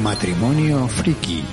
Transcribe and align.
Matrimonio 0.00 0.88
Friki. 0.88 1.44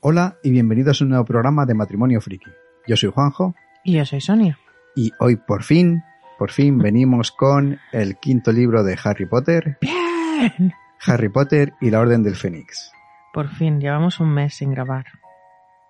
Hola 0.00 0.36
y 0.42 0.50
bienvenidos 0.50 1.00
a 1.00 1.04
un 1.04 1.10
nuevo 1.10 1.24
programa 1.24 1.64
de 1.66 1.74
Matrimonio 1.74 2.20
Friki. 2.20 2.50
Yo 2.86 2.96
soy 2.96 3.10
Juanjo 3.10 3.54
Y 3.82 3.94
yo 3.94 4.04
soy 4.04 4.20
Sonia. 4.20 4.58
y 4.94 5.12
hoy 5.18 5.36
por 5.36 5.62
fin, 5.62 6.02
por 6.38 6.50
fin 6.50 6.78
venimos 6.78 7.30
con 7.32 7.78
el 7.92 8.16
quinto 8.16 8.52
libro 8.52 8.82
de 8.82 8.98
Harry 9.02 9.26
Potter, 9.26 9.78
Bien. 9.80 10.72
Harry 11.06 11.28
Potter 11.28 11.74
y 11.80 11.90
la 11.90 12.00
Orden 12.00 12.22
del 12.22 12.36
Fénix. 12.36 12.90
Por 13.32 13.48
fin, 13.48 13.80
llevamos 13.80 14.20
un 14.20 14.32
mes 14.32 14.54
sin 14.54 14.70
grabar. 14.70 15.06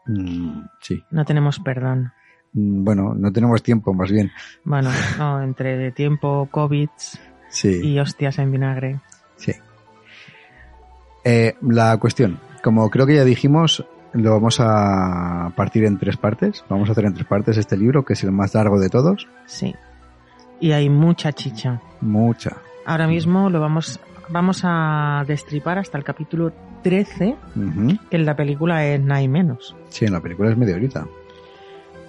Mm, 0.07 0.63
sí. 0.81 1.03
No 1.11 1.25
tenemos 1.25 1.59
perdón. 1.61 2.13
Mm, 2.53 2.85
Bueno, 2.85 3.15
no 3.15 3.33
tenemos 3.33 3.63
tiempo, 3.63 3.93
más 3.95 4.11
bien. 4.11 4.31
Bueno, 4.65 4.91
no, 5.19 5.43
entre 5.43 5.93
tiempo, 5.93 6.49
COVID 6.51 6.89
Sí, 7.49 7.81
y 7.93 7.99
hostias 7.99 8.39
en 8.39 8.51
vinagre. 8.53 9.01
sí. 9.37 9.53
Eh, 11.25 11.55
la 11.63 11.97
cuestión, 11.97 12.39
como 12.63 12.91
creo 12.91 13.07
que 13.07 13.15
ya 13.17 13.25
dijimos, 13.25 13.87
lo 14.13 14.33
vamos 14.33 14.59
a 14.61 15.53
partir 15.57 15.85
en 15.85 15.99
tres 15.99 16.17
partes. 16.19 16.63
Vamos 16.69 16.89
a 16.89 16.93
hacer 16.93 17.07
en 17.07 17.15
tres 17.15 17.27
partes 17.27 17.57
este 17.57 17.77
libro, 17.79 18.05
que 18.05 18.13
es 18.13 18.23
el 18.25 18.33
más 18.33 18.55
largo 18.55 18.79
de 18.79 18.91
todos. 18.91 19.27
Sí. 19.47 19.75
Y 20.65 20.73
hay 20.73 20.89
mucha 20.89 21.31
chicha. 21.31 21.79
Mucha. 22.01 22.57
Ahora 22.87 23.07
mismo 23.07 23.51
lo 23.51 23.61
vamos, 23.61 24.01
vamos 24.31 24.63
a 24.65 25.23
destripar 25.27 25.77
hasta 25.79 25.99
el 25.99 26.05
capítulo 26.05 26.55
13, 26.83 27.37
Ujú. 27.55 27.99
que 28.11 28.17
en 28.17 28.25
la 28.25 28.35
película 28.35 28.87
es 28.87 28.99
nada 28.99 29.21
y 29.21 29.29
menos. 29.29 29.77
Sí, 29.91 30.07
en 30.07 30.13
la 30.13 30.21
película 30.21 30.51
es 30.51 30.57
media 30.57 30.77
horita. 30.77 31.07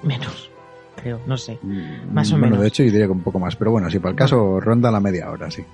Menos, 0.04 0.50
creo, 0.96 1.20
no 1.28 1.36
sé. 1.36 1.60
Mm, 1.62 2.14
Más 2.14 2.30
o 2.30 2.36
bueno, 2.36 2.46
menos. 2.48 2.62
de 2.62 2.68
hecho, 2.70 2.84
yo 2.84 2.92
diría 2.92 3.08
que 3.08 3.12
un 3.12 3.24
poco 3.24 3.40
más, 3.40 3.58
pero 3.58 3.72
bueno, 3.72 3.90
sí, 3.90 4.00
para 4.00 4.12
el 4.12 4.16
caso 4.16 4.62
ronda 4.62 4.90
la 4.90 5.02
media 5.02 5.30
hora, 5.32 5.52
sí. 5.52 5.66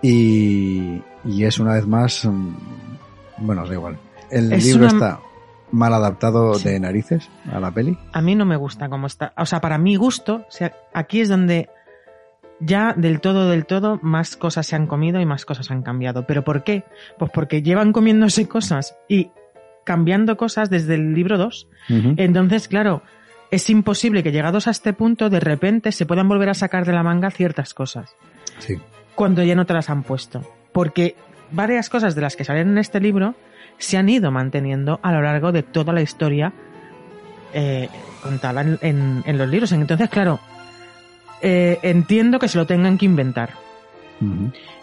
Y, 0.00 1.02
y 1.26 1.44
es 1.44 1.58
una 1.58 1.74
vez 1.74 1.86
más, 1.86 2.24
mm, 2.24 2.54
bueno, 3.38 3.66
da 3.66 3.74
igual. 3.74 3.98
El 4.30 4.52
Es 4.54 4.64
libro 4.64 4.84
una- 4.86 4.92
está 4.92 5.20
mal 5.70 5.92
adaptado 5.92 6.54
Sí. 6.54 6.68
de 6.70 6.80
narices 6.80 7.28
a 7.52 7.60
la 7.60 7.70
peli. 7.70 7.98
A 8.12 8.22
mí 8.22 8.34
no 8.34 8.44
me 8.46 8.56
gusta 8.56 8.88
cómo 8.88 9.06
está. 9.06 9.32
O 9.36 9.44
sea, 9.44 9.60
para 9.60 9.76
mi 9.78 9.96
gusto, 9.96 10.36
o 10.48 10.50
sea, 10.50 10.72
aquí 10.94 11.20
es 11.20 11.28
donde 11.28 11.68
ya 12.60 12.92
del 12.96 13.20
todo, 13.20 13.48
del 13.48 13.66
todo, 13.66 13.98
más 14.02 14.36
cosas 14.36 14.66
se 14.66 14.76
han 14.76 14.86
comido 14.86 15.20
y 15.20 15.26
más 15.26 15.44
cosas 15.44 15.70
han 15.70 15.82
cambiado. 15.82 16.26
¿Pero 16.26 16.44
por 16.44 16.62
qué? 16.62 16.84
Pues 17.18 17.30
porque 17.32 17.62
llevan 17.62 17.92
comiéndose 17.92 18.46
cosas 18.48 18.96
y 19.08 19.30
cambiando 19.84 20.36
cosas 20.36 20.68
desde 20.70 20.94
el 20.94 21.14
libro 21.14 21.38
2. 21.38 21.68
Ujú. 21.88 22.14
Entonces, 22.18 22.68
claro, 22.68 23.02
es 23.50 23.68
imposible 23.70 24.22
que 24.22 24.30
llegados 24.32 24.66
a 24.68 24.70
este 24.70 24.92
punto, 24.92 25.30
de 25.30 25.40
repente 25.40 25.90
se 25.90 26.06
puedan 26.06 26.28
volver 26.28 26.50
a 26.50 26.54
sacar 26.54 26.84
de 26.84 26.92
la 26.92 27.02
manga 27.02 27.30
ciertas 27.30 27.74
cosas, 27.74 28.14
Sí, 28.58 28.76
cuando 29.14 29.42
ya 29.42 29.54
no 29.54 29.64
te 29.66 29.72
las 29.74 29.88
han 29.90 30.02
puesto. 30.02 30.42
Porque 30.72 31.16
varias 31.50 31.88
cosas 31.88 32.14
de 32.14 32.20
las 32.20 32.36
que 32.36 32.44
salen 32.44 32.68
en 32.68 32.78
este 32.78 33.00
libro 33.00 33.34
se 33.78 33.96
han 33.96 34.08
ido 34.10 34.30
manteniendo 34.30 35.00
a 35.02 35.10
lo 35.12 35.22
largo 35.22 35.50
de 35.50 35.62
toda 35.62 35.92
la 35.94 36.02
historia 36.02 36.52
eh, 37.52 37.88
contada 38.22 38.60
en, 38.60 38.78
en- 38.82 39.22
en 39.26 39.38
los 39.38 39.48
libros. 39.48 39.72
Entonces, 39.72 40.08
claro, 40.10 40.38
eh, 41.42 41.78
entiendo 41.82 42.38
que 42.38 42.48
se 42.48 42.58
lo 42.58 42.66
tengan 42.66 42.98
que 42.98 43.06
inventar. 43.06 43.54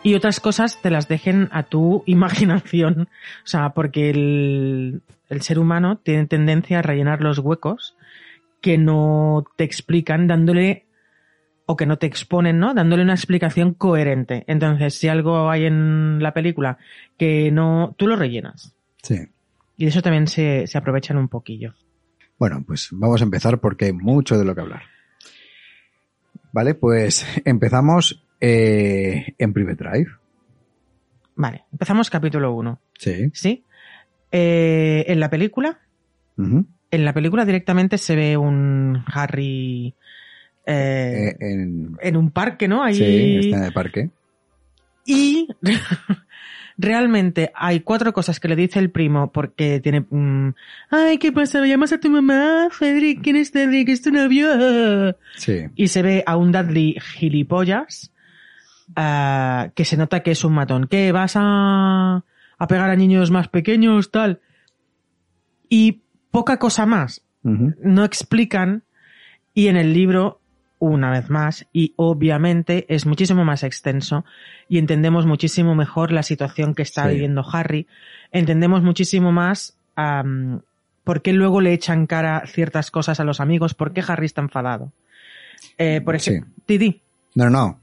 Y 0.02 0.16
otras 0.16 0.40
cosas 0.40 0.82
te 0.82 0.90
las 0.90 1.08
dejen 1.08 1.48
a 1.52 1.64
tu 1.64 2.04
imaginación. 2.08 3.02
O 3.44 3.48
sea, 3.48 3.70
porque 3.70 4.10
el, 4.10 5.02
el 5.30 5.42
ser 5.42 5.60
humano 5.60 5.98
tiene 5.98 6.26
tendencia 6.26 6.80
a 6.80 6.82
rellenar 6.82 7.22
los 7.22 7.40
huecos 7.40 7.96
que 8.62 8.78
no 8.78 9.46
te 9.56 9.64
explican 9.64 10.28
dándole 10.28 10.88
o 11.68 11.76
que 11.76 11.86
no 11.86 11.98
te 11.98 12.08
exponen, 12.08 12.60
¿no? 12.60 12.74
Dándole 12.74 13.04
una 13.04 13.14
explicación 13.14 13.74
coherente. 13.74 14.44
Entonces, 14.48 14.96
si 14.96 15.10
algo 15.10 15.50
hay 15.50 15.66
en 15.66 16.24
la 16.24 16.34
película 16.34 16.78
que 17.18 17.52
no, 17.52 17.94
tú 17.98 18.08
lo 18.08 18.16
rellenas. 18.16 18.74
sí. 19.04 19.18
Y 19.80 19.84
de 19.84 19.90
eso 19.92 20.02
también 20.02 20.26
se, 20.26 20.66
se 20.66 20.76
aprovechan 20.80 21.18
un 21.18 21.28
poquillo. 21.28 21.76
Bueno, 22.40 22.64
pues 22.66 22.90
vamos 22.92 23.22
a 23.22 23.26
empezar 23.26 23.60
porque 23.60 23.86
hay 23.86 23.94
mucho 23.94 24.36
de 24.36 24.44
lo 24.44 24.56
que 24.56 24.62
hablar. 24.62 24.82
Vale, 26.58 26.74
pues 26.74 27.24
empezamos 27.46 28.26
eh, 28.42 29.36
en 29.38 29.54
Private 29.54 29.84
Drive. 29.84 30.10
Vale, 31.36 31.66
empezamos 31.72 32.10
capítulo 32.10 32.52
1. 32.54 32.82
Sí. 32.98 33.30
¿Sí? 33.32 33.64
Eh, 34.32 35.06
en 35.08 35.20
la 35.20 35.30
película, 35.30 35.82
en 36.36 36.66
la 37.06 37.14
película 37.14 37.46
directamente 37.46 38.00
se 38.00 38.16
ve 38.16 38.38
un 38.38 39.04
Harry 39.06 39.94
Eh, 40.66 41.36
en, 41.40 41.96
en 42.02 42.18
un 42.18 42.32
parque, 42.32 42.68
¿no? 42.68 42.82
Ahí... 42.82 42.96
sí, 42.96 43.40
está 43.44 43.58
en 43.58 43.64
el 43.64 43.74
parque. 43.74 44.10
Y 45.06 45.50
realmente 46.78 47.52
hay 47.56 47.80
cuatro 47.80 48.14
cosas 48.14 48.40
que 48.40 48.48
le 48.48 48.56
dice 48.56 48.80
el 48.80 48.92
primo 48.92 49.32
porque 49.32 49.80
tiene... 49.80 50.02
mm, 50.10 50.54
Ay, 50.92 51.18
¿qué 51.18 51.32
pasa? 51.32 51.66
¿Llamas 51.66 51.94
a 51.94 52.00
tu 52.00 52.10
mamá? 52.10 52.68
Cedric, 52.72 53.22
¿quién 53.22 53.36
es 53.36 53.52
Cedric? 53.52 53.90
¿Es 53.90 54.02
tu 54.02 54.12
novio? 54.12 55.16
Sí. 55.36 55.66
Y 55.76 55.88
se 55.88 56.02
ve 56.02 56.24
a 56.26 56.38
un 56.38 56.52
Dudley 56.52 56.98
gilipollas 57.00 58.12
ah, 58.96 59.70
que 59.76 59.86
se 59.86 59.98
nota 59.98 60.22
que 60.22 60.32
es 60.32 60.44
un 60.44 60.54
matón. 60.54 60.88
¿Qué? 60.88 61.12
¿Vas 61.12 61.34
a, 61.36 62.24
a 62.58 62.68
pegar 62.68 62.90
a 62.90 62.96
niños 62.96 63.32
más 63.32 63.48
pequeños? 63.48 64.12
Tal. 64.12 64.40
Y 65.70 66.02
poca 66.32 66.58
cosa 66.60 66.86
más. 66.86 67.24
No 67.44 68.04
explican 68.04 68.84
y 69.54 69.68
en 69.68 69.78
el 69.78 69.94
libro 69.94 70.42
una 70.80 71.10
vez 71.12 71.30
más 71.30 71.66
y 71.74 71.94
obviamente 71.96 72.86
es 72.94 73.06
muchísimo 73.06 73.44
más 73.44 73.64
extenso 73.64 74.26
y 74.70 74.78
entendemos 74.78 75.26
muchísimo 75.26 75.74
mejor 75.76 76.12
la 76.12 76.24
situación 76.24 76.76
que 76.76 76.84
está 76.84 77.04
Sí. 77.08 77.14
viviendo 77.16 77.44
Harry 77.52 77.88
entendemos 78.32 78.84
muchísimo 78.84 79.32
más 79.32 79.78
am, 79.96 80.62
por 81.04 81.22
qué 81.22 81.34
luego 81.34 81.62
le 81.62 81.74
echan 81.74 82.06
cara 82.06 82.44
ciertas 82.46 82.92
cosas 82.92 83.20
a 83.20 83.24
los 83.24 83.40
amigos 83.40 83.74
por 83.74 83.92
qué 83.94 84.04
Harry 84.08 84.26
está 84.28 84.42
enfadado 84.42 84.92
Eh, 85.80 86.02
por 86.06 86.20
Sí. 86.20 86.32
ejemplo 86.32 86.52
Didi 86.68 87.02
No, 87.36 87.50
no. 87.50 87.80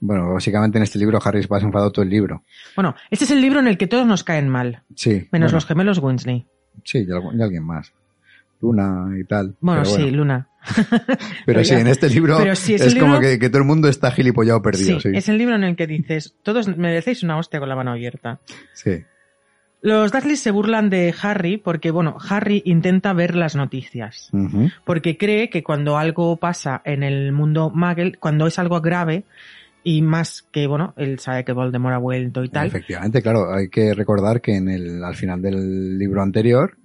Bueno, 0.00 0.32
básicamente 0.34 0.78
en 0.78 0.84
este 0.84 0.98
libro 0.98 1.20
Harry 1.24 1.42
se 1.42 1.48
pasa 1.48 1.66
enfadado 1.66 1.92
todo 1.92 2.02
el 2.04 2.10
libro. 2.10 2.42
bueno 2.74 2.96
este 3.10 3.24
es 3.24 3.30
el 3.30 3.40
libro 3.40 3.60
en 3.60 3.68
el 3.68 3.78
que 3.78 3.86
todos 3.86 4.06
nos 4.06 4.24
caen 4.24 4.48
mal 4.48 4.82
Sí. 4.96 5.10
menos 5.10 5.28
bueno, 5.30 5.48
los 5.52 5.66
gemelos 5.66 5.98
Winsley 5.98 6.46
Sí, 6.84 6.98
y, 6.98 7.06
algu- 7.06 7.38
y 7.38 7.40
alguien 7.42 7.62
más. 7.64 7.92
Luna 8.60 9.10
y 9.20 9.24
tal. 9.24 9.54
bueno 9.60 9.84
sí 9.84 10.10
Luna 10.10 10.48
Pero 11.46 11.64
sí, 11.64 11.74
en 11.74 11.88
este 11.88 12.08
libro 12.08 12.38
pero 12.38 12.54
sí, 12.54 12.74
es 12.74 12.94
como 12.94 13.18
que, 13.18 13.38
que 13.38 13.48
todo 13.48 13.58
el 13.58 13.66
mundo 13.66 13.88
está 13.88 14.12
gilipollado 14.12 14.62
perdido. 14.62 15.00
sí, 15.00 15.10
Sí, 15.10 15.16
es 15.16 15.28
el 15.28 15.38
libro 15.38 15.56
en 15.56 15.64
el 15.64 15.76
que 15.76 15.86
dices 15.86 16.34
todos 16.42 16.68
merecéis 16.76 17.22
una 17.22 17.36
hostia 17.36 17.58
con 17.58 17.68
la 17.68 17.76
mano 17.76 17.90
abierta 17.90 18.38
sí. 18.72 19.02
Los 19.82 20.12
Dudleys 20.12 20.40
se 20.40 20.52
burlan 20.52 20.90
de 20.90 21.12
Harry 21.22 21.56
porque, 21.56 21.90
bueno, 21.90 22.16
Harry 22.28 22.62
intenta 22.64 23.12
ver 23.14 23.34
las 23.34 23.56
noticias. 23.56 24.30
Porque 24.84 25.18
cree 25.18 25.50
que 25.50 25.64
cuando 25.64 25.98
algo 25.98 26.36
pasa 26.36 26.80
en 26.84 27.02
el 27.02 27.32
mundo 27.32 27.68
Muggle, 27.74 28.12
cuando 28.20 28.46
es 28.46 28.60
algo 28.60 28.80
grave, 28.80 29.24
y 29.82 30.02
más 30.02 30.42
que, 30.52 30.68
bueno, 30.68 30.94
él 30.96 31.18
sabe 31.18 31.44
que 31.44 31.52
Voldemort 31.52 31.96
ha 31.96 31.98
vuelto 31.98 32.44
y 32.44 32.48
tal. 32.48 32.68
Efectivamente, 32.68 33.22
claro. 33.22 33.52
Hay 33.52 33.68
que 33.68 33.92
recordar 33.94 34.40
que 34.40 34.56
en 34.56 34.68
el, 34.68 35.02
al 35.02 35.16
final 35.16 35.42
del 35.42 35.98
libro 35.98 36.22
anterior, 36.22 36.76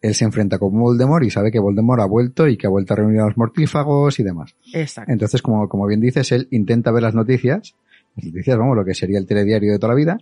él 0.00 0.14
se 0.14 0.24
enfrenta 0.24 0.58
con 0.58 0.78
Voldemort 0.78 1.24
y 1.24 1.30
sabe 1.30 1.50
que 1.50 1.58
Voldemort 1.58 2.00
ha 2.00 2.06
vuelto 2.06 2.46
y 2.46 2.56
que 2.56 2.66
ha 2.66 2.70
vuelto 2.70 2.94
a 2.94 2.96
reunir 2.96 3.20
a 3.20 3.26
los 3.26 3.36
mortífagos 3.36 4.18
y 4.20 4.22
demás. 4.22 4.54
Exacto. 4.72 5.12
Entonces, 5.12 5.42
como, 5.42 5.68
como 5.68 5.86
bien 5.86 6.00
dices, 6.00 6.30
él 6.32 6.46
intenta 6.50 6.92
ver 6.92 7.02
las 7.02 7.14
noticias, 7.14 7.74
las 8.16 8.26
noticias, 8.26 8.56
vamos, 8.56 8.76
lo 8.76 8.84
que 8.84 8.94
sería 8.94 9.18
el 9.18 9.26
telediario 9.26 9.72
de 9.72 9.78
toda 9.78 9.94
la 9.94 9.96
vida, 9.96 10.18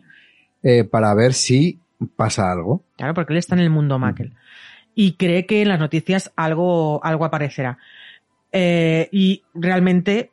eh, 0.62 0.84
para 0.84 1.14
ver 1.14 1.34
si 1.34 1.78
pasa 2.16 2.50
algo. 2.50 2.84
Claro, 2.96 3.14
porque 3.14 3.34
él 3.34 3.38
está 3.38 3.54
en 3.54 3.60
el 3.60 3.70
mundo 3.70 3.98
Muggle. 3.98 4.32
Y 4.94 5.12
cree 5.12 5.44
que 5.44 5.62
en 5.62 5.68
las 5.68 5.78
noticias 5.78 6.32
algo, 6.36 7.04
algo 7.04 7.26
aparecerá. 7.26 7.78
Eh, 8.52 9.10
y 9.12 9.42
realmente, 9.52 10.30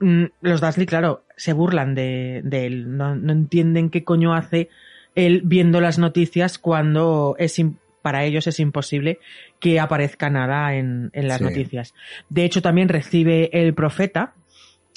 mm, 0.00 0.24
los 0.40 0.62
Dursley, 0.62 0.86
claro, 0.86 1.24
se 1.36 1.52
burlan 1.52 1.94
de, 1.94 2.40
de 2.42 2.66
él. 2.66 2.96
No, 2.96 3.14
no 3.14 3.32
entienden 3.32 3.90
qué 3.90 4.02
coño 4.04 4.34
hace 4.34 4.70
él 5.14 5.42
viendo 5.44 5.80
las 5.80 5.98
noticias 5.98 6.58
cuando 6.58 7.34
es 7.38 7.58
para 8.02 8.24
ellos 8.24 8.46
es 8.46 8.60
imposible 8.60 9.18
que 9.60 9.80
aparezca 9.80 10.30
nada 10.30 10.74
en, 10.74 11.10
en 11.12 11.28
las 11.28 11.38
Sí. 11.38 11.44
noticias. 11.44 11.94
De 12.28 12.44
hecho, 12.44 12.62
también 12.62 12.88
recibe 12.88 13.50
el 13.52 13.74
profeta 13.74 14.34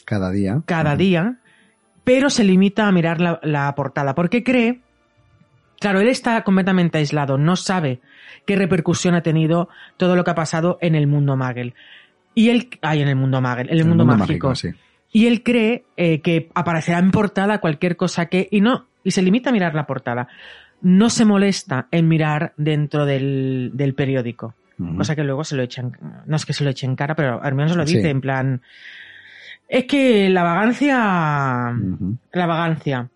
Cada 0.05 0.31
día. 0.31 0.61
cada 0.65 0.95
día, 0.95 1.37
pero 2.03 2.29
se 2.29 2.43
limita 2.43 2.87
a 2.87 2.91
mirar 2.91 3.21
la, 3.21 3.39
la 3.43 3.73
portada, 3.75 4.15
porque 4.15 4.43
cree, 4.43 4.79
claro, 5.79 5.99
él 5.99 6.07
está 6.07 6.41
completamente 6.43 6.97
aislado, 6.97 7.37
no 7.37 7.55
sabe 7.55 7.99
qué 8.45 8.55
repercusión 8.55 9.13
ha 9.15 9.21
tenido 9.21 9.69
todo 9.97 10.15
lo 10.15 10.23
que 10.23 10.31
ha 10.31 10.35
pasado 10.35 10.77
en 10.81 10.95
el 10.95 11.07
mundo 11.07 11.35
Magel. 11.37 11.73
Y 12.33 12.49
él, 12.49 12.69
hay 12.81 13.01
en 13.01 13.07
el 13.09 13.15
mundo 13.15 13.41
Magel, 13.41 13.69
en 13.69 13.77
el, 13.77 13.85
mundo, 13.85 14.05
mágico. 14.05 14.55
sí. 14.55 14.69
Y 15.13 15.27
él 15.27 15.43
cree 15.43 15.83
eh, 15.97 16.21
que 16.21 16.49
aparecerá 16.55 16.97
en 16.99 17.11
portada 17.11 17.59
cualquier 17.59 17.97
cosa 17.97 18.27
que... 18.27 18.47
Y 18.49 18.61
no, 18.61 18.87
y 19.03 19.11
se 19.11 19.21
limita 19.21 19.49
a 19.49 19.53
mirar 19.53 19.75
la 19.75 19.85
portada. 19.85 20.29
No 20.81 21.09
se 21.09 21.25
molesta 21.25 21.87
en 21.91 22.07
mirar 22.07 22.53
dentro 22.57 23.05
del, 23.05 23.71
del 23.73 23.93
periódico. 23.93 24.55
Cosa 24.97 25.15
que 25.15 25.23
luego 25.23 25.43
se 25.43 25.55
lo 25.55 25.61
echan... 25.61 25.95
No 26.25 26.35
es 26.35 26.43
que 26.45 26.53
se 26.53 26.63
lo 26.63 26.71
echen 26.71 26.91
en 26.91 26.95
cara, 26.95 27.15
pero 27.15 27.41
al 27.43 27.53
menos 27.53 27.71
se 27.73 27.77
lo 27.77 27.85
Sí. 27.85 27.97
dice 27.97 28.09
en 28.09 28.19
plan... 28.21 28.61
Es 29.69 29.85
que 29.85 30.27
la 30.29 30.41
vagancia... 30.43 31.73
La 32.33 32.45
vagancia. 32.47 33.09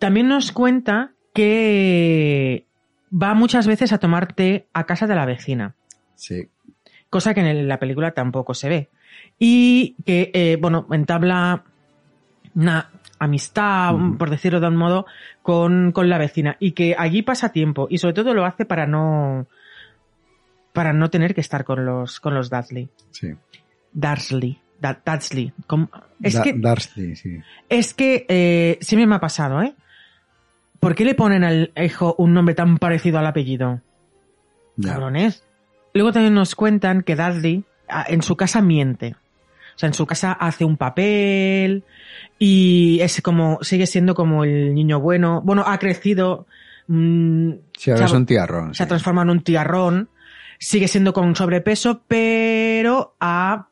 También 0.00 0.26
nos 0.28 0.50
cuenta 0.50 1.12
que 1.32 2.66
va 3.12 3.34
muchas 3.34 3.66
veces 3.68 3.92
a 3.92 3.98
tomar 3.98 4.32
té 4.32 4.66
a 4.72 4.84
casa 4.84 5.06
de 5.06 5.14
la 5.14 5.26
vecina 5.26 5.74
Sí. 6.16 6.48
cosa 7.08 7.34
que 7.34 7.40
en 7.40 7.68
la 7.68 7.78
película 7.78 8.10
tampoco 8.10 8.54
se 8.54 8.68
ve. 8.68 8.88
Y 9.38 9.94
que, 10.04 10.30
eh, 10.34 10.58
bueno, 10.60 10.86
entabla 10.90 11.62
una 12.54 12.90
amistad, 13.20 13.94
por 14.18 14.28
decirlo 14.30 14.58
de 14.58 14.66
un 14.66 14.76
modo, 14.76 15.06
con, 15.42 15.92
con 15.92 16.08
la 16.08 16.18
vecina. 16.18 16.56
Y 16.58 16.72
que 16.72 16.96
allí 16.98 17.22
pasa 17.22 17.52
tiempo. 17.52 17.86
Y 17.88 17.98
sobre 17.98 18.14
todo 18.14 18.34
lo 18.34 18.44
hace 18.44 18.64
para 18.64 18.86
no. 18.86 19.46
para 20.72 20.92
no 20.92 21.10
tener 21.10 21.34
que 21.34 21.40
estar 21.40 21.64
con 21.64 21.84
los, 21.84 22.18
con 22.18 22.34
los 22.34 22.50
Dudley. 22.50 22.88
Sí. 23.10 23.28
Dursley. 23.92 24.58
Da- 24.80 25.02
Es 26.22 26.34
Da- 26.34 26.42
que, 26.42 26.54
Darcy, 26.56 27.14
sí. 27.14 27.38
es 27.68 27.92
que 27.92 28.24
eh, 28.28 28.78
siempre 28.80 29.06
me 29.06 29.16
ha 29.16 29.20
pasado, 29.20 29.60
¿eh? 29.62 29.74
¿Por 30.80 30.94
qué 30.94 31.04
le 31.04 31.14
ponen 31.14 31.44
al 31.44 31.70
hijo 31.76 32.14
un 32.16 32.32
nombre 32.32 32.54
tan 32.54 32.78
parecido 32.78 33.18
al 33.18 33.26
apellido? 33.26 33.82
Ya. 34.76 34.92
Cabrones. 34.94 35.44
Luego 35.92 36.12
también 36.12 36.32
nos 36.32 36.54
cuentan 36.54 37.02
que 37.02 37.14
Dudley 37.16 37.64
ah, 37.90 38.06
en 38.08 38.22
su 38.22 38.36
casa 38.36 38.62
miente. 38.62 39.16
O 39.74 39.78
sea, 39.78 39.86
en 39.88 39.94
su 39.94 40.06
casa 40.06 40.32
hace 40.32 40.64
un 40.64 40.76
papel 40.76 41.84
y 42.38 42.98
es 43.00 43.20
como, 43.22 43.58
sigue 43.62 43.86
siendo 43.86 44.14
como 44.14 44.44
el 44.44 44.74
niño 44.74 45.00
bueno. 45.00 45.40
Bueno, 45.42 45.64
ha 45.66 45.78
crecido, 45.78 46.46
mm, 46.88 47.50
Sí, 47.76 47.90
ahora 47.90 47.98
se 48.02 48.04
es 48.06 48.12
ha- 48.12 48.16
un 48.16 48.26
tiarrón. 48.26 48.74
se 48.74 48.82
ha 48.82 48.88
transformado 48.88 49.24
en 49.30 49.38
un 49.38 49.42
tiarrón, 49.44 50.08
sigue 50.58 50.88
siendo 50.88 51.12
con 51.12 51.34
sobrepeso, 51.34 52.02
pero 52.06 53.14
ha 53.20 53.68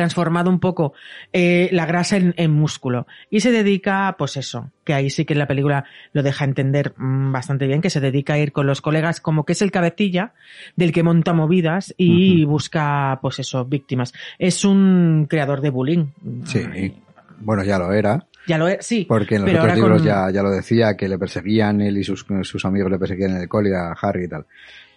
transformado 0.00 0.48
un 0.48 0.60
poco 0.60 0.94
eh, 1.34 1.68
la 1.72 1.84
grasa 1.84 2.16
en, 2.16 2.32
en 2.38 2.50
músculo 2.52 3.06
y 3.28 3.40
se 3.40 3.52
dedica, 3.52 4.14
pues 4.18 4.38
eso, 4.38 4.70
que 4.82 4.94
ahí 4.94 5.10
sí 5.10 5.26
que 5.26 5.34
la 5.34 5.46
película 5.46 5.84
lo 6.14 6.22
deja 6.22 6.46
entender 6.46 6.94
mm, 6.96 7.32
bastante 7.32 7.66
bien, 7.66 7.82
que 7.82 7.90
se 7.90 8.00
dedica 8.00 8.32
a 8.32 8.38
ir 8.38 8.52
con 8.52 8.66
los 8.66 8.80
colegas 8.80 9.20
como 9.20 9.44
que 9.44 9.52
es 9.52 9.60
el 9.60 9.70
cabecilla 9.70 10.32
del 10.74 10.92
que 10.92 11.02
monta 11.02 11.34
movidas 11.34 11.92
y 11.98 12.46
busca, 12.46 13.18
pues 13.20 13.40
eso, 13.40 13.66
víctimas. 13.66 14.14
Es 14.38 14.64
un 14.64 15.26
creador 15.28 15.60
de 15.60 15.68
bullying. 15.68 16.06
Sí. 16.44 16.94
Bueno, 17.40 17.62
ya 17.62 17.78
lo 17.78 17.92
era. 17.92 18.26
Ya 18.46 18.56
lo 18.56 18.68
es, 18.68 18.84
sí. 18.86 19.04
Porque 19.06 19.34
en 19.36 19.44
los 19.44 19.54
otros 19.54 19.74
libros 19.76 19.98
con- 19.98 20.06
ya, 20.06 20.30
ya 20.30 20.42
lo 20.42 20.50
decía, 20.50 20.96
que 20.96 21.08
le 21.08 21.18
perseguían 21.18 21.82
él 21.82 21.98
y 21.98 22.04
sus, 22.04 22.24
sus 22.42 22.64
amigos 22.64 22.90
le 22.90 22.98
perseguían 22.98 23.32
en 23.32 23.42
el 23.42 23.48
cole 23.48 23.76
a 23.76 23.92
Harry 24.00 24.24
y 24.24 24.28
tal. 24.28 24.46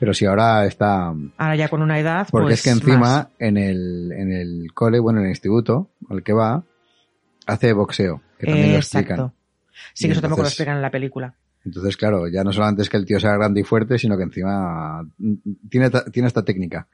Pero 0.03 0.13
si 0.13 0.25
ahora 0.25 0.65
está... 0.65 1.13
Ahora 1.37 1.55
ya 1.55 1.69
con 1.69 1.81
una 1.81 1.97
edad, 1.97 2.27
Porque 2.29 2.47
pues 2.47 2.55
es 2.55 2.63
que 2.63 2.69
encima 2.71 2.97
más. 2.99 3.27
en 3.39 3.55
el, 3.55 4.11
en 4.11 4.33
el 4.33 4.73
cole, 4.73 4.99
bueno, 4.99 5.19
en 5.19 5.25
el 5.27 5.31
instituto 5.31 5.91
al 6.09 6.23
que 6.23 6.33
va, 6.33 6.61
hace 7.47 7.71
boxeo, 7.71 8.21
que 8.37 8.47
también 8.47 8.71
lo 8.73 8.77
explican. 8.79 9.11
Exacto. 9.19 9.33
Sí, 9.93 10.05
Y 10.05 10.07
que 10.09 10.11
eso 10.11 10.21
tampoco 10.21 10.41
lo 10.41 10.49
explican 10.49 10.75
en 10.75 10.81
la 10.81 10.91
película. 10.91 11.35
Entonces, 11.63 11.95
claro, 11.95 12.27
ya 12.27 12.43
no 12.43 12.51
solamente 12.51 12.81
es 12.81 12.89
que 12.89 12.97
el 12.97 13.05
tío 13.05 13.17
sea 13.21 13.31
grande 13.37 13.61
y 13.61 13.63
fuerte, 13.63 13.97
sino 13.97 14.17
que 14.17 14.23
encima 14.23 15.07
tiene, 15.69 15.89
tiene 16.11 16.27
esta 16.27 16.43
técnica. 16.43 16.89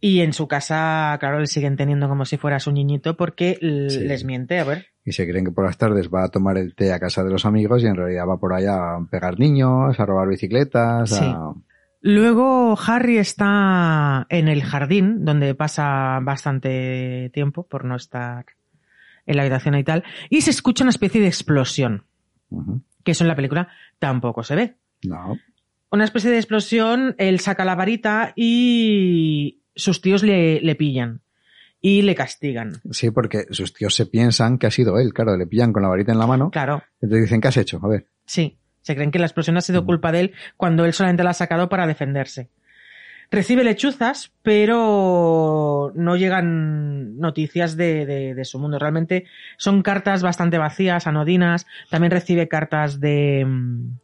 Y 0.00 0.20
en 0.20 0.32
su 0.32 0.48
casa, 0.48 1.16
claro, 1.20 1.38
le 1.38 1.46
siguen 1.46 1.76
teniendo 1.76 2.08
como 2.08 2.24
si 2.24 2.36
fuera 2.38 2.58
su 2.58 2.72
niñito 2.72 3.16
porque 3.16 3.56
Sí. 3.88 4.00
les 4.00 4.24
miente, 4.24 4.58
a 4.58 4.64
ver. 4.64 4.86
Y 5.04 5.12
se 5.12 5.28
creen 5.28 5.44
que 5.44 5.52
por 5.52 5.64
las 5.64 5.78
tardes 5.78 6.08
va 6.12 6.24
a 6.24 6.28
tomar 6.28 6.58
el 6.58 6.74
té 6.74 6.92
a 6.92 6.98
casa 6.98 7.22
de 7.22 7.30
los 7.30 7.46
amigos 7.46 7.82
y 7.82 7.86
en 7.86 7.94
realidad 7.94 8.26
va 8.28 8.38
por 8.40 8.52
allá 8.52 8.96
a 8.96 9.06
pegar 9.08 9.38
niños, 9.38 10.00
a 10.00 10.04
robar 10.06 10.28
bicicletas, 10.28 11.10
Sí. 11.10 11.24
a... 11.24 11.52
Luego 12.06 12.78
Harry 12.86 13.16
está 13.16 14.26
en 14.28 14.48
el 14.48 14.62
jardín, 14.62 15.24
donde 15.24 15.54
pasa 15.54 16.18
bastante 16.20 17.30
tiempo 17.32 17.66
por 17.66 17.86
no 17.86 17.96
estar 17.96 18.44
en 19.24 19.36
la 19.36 19.40
habitación 19.40 19.74
y 19.76 19.84
tal, 19.84 20.04
y 20.28 20.42
se 20.42 20.50
escucha 20.50 20.84
una 20.84 20.90
especie 20.90 21.22
de 21.22 21.28
explosión, 21.28 22.04
que 23.04 23.12
eso 23.12 23.24
en 23.24 23.28
la 23.28 23.34
película 23.34 23.68
tampoco 23.98 24.42
se 24.42 24.54
ve. 24.54 24.76
No. 25.02 25.38
Una 25.90 26.04
especie 26.04 26.30
de 26.30 26.36
explosión, 26.36 27.14
él 27.16 27.40
saca 27.40 27.64
la 27.64 27.74
varita 27.74 28.34
y 28.36 29.62
sus 29.74 30.02
tíos 30.02 30.22
le, 30.22 30.60
le 30.60 30.74
pillan 30.74 31.22
y 31.80 32.02
le 32.02 32.14
castigan. 32.14 32.82
Sí, 32.90 33.12
porque 33.12 33.46
sus 33.50 33.72
tíos 33.72 33.94
se 33.94 34.04
piensan 34.04 34.58
que 34.58 34.66
ha 34.66 34.70
sido 34.70 34.98
él, 34.98 35.14
claro, 35.14 35.38
le 35.38 35.46
pillan 35.46 35.72
con 35.72 35.82
la 35.82 35.88
varita 35.88 36.12
en 36.12 36.18
la 36.18 36.26
mano, 36.26 36.50
Claro, 36.50 36.82
entonces 37.00 37.22
dicen, 37.22 37.40
¿qué 37.40 37.48
has 37.48 37.56
hecho? 37.56 37.80
A 37.82 37.88
ver. 37.88 38.08
Sí, 38.26 38.58
se 38.84 38.94
creen 38.94 39.10
que 39.10 39.18
la 39.18 39.26
explosión 39.26 39.56
ha 39.56 39.60
sido 39.62 39.84
culpa 39.84 40.12
de 40.12 40.20
él 40.20 40.32
cuando 40.56 40.84
él 40.84 40.92
solamente 40.92 41.24
la 41.24 41.30
ha 41.30 41.34
sacado 41.34 41.68
para 41.68 41.86
defenderse. 41.88 42.50
Recibe 43.30 43.64
lechuzas, 43.64 44.32
pero 44.42 45.90
no 45.94 46.16
llegan 46.16 47.18
noticias 47.18 47.76
de, 47.76 48.06
de- 48.06 48.34
de 48.34 48.44
su 48.44 48.58
mundo. 48.58 48.78
Realmente 48.78 49.24
son 49.56 49.82
cartas 49.82 50.22
bastante 50.22 50.58
vacías, 50.58 51.06
anodinas. 51.06 51.66
También 51.90 52.10
recibe 52.12 52.46
cartas 52.48 53.00
de, 53.00 53.44
mm, 53.46 53.98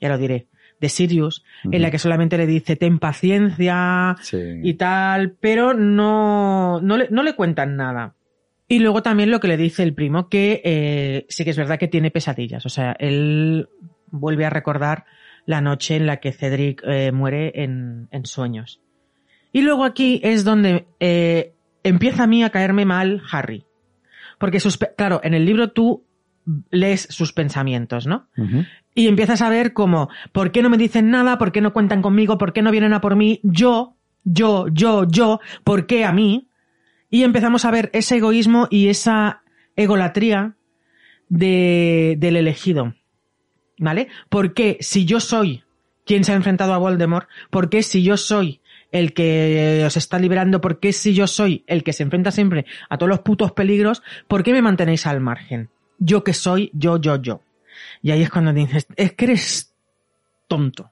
ya 0.00 0.08
lo 0.08 0.16
diré, 0.18 0.46
de 0.80 0.88
Sirius, 0.88 1.44
en 1.64 1.82
la 1.82 1.90
que 1.90 1.98
solamente 1.98 2.38
le 2.38 2.46
dice 2.46 2.76
ten 2.76 2.98
paciencia 3.00 4.16
Sí. 4.22 4.38
y 4.62 4.74
tal, 4.74 5.32
pero 5.40 5.74
no, 5.74 6.80
no, 6.80 6.96
le, 6.96 7.08
no 7.10 7.22
le 7.22 7.34
cuentan 7.34 7.76
nada. 7.76 8.14
Y 8.68 8.78
luego 8.78 9.02
también 9.02 9.30
lo 9.32 9.40
que 9.40 9.48
le 9.48 9.56
dice 9.56 9.82
el 9.82 9.94
primo, 9.94 10.28
que 10.28 10.62
eh, 10.64 11.26
sí 11.28 11.42
que 11.44 11.50
es 11.50 11.56
verdad 11.58 11.78
que 11.78 11.88
tiene 11.88 12.12
pesadillas. 12.12 12.64
O 12.64 12.68
sea, 12.68 12.92
él 13.00 13.68
vuelve 14.10 14.44
a 14.44 14.50
recordar 14.50 15.04
la 15.46 15.60
noche 15.60 15.96
en 15.96 16.06
la 16.06 16.18
que 16.18 16.32
Cedric 16.32 16.82
eh, 16.84 17.12
muere 17.12 17.52
en, 17.62 18.08
en 18.10 18.26
sueños. 18.26 18.80
Y 19.52 19.62
luego 19.62 19.84
aquí 19.84 20.20
es 20.22 20.44
donde 20.44 20.86
eh, 21.00 21.54
empieza 21.82 22.24
a 22.24 22.26
mí 22.26 22.44
a 22.44 22.50
caerme 22.50 22.84
mal 22.84 23.22
Harry. 23.30 23.64
Porque, 24.38 24.60
sus, 24.60 24.78
claro, 24.78 25.20
en 25.22 25.34
el 25.34 25.44
libro 25.44 25.72
tú 25.72 26.04
lees 26.70 27.06
sus 27.10 27.32
pensamientos, 27.32 28.06
¿no? 28.06 28.28
Y 28.94 29.06
empiezas 29.06 29.42
a 29.42 29.50
ver 29.50 29.72
como, 29.72 30.08
¿por 30.32 30.50
qué 30.50 30.62
no 30.62 30.70
me 30.70 30.78
dicen 30.78 31.10
nada? 31.10 31.36
¿Por 31.38 31.52
qué 31.52 31.60
no 31.60 31.72
cuentan 31.72 32.02
conmigo? 32.02 32.38
¿Por 32.38 32.52
qué 32.52 32.62
no 32.62 32.70
vienen 32.70 32.94
a 32.94 33.00
por 33.00 33.16
mí? 33.16 33.40
Yo, 33.42 33.96
yo, 34.24 34.68
yo, 34.68 35.06
yo, 35.06 35.40
¿por 35.62 35.86
qué 35.86 36.04
a 36.04 36.12
mí? 36.12 36.48
Y 37.10 37.24
empezamos 37.24 37.64
a 37.64 37.70
ver 37.70 37.90
ese 37.92 38.16
egoísmo 38.16 38.66
y 38.70 38.88
esa 38.88 39.42
egolatría 39.76 40.56
de, 41.28 42.16
del 42.18 42.36
elegido. 42.36 42.94
¿Vale? 43.80 44.08
¿Por 44.28 44.52
qué 44.52 44.76
si 44.80 45.06
yo 45.06 45.20
soy 45.20 45.64
quien 46.04 46.22
se 46.22 46.32
ha 46.32 46.36
enfrentado 46.36 46.74
a 46.74 46.78
Voldemort? 46.78 47.28
¿Por 47.48 47.70
qué 47.70 47.82
si 47.82 48.02
yo 48.02 48.18
soy 48.18 48.60
el 48.92 49.14
que 49.14 49.82
os 49.86 49.96
está 49.96 50.18
liberando? 50.18 50.60
¿Por 50.60 50.80
qué 50.80 50.92
si 50.92 51.14
yo 51.14 51.26
soy 51.26 51.64
el 51.66 51.82
que 51.82 51.94
se 51.94 52.02
enfrenta 52.02 52.30
siempre 52.30 52.66
a 52.90 52.98
todos 52.98 53.08
los 53.08 53.20
putos 53.20 53.52
peligros? 53.52 54.02
¿Por 54.28 54.42
qué 54.42 54.52
me 54.52 54.60
mantenéis 54.60 55.06
al 55.06 55.20
margen? 55.20 55.70
Yo 55.98 56.22
que 56.22 56.34
soy, 56.34 56.70
yo, 56.74 56.98
yo, 56.98 57.16
yo. 57.16 57.40
Y 58.02 58.10
ahí 58.10 58.22
es 58.22 58.28
cuando 58.28 58.52
dices, 58.52 58.86
es 58.96 59.14
que 59.14 59.24
eres 59.24 59.74
tonto. 60.46 60.90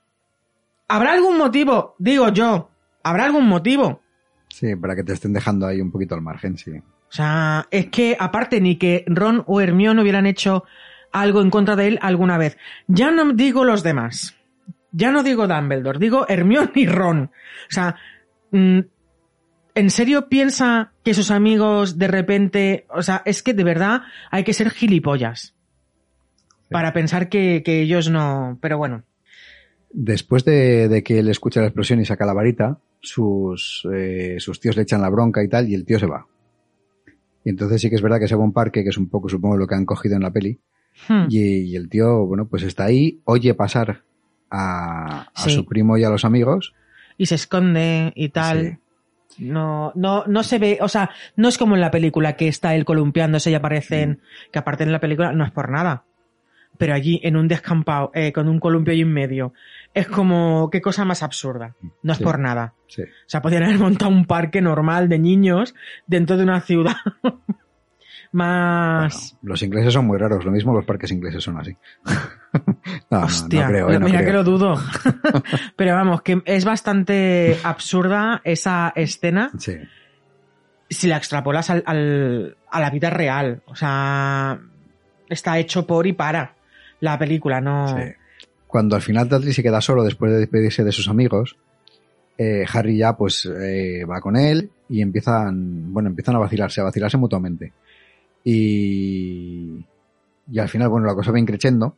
¿Habrá 0.88 1.12
algún 1.12 1.36
motivo? 1.36 1.94
Digo 1.98 2.30
yo. 2.30 2.70
¿Habrá 3.02 3.26
algún 3.26 3.46
motivo? 3.46 4.00
Sí, 4.48 4.76
para 4.76 4.96
que 4.96 5.04
te 5.04 5.12
estén 5.12 5.34
dejando 5.34 5.66
ahí 5.66 5.82
un 5.82 5.90
poquito 5.90 6.14
al 6.14 6.22
margen, 6.22 6.56
sí. 6.56 6.70
O 6.70 7.12
sea, 7.12 7.68
es 7.70 7.88
que 7.88 8.16
aparte 8.18 8.62
ni 8.62 8.76
que 8.76 9.04
Ron 9.06 9.44
o 9.46 9.60
Hermione 9.60 10.00
hubieran 10.00 10.24
hecho 10.24 10.64
algo 11.12 11.40
en 11.40 11.50
contra 11.50 11.76
de 11.76 11.88
él 11.88 11.98
alguna 12.02 12.38
vez. 12.38 12.56
Ya 12.86 13.10
no 13.10 13.32
digo 13.32 13.64
los 13.64 13.82
demás. 13.82 14.36
Ya 14.92 15.10
no 15.10 15.22
digo 15.22 15.46
Dumbledore, 15.46 15.98
digo 15.98 16.26
Hermione 16.28 16.72
y 16.74 16.86
Ron. 16.86 17.24
O 17.24 17.70
sea, 17.70 17.96
mm, 18.50 18.80
¿en 19.74 19.90
serio 19.90 20.28
piensa 20.28 20.92
que 21.04 21.14
sus 21.14 21.30
amigos 21.30 21.98
de 21.98 22.08
repente... 22.08 22.86
O 22.90 23.02
sea, 23.02 23.22
es 23.24 23.42
que 23.42 23.54
de 23.54 23.64
verdad 23.64 24.02
hay 24.30 24.44
que 24.44 24.54
ser 24.54 24.70
gilipollas. 24.70 25.54
Para 26.70 26.92
pensar 26.92 27.28
que, 27.28 27.62
que 27.64 27.82
ellos 27.82 28.10
no... 28.10 28.58
Pero 28.60 28.78
bueno. 28.78 29.04
Después 29.90 30.44
de, 30.44 30.88
de 30.88 31.02
que 31.02 31.18
él 31.18 31.28
escucha 31.28 31.60
la 31.60 31.68
explosión 31.68 32.00
y 32.00 32.04
saca 32.04 32.26
la 32.26 32.34
varita, 32.34 32.78
sus, 33.00 33.86
eh, 33.92 34.36
sus 34.38 34.60
tíos 34.60 34.76
le 34.76 34.82
echan 34.82 35.00
la 35.00 35.08
bronca 35.08 35.42
y 35.42 35.48
tal, 35.48 35.68
y 35.68 35.74
el 35.74 35.84
tío 35.84 35.98
se 35.98 36.06
va. 36.06 36.26
Y 37.44 37.50
entonces 37.50 37.80
sí 37.80 37.88
que 37.88 37.96
es 37.96 38.02
verdad 38.02 38.18
que 38.18 38.28
se 38.28 38.34
va 38.34 38.42
a 38.42 38.46
un 38.46 38.52
parque, 38.52 38.82
que 38.82 38.90
es 38.90 38.98
un 38.98 39.08
poco, 39.08 39.28
supongo, 39.28 39.56
lo 39.56 39.66
que 39.66 39.74
han 39.74 39.86
cogido 39.86 40.16
en 40.16 40.22
la 40.22 40.32
peli. 40.32 40.60
Hmm. 41.06 41.26
Y, 41.28 41.38
y 41.72 41.76
el 41.76 41.88
tío, 41.88 42.26
bueno, 42.26 42.46
pues 42.48 42.62
está 42.62 42.84
ahí, 42.86 43.20
oye 43.24 43.54
pasar 43.54 44.02
a, 44.50 45.28
a 45.34 45.40
Sí. 45.42 45.50
su 45.50 45.64
primo 45.66 45.96
y 45.96 46.04
a 46.04 46.10
los 46.10 46.24
amigos. 46.24 46.74
Y 47.16 47.26
se 47.26 47.34
esconde 47.36 48.12
y 48.16 48.30
tal. 48.30 48.78
No, 49.38 49.92
no, 49.94 50.24
no 50.26 50.42
se 50.42 50.58
ve, 50.58 50.78
o 50.80 50.88
sea, 50.88 51.10
no 51.36 51.48
es 51.48 51.58
como 51.58 51.76
en 51.76 51.80
la 51.80 51.90
película 51.92 52.34
que 52.36 52.48
está 52.48 52.74
él 52.74 52.84
columpiándose 52.84 53.50
y 53.50 53.54
aparecen, 53.54 54.20
que 54.50 54.58
aparte 54.58 54.82
en 54.82 54.90
la 54.90 54.98
película 55.00 55.32
no 55.32 55.44
es 55.44 55.52
por 55.52 55.70
nada. 55.70 56.04
Pero 56.76 56.94
allí, 56.94 57.20
en 57.24 57.36
un 57.36 57.48
descampado, 57.48 58.10
eh, 58.14 58.32
con 58.32 58.48
un 58.48 58.60
columpio 58.60 58.92
ahí 58.92 59.00
en 59.00 59.12
medio, 59.12 59.52
es 59.94 60.06
como, 60.06 60.70
qué 60.70 60.80
cosa 60.80 61.04
más 61.04 61.22
absurda. 61.24 61.74
No 62.02 62.12
es 62.12 62.18
por 62.20 62.38
nada. 62.38 62.74
O 62.86 63.02
sea, 63.26 63.42
podrían 63.42 63.64
haber 63.64 63.78
montado 63.78 64.10
un 64.12 64.26
parque 64.26 64.60
normal 64.60 65.08
de 65.08 65.18
niños 65.18 65.74
dentro 66.06 66.36
de 66.36 66.42
una 66.44 66.60
ciudad. 66.60 66.96
más... 68.32 69.32
Bueno, 69.40 69.52
los 69.52 69.62
ingleses 69.62 69.92
son 69.92 70.06
muy 70.06 70.18
raros, 70.18 70.44
lo 70.44 70.50
mismo 70.50 70.72
los 70.74 70.84
parques 70.84 71.10
ingleses 71.10 71.42
son 71.42 71.58
así. 71.58 71.76
no, 73.10 73.20
Hostia, 73.22 73.62
no, 73.64 73.68
creo, 73.68 73.90
eh, 73.90 73.98
no 73.98 74.06
mira 74.06 74.18
creo. 74.20 74.30
que 74.30 74.36
lo 74.36 74.44
dudo. 74.44 74.74
Pero 75.76 75.94
vamos, 75.94 76.22
que 76.22 76.42
es 76.44 76.64
bastante 76.64 77.58
absurda 77.62 78.40
esa 78.44 78.92
escena 78.94 79.50
Sí, 79.58 79.76
si 80.90 81.06
la 81.06 81.16
extrapolas 81.16 81.70
al, 81.70 81.82
al- 81.86 82.56
a 82.70 82.80
la 82.80 82.90
vida 82.90 83.10
real. 83.10 83.62
O 83.66 83.74
sea, 83.76 84.58
está 85.28 85.58
hecho 85.58 85.86
por 85.86 86.06
y 86.06 86.12
para 86.12 86.54
la 87.00 87.18
película, 87.18 87.60
no... 87.60 87.88
sí. 87.88 88.04
Cuando 88.66 88.96
al 88.96 89.02
final 89.02 89.30
Dudley 89.30 89.54
se 89.54 89.62
queda 89.62 89.80
solo 89.80 90.04
después 90.04 90.30
de 90.30 90.40
despedirse 90.40 90.84
de 90.84 90.92
sus 90.92 91.08
amigos, 91.08 91.56
eh, 92.36 92.66
Harry 92.70 92.98
ya 92.98 93.16
pues 93.16 93.46
eh, 93.46 94.04
va 94.04 94.20
con 94.20 94.36
él 94.36 94.70
y 94.90 95.00
empiezan, 95.00 95.90
bueno, 95.90 96.10
empiezan 96.10 96.36
a 96.36 96.38
vacilarse, 96.40 96.82
a 96.82 96.84
vacilarse 96.84 97.16
mutuamente. 97.16 97.72
Y, 98.50 99.84
y 100.50 100.58
al 100.58 100.68
final, 100.68 100.88
bueno, 100.88 101.06
la 101.06 101.14
cosa 101.14 101.32
va 101.32 101.38
increciendo. 101.38 101.96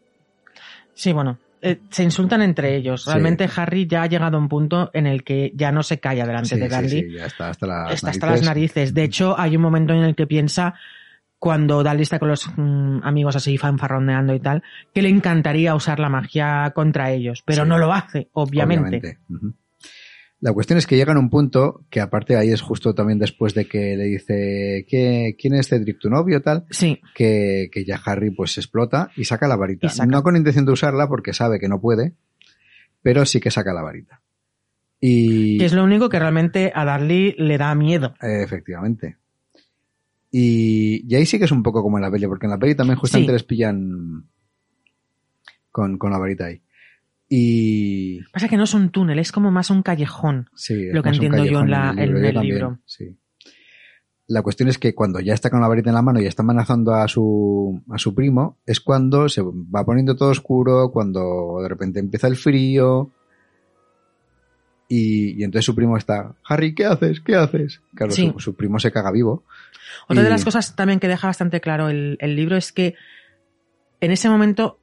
Sí, 0.94 1.12
bueno, 1.12 1.38
eh, 1.62 1.78
se 1.90 2.02
insultan 2.02 2.42
entre 2.42 2.74
ellos. 2.76 3.04
Sí. 3.04 3.10
Realmente 3.10 3.48
Harry 3.56 3.86
ya 3.86 4.02
ha 4.02 4.06
llegado 4.06 4.36
a 4.36 4.40
un 4.40 4.48
punto 4.48 4.90
en 4.92 5.06
el 5.06 5.22
que 5.22 5.52
ya 5.54 5.70
no 5.72 5.82
se 5.82 6.00
calla 6.00 6.26
delante 6.26 6.50
Sí, 6.56 6.60
de 6.60 6.68
Dudley. 6.68 6.88
sí, 6.88 7.12
ya 7.12 7.26
está 7.26 7.50
hasta 7.50 7.66
las 7.66 7.92
está 7.94 8.10
hasta 8.10 8.26
narices. 8.26 8.46
las 8.46 8.54
narices. 8.56 8.94
De 8.94 9.04
hecho, 9.04 9.38
hay 9.38 9.56
un 9.56 9.62
momento 9.62 9.92
en 9.94 10.02
el 10.02 10.14
que 10.16 10.26
piensa, 10.26 10.74
cuando 11.38 11.82
Dudley 11.82 12.02
está 12.02 12.18
con 12.18 12.28
los 12.28 12.50
mm, 12.56 13.00
amigos 13.04 13.36
así 13.36 13.56
fanfarroneando 13.56 14.34
y 14.34 14.40
tal, 14.40 14.62
que 14.92 15.02
le 15.02 15.08
encantaría 15.08 15.74
usar 15.74 16.00
la 16.00 16.08
magia 16.08 16.72
contra 16.74 17.12
ellos, 17.12 17.42
pero 17.46 17.64
no 17.64 17.78
lo 17.78 17.92
hace, 17.92 18.28
obviamente. 18.32 19.18
Ujú. 19.30 19.54
La 20.42 20.52
cuestión 20.54 20.78
es 20.78 20.86
que 20.86 20.96
llegan 20.96 21.18
a 21.18 21.20
un 21.20 21.28
punto 21.28 21.84
que 21.90 22.00
aparte 22.00 22.34
ahí 22.36 22.48
es 22.50 22.62
justo 22.62 22.94
también 22.94 23.18
después 23.18 23.52
de 23.52 23.66
que 23.66 23.94
le 23.96 24.04
dice 24.04 24.86
¿Qué, 24.88 25.36
¿quién 25.38 25.54
es 25.54 25.68
Cedric, 25.68 25.98
tu 25.98 26.08
novio? 26.08 26.40
tal, 26.40 26.64
Sí, 26.70 26.98
que, 27.14 27.68
que 27.70 27.84
ya 27.84 28.00
Harry 28.04 28.30
pues 28.30 28.56
explota 28.56 29.10
y 29.16 29.24
saca 29.24 29.46
la 29.48 29.56
varita. 29.56 29.90
Saca. 29.90 30.06
No 30.10 30.22
con 30.22 30.36
intención 30.36 30.64
de 30.64 30.72
usarla 30.72 31.08
porque 31.08 31.34
sabe 31.34 31.60
que 31.60 31.68
no 31.68 31.78
puede, 31.80 32.14
pero 33.02 33.26
sí 33.26 33.38
que 33.38 33.50
saca 33.50 33.74
la 33.74 33.82
varita. 33.82 34.22
Y 34.98 35.58
que 35.58 35.64
es 35.66 35.72
lo 35.74 35.84
único 35.84 36.08
que 36.08 36.18
realmente 36.18 36.72
a 36.74 36.84
Dudley 36.84 37.34
le 37.38 37.58
da 37.58 37.74
miedo. 37.74 38.14
efectivamente. 38.22 39.16
Y, 40.30 41.04
y 41.06 41.14
ahí 41.16 41.26
sí 41.26 41.38
que 41.38 41.44
es 41.46 41.50
un 41.52 41.62
poco 41.62 41.82
como 41.82 41.98
en 41.98 42.02
la 42.02 42.10
peli, 42.10 42.26
porque 42.26 42.46
en 42.46 42.50
la 42.50 42.58
peli 42.58 42.74
también 42.74 42.98
justamente 42.98 43.30
Sí. 43.30 43.34
les 43.34 43.42
pillan 43.44 44.24
con, 45.70 45.98
con 45.98 46.10
la 46.12 46.18
varita 46.18 46.46
ahí. 46.46 46.62
Y 47.32 48.22
Pasa 48.32 48.48
que 48.48 48.56
no 48.56 48.64
es 48.64 48.74
un 48.74 48.90
túnel, 48.90 49.20
es 49.20 49.30
como 49.30 49.52
más 49.52 49.70
un 49.70 49.82
callejón. 49.82 50.50
Sí, 50.54 50.88
Lo 50.92 51.00
que 51.02 51.10
entiendo 51.10 51.38
yo 51.38 51.60
en 51.60 51.68
callejón 51.68 51.70
la- 51.70 51.90
en 51.92 51.98
el 52.00 52.34
también, 52.34 52.42
libro. 52.44 52.78
sí. 52.84 53.16
La 54.26 54.42
cuestión 54.42 54.68
es 54.68 54.78
que 54.78 54.94
cuando 54.94 55.18
ya 55.20 55.32
está 55.34 55.48
con 55.50 55.60
la 55.60 55.66
varita 55.68 55.90
en 55.90 55.94
la 55.94 56.02
mano 56.02 56.20
y 56.20 56.26
está 56.26 56.42
amenazando 56.42 56.92
a 56.94 57.06
su, 57.08 57.82
a 57.90 57.98
su 57.98 58.14
primo, 58.14 58.58
es 58.66 58.80
cuando 58.80 59.28
se 59.28 59.42
va 59.42 59.84
poniendo 59.84 60.14
todo 60.16 60.30
oscuro, 60.30 60.90
cuando 60.92 61.58
de 61.62 61.68
repente 61.68 61.98
empieza 62.00 62.26
el 62.28 62.36
frío. 62.36 63.10
Y, 64.88 65.40
y 65.40 65.44
entonces 65.44 65.64
su 65.66 65.74
primo 65.76 65.96
está, 65.96 66.34
Harry, 66.48 66.74
¿qué 66.74 66.84
haces? 66.86 67.20
¿Qué 67.20 67.36
haces? 67.36 67.80
Claro, 67.94 68.12
Sí. 68.12 68.30
su, 68.34 68.40
su 68.40 68.56
primo 68.56 68.78
se 68.80 68.90
caga 68.92 69.10
vivo. 69.12 69.44
Otra 70.08 70.22
de 70.24 70.30
las 70.30 70.44
cosas 70.44 70.74
también 70.74 70.98
que 71.00 71.06
deja 71.08 71.28
bastante 71.28 71.60
claro 71.60 71.88
el, 71.88 72.16
el 72.20 72.34
libro 72.36 72.56
es 72.56 72.72
que 72.72 72.94
en 74.00 74.10
ese 74.12 74.28
momento 74.28 74.78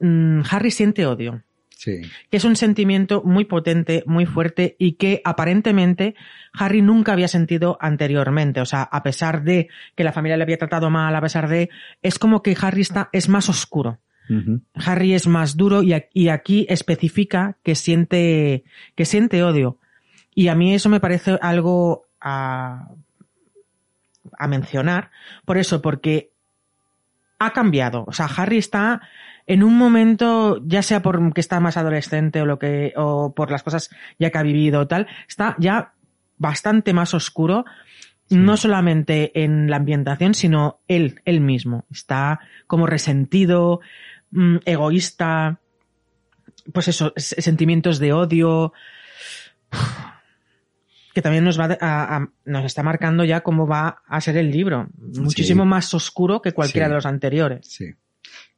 mm, 0.00 0.40
Harry 0.50 0.70
siente 0.72 1.06
odio. 1.06 1.42
Sí, 1.78 2.00
que 2.28 2.36
es 2.36 2.44
un 2.44 2.56
sentimiento 2.56 3.22
muy 3.24 3.44
potente, 3.44 4.02
muy 4.04 4.26
fuerte 4.26 4.74
y 4.80 4.94
que 4.94 5.22
aparentemente 5.24 6.16
Harry 6.52 6.82
nunca 6.82 7.12
había 7.12 7.28
sentido 7.28 7.78
anteriormente. 7.80 8.60
O 8.60 8.66
sea, 8.66 8.82
a 8.82 9.04
pesar 9.04 9.44
de 9.44 9.68
que 9.94 10.02
la 10.02 10.12
familia 10.12 10.36
le 10.36 10.42
había 10.42 10.58
tratado 10.58 10.90
mal, 10.90 11.14
a 11.14 11.20
pesar 11.20 11.48
de... 11.48 11.70
Es 12.02 12.18
como 12.18 12.42
que 12.42 12.56
Harry 12.60 12.80
está, 12.80 13.10
es 13.12 13.28
más 13.28 13.48
oscuro. 13.48 14.00
Harry 14.74 15.14
es 15.14 15.28
más 15.28 15.56
duro 15.56 15.84
y, 15.84 15.94
y 16.12 16.30
aquí 16.30 16.66
especifica 16.68 17.56
que 17.62 17.76
siente, 17.76 18.64
que 18.96 19.04
siente 19.04 19.44
odio. 19.44 19.78
Y 20.34 20.48
a 20.48 20.56
mí 20.56 20.74
eso 20.74 20.88
me 20.88 20.98
parece 20.98 21.38
algo 21.40 22.08
a, 22.20 22.88
a 24.36 24.48
mencionar. 24.48 25.12
Por 25.44 25.58
eso, 25.58 25.80
porque 25.80 26.32
ha 27.38 27.52
cambiado. 27.52 28.04
O 28.08 28.12
sea, 28.12 28.26
Harry 28.26 28.58
está 28.58 29.00
en 29.48 29.64
un 29.64 29.76
momento, 29.76 30.62
ya 30.64 30.82
sea 30.82 31.02
porque 31.02 31.40
está 31.40 31.58
más 31.58 31.76
adolescente 31.76 32.40
o 32.40 32.46
lo 32.46 32.58
que, 32.60 32.92
o 32.96 33.34
por 33.34 33.50
las 33.50 33.64
cosas 33.64 33.90
ya 34.18 34.30
que 34.30 34.38
ha 34.38 34.42
vivido 34.42 34.80
o 34.82 34.86
tal, 34.86 35.08
está 35.28 35.56
ya 35.58 35.94
bastante 36.36 36.92
más 36.92 37.14
oscuro. 37.14 37.64
No 38.30 38.58
solamente 38.58 39.42
en 39.42 39.70
la 39.70 39.76
ambientación, 39.76 40.34
sino 40.34 40.80
él, 40.86 41.22
él 41.24 41.40
mismo. 41.40 41.86
Está 41.90 42.40
como 42.66 42.86
resentido, 42.86 43.80
mm, 44.32 44.56
egoísta, 44.66 45.60
pues 46.74 46.88
eso, 46.88 47.14
sentimientos 47.16 47.98
de 47.98 48.12
odio, 48.12 48.74
que 51.14 51.22
también 51.22 51.44
nos 51.44 51.58
va 51.58 51.76
a, 51.80 52.16
a- 52.16 52.28
nos 52.44 52.64
está 52.66 52.82
marcando 52.82 53.24
ya 53.24 53.40
cómo 53.40 53.66
va 53.66 54.02
a 54.06 54.20
ser 54.20 54.36
el 54.36 54.50
libro. 54.50 54.88
Muchísimo 54.98 55.64
más 55.64 55.92
oscuro 55.94 56.42
que 56.42 56.52
cualquiera 56.52 56.86
Sí. 56.86 56.90
de 56.90 56.94
los 56.96 57.06
anteriores. 57.06 57.66
Sí. 57.66 57.94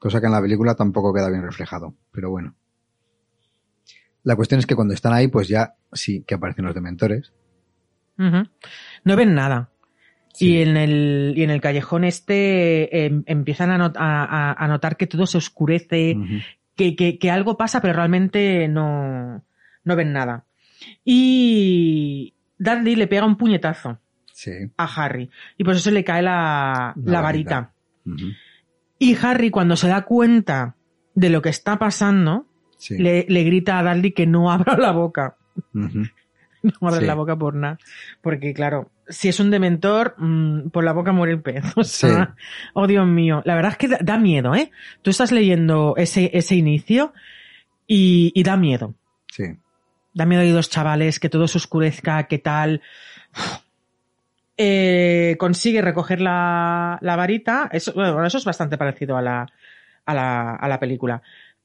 Cosa 0.00 0.18
que 0.20 0.26
en 0.26 0.32
la 0.32 0.40
película 0.40 0.74
tampoco 0.74 1.14
queda 1.14 1.30
bien 1.30 1.42
reflejado, 1.44 1.94
pero 2.10 2.30
bueno. 2.30 2.56
La 4.24 4.34
cuestión 4.34 4.58
es 4.58 4.66
que 4.66 4.74
cuando 4.74 4.92
están 4.94 5.12
ahí, 5.12 5.28
pues 5.28 5.46
ya 5.46 5.76
sí 5.92 6.24
que 6.26 6.34
aparecen 6.34 6.64
los 6.64 6.74
dementores. 6.74 7.32
No 8.16 9.16
ven 9.16 9.34
nada. 9.34 9.70
Sí. 10.34 10.48
Y 10.56 10.62
en 10.62 10.76
el, 10.76 11.34
y 11.36 11.42
en 11.42 11.50
el 11.50 11.60
callejón 11.60 12.04
este 12.04 13.04
em, 13.06 13.22
empiezan 13.26 13.70
a, 13.70 13.78
not- 13.78 13.96
a- 13.98 14.24
a- 14.24 14.52
a 14.52 14.68
notar 14.68 14.96
que 14.96 15.06
todo 15.06 15.26
se 15.26 15.38
oscurece, 15.38 16.16
que, 16.76 16.96
que- 16.96 17.18
que 17.18 17.30
algo 17.30 17.56
pasa, 17.56 17.80
pero 17.80 17.94
realmente 17.94 18.68
no, 18.68 19.44
no 19.84 19.96
ven 19.96 20.12
nada. 20.12 20.44
Y 21.04 22.34
Dudley 22.58 22.94
le 22.96 23.06
pega 23.06 23.26
un 23.26 23.36
puñetazo 23.36 23.98
Sí. 24.32 24.52
a 24.76 24.84
Harry. 24.84 25.30
Y 25.58 25.64
por 25.64 25.74
eso 25.74 25.90
le 25.90 26.04
cae 26.04 26.22
la, 26.22 26.92
La 26.96 27.12
la 27.12 27.20
varita. 27.20 27.72
Y 29.00 29.16
Harry, 29.20 29.50
cuando 29.50 29.74
se 29.74 29.88
da 29.88 30.02
cuenta 30.02 30.76
de 31.16 31.30
lo 31.30 31.42
que 31.42 31.48
está 31.48 31.76
pasando, 31.80 32.46
Sí. 32.76 32.96
le, 32.96 33.26
le 33.28 33.42
grita 33.42 33.78
a 33.78 33.82
Dudley 33.82 34.12
que 34.12 34.26
no 34.26 34.50
abra 34.52 34.76
la 34.76 34.92
boca. 34.92 35.34
No 36.62 36.88
abre 36.88 37.00
Sí. 37.00 37.06
la 37.06 37.14
boca 37.14 37.36
por 37.36 37.54
nada. 37.54 37.78
Porque, 38.20 38.52
claro, 38.52 38.90
si 39.08 39.30
es 39.30 39.40
un 39.40 39.50
dementor, 39.50 40.14
mm, 40.18 40.68
por 40.68 40.84
la 40.84 40.92
boca 40.92 41.10
muere 41.10 41.32
el 41.32 41.40
pez. 41.40 41.64
O 41.76 41.84
sea, 41.84 42.34
oh 42.74 42.86
Dios 42.86 43.06
mío. 43.06 43.40
La 43.46 43.54
verdad 43.54 43.72
es 43.72 43.78
que 43.78 43.88
da, 43.88 43.98
da 44.02 44.18
miedo, 44.18 44.54
¿eh? 44.54 44.70
Tú 45.00 45.08
estás 45.10 45.32
leyendo 45.32 45.94
ese, 45.96 46.30
ese 46.34 46.56
inicio 46.56 47.14
y, 47.86 48.30
y 48.34 48.42
da 48.42 48.58
miedo. 48.58 48.94
Sí. 49.32 49.44
Da 50.12 50.26
miedo 50.26 50.42
a 50.42 50.52
dos 50.54 50.68
chavales, 50.68 51.18
que 51.18 51.30
todo 51.30 51.48
se 51.48 51.56
oscurezca, 51.56 52.24
que 52.24 52.38
tal. 52.38 52.82
Eh, 54.62 55.36
consigue 55.38 55.80
recoger 55.80 56.20
la, 56.20 56.98
la 57.00 57.16
varita. 57.16 57.70
Eso, 57.72 57.94
bueno, 57.94 58.24
eso 58.26 58.36
es 58.36 58.44
bastante 58.44 58.76
parecido 58.76 59.16
a 59.16 59.22
la, 59.22 59.46
a 60.04 60.14
la, 60.14 60.54
a 60.56 60.68
la 60.68 60.78
película. 60.78 61.22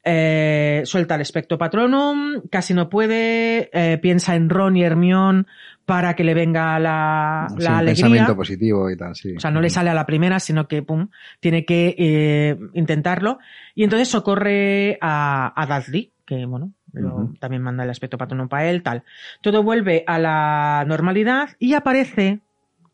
Eh, 0.08 0.84
suelta 0.86 1.16
el 1.16 1.22
espectro 1.22 1.58
patronum, 1.58 2.42
casi 2.50 2.74
no 2.74 2.88
puede, 2.90 3.70
eh, 3.74 3.98
piensa 3.98 4.36
en 4.36 4.50
Ron 4.50 4.78
y 4.78 4.84
Hermione 4.84 5.44
para 5.84 6.14
que 6.16 6.24
le 6.24 6.34
venga 6.34 6.80
la, 6.80 7.48
Sí, 7.58 7.64
la 7.64 7.72
un 7.72 7.75
alegría. 7.80 7.96
pensamiento 8.04 8.36
positivo 8.36 8.90
y 8.90 8.96
tal, 8.96 9.16
sí. 9.16 9.36
O 9.36 9.40
sea, 9.42 9.52
no 9.52 9.60
le 9.62 9.70
sale 9.70 9.90
a 9.90 9.94
la 9.94 10.06
primera, 10.06 10.40
sino 10.40 10.68
que, 10.68 10.82
pum, 10.84 11.10
tiene 11.42 11.66
que 11.66 11.96
eh, 11.98 12.58
intentarlo. 12.75 13.40
Y 13.74 13.84
entonces 13.84 14.08
socorre 14.08 14.98
a, 15.02 15.52
a 15.60 15.66
Dudley, 15.82 16.12
que, 16.25 16.46
bueno, 16.46 16.72
lo- 16.94 17.34
también 17.40 17.62
manda 17.64 17.84
el 17.84 17.90
aspecto 17.90 18.18
patrono 18.18 18.48
para 18.48 18.70
él, 18.70 18.84
tal. 18.84 19.04
Todo 19.42 19.64
vuelve 19.64 20.04
a 20.08 20.18
la 20.20 20.86
normalidad 20.88 21.50
y 21.60 21.74
aparece, 21.74 22.40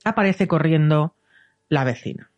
aparece 0.03 0.48
corriendo 0.48 1.15
la 1.70 1.84
vecina. 1.84 2.29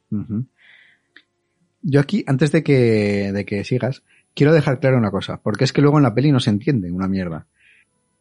Yo 1.81 1.99
aquí, 1.99 2.23
antes 2.27 2.51
de 2.51 2.63
que, 2.63 3.31
de 3.33 3.45
que 3.45 3.63
sigas, 3.63 4.03
quiero 4.33 4.53
dejar 4.53 4.79
claro 4.79 4.97
una 4.97 5.11
cosa, 5.11 5.41
porque 5.41 5.63
es 5.63 5.73
que 5.73 5.81
luego 5.81 5.97
en 5.97 6.03
la 6.03 6.13
peli 6.15 6.31
no 6.31 6.39
se 6.39 6.49
entiende 6.49 6.91
una 6.91 7.07
mierda. 7.07 7.45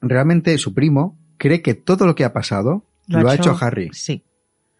Realmente 0.00 0.56
su 0.58 0.74
primo 0.74 1.16
cree 1.36 1.62
que 1.62 1.74
todo 1.74 2.06
lo 2.06 2.14
que 2.14 2.24
ha 2.24 2.32
pasado 2.32 2.84
lo, 3.06 3.28
ha 3.28 3.34
hecho 3.34 3.56
Harry 3.60 3.90
Sí. 3.92 4.24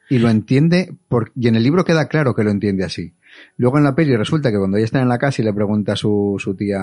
y 0.08 0.18
lo 0.18 0.30
entiende 0.30 0.94
por, 1.08 1.32
y 1.36 1.48
en 1.48 1.54
el 1.56 1.62
libro 1.62 1.84
queda 1.84 2.08
claro 2.08 2.34
que 2.34 2.44
lo 2.44 2.50
entiende 2.50 2.84
así. 2.84 3.14
Luego 3.56 3.78
en 3.78 3.84
la 3.84 3.94
peli 3.94 4.16
resulta 4.16 4.50
que 4.50 4.58
cuando 4.58 4.76
ella 4.76 4.84
está 4.84 5.00
en 5.00 5.08
la 5.08 5.18
casa 5.18 5.42
y 5.42 5.44
le 5.44 5.52
pregunta 5.54 5.92
a 5.92 5.96
su, 5.96 6.36
su 6.38 6.54
tía 6.54 6.80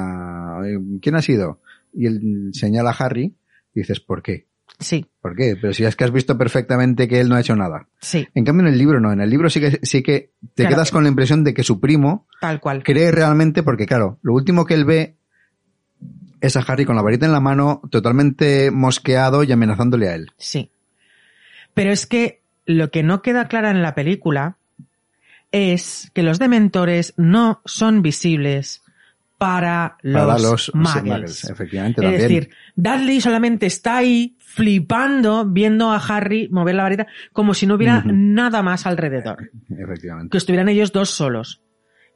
"Eh, 0.65 0.79
¿quién 1.01 1.15
ha 1.15 1.21
sido? 1.21 1.59
y 1.93 2.05
él 2.05 2.49
señala 2.53 2.91
a 2.91 2.93
Harry, 2.93 3.33
dices 3.73 3.99
¿por 3.99 4.21
qué? 4.21 4.45
Sí, 4.77 5.05
¿Por 5.21 5.35
qué? 5.35 5.57
Pero 5.59 5.73
si 5.73 5.83
es 5.83 5.95
que 5.95 6.05
has 6.05 6.11
visto 6.11 6.37
perfectamente 6.37 7.07
que 7.07 7.19
él 7.19 7.27
no 7.27 7.35
ha 7.35 7.41
hecho 7.41 7.55
nada. 7.55 7.87
sí, 7.99 8.27
En 8.33 8.45
cambio 8.45 8.65
en 8.67 8.71
el 8.73 8.79
libro 8.79 8.99
no, 9.01 9.11
en 9.11 9.19
el 9.19 9.29
libro 9.29 9.49
sí 9.49 9.59
que, 9.59 9.79
sí 9.83 10.01
que 10.03 10.31
te 10.55 10.63
Claro. 10.63 10.75
quedas 10.75 10.91
con 10.91 11.03
la 11.03 11.09
impresión 11.09 11.43
de 11.43 11.53
que 11.53 11.63
su 11.63 11.79
primo 11.81 12.27
tal 12.39 12.59
cual. 12.61 12.83
cree 12.83 13.11
realmente 13.11 13.61
porque 13.63 13.85
claro, 13.85 14.19
lo 14.21 14.33
último 14.33 14.65
que 14.65 14.75
él 14.75 14.85
ve 14.85 15.15
es 16.39 16.55
a 16.55 16.61
Harry 16.61 16.85
con 16.85 16.95
la 16.95 17.01
varita 17.01 17.25
en 17.25 17.33
la 17.33 17.41
mano, 17.41 17.81
totalmente 17.91 18.71
mosqueado 18.71 19.43
y 19.43 19.51
amenazándole 19.51 20.07
a 20.07 20.15
él. 20.15 20.31
Sí. 20.37 20.71
Pero 21.73 21.91
es 21.91 22.05
que 22.05 22.41
lo 22.65 22.89
que 22.91 23.03
no 23.03 23.21
queda 23.21 23.49
clara 23.49 23.71
en 23.71 23.81
la 23.81 23.95
película 23.95 24.55
es 25.51 26.11
que 26.13 26.23
los 26.23 26.39
dementores 26.39 27.13
no 27.17 27.61
son 27.65 28.01
visibles 28.01 28.81
para 29.37 29.97
los, 30.01 30.25
Para 30.25 30.39
los 30.39 30.71
muggles. 30.75 31.03
muggles, 31.03 31.43
efectivamente, 31.45 32.01
Es 32.01 32.05
también. 32.05 32.21
decir, 32.21 32.49
Dudley 32.75 33.21
solamente 33.21 33.65
está 33.65 33.97
ahí 33.97 34.35
flipando 34.51 35.45
viendo 35.45 35.91
a 35.91 35.97
Harry 35.97 36.49
mover 36.51 36.75
la 36.75 36.83
varita 36.83 37.07
como 37.33 37.53
si 37.53 37.67
no 37.67 37.75
hubiera 37.75 38.03
nada 38.05 38.63
más 38.63 38.85
alrededor. 38.87 39.51
Efectivamente. 39.69 40.31
Que 40.31 40.37
estuvieran 40.37 40.69
ellos 40.69 40.91
dos 40.91 41.11
solos. 41.11 41.61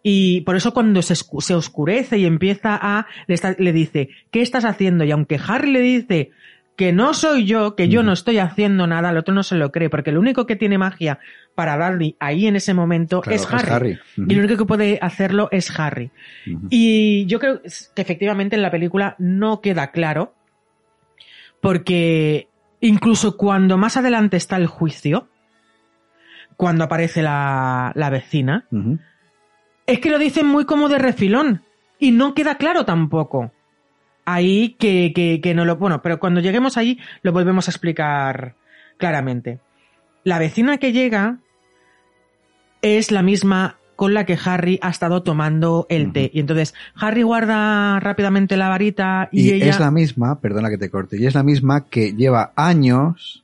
Y 0.02 0.42
por 0.42 0.56
eso 0.56 0.74
cuando 0.74 1.02
se, 1.02 1.14
oscurece 1.54 2.18
y 2.18 2.26
empieza 2.26 2.78
a... 2.82 3.06
Le, 3.28 3.36
está- 3.36 3.56
le 3.58 3.72
dice, 3.72 4.10
¿qué 4.32 4.42
estás 4.42 4.66
haciendo? 4.66 5.04
Y 5.06 5.12
aunque 5.12 5.40
Harry 5.48 5.72
le 5.72 5.80
dice 5.80 6.32
que 6.76 6.92
no 6.92 7.14
soy 7.14 7.46
yo, 7.46 7.76
que 7.76 7.88
yo 7.88 8.02
no 8.02 8.12
estoy 8.14 8.40
haciendo 8.40 8.88
nada, 8.88 9.12
el 9.12 9.18
otro 9.18 9.34
no 9.34 9.44
se 9.44 9.56
lo 9.56 9.72
cree, 9.72 9.90
porque 9.92 10.12
lo 10.12 10.20
único 10.20 10.48
que 10.48 10.56
tiene 10.56 10.80
magia 10.80 11.20
para 11.56 11.78
Dudley 11.78 12.16
ahí 12.20 12.48
en 12.48 12.56
ese 12.56 12.74
momento 12.74 13.22
Claro, 13.22 13.36
es 13.36 13.48
Harry. 13.54 14.00
Ujú, 14.18 14.26
Y 14.28 14.34
lo 14.36 14.40
único 14.44 14.58
que 14.58 14.66
puede 14.66 14.98
hacerlo 15.00 15.50
es 15.52 15.80
Harry. 15.80 16.10
Y 16.72 17.26
yo 17.28 17.40
creo 17.40 17.62
que 17.62 17.70
efectivamente 18.02 18.56
en 18.56 18.64
la 18.64 18.72
película 18.72 19.16
no 19.20 19.62
queda 19.62 19.92
claro, 19.92 20.34
porque 21.64 22.50
incluso 22.82 23.38
cuando 23.38 23.78
más 23.78 23.96
adelante 23.96 24.36
está 24.36 24.58
el 24.58 24.68
juicio, 24.68 25.30
cuando 26.58 26.84
aparece 26.84 27.22
la, 27.22 27.94
la 27.96 28.10
vecina, 28.10 28.68
es 29.88 30.00
que 30.00 30.10
lo 30.10 30.20
dicen 30.20 30.46
muy 30.46 30.66
como 30.66 30.90
de 30.90 31.00
refilón 31.00 31.64
y 32.00 32.12
no 32.12 32.34
queda 32.34 32.58
claro 32.58 32.84
tampoco. 32.84 33.54
Ahí 34.26 34.76
que, 34.78 35.14
que, 35.16 35.40
que 35.40 35.54
no 35.54 35.64
lo... 35.64 35.78
Bueno, 35.78 36.02
pero 36.02 36.20
cuando 36.20 36.42
lleguemos 36.42 36.76
ahí 36.76 37.00
lo 37.22 37.32
volvemos 37.32 37.70
a 37.70 37.72
explicar 37.72 38.56
claramente. 38.98 39.62
La 40.26 40.40
vecina 40.40 40.80
que 40.80 40.92
llega 40.92 41.40
es 42.82 43.10
la 43.10 43.22
misma 43.22 43.78
con 43.96 44.14
la 44.14 44.26
que 44.26 44.38
Harry 44.44 44.80
ha 44.82 44.90
estado 44.90 45.24
tomando 45.24 45.86
el 45.90 46.12
té. 46.12 46.32
Y 46.34 46.40
entonces 46.40 46.74
Harry 46.96 47.24
guarda 47.24 48.00
rápidamente 48.00 48.58
la 48.58 48.70
varita 48.70 49.30
y, 49.32 49.50
Y 49.50 49.52
ella... 49.52 49.70
es 49.70 49.80
la 49.80 49.92
misma, 49.92 50.40
perdona 50.40 50.70
que 50.70 50.78
te 50.78 50.90
corte, 50.90 51.18
y 51.20 51.26
es 51.26 51.36
la 51.36 51.44
misma 51.44 51.86
que 51.86 52.14
lleva 52.14 52.54
años 52.56 53.44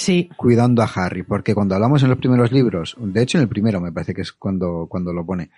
Sí, 0.00 0.30
cuidando 0.36 0.82
a 0.82 0.86
Harry, 0.86 1.22
porque 1.22 1.54
cuando 1.54 1.74
hablamos 1.74 2.02
en 2.02 2.08
los 2.08 2.18
primeros 2.18 2.52
libros, 2.52 2.96
de 2.98 3.22
hecho 3.22 3.36
en 3.36 3.42
el 3.42 3.48
primero 3.48 3.82
me 3.82 3.92
parece 3.92 4.14
que 4.14 4.22
es 4.22 4.32
cuando, 4.32 4.86
cuando 4.88 5.12
lo 5.12 5.26
pone, 5.26 5.50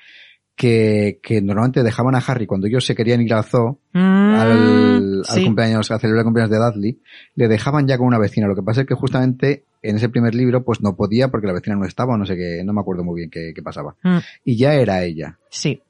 que, 0.56 1.18
que 1.22 1.40
normalmente 1.42 1.82
dejaban 1.82 2.14
a 2.14 2.18
Harry 2.18 2.46
cuando 2.46 2.66
ellos 2.66 2.84
se 2.84 2.94
querían 2.94 3.20
ir 3.22 3.32
al 3.34 3.44
zoo, 3.44 3.78
Mm, 3.94 4.34
al, 4.34 5.22
al 5.28 5.36
sí. 5.36 5.44
cumpleaños, 5.44 5.90
a 5.90 5.98
celebrar 5.98 6.20
el 6.20 6.24
cumpleaños 6.24 6.50
de 6.50 6.56
Dudley, 6.58 6.98
le 7.34 7.48
dejaban 7.48 7.86
ya 7.86 7.98
con 7.98 8.06
una 8.06 8.18
vecina. 8.18 8.46
Lo 8.46 8.54
que 8.54 8.62
pasa 8.62 8.82
es 8.82 8.86
que 8.86 8.94
justamente 8.94 9.64
en 9.82 9.96
ese 9.96 10.08
primer 10.08 10.34
libro 10.34 10.64
pues 10.64 10.80
no 10.80 10.94
podía 10.96 11.28
porque 11.28 11.46
la 11.46 11.52
vecina 11.52 11.76
no 11.76 11.84
estaba 11.84 12.16
no 12.16 12.24
sé 12.24 12.36
qué, 12.36 12.62
no 12.64 12.72
me 12.72 12.80
acuerdo 12.80 13.04
muy 13.04 13.20
bien 13.20 13.30
qué, 13.30 13.52
qué 13.54 13.62
pasaba. 13.62 13.94
Mm, 14.02 14.18
Y 14.44 14.56
ya 14.56 14.74
era 14.74 15.02
ella. 15.02 15.38
sí. 15.50 15.80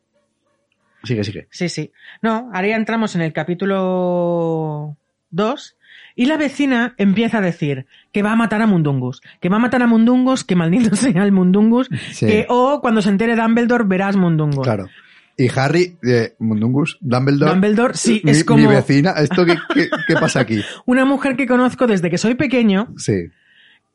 Sigue, 1.04 1.24
sigue. 1.24 1.48
Sí, 1.50 1.68
sí. 1.68 1.90
No, 2.22 2.48
ahora 2.54 2.68
ya 2.68 2.76
entramos 2.76 3.16
en 3.16 3.22
el 3.22 3.32
capítulo 3.32 4.96
2 5.30 5.76
y 6.16 6.26
la 6.26 6.36
vecina 6.36 6.94
empieza 6.98 7.38
a 7.38 7.40
decir 7.40 7.86
que 8.12 8.22
va 8.22 8.32
a 8.32 8.36
matar 8.36 8.62
a 8.62 8.66
Mundungus, 8.66 9.20
que 9.40 9.48
va 9.48 9.56
a 9.56 9.60
matar 9.60 9.82
a 9.82 9.86
Mundungus, 9.86 10.44
que 10.44 10.54
maldito 10.56 10.94
sea 10.96 11.22
el 11.24 11.32
Mundungus, 11.32 11.88
Sí, 12.12 12.26
que 12.26 12.46
o 12.48 12.80
cuando 12.80 13.02
se 13.02 13.08
entere 13.10 13.36
Dumbledore 13.36 13.84
verás 13.84 14.16
Mundungus. 14.16 14.64
claro. 14.64 14.86
Y 15.34 15.48
Harry, 15.58 15.96
eh, 16.06 16.34
Mundungus, 16.40 16.98
Dumbledore, 17.00 17.52
Dumbledore, 17.52 17.94
sí, 17.94 18.20
mi, 18.22 18.32
es 18.32 18.44
como 18.44 18.58
mi 18.60 18.66
vecina, 18.66 19.12
¿esto 19.12 19.46
qué, 19.46 19.56
qué, 19.74 19.88
qué 20.06 20.14
pasa 20.14 20.40
aquí? 20.40 20.60
una 20.84 21.06
mujer 21.06 21.36
que 21.36 21.46
conozco 21.46 21.86
desde 21.86 22.10
que 22.10 22.18
soy 22.18 22.34
pequeño, 22.34 22.88
Sí, 22.98 23.28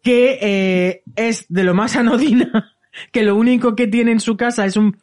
que 0.01 0.39
eh, 0.41 1.03
es 1.15 1.45
de 1.49 1.63
lo 1.63 1.75
más 1.75 1.95
anodina, 1.95 2.73
que 3.11 3.21
lo 3.21 3.35
único 3.35 3.75
que 3.75 3.87
tiene 3.87 4.11
en 4.11 4.19
su 4.19 4.35
casa 4.35 4.65
es 4.65 4.77
un 4.77 4.97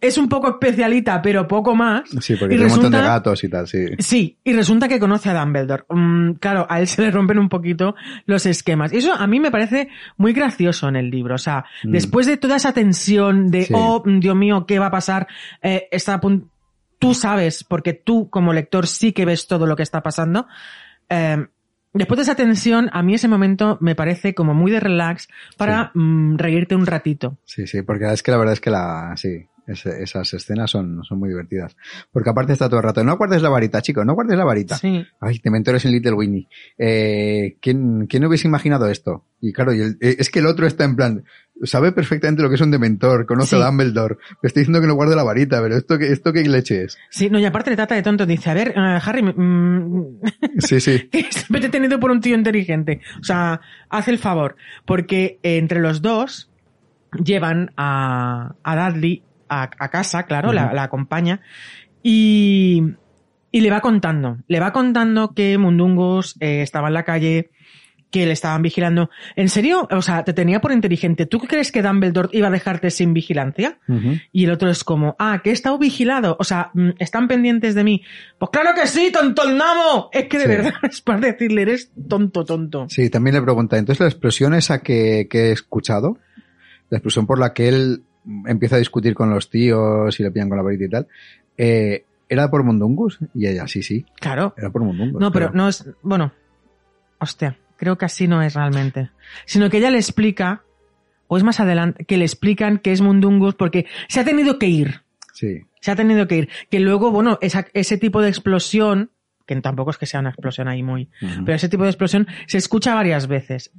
es 0.00 0.16
un 0.18 0.28
poco 0.28 0.48
especialita, 0.48 1.20
pero 1.20 1.46
poco 1.46 1.74
más. 1.74 2.08
sí, 2.20 2.34
porque 2.36 2.54
Y 2.54 2.58
tiene 2.58 2.72
un 2.72 2.80
montón 2.80 2.92
de 2.92 3.06
gatos 3.06 3.44
y 3.44 3.48
tal, 3.48 3.66
sí. 3.68 3.84
Sí, 3.98 4.38
y 4.42 4.52
resulta 4.54 4.88
que 4.88 4.98
conoce 4.98 5.28
a 5.30 5.38
Dumbledore. 5.38 5.84
Mm, 5.90 6.32
claro, 6.34 6.66
a 6.68 6.80
él 6.80 6.86
se 6.86 7.02
le 7.02 7.10
rompen 7.10 7.38
un 7.38 7.48
poquito 7.48 7.94
los 8.24 8.46
esquemas. 8.46 8.92
Y 8.92 8.96
eso 8.98 9.12
a 9.14 9.26
mí 9.26 9.38
me 9.38 9.50
parece 9.50 9.88
muy 10.16 10.32
gracioso 10.32 10.88
en 10.88 10.96
el 10.96 11.10
libro. 11.10 11.34
O 11.34 11.38
sea, 11.38 11.64
Mm. 11.84 11.90
después 11.92 12.26
de 12.26 12.36
toda 12.38 12.56
esa 12.56 12.72
tensión 12.72 13.50
de, 13.50 13.64
Sí. 13.64 13.74
oh, 13.76 14.02
Dios 14.06 14.34
mío, 14.34 14.64
¿qué 14.66 14.78
va 14.78 14.86
a 14.86 14.90
pasar? 14.90 15.26
Eh, 15.62 15.88
está 15.90 16.14
a 16.14 16.20
pun- 16.20 16.48
tú 16.98 17.12
sabes, 17.12 17.62
porque 17.62 17.92
tú 17.92 18.30
como 18.30 18.52
lector 18.54 18.86
sí 18.86 19.12
que 19.12 19.26
ves 19.26 19.46
todo 19.46 19.66
lo 19.66 19.76
que 19.76 19.82
está 19.82 20.02
pasando. 20.02 20.46
Eh, 21.10 21.46
después 21.92 22.16
de 22.16 22.22
esa 22.22 22.34
tensión, 22.34 22.88
a 22.94 23.02
mí 23.02 23.14
ese 23.14 23.28
momento 23.28 23.76
me 23.82 23.94
parece 23.94 24.34
como 24.34 24.54
muy 24.54 24.70
de 24.70 24.80
relax 24.80 25.28
para 25.58 25.90
mm, 25.94 26.36
reírte 26.38 26.74
un 26.74 26.86
ratito. 26.86 27.36
Sí, 27.44 27.66
sí, 27.66 27.82
porque 27.82 28.10
es 28.10 28.22
que 28.22 28.30
la 28.30 28.38
verdad 28.38 28.54
es 28.54 28.60
que 28.60 28.70
la, 28.70 29.12
sí, 29.16 29.46
esas 29.66 30.32
escenas 30.34 30.70
son, 30.70 31.02
son 31.04 31.18
muy 31.18 31.28
divertidas. 31.28 31.76
Porque 32.12 32.30
aparte 32.30 32.52
está 32.52 32.68
todo 32.68 32.78
el 32.78 32.84
rato, 32.84 33.02
no 33.04 33.16
guardes 33.16 33.42
la 33.42 33.48
varita, 33.48 33.82
chico, 33.82 34.04
no 34.04 34.14
guardes 34.14 34.36
la 34.38 34.44
varita. 34.44 34.76
Sí. 34.76 35.04
Ay, 35.20 35.38
te 35.40 35.50
mentores 35.50 35.84
en 35.84 35.92
Little 35.92 36.12
Winnie. 36.12 36.48
Eh, 36.78 37.56
¿quién, 37.60 38.06
¿Quién 38.06 38.24
hubiese 38.24 38.46
imaginado 38.48 38.88
esto? 38.88 39.24
Y 39.40 39.52
claro, 39.52 39.74
y 39.74 39.80
el- 39.80 39.98
eh, 40.00 40.16
es 40.18 40.30
que 40.30 40.38
el 40.38 40.46
otro 40.46 40.66
está 40.66 40.84
en 40.84 40.96
plan, 40.96 41.24
sabe 41.64 41.92
perfectamente 41.92 42.42
lo 42.42 42.48
que 42.48 42.54
es 42.54 42.60
un 42.60 42.70
dementor, 42.70 43.26
conoce 43.26 43.56
Sí. 43.56 43.62
a 43.62 43.66
Dumbledore, 43.66 44.16
me 44.42 44.46
está 44.46 44.60
diciendo 44.60 44.80
que 44.80 44.86
no 44.86 44.94
guarde 44.94 45.14
la 45.16 45.24
varita, 45.24 45.60
pero 45.60 45.76
esto 45.76 45.98
que, 45.98 46.10
esto 46.12 46.32
qué 46.32 46.42
leche 46.48 46.84
es. 46.84 46.96
Sí, 47.10 47.28
no, 47.28 47.38
y 47.38 47.44
aparte 47.44 47.70
le 47.70 47.76
trata 47.76 47.94
de 47.94 48.02
tonto. 48.02 48.24
Dice, 48.24 48.48
a 48.50 48.54
ver, 48.54 48.68
eh, 48.76 48.98
Harry, 49.04 49.22
mm, 49.22 50.20
Sí, 50.58 50.80
sí. 50.80 51.08
que 51.12 51.24
siempre 51.30 51.60
te 51.60 51.66
he 51.66 51.70
tenido 51.70 52.00
por 52.00 52.10
un 52.10 52.20
tío 52.20 52.34
inteligente. 52.36 53.00
O 53.20 53.24
sea, 53.24 53.60
haz 53.90 54.08
el 54.08 54.18
favor. 54.18 54.56
Porque 54.84 55.38
entre 55.42 55.80
los 55.80 56.00
dos 56.02 56.50
llevan 57.22 57.72
a, 57.76 58.54
a 58.62 58.90
Dudley 58.90 59.22
a, 59.48 59.70
a 59.78 59.88
casa, 59.90 60.24
claro, 60.24 60.52
la, 60.52 60.82
acompaña. 60.82 61.40
Y, 62.02 62.82
y 63.50 63.60
le 63.60 63.70
va 63.70 63.80
contando. 63.80 64.38
Le 64.48 64.60
va 64.60 64.72
contando 64.72 65.32
que 65.34 65.58
Mundungus 65.58 66.36
eh, 66.40 66.62
estaba 66.62 66.88
en 66.88 66.94
la 66.94 67.02
calle, 67.04 67.50
que 68.10 68.24
le 68.24 68.32
estaban 68.32 68.62
vigilando. 68.62 69.10
¿En 69.34 69.48
serio? 69.48 69.88
O 69.90 70.00
sea, 70.00 70.22
te 70.24 70.32
tenía 70.32 70.60
por 70.60 70.70
inteligente. 70.70 71.26
¿Tú 71.26 71.40
crees 71.40 71.72
que 71.72 71.82
Dumbledore 71.82 72.28
iba 72.32 72.46
a 72.46 72.50
dejarte 72.52 72.90
sin 72.90 73.12
vigilancia? 73.12 73.78
Y 74.32 74.44
el 74.44 74.52
otro 74.52 74.70
es 74.70 74.84
como, 74.84 75.16
ah, 75.18 75.40
que 75.42 75.50
he 75.50 75.52
estado 75.52 75.76
vigilado. 75.78 76.36
O 76.38 76.44
sea, 76.44 76.70
mm, 76.74 76.90
están 77.00 77.26
pendientes 77.26 77.74
de 77.74 77.82
mí. 77.82 78.02
Pues 78.38 78.50
claro 78.52 78.70
que 78.80 78.86
sí, 78.86 79.10
tonto 79.12 79.42
el 79.42 79.56
namo. 79.56 80.08
Es 80.12 80.26
que 80.28 80.38
de 80.38 80.44
Sí. 80.44 80.48
verdad 80.50 80.72
es 80.84 81.00
para 81.00 81.18
decirle, 81.20 81.62
eres 81.62 81.90
tonto, 82.08 82.44
tonto. 82.44 82.86
Sí, 82.88 83.10
también 83.10 83.34
le 83.34 83.42
pregunta, 83.42 83.76
entonces 83.76 84.00
la 84.00 84.06
explosión 84.06 84.54
esa 84.54 84.80
que, 84.82 85.26
que 85.28 85.48
he 85.48 85.52
escuchado, 85.52 86.18
la 86.88 86.98
explosión 86.98 87.26
por 87.26 87.40
la 87.40 87.52
que 87.52 87.68
él 87.68 88.04
empieza 88.46 88.76
a 88.76 88.78
discutir 88.78 89.14
con 89.14 89.30
los 89.30 89.48
tíos 89.50 90.18
y 90.18 90.22
le 90.22 90.30
pillan 90.30 90.48
con 90.48 90.56
la 90.58 90.62
varita 90.64 90.84
y 90.84 90.88
tal, 90.88 91.06
eh, 91.56 92.04
¿era 92.28 92.50
por 92.50 92.62
Mundungus? 92.64 93.18
Y 93.34 93.46
ella, 93.46 93.66
sí, 93.68 93.82
sí, 93.82 94.04
Claro. 94.20 94.54
era 94.56 94.70
por 94.70 94.82
Mundungus. 94.82 95.20
No, 95.20 95.30
pero 95.32 95.50
no 95.52 95.68
es, 95.68 95.88
bueno, 96.02 96.32
hostia, 97.18 97.56
creo 97.76 97.96
que 97.98 98.04
así 98.04 98.26
no 98.28 98.42
es 98.42 98.54
realmente. 98.54 99.10
Sino 99.44 99.70
que 99.70 99.78
ella 99.78 99.90
le 99.90 99.98
explica, 99.98 100.62
o 101.28 101.36
es 101.36 101.42
más 101.44 101.60
adelante, 101.60 102.04
que 102.04 102.16
le 102.16 102.24
explican 102.24 102.78
que 102.78 102.92
es 102.92 103.00
Mundungus 103.00 103.54
porque 103.54 103.86
se 104.08 104.20
ha 104.20 104.24
tenido 104.24 104.58
que 104.58 104.66
ir. 104.68 105.02
Sí, 105.32 105.62
Se 105.80 105.90
ha 105.92 105.96
tenido 105.96 106.26
que 106.26 106.36
ir. 106.38 106.48
Que 106.70 106.80
luego, 106.80 107.12
bueno, 107.12 107.38
esa- 107.42 107.66
ese 107.74 107.96
tipo 107.98 108.20
de 108.22 108.28
explosión, 108.28 109.10
que 109.46 109.54
tampoco 109.60 109.90
es 109.90 109.98
que 109.98 110.06
sea 110.06 110.18
una 110.20 110.30
explosión 110.30 110.66
ahí 110.66 110.82
muy, 110.82 111.08
pero 111.44 111.54
ese 111.54 111.68
tipo 111.68 111.84
de 111.84 111.90
explosión 111.90 112.26
se 112.46 112.58
escucha 112.58 112.94
varias 112.94 113.28
veces. 113.28 113.70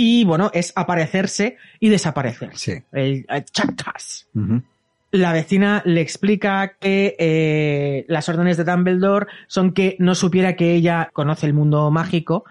Y 0.00 0.24
bueno, 0.24 0.52
es 0.54 0.72
aparecerse 0.76 1.56
y 1.80 1.88
desaparecer. 1.88 2.50
sí. 2.54 2.84
El, 2.92 3.26
el. 3.28 4.62
La 5.10 5.32
vecina 5.32 5.82
le 5.84 6.00
explica 6.02 6.76
que 6.78 7.16
eh, 7.18 8.04
las 8.06 8.28
órdenes 8.28 8.56
de 8.56 8.62
Dumbledore 8.62 9.26
son 9.48 9.72
que 9.72 9.96
no 9.98 10.14
supiera 10.14 10.54
que 10.54 10.72
ella 10.72 11.10
conoce 11.12 11.46
el 11.46 11.52
mundo 11.52 11.90
mágico 11.90 12.44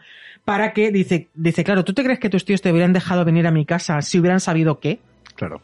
para 0.44 0.74
que, 0.74 0.92
dice, 0.92 1.30
dice, 1.36 1.64
claro, 1.64 1.86
¿tú 1.86 1.94
te 1.94 2.04
crees 2.04 2.20
que 2.20 2.30
tus 2.30 2.44
tíos 2.44 2.62
te 2.62 2.70
hubieran 2.70 2.92
dejado 2.92 3.24
venir 3.24 3.48
a 3.48 3.52
mi 3.52 3.66
casa 3.66 4.02
si 4.02 4.20
hubieran 4.20 4.42
sabido 4.42 4.82
qué? 4.82 5.00
Claro. 5.36 5.62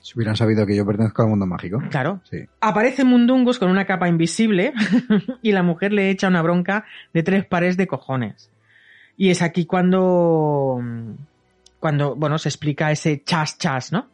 Si 0.00 0.14
hubieran 0.16 0.36
sabido 0.36 0.64
que 0.64 0.76
yo 0.76 0.86
pertenezco 0.86 1.20
al 1.20 1.28
mundo 1.28 1.44
mágico. 1.44 1.82
Claro. 1.90 2.22
Sí. 2.30 2.38
Aparece 2.62 3.04
Mundungus 3.04 3.58
con 3.58 3.68
una 3.68 3.84
capa 3.84 4.08
invisible 4.08 4.72
y 5.42 5.52
la 5.52 5.62
mujer 5.62 5.92
le 5.92 6.08
echa 6.08 6.28
una 6.28 6.40
bronca 6.40 6.86
de 7.12 7.22
tres 7.22 7.44
pares 7.44 7.76
de 7.76 7.86
cojones. 7.86 8.50
Y 9.18 9.30
es 9.30 9.42
aquí 9.42 9.66
cuando, 9.66 10.80
cuando, 11.80 12.14
bueno, 12.14 12.38
se 12.38 12.48
explica 12.48 12.92
ese 12.92 13.22
chas 13.24 13.58
chas, 13.58 13.92
¿no? 13.92 14.08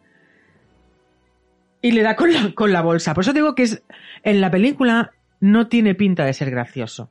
Y 1.82 1.92
le 1.92 2.02
da 2.02 2.16
con 2.16 2.32
la, 2.32 2.52
con 2.54 2.72
la 2.72 2.80
bolsa. 2.80 3.12
Por 3.12 3.22
eso 3.22 3.34
digo 3.34 3.54
que 3.54 3.64
es, 3.64 3.82
en 4.22 4.40
la 4.40 4.50
película 4.50 5.12
no 5.40 5.68
tiene 5.68 5.94
pinta 5.94 6.24
de 6.24 6.32
ser 6.32 6.50
gracioso. 6.50 7.10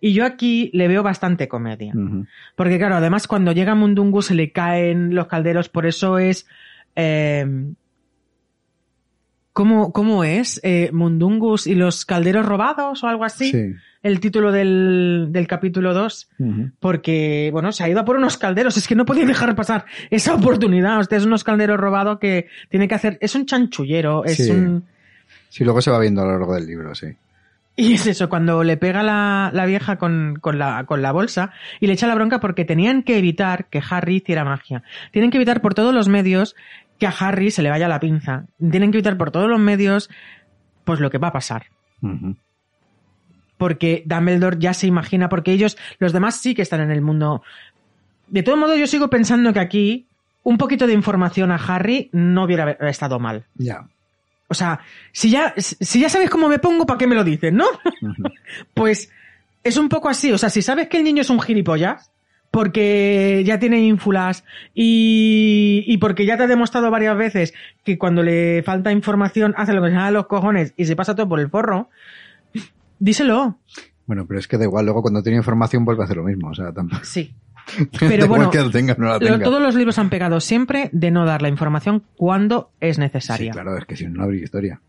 Y 0.00 0.14
yo 0.14 0.26
aquí 0.26 0.68
le 0.74 0.88
veo 0.88 1.04
bastante 1.04 1.46
comedia. 1.46 1.94
Porque 2.56 2.76
claro, 2.76 2.96
además 2.96 3.28
cuando 3.28 3.52
llega 3.52 3.76
Mundungus 3.76 4.26
se 4.26 4.34
le 4.34 4.50
caen 4.50 5.14
los 5.14 5.28
calderos, 5.28 5.68
por 5.68 5.86
eso 5.86 6.18
es... 6.18 6.48
Eh, 6.96 7.46
¿cómo, 9.52 9.92
¿Cómo 9.92 10.24
es? 10.24 10.60
Eh, 10.64 10.90
¿Mundungus 10.92 11.68
y 11.68 11.76
los 11.76 12.04
calderos 12.04 12.44
robados 12.44 13.04
o 13.04 13.06
algo 13.06 13.24
así? 13.24 13.52
Sí. 13.52 13.74
El 14.02 14.20
título 14.20 14.50
del, 14.52 15.28
del 15.30 15.46
capítulo 15.46 15.94
2, 15.94 16.28
Ujú. 16.38 16.70
porque, 16.80 17.50
bueno, 17.52 17.70
se 17.72 17.84
ha 17.84 17.88
ido 17.88 18.00
a 18.00 18.04
por 18.04 18.16
unos 18.16 18.36
calderos. 18.36 18.76
Es 18.76 18.88
que 18.88 18.94
no 18.96 19.04
podía 19.04 19.24
dejar 19.24 19.54
pasar 19.54 19.84
esa 20.10 20.34
oportunidad. 20.34 20.98
Usted 21.00 21.18
es 21.18 21.24
unos 21.24 21.44
calderos 21.44 21.78
robados 21.78 22.18
que 22.18 22.48
tiene 22.68 22.88
que 22.88 22.94
hacer. 22.94 23.18
Es 23.20 23.34
un 23.34 23.46
chanchullero, 23.46 24.24
es 24.24 24.36
Sí. 24.38 24.50
un. 24.50 24.84
Sí, 25.48 25.64
luego 25.64 25.80
se 25.82 25.90
va 25.90 25.98
viendo 26.00 26.22
a 26.22 26.24
lo 26.24 26.32
largo 26.32 26.54
del 26.54 26.66
libro, 26.66 26.94
sí. 26.94 27.08
Y 27.74 27.94
es 27.94 28.06
eso, 28.06 28.28
cuando 28.28 28.64
le 28.64 28.76
pega 28.76 29.02
la, 29.02 29.50
la 29.54 29.64
vieja 29.64 29.96
con, 29.96 30.36
con, 30.40 30.58
la, 30.58 30.84
con 30.84 31.00
la 31.00 31.10
bolsa 31.12 31.52
y 31.80 31.86
le 31.86 31.94
echa 31.94 32.06
la 32.06 32.14
bronca 32.14 32.38
porque 32.40 32.64
tenían 32.66 33.02
que 33.02 33.16
evitar 33.18 33.66
que 33.66 33.80
Harry 33.90 34.16
hiciera 34.16 34.44
magia. 34.44 34.82
Tienen 35.10 35.30
que 35.30 35.38
evitar 35.38 35.62
por 35.62 35.72
todos 35.74 35.94
los 35.94 36.08
medios 36.08 36.54
que 36.98 37.06
a 37.06 37.10
Harry 37.18 37.50
se 37.50 37.62
le 37.62 37.70
vaya 37.70 37.88
la 37.88 37.98
pinza. 37.98 38.44
Tienen 38.58 38.90
que 38.92 38.98
evitar 38.98 39.16
por 39.16 39.30
todos 39.30 39.48
los 39.48 39.58
medios, 39.58 40.10
pues 40.84 41.00
lo 41.00 41.10
que 41.10 41.16
va 41.18 41.28
a 41.28 41.32
pasar. 41.32 41.64
Porque 43.62 44.02
Dumbledore 44.06 44.56
ya 44.58 44.74
se 44.74 44.88
imagina, 44.88 45.28
porque 45.28 45.52
ellos, 45.52 45.78
los 46.00 46.12
demás 46.12 46.34
sí 46.40 46.52
que 46.52 46.62
están 46.62 46.80
en 46.80 46.90
el 46.90 47.00
mundo. 47.00 47.44
De 48.26 48.42
todo 48.42 48.56
modo, 48.56 48.74
yo 48.74 48.88
sigo 48.88 49.08
pensando 49.08 49.52
que 49.52 49.60
aquí 49.60 50.06
un 50.42 50.58
poquito 50.58 50.88
de 50.88 50.94
información 50.94 51.52
a 51.52 51.54
Harry 51.54 52.08
no 52.10 52.42
hubiera 52.42 52.72
estado 52.90 53.20
mal. 53.20 53.44
Ya. 53.54 53.86
O 54.48 54.54
sea, 54.54 54.80
si 55.12 55.30
ya, 55.30 55.54
si 55.56 56.00
ya 56.00 56.08
sabes 56.08 56.28
cómo 56.28 56.48
me 56.48 56.58
pongo, 56.58 56.86
¿para 56.86 56.98
qué 56.98 57.06
me 57.06 57.14
lo 57.14 57.22
dices, 57.22 57.52
no? 57.52 57.66
Pues 58.74 59.12
es 59.62 59.76
un 59.76 59.88
poco 59.88 60.08
así. 60.08 60.32
O 60.32 60.38
sea, 60.38 60.50
si 60.50 60.60
sabes 60.60 60.88
que 60.88 60.96
el 60.96 61.04
niño 61.04 61.20
es 61.20 61.30
un 61.30 61.40
gilipollas, 61.40 62.10
porque 62.50 63.44
ya 63.46 63.60
tiene 63.60 63.78
ínfulas 63.78 64.42
y, 64.74 65.84
y 65.86 65.98
porque 65.98 66.26
ya 66.26 66.36
te 66.36 66.42
ha 66.42 66.48
demostrado 66.48 66.90
varias 66.90 67.16
veces 67.16 67.54
que 67.84 67.96
cuando 67.96 68.24
le 68.24 68.64
falta 68.64 68.90
información 68.90 69.54
hace 69.56 69.72
lo 69.72 69.82
que 69.82 69.90
se 69.90 69.94
llama 69.94 70.10
los 70.10 70.26
cojones 70.26 70.74
y 70.76 70.84
se 70.84 70.96
pasa 70.96 71.14
todo 71.14 71.28
por 71.28 71.38
el 71.38 71.48
forro, 71.48 71.90
díselo. 73.04 73.58
Bueno, 74.06 74.26
pero 74.26 74.38
es 74.40 74.48
que 74.48 74.58
da 74.58 74.64
igual, 74.64 74.84
luego 74.84 75.02
cuando 75.02 75.22
tiene 75.22 75.38
información 75.38 75.84
vuelve 75.84 76.02
a 76.02 76.04
hacer 76.04 76.16
lo 76.16 76.24
mismo, 76.24 76.48
o 76.50 76.54
sea, 76.54 76.72
tampoco. 76.72 77.04
Sí. 77.04 77.34
Pero 78.00 78.26
bueno, 78.26 78.50
que 78.50 78.58
la 78.58 78.70
tenga 78.70 78.96
no 78.98 79.06
la 79.06 79.12
Lo- 79.14 79.18
tenga. 79.20 79.44
todos 79.44 79.62
los 79.62 79.76
libros 79.76 79.96
han 79.98 80.10
pegado 80.10 80.40
siempre 80.40 80.90
de 80.92 81.12
no 81.12 81.24
dar 81.24 81.42
la 81.42 81.48
información 81.48 82.02
cuando 82.16 82.72
es 82.80 82.96
Sí, 82.96 83.00
necesaria. 83.02 83.52
claro, 83.52 83.78
es 83.78 83.84
que 83.84 83.94
si 83.96 84.04
no, 84.06 84.14
no 84.14 84.22
habría 84.24 84.42
historia. 84.42 84.80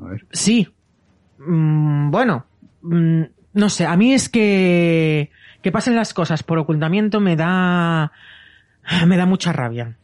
A 0.00 0.08
ver. 0.08 0.26
Sí. 0.32 0.68
Mm, 1.38 2.10
bueno, 2.10 2.44
mm, 2.82 3.22
no 3.54 3.68
sé, 3.68 3.86
a 3.86 3.96
mí 3.96 4.12
es 4.14 4.28
que 4.28 5.30
que 5.62 5.70
pasen 5.70 5.94
las 5.94 6.12
cosas 6.12 6.42
por 6.42 6.58
ocultamiento 6.58 7.20
me 7.20 7.36
da 7.36 8.10
me 9.06 9.16
da 9.16 9.24
mucha 9.26 9.52
rabia. 9.52 9.96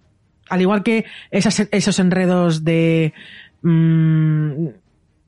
Al 0.49 0.61
igual 0.61 0.85
que 0.85 1.05
esas, 1.33 1.67
esos 1.73 1.99
enredos 1.99 2.63
de 2.63 3.13
mm, 3.63 4.67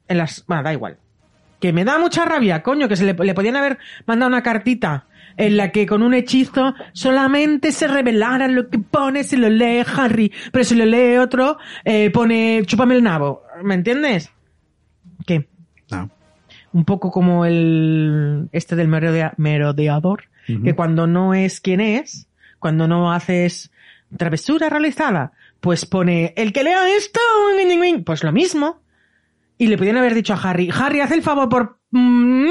en 0.09 0.19
las, 0.19 0.45
bueno, 0.47 0.63
da 0.63 0.73
igual. 0.73 0.99
Que 1.61 1.73
me 1.73 1.85
da 1.85 1.99
mucha 1.99 2.25
rabia, 2.25 2.63
coño, 2.63 2.89
que 2.89 2.97
se 2.97 3.05
le, 3.05 3.13
le 3.15 3.35
podían 3.35 3.57
haber 3.57 3.79
mandado 4.07 4.29
una 4.29 4.43
cartita 4.43 5.07
en 5.37 5.57
la 5.57 5.71
que 5.73 5.87
con 5.87 6.03
un 6.03 6.13
hechizo 6.15 6.75
solamente 6.93 7.71
se 7.73 7.87
revelara 7.87 8.49
lo 8.49 8.69
que 8.69 8.79
pone 8.79 9.23
si 9.25 9.37
lo 9.37 9.49
lee 9.49 9.83
Harry, 9.97 10.33
pero 10.53 10.65
si 10.65 10.75
lo 10.75 10.85
lee 10.85 11.17
otro, 11.19 11.59
eh, 11.85 12.11
pone 12.11 12.63
chúpame 12.67 12.95
el 12.97 13.03
nabo. 13.03 13.43
¿Me 13.63 13.75
entiendes? 13.75 14.31
¿Qué? 15.27 15.47
No. 15.91 16.11
Un 16.73 16.85
poco 16.85 17.11
como 17.11 17.45
el 17.47 18.49
este 18.53 18.75
del 18.77 18.89
merodea- 18.89 19.35
merodeador, 19.37 20.25
que 20.65 20.75
cuando 20.75 21.07
no 21.07 21.33
es 21.35 21.61
quien 21.61 21.81
es, 21.81 22.27
cuando 22.59 22.89
no 22.89 23.13
haces 23.13 23.71
travesura 24.17 24.69
realizada, 24.69 25.33
pues 25.61 25.87
pone 25.87 26.33
el 26.37 26.53
que 26.53 26.65
lea 26.65 26.89
esto, 26.97 27.21
pues 28.05 28.25
lo 28.25 28.33
mismo. 28.33 28.81
Y 29.61 29.67
le 29.67 29.77
podían 29.77 29.99
haber 29.99 30.15
dicho 30.15 30.33
a 30.33 30.37
Harry, 30.41 30.71
Harry, 30.73 31.01
haz 31.01 31.11
el 31.13 31.23
favor 31.23 31.49
por... 31.51 31.79
mm, 31.91 32.47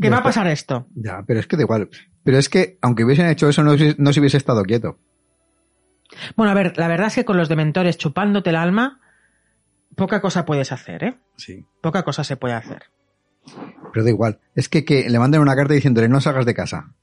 que 0.00 0.08
va 0.10 0.18
a 0.18 0.22
pasar 0.22 0.46
esto. 0.46 0.86
Ya, 0.94 1.22
pero 1.26 1.40
es 1.40 1.46
que 1.46 1.56
da 1.56 1.62
igual. 1.64 1.90
Pero 2.24 2.38
es 2.38 2.48
que, 2.48 2.78
aunque 2.80 3.04
hubiesen 3.04 3.26
hecho 3.28 3.48
eso, 3.50 3.62
no, 3.62 3.72
hubiese- 3.74 3.96
no 3.98 4.12
se 4.14 4.20
hubiese 4.20 4.38
estado 4.38 4.62
quieto. 4.64 4.98
Bueno, 6.34 6.50
a 6.52 6.54
ver, 6.54 6.72
la 6.78 6.88
verdad 6.88 7.08
es 7.08 7.14
que 7.16 7.24
con 7.26 7.36
los 7.36 7.50
dementores 7.50 7.98
chupándote 7.98 8.48
el 8.48 8.56
alma, 8.56 9.00
poca 9.94 10.22
cosa 10.22 10.46
puedes 10.46 10.72
hacer, 10.72 11.04
¿eh? 11.04 11.18
Sí. 11.36 11.66
Poca 11.82 12.02
cosa 12.02 12.24
se 12.24 12.36
puede 12.38 12.54
hacer. 12.54 12.84
Pero 13.92 14.02
da 14.04 14.10
igual. 14.10 14.40
Es 14.54 14.70
que, 14.70 14.84
que 14.86 15.10
le 15.10 15.18
manden 15.18 15.42
una 15.42 15.54
carta 15.54 15.74
diciéndole 15.74 16.08
no 16.08 16.20
salgas 16.22 16.46
de 16.46 16.54
casa. 16.54 16.94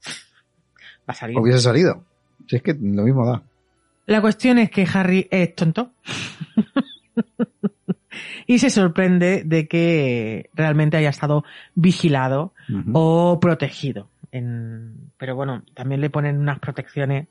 Va 1.08 1.12
a 1.12 1.14
salir. 1.14 1.38
Hubiese 1.38 1.60
salido. 1.60 2.04
Si 2.48 2.56
es 2.56 2.62
que 2.62 2.74
lo 2.74 3.02
mismo 3.04 3.24
da. 3.26 3.42
La 4.06 4.20
cuestión 4.20 4.58
es 4.58 4.70
que 4.70 4.86
Harry 4.92 5.28
es 5.30 5.54
tonto. 5.54 5.92
y 8.46 8.58
se 8.58 8.70
sorprende 8.70 9.42
de 9.44 9.66
que 9.68 10.50
realmente 10.54 10.96
haya 10.96 11.10
estado 11.10 11.44
vigilado 11.74 12.52
o 12.92 13.38
protegido. 13.40 14.10
En- 14.32 15.10
Pero 15.18 15.36
bueno, 15.36 15.62
también 15.74 16.00
le 16.00 16.10
ponen 16.10 16.38
unas 16.38 16.58
protecciones. 16.58 17.28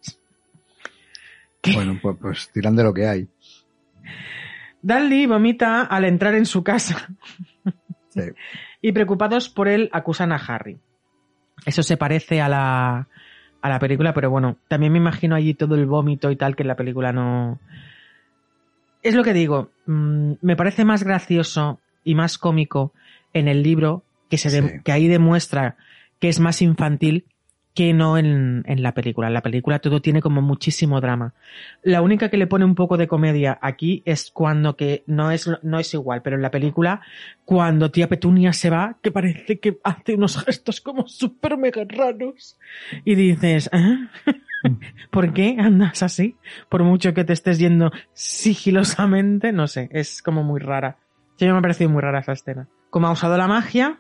Bueno, 1.74 1.98
pues, 2.02 2.18
pues 2.20 2.50
tiran 2.52 2.76
de 2.76 2.84
lo 2.84 2.94
que 2.94 3.08
hay. 3.08 3.28
Dudley 4.82 5.26
vomita 5.28 5.82
al 5.84 6.04
entrar 6.06 6.36
en 6.36 6.46
su 6.46 6.64
casa 6.64 7.08
Sí. 8.10 8.22
y 8.82 8.92
preocupados 8.92 9.50
por 9.50 9.68
él 9.68 9.90
acusan 9.94 10.32
a 10.32 10.36
Harry. 10.36 10.78
Eso 11.66 11.84
se 11.84 11.96
parece 11.96 12.42
a 12.42 12.50
la, 12.50 13.08
a 13.62 13.70
la 13.70 13.80
película, 13.80 14.14
pero 14.14 14.30
bueno, 14.30 14.58
también 14.68 14.92
me 14.92 14.98
imagino 15.00 15.36
allí 15.36 15.54
todo 15.54 15.76
el 15.76 15.86
vómito 15.86 16.30
y 16.32 16.36
tal 16.36 16.56
que 16.56 16.64
en 16.64 16.68
la 16.68 16.76
película 16.76 17.14
no... 17.14 17.60
Es 19.04 19.14
lo 19.16 19.24
que 19.24 19.34
digo, 19.34 19.70
mm, 19.86 20.34
me 20.42 20.56
parece 20.56 20.86
más 20.86 21.04
gracioso 21.04 21.80
y 22.04 22.16
más 22.16 22.38
cómico 22.38 22.94
en 23.34 23.48
el 23.48 23.62
libro 23.64 24.04
que, 24.30 24.38
se 24.38 24.50
de- 24.50 24.82
que 24.84 24.92
ahí 24.92 25.08
demuestra 25.08 25.76
que 26.20 26.30
es 26.30 26.40
más 26.40 26.62
infantil 26.62 27.26
que 27.76 27.92
no 27.92 28.20
en, 28.20 28.64
en 28.68 28.84
la 28.84 28.94
película. 28.94 29.28
En 29.28 29.34
la 29.34 29.42
película 29.42 29.80
todo 29.80 30.00
tiene 30.00 30.22
como 30.22 30.44
muchísimo 30.44 31.02
drama. 31.02 31.34
La 31.82 32.04
única 32.04 32.30
que 32.30 32.38
le 32.38 32.46
pone 32.46 32.66
un 32.66 32.76
poco 32.76 32.98
de 32.98 33.08
comedia 33.08 33.58
aquí 33.64 34.04
es 34.06 34.30
cuando 34.32 34.76
que 34.76 35.04
no 35.08 35.32
es, 35.32 35.50
no 35.64 35.80
es 35.80 35.92
igual, 35.96 36.22
pero 36.22 36.36
en 36.36 36.44
la 36.44 36.52
película, 36.52 37.02
cuando 37.46 37.90
tía 37.90 38.08
Petunia 38.08 38.54
se 38.54 38.70
va, 38.70 38.98
que 39.02 39.12
parece 39.12 39.60
que 39.60 39.80
hace 39.84 40.14
unos 40.14 40.38
gestos 40.46 40.82
como 40.82 41.08
súper 41.08 41.58
mega 41.58 41.84
raros. 41.88 42.58
Y 43.06 43.16
dices, 43.16 43.70
¿ah? 43.74 44.08
¿por 45.12 45.34
qué 45.34 45.58
andas 45.60 46.04
así? 46.04 46.38
Por 46.70 46.84
mucho 46.84 47.14
que 47.14 47.24
te 47.24 47.34
estés 47.34 47.60
yendo 47.60 47.92
sigilosamente, 48.14 49.52
no 49.52 49.68
sé, 49.68 49.90
es 49.92 50.22
como 50.22 50.44
muy 50.44 50.60
rara. 50.60 50.98
Sí, 51.38 51.46
me 51.46 51.58
ha 51.58 51.62
parecido 51.62 51.90
muy 51.90 52.02
rara 52.02 52.20
esa 52.20 52.34
escena. 52.34 52.68
Como 52.90 53.08
ha 53.08 53.12
usado 53.12 53.38
la 53.38 53.48
magia, 53.48 54.00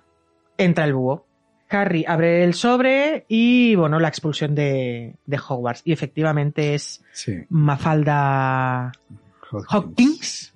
entra 0.58 0.86
el 0.86 0.94
búho. 0.94 1.26
Harry 1.70 2.06
abre 2.08 2.44
el 2.44 2.54
sobre 2.54 3.26
y, 3.28 3.74
bueno, 3.76 4.00
la 4.00 4.08
expulsión 4.08 4.54
de, 4.54 5.16
de 5.26 5.38
Hogwarts. 5.38 5.82
Y 5.86 5.92
efectivamente 5.92 6.76
es 6.76 7.04
Sí. 7.12 7.34
Mafalda 7.50 8.92
Hopkins 9.70 10.54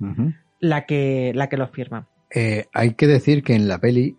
la 0.59 0.85
que, 0.85 1.31
la 1.33 1.49
que 1.49 1.57
lo 1.57 1.67
firma. 1.67 2.07
Eh, 2.33 2.65
hay 2.73 2.93
que 2.93 3.07
decir 3.07 3.43
que 3.43 3.55
en 3.55 3.67
la 3.67 3.79
peli 3.79 4.17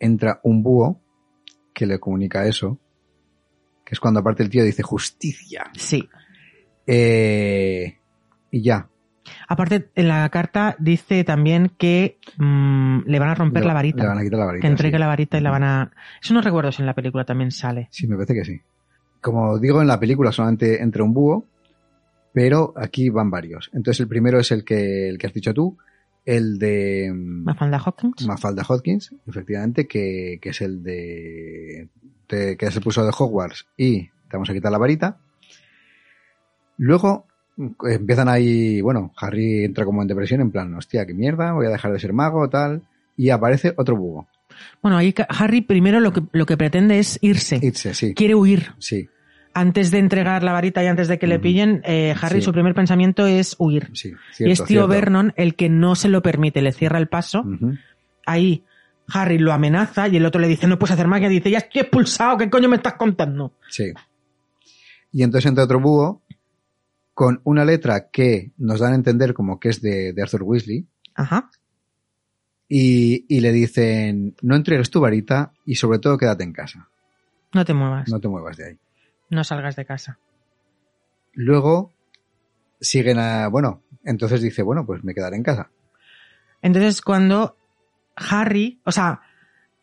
entra 0.00 0.40
un 0.42 0.62
búho 0.62 1.00
que 1.72 1.86
le 1.86 1.98
comunica 1.98 2.46
eso, 2.46 2.78
que 3.84 3.94
es 3.94 4.00
cuando 4.00 4.20
aparte 4.20 4.42
el 4.42 4.50
tío 4.50 4.64
dice 4.64 4.82
justicia. 4.82 5.64
Sí. 5.74 6.08
Eh, 6.86 7.96
y 8.50 8.62
ya. 8.62 8.88
Aparte, 9.48 9.88
en 9.94 10.08
la 10.08 10.28
carta 10.28 10.76
dice 10.78 11.24
también 11.24 11.70
que 11.78 12.18
mm, 12.36 13.00
le 13.06 13.18
van 13.18 13.30
a 13.30 13.34
romper 13.34 13.62
Le- 13.62 13.68
la 13.68 13.74
varita. 13.74 14.02
Le 14.02 14.08
van 14.08 14.18
a 14.18 14.22
quitar 14.22 14.38
la 14.38 14.44
varita. 14.46 14.60
que 14.62 14.66
entregue 14.68 14.96
sí. 14.96 15.00
la 15.00 15.06
varita 15.06 15.38
y 15.38 15.40
la 15.40 15.50
van 15.50 15.64
a... 15.64 15.90
Eso 16.22 16.34
no 16.34 16.40
recuerdo 16.42 16.72
si 16.72 16.82
en 16.82 16.86
la 16.86 16.94
película 16.94 17.24
también 17.24 17.50
sale. 17.50 17.88
Sí, 17.90 18.06
me 18.06 18.16
parece 18.16 18.34
que 18.34 18.44
sí. 18.44 18.60
Como 19.20 19.58
digo, 19.58 19.80
en 19.80 19.88
la 19.88 19.98
película 19.98 20.30
solamente 20.32 20.82
entra 20.82 21.02
un 21.02 21.14
búho, 21.14 21.46
pero 22.32 22.74
aquí 22.76 23.08
van 23.08 23.30
varios. 23.30 23.70
Entonces 23.72 24.00
el 24.00 24.08
primero 24.08 24.38
es 24.38 24.50
el 24.52 24.64
que, 24.64 25.08
el 25.08 25.16
que 25.18 25.26
has 25.26 25.32
dicho 25.32 25.54
tú, 25.54 25.78
el 26.26 26.58
de 26.58 27.10
mm, 27.14 27.44
Mafalda 27.44 27.80
Hopkins. 27.84 28.26
Mafalda 28.26 28.64
Hopkins, 28.68 29.14
efectivamente, 29.26 29.86
que, 29.86 30.38
que 30.40 30.50
es 30.50 30.60
el 30.60 30.82
de, 30.82 31.88
de- 32.34 32.56
que 32.56 32.66
es 32.66 32.76
el 32.76 32.82
pulso 32.82 33.04
de 33.04 33.12
Hogwarts 33.16 33.66
y 33.76 34.02
te 34.06 34.10
vamos 34.34 34.50
a 34.50 34.52
quitar 34.54 34.72
la 34.72 34.78
varita. 34.78 35.18
Luego 36.78 37.26
mm, 37.56 37.68
empiezan 37.90 38.28
ahí, 38.28 38.80
bueno, 38.80 39.12
Harry 39.16 39.64
entra 39.64 39.84
como 39.84 40.02
en 40.02 40.08
depresión, 40.08 40.40
en 40.40 40.50
plan, 40.50 40.74
hostia, 40.74 41.06
qué 41.06 41.14
mierda, 41.14 41.52
voy 41.52 41.66
a 41.66 41.70
dejar 41.70 41.92
de 41.92 42.00
ser 42.00 42.12
mago, 42.12 42.48
tal, 42.48 42.82
y 43.16 43.30
aparece 43.30 43.74
otro 43.76 43.96
búho. 43.96 44.26
Bueno, 44.82 44.96
ahí 44.96 45.14
Harry 45.28 45.60
primero 45.62 46.00
lo 46.00 46.12
que, 46.12 46.22
lo 46.32 46.46
que 46.46 46.56
pretende 46.56 46.98
es 46.98 47.18
irse. 47.22 47.58
Itse, 47.62 47.94
sí, 47.94 48.14
Quiere 48.14 48.34
huir. 48.34 48.72
sí, 48.78 49.08
Antes 49.56 49.90
de 49.92 49.98
entregar 49.98 50.42
la 50.42 50.52
varita 50.52 50.82
y 50.82 50.88
antes 50.88 51.06
de 51.06 51.18
que 51.18 51.28
le 51.28 51.38
pillen, 51.38 51.80
eh, 51.84 52.12
Harry 52.20 52.40
Sí. 52.40 52.46
su 52.46 52.52
primer 52.52 52.74
pensamiento 52.74 53.24
es 53.26 53.54
huir. 53.58 53.90
sí. 53.94 54.12
y 54.40 54.50
es 54.50 54.58
tío 54.58 54.66
cierto. 54.66 54.88
Vernon 54.88 55.32
el 55.36 55.54
que 55.54 55.68
no 55.68 55.94
se 55.94 56.08
lo 56.08 56.22
permite, 56.22 56.60
le 56.60 56.72
cierra 56.72 56.98
el 56.98 57.06
paso. 57.08 57.44
Ahí 58.26 58.64
Harry 59.08 59.38
lo 59.38 59.52
amenaza 59.52 60.08
y 60.08 60.16
el 60.16 60.26
otro 60.26 60.40
le 60.40 60.48
dice, 60.48 60.66
no 60.66 60.78
puedes 60.78 60.92
hacer 60.94 61.06
magia. 61.06 61.28
Dice, 61.28 61.50
ya 61.50 61.58
estoy 61.58 61.82
expulsado, 61.82 62.38
¿qué 62.38 62.48
coño 62.50 62.68
me 62.68 62.76
estás 62.76 62.94
contando? 62.94 63.52
Sí. 63.68 63.92
Y 65.12 65.22
entonces 65.22 65.48
entra 65.48 65.64
otro 65.64 65.80
búho 65.80 66.22
con 67.12 67.40
una 67.44 67.64
letra 67.64 68.10
que 68.10 68.52
nos 68.56 68.80
dan 68.80 68.92
a 68.92 68.96
entender 68.96 69.34
como 69.34 69.60
que 69.60 69.68
es 69.68 69.80
de, 69.80 70.12
de 70.12 70.22
Arthur 70.22 70.42
Weasley. 70.42 70.86
Ajá. 71.14 71.50
Y, 72.68 73.24
y 73.28 73.40
le 73.40 73.52
dicen, 73.52 74.34
no 74.42 74.56
entregues 74.56 74.90
tu 74.90 75.00
varita 75.00 75.52
y 75.64 75.76
sobre 75.76 75.98
todo 75.98 76.18
quédate 76.18 76.42
en 76.42 76.52
casa. 76.52 76.88
No 77.52 77.64
te 77.64 77.74
muevas. 77.74 78.08
No 78.08 78.18
te 78.18 78.28
muevas 78.28 78.56
de 78.56 78.66
ahí. 78.66 78.78
No 79.30 79.44
salgas 79.44 79.76
de 79.76 79.84
casa. 79.84 80.18
Luego 81.34 81.92
siguen 82.80 83.18
a, 83.18 83.48
bueno, 83.48 83.82
entonces 84.04 84.42
dice, 84.42 84.62
bueno, 84.62 84.84
pues 84.84 85.04
me 85.04 85.14
quedaré 85.14 85.36
en 85.36 85.42
casa. 85.42 85.70
Entonces 86.62 87.00
cuando 87.00 87.56
Harry, 88.16 88.80
o 88.84 88.92
sea, 88.92 89.20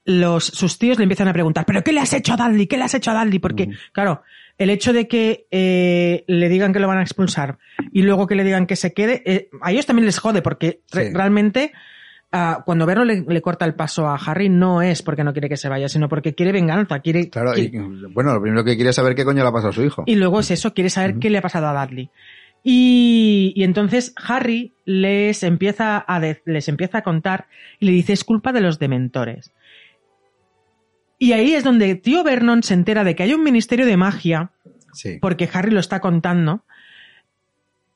los, 0.06 0.46
sus 0.46 0.78
tíos 0.80 0.98
le 0.98 1.04
empiezan 1.04 1.28
a 1.28 1.34
preguntar, 1.34 1.66
¿pero 1.66 1.84
qué 1.84 1.92
le 1.94 2.00
has 2.00 2.14
hecho 2.14 2.34
a 2.34 2.38
Dudley? 2.38 2.68
¿Qué 2.68 2.78
le 2.78 2.84
has 2.86 2.94
hecho 2.94 3.12
a 3.12 3.24
Dudley? 3.24 3.40
Porque, 3.40 3.64
Ujú. 3.64 3.74
claro, 3.92 4.24
el 4.58 4.70
hecho 4.70 4.94
de 4.94 5.08
que 5.08 5.48
eh, 5.52 6.24
le 6.28 6.50
digan 6.50 6.74
que 6.74 6.80
lo 6.80 6.88
van 6.88 6.98
a 6.98 7.02
expulsar 7.04 7.58
y 7.92 8.02
luego 8.02 8.28
que 8.28 8.36
le 8.36 8.44
digan 8.44 8.66
que 8.68 8.76
se 8.76 8.94
quede, 8.94 9.22
eh, 9.26 9.50
a 9.62 9.72
ellos 9.72 9.86
también 9.86 10.06
les 10.06 10.18
jode 10.20 10.42
porque 10.42 10.82
re- 10.92 11.12
realmente 11.14 11.72
ah, 12.32 12.64
cuando 12.66 12.86
Verno 12.86 13.06
le, 13.06 13.22
le 13.28 13.42
corta 13.42 13.66
el 13.66 13.76
paso 13.76 14.08
a 14.08 14.16
Harry 14.16 14.50
no 14.50 14.82
es 14.82 15.02
porque 15.04 15.24
no 15.24 15.34
quiere 15.34 15.50
que 15.50 15.58
se 15.58 15.70
vaya, 15.70 15.88
sino 15.90 16.08
porque 16.10 16.34
quiere 16.34 16.52
venganza, 16.52 17.00
quiere... 17.00 17.30
Claro, 17.30 17.58
y, 17.58 17.70
bueno, 18.14 18.34
lo 18.34 18.42
primero 18.42 18.64
que 18.64 18.76
quiere 18.76 18.90
es 18.92 18.96
saber 18.96 19.16
qué 19.16 19.24
coño 19.26 19.44
le 19.44 19.50
ha 19.50 19.52
pasado 19.52 19.70
a 19.70 19.74
su 19.74 19.84
hijo. 19.84 20.04
y 20.08 20.16
luego 20.16 20.40
es 20.40 20.50
eso, 20.52 20.74
quiere 20.74 20.90
saber 20.90 21.16
qué 21.20 21.30
le 21.30 21.38
ha 21.38 21.42
pasado 21.42 21.68
a 21.68 21.86
Dudley. 21.86 22.10
Y, 22.64 23.54
y 23.56 23.64
entonces 23.64 24.14
Harry 24.16 24.74
les 24.86 25.42
empieza, 25.44 26.04
a 26.08 26.20
de- 26.20 26.42
les 26.46 26.68
empieza 26.68 27.00
a 27.00 27.02
contar 27.04 27.48
y 27.80 27.88
le 27.88 27.92
dice 27.92 28.14
es 28.14 28.24
culpa 28.24 28.52
de 28.54 28.62
los 28.62 28.78
dementores. 28.78 29.52
Y 31.18 31.34
ahí 31.34 31.54
es 31.54 31.64
donde 31.64 31.96
tío 31.96 32.24
Vernon 32.24 32.64
se 32.64 32.74
entera 32.74 33.04
de 33.04 33.16
que 33.16 33.24
hay 33.24 33.34
un 33.34 33.44
ministerio 33.44 33.86
de 33.86 33.98
magia, 33.98 34.52
Sí. 34.94 35.18
porque 35.22 35.50
Harry 35.54 35.72
lo 35.72 35.80
está 35.80 36.00
contando, 36.02 36.64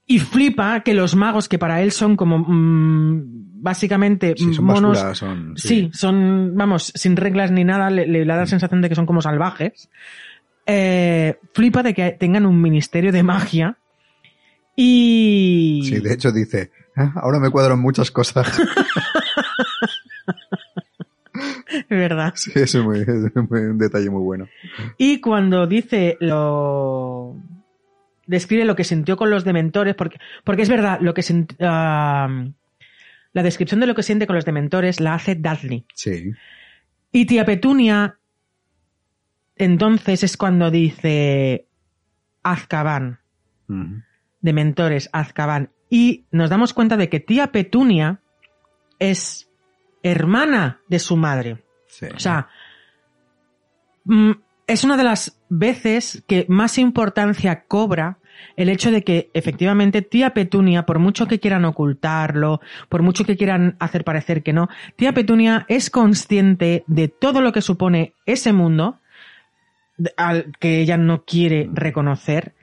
y 0.08 0.20
flipa 0.20 0.82
que 0.82 0.94
los 0.94 1.16
magos, 1.16 1.50
que 1.50 1.58
para 1.58 1.82
él 1.82 1.92
son 1.92 2.16
como 2.16 2.38
mm, 2.40 3.62
básicamente 3.62 4.36
Sí, 4.38 4.54
son 4.54 4.66
monos, 4.66 4.98
basura, 5.04 5.16
son... 5.16 5.54
Sí, 5.58 5.90
son, 5.94 6.54
vamos, 6.56 6.92
sin 6.96 7.16
reglas 7.18 7.52
ni 7.52 7.64
nada, 7.64 7.90
le, 7.90 8.06
le 8.08 8.24
da 8.26 8.36
la 8.38 8.46
sensación 8.46 8.82
de 8.82 8.90
que 8.90 8.96
son 8.96 9.08
como 9.08 9.22
salvajes. 9.22 9.90
Eh, 10.68 11.38
flipa 11.54 11.82
de 11.84 11.94
que 11.96 12.12
tengan 12.12 12.46
un 12.46 12.62
ministerio 12.62 13.12
de 13.12 13.24
magia. 13.24 13.78
Y. 14.76 15.84
Sí, 15.88 16.00
de 16.00 16.14
hecho 16.14 16.32
dice, 16.32 16.72
"Ah, 16.96 17.14
ahora 17.22 17.40
me 17.40 17.50
cuadran 17.50 17.80
muchas 17.80 18.12
cosas. 18.12 18.60
Es 21.68 21.90
verdad. 21.90 22.32
sí, 22.36 22.52
es, 22.56 22.74
muy- 22.76 23.00
es 23.02 23.36
muy- 23.50 23.60
un 23.62 23.78
detalle 23.78 24.10
muy 24.10 24.22
bueno. 24.22 24.48
Y 24.98 25.20
cuando 25.20 25.68
dice 25.68 26.18
lo. 26.22 27.36
Describe 28.28 28.66
lo 28.66 28.76
que 28.76 28.84
sintió 28.86 29.18
con 29.18 29.30
los 29.30 29.44
dementores, 29.44 29.94
porque, 29.96 30.18
porque 30.44 30.62
es 30.64 30.70
verdad, 30.70 31.00
lo 31.02 31.14
que 31.14 31.22
sint- 31.22 31.56
ah, 31.60 32.46
la 33.34 33.44
descripción 33.44 33.80
de 33.82 33.86
lo 33.88 33.94
que 33.94 34.02
siente 34.04 34.26
con 34.26 34.36
los 34.36 34.46
dementores 34.46 35.00
la 35.00 35.14
hace 35.14 35.36
Dudley. 35.36 35.86
Sí. 35.94 36.32
Y 37.12 37.26
tía 37.26 37.46
Petunia, 37.46 38.18
entonces 39.58 40.24
es 40.24 40.38
cuando 40.38 40.72
dice 40.72 41.68
Azkaban. 42.42 43.20
Ujú. 43.68 44.02
De 44.46 44.54
mentores 44.54 45.10
Azkaban 45.12 45.72
y 45.90 46.26
nos 46.30 46.52
damos 46.52 46.74
cuenta 46.74 46.98
de 46.98 47.10
que 47.10 47.20
tía 47.20 47.52
Petunia 47.52 48.22
es 49.00 49.50
hermana 50.04 50.82
de 50.88 51.00
su 51.00 51.18
madre. 51.18 51.64
Sí. 51.88 52.06
O 52.16 52.20
sea, 52.20 52.48
mm, 54.04 54.32
es 54.68 54.84
una 54.84 54.98
de 54.98 55.04
las 55.04 55.42
veces 55.50 56.24
que 56.28 56.46
más 56.48 56.78
importancia 56.78 57.66
cobra 57.68 58.20
el 58.56 58.70
hecho 58.70 58.92
de 58.92 59.04
que 59.04 59.32
efectivamente 59.34 60.04
tía 60.04 60.36
Petunia, 60.36 60.86
por 60.86 61.00
mucho 61.00 61.28
que 61.28 61.40
quieran 61.40 61.66
ocultarlo, 61.66 62.62
por 62.88 63.02
mucho 63.02 63.26
que 63.26 63.38
quieran 63.38 63.78
hacer 63.80 64.04
parecer 64.04 64.44
que 64.44 64.54
no, 64.54 64.68
tía 64.96 65.14
Petunia 65.14 65.66
es 65.70 65.90
consciente 65.90 66.84
de 66.86 67.08
todo 67.08 67.42
lo 67.42 67.52
que 67.52 67.62
supone 67.62 68.14
ese 68.28 68.54
mundo 68.54 69.00
al 70.18 70.52
que 70.60 70.82
ella 70.82 70.98
no 70.98 71.24
quiere 71.24 71.68
reconocer 71.74 72.54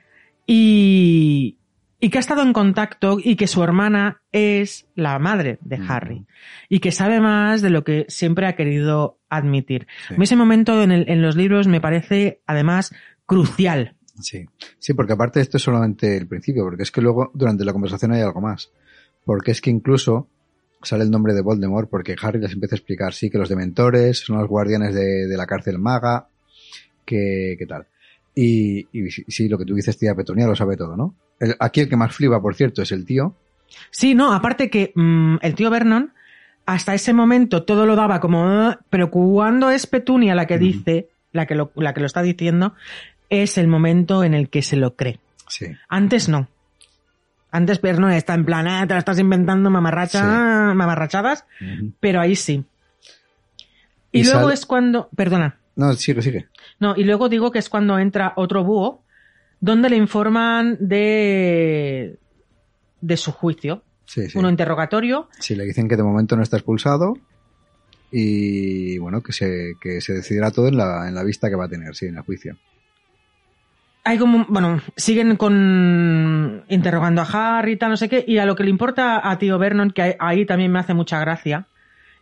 y, 0.45 1.57
y 2.03 2.09
que 2.09 2.17
ha 2.17 2.19
estado 2.19 2.41
en 2.41 2.51
contacto 2.51 3.17
y 3.23 3.35
que 3.37 3.47
su 3.47 3.63
hermana 3.63 4.21
es 4.33 4.87
la 4.95 5.17
madre 5.19 5.57
de. 5.61 5.79
Harry 5.87 6.25
y 6.67 6.79
que 6.79 6.91
sabe 6.91 7.21
más 7.21 7.61
de 7.61 7.69
lo 7.69 7.83
que 7.83 8.05
siempre 8.09 8.45
ha 8.45 8.55
querido 8.57 9.19
admitir. 9.29 9.87
Sí. 10.07 10.13
A 10.13 10.17
mí 10.17 10.23
ese 10.25 10.35
momento 10.35 10.83
en, 10.83 10.91
el- 10.91 11.09
en 11.09 11.21
los 11.21 11.35
libros 11.35 11.67
me 11.67 11.79
parece 11.79 12.41
además 12.45 12.93
crucial. 13.25 13.95
Sí. 14.19 14.45
sí, 14.79 14.93
porque 14.93 15.13
aparte 15.13 15.39
esto 15.39 15.57
es 15.57 15.63
solamente 15.63 16.15
el 16.17 16.27
principio, 16.27 16.63
porque 16.63 16.83
es 16.83 16.91
que 16.91 17.01
luego 17.01 17.31
durante 17.33 17.65
la 17.65 17.71
conversación 17.73 18.11
hay 18.11 18.21
algo 18.21 18.41
más. 18.41 18.69
Porque 19.25 19.51
es 19.51 19.61
que 19.61 19.69
incluso 19.69 20.27
sale 20.81 21.03
el 21.05 21.09
nombre 21.11 21.33
de 21.33 21.41
Voldemort 21.41 21.89
porque 21.89 22.15
Harry 22.21 22.39
les 22.41 22.51
empieza 22.51 22.75
a 22.75 22.79
explicar, 22.79 23.13
sí, 23.13 23.29
que 23.29 23.37
los 23.37 23.47
dementores 23.49 24.19
son 24.19 24.37
los 24.37 24.47
guardianes 24.49 24.93
de, 24.93 25.25
de 25.27 25.37
la 25.37 25.45
cárcel 25.47 25.79
maga, 25.79 26.27
que, 27.05 27.55
que 27.57 27.65
tal. 27.65 27.87
Y, 28.35 28.87
y 28.91 29.09
sí, 29.11 29.47
lo 29.47 29.57
que 29.57 29.65
tú 29.65 29.75
dices, 29.75 29.97
tía 29.97 30.15
Petunia 30.15 30.47
lo 30.47 30.55
sabe 30.55 30.75
todo, 30.77 30.95
¿no? 30.97 31.15
El- 31.39 31.55
aquí 31.59 31.81
el 31.81 31.89
que 31.89 31.95
más 31.97 32.15
flipa, 32.15 32.41
por 32.41 32.55
cierto, 32.55 32.81
es 32.81 32.91
el 32.91 33.05
tío. 33.05 33.35
Sí, 33.91 34.15
no, 34.15 34.33
aparte 34.33 34.69
que 34.69 34.91
mm, 34.95 35.37
el 35.41 35.55
tío 35.55 35.69
Vernon 35.69 36.13
hasta 36.65 36.93
ese 36.93 37.13
momento 37.13 37.63
todo 37.63 37.85
lo 37.85 37.95
daba 37.95 38.19
como, 38.19 38.45
"Ah", 38.47 38.79
pero 38.89 39.11
cuando 39.11 39.69
es 39.69 39.85
Petunia 39.87 40.33
la 40.35 40.45
que 40.47 40.57
dice, 40.57 41.09
la 41.31 41.45
que 41.45 41.55
lo, 41.55 41.71
la 41.75 41.93
que 41.93 41.99
lo 41.99 42.05
está 42.07 42.21
diciendo, 42.21 42.73
es 43.29 43.57
el 43.57 43.67
momento 43.67 44.23
en 44.23 44.33
el 44.33 44.49
que 44.49 44.61
se 44.61 44.75
lo 44.77 44.95
cree. 44.95 45.19
Sí. 45.47 45.67
Antes 45.89 46.29
no. 46.29 46.47
Antes 47.51 47.81
Vernon 47.81 48.11
está 48.11 48.33
en 48.33 48.45
plan, 48.45 48.67
"Ah, 48.67 48.85
te 48.87 48.93
la 48.93 48.99
estás 48.99 49.19
inventando 49.19 49.69
mamarracha, 49.69 50.21
Sí. 50.21 50.75
mamarrachadas, 50.75 51.45
pero 51.99 52.19
ahí 52.21 52.35
sí. 52.35 52.63
Y, 54.11 54.21
Y 54.21 54.23
luego 54.23 54.41
sale- 54.41 54.53
es 54.53 54.65
cuando, 54.65 55.09
perdona, 55.15 55.57
No, 55.75 55.91
sigue, 55.93 56.21
sigue. 56.21 56.47
No, 56.79 56.95
y 56.95 57.03
luego 57.03 57.29
digo 57.29 57.51
que 57.51 57.59
es 57.59 57.69
cuando 57.69 57.97
entra 57.99 58.33
otro 58.35 58.63
búho, 58.63 59.03
donde 59.59 59.89
le 59.89 59.95
informan 59.95 60.77
de, 60.79 62.17
de 63.01 63.17
su 63.17 63.31
juicio. 63.31 63.83
Sí, 64.05 64.29
sí. 64.29 64.37
Uno 64.37 64.49
interrogatorio, 64.49 65.29
Sí, 65.39 65.55
le 65.55 65.63
dicen 65.63 65.87
que 65.87 65.95
de 65.95 66.03
momento 66.03 66.35
no 66.35 66.43
está 66.43 66.57
expulsado 66.57 67.13
y 68.11 68.97
bueno, 68.99 69.21
que 69.23 69.31
se, 69.31 69.73
que 69.81 70.01
se 70.01 70.13
decidirá 70.13 70.51
todo 70.51 70.67
en 70.67 70.77
la, 70.77 71.07
en 71.07 71.15
la 71.15 71.23
vista 71.23 71.49
que 71.49 71.55
va 71.55 71.65
a 71.65 71.69
tener, 71.69 71.95
sí, 71.95 72.07
en 72.07 72.17
el 72.17 72.21
juicio. 72.23 72.57
hay 74.03 74.17
como, 74.17 74.45
bueno, 74.49 74.81
siguen 74.97 75.35
con 75.37 76.63
interrogando 76.67 77.21
a 77.21 77.57
Harry 77.57 77.71
y 77.71 77.77
tal, 77.77 77.91
no 77.91 77.97
sé 77.97 78.09
qué, 78.09 78.23
y 78.27 78.37
a 78.37 78.45
lo 78.45 78.55
que 78.55 78.65
le 78.65 78.69
importa 78.69 79.27
a 79.27 79.37
tío 79.39 79.57
Vernon, 79.57 79.91
que 79.91 80.15
ahí 80.19 80.45
también 80.45 80.71
me 80.71 80.79
hace 80.79 80.93
mucha 80.93 81.19
gracia, 81.21 81.67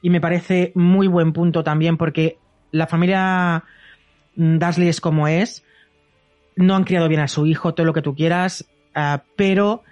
y 0.01 0.11
me 0.11 0.21
parece 0.21 0.71
muy 0.75 1.07
buen 1.07 1.33
punto 1.33 1.63
también, 1.63 1.97
porque 1.97 2.37
la 2.71 2.87
familia 2.87 3.63
Dursley 4.35 4.87
es 4.89 5.01
como 5.01 5.27
es, 5.27 5.63
no 6.55 6.75
han 6.75 6.83
criado 6.83 7.07
bien 7.07 7.21
a 7.21 7.27
su 7.27 7.45
hijo, 7.45 7.73
todo 7.73 7.85
lo 7.85 7.93
que 7.93 8.01
tú 8.01 8.15
quieras, 8.15 8.65
ah, 8.95 9.23
pero 9.35 9.83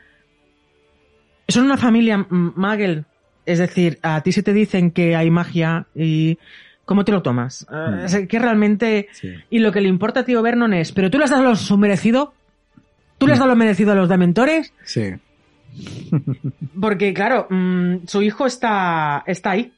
son 1.48 1.66
una 1.66 1.78
familia 1.78 2.26
Muggle, 2.30 3.06
es 3.46 3.60
decir, 3.60 4.00
a 4.04 4.22
ti 4.22 4.32
se 4.32 4.44
te 4.44 4.54
dicen 4.54 4.92
que 4.92 5.16
hay 5.16 5.32
magia 5.32 5.88
y 5.96 6.38
¿cómo 6.86 7.04
te 7.06 7.12
lo 7.12 7.22
tomas? 7.22 7.66
Es 8.06 8.28
que 8.28 8.40
realmente 8.40 9.08
Sí. 9.12 9.34
y 9.50 9.60
lo 9.60 9.72
que 9.72 9.82
le 9.82 9.90
importa 9.90 10.22
a 10.22 10.26
tío 10.26 10.42
Vernon 10.42 10.74
es, 10.74 10.92
¿pero 10.92 11.10
tú 11.10 11.18
le 11.18 11.24
has 11.24 11.32
dado 11.32 11.44
lo 11.44 11.56
su 11.56 11.78
merecido? 11.78 12.34
¿Tú 13.18 13.26
le 13.28 13.34
has 13.34 13.40
Mm. 13.40 13.42
dado 13.42 13.50
lo 13.52 13.56
merecido 13.58 13.92
a 13.92 13.96
los 13.96 14.10
dementores? 14.10 14.74
Sí. 14.84 15.14
Porque, 16.80 17.14
claro, 17.14 17.48
mm, 17.50 18.06
su 18.08 18.22
hijo 18.22 18.46
está, 18.46 19.24
está 19.28 19.52
ahí 19.52 19.74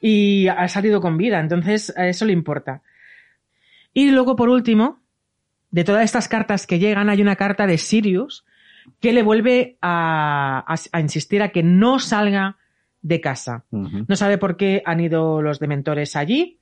y 0.00 0.48
ha 0.48 0.68
salido 0.68 1.00
con 1.00 1.16
vida, 1.16 1.40
entonces 1.40 1.92
a 1.96 2.06
eso 2.08 2.24
le 2.24 2.32
importa. 2.32 2.82
Y 3.94 4.10
luego, 4.10 4.36
por 4.36 4.48
último, 4.50 5.00
de 5.70 5.84
todas 5.84 6.04
estas 6.04 6.28
cartas 6.28 6.66
que 6.66 6.78
llegan, 6.78 7.08
hay 7.08 7.22
una 7.22 7.36
carta 7.36 7.66
de 7.66 7.78
Sirius 7.78 8.44
que 9.00 9.12
le 9.12 9.22
vuelve 9.22 9.78
a, 9.80 10.62
a- 10.66 10.76
a 10.92 11.00
insistir 11.00 11.42
a 11.42 11.48
que 11.50 11.62
no 11.62 11.98
salga 11.98 12.56
de 13.00 13.20
casa. 13.20 13.64
No 14.08 14.16
sabe 14.16 14.36
por 14.38 14.56
qué 14.56 14.82
han 14.84 15.00
ido 15.00 15.40
los 15.42 15.58
dementores 15.60 16.16
allí. 16.16 16.58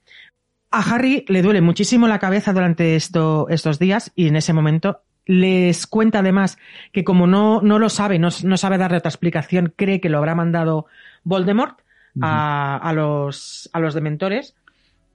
A 0.71 0.81
Harry 0.81 1.25
le 1.29 1.43
duele 1.43 1.61
muchísimo 1.61 2.09
la 2.09 2.19
cabeza 2.19 2.53
durante 2.53 2.97
esto, 2.97 3.47
estos 3.49 3.79
días 3.79 4.13
y 4.15 4.29
en 4.29 4.37
ese 4.37 4.53
momento 4.53 5.01
les 5.27 5.87
cuenta 5.87 6.19
además 6.21 6.59
que 6.93 7.05
como 7.05 7.27
no, 7.27 7.61
no 7.63 7.79
lo 7.79 7.89
sabe, 7.89 8.19
no, 8.19 8.29
no 8.45 8.57
sabe 8.57 8.79
darle 8.79 8.97
otra 8.99 9.11
explicación, 9.11 9.73
cree 9.77 10.01
que 10.01 10.09
lo 10.09 10.19
habrá 10.19 10.35
mandado 10.35 10.87
Voldemort 11.25 11.79
a, 12.21 12.77
a 12.79 12.93
los, 12.93 13.71
a 13.73 13.79
los 13.81 13.95
dementores 13.95 14.57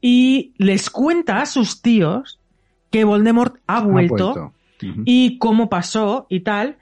y 0.02 0.54
les 0.58 0.90
cuenta 0.90 1.42
a 1.42 1.46
sus 1.46 1.82
tíos 1.82 2.40
que 2.92 3.04
Voldemort 3.04 3.58
ha 3.68 3.78
Ha 3.78 3.82
vuelto 3.82 4.54
y 5.06 5.38
cómo 5.40 5.70
pasó 5.70 6.26
y 6.30 6.42
tal. 6.42 6.78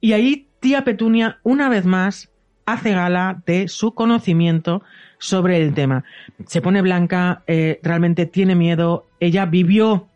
Y 0.00 0.12
ahí 0.12 0.48
tía 0.60 0.84
Petunia, 0.84 1.38
una 1.42 1.68
vez 1.68 1.84
más, 1.84 2.30
hace 2.66 2.92
gala 2.92 3.42
de 3.46 3.68
su 3.68 3.92
conocimiento 3.94 4.82
sobre 5.18 5.60
el 5.62 5.74
tema. 5.74 6.04
Se 6.46 6.60
pone 6.62 6.80
blanca, 6.80 7.42
eh, 7.46 7.80
realmente 7.82 8.26
tiene 8.26 8.54
miedo. 8.54 9.06
Ella 9.18 9.46
vivió 9.46 10.08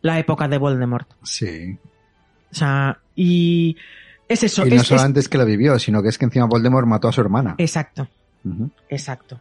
la 0.00 0.18
época 0.18 0.46
de 0.48 0.56
Voldemort. 0.58 1.08
Sí. 1.24 1.76
O 2.50 2.54
sea, 2.54 2.98
y 3.16 3.76
es 4.28 4.42
eso. 4.44 4.66
y 4.66 4.70
no 4.70 4.76
es- 4.76 4.86
solamente 4.86 5.20
es 5.20 5.28
que 5.28 5.36
la 5.38 5.44
vivió, 5.44 5.78
sino 5.78 6.02
que 6.02 6.08
es 6.08 6.16
que 6.16 6.24
encima 6.26 6.46
Voldemort 6.46 6.86
mató 6.86 7.08
a 7.08 7.12
su 7.12 7.20
hermana. 7.20 7.56
exacto, 7.58 8.08
exacto. 8.88 9.40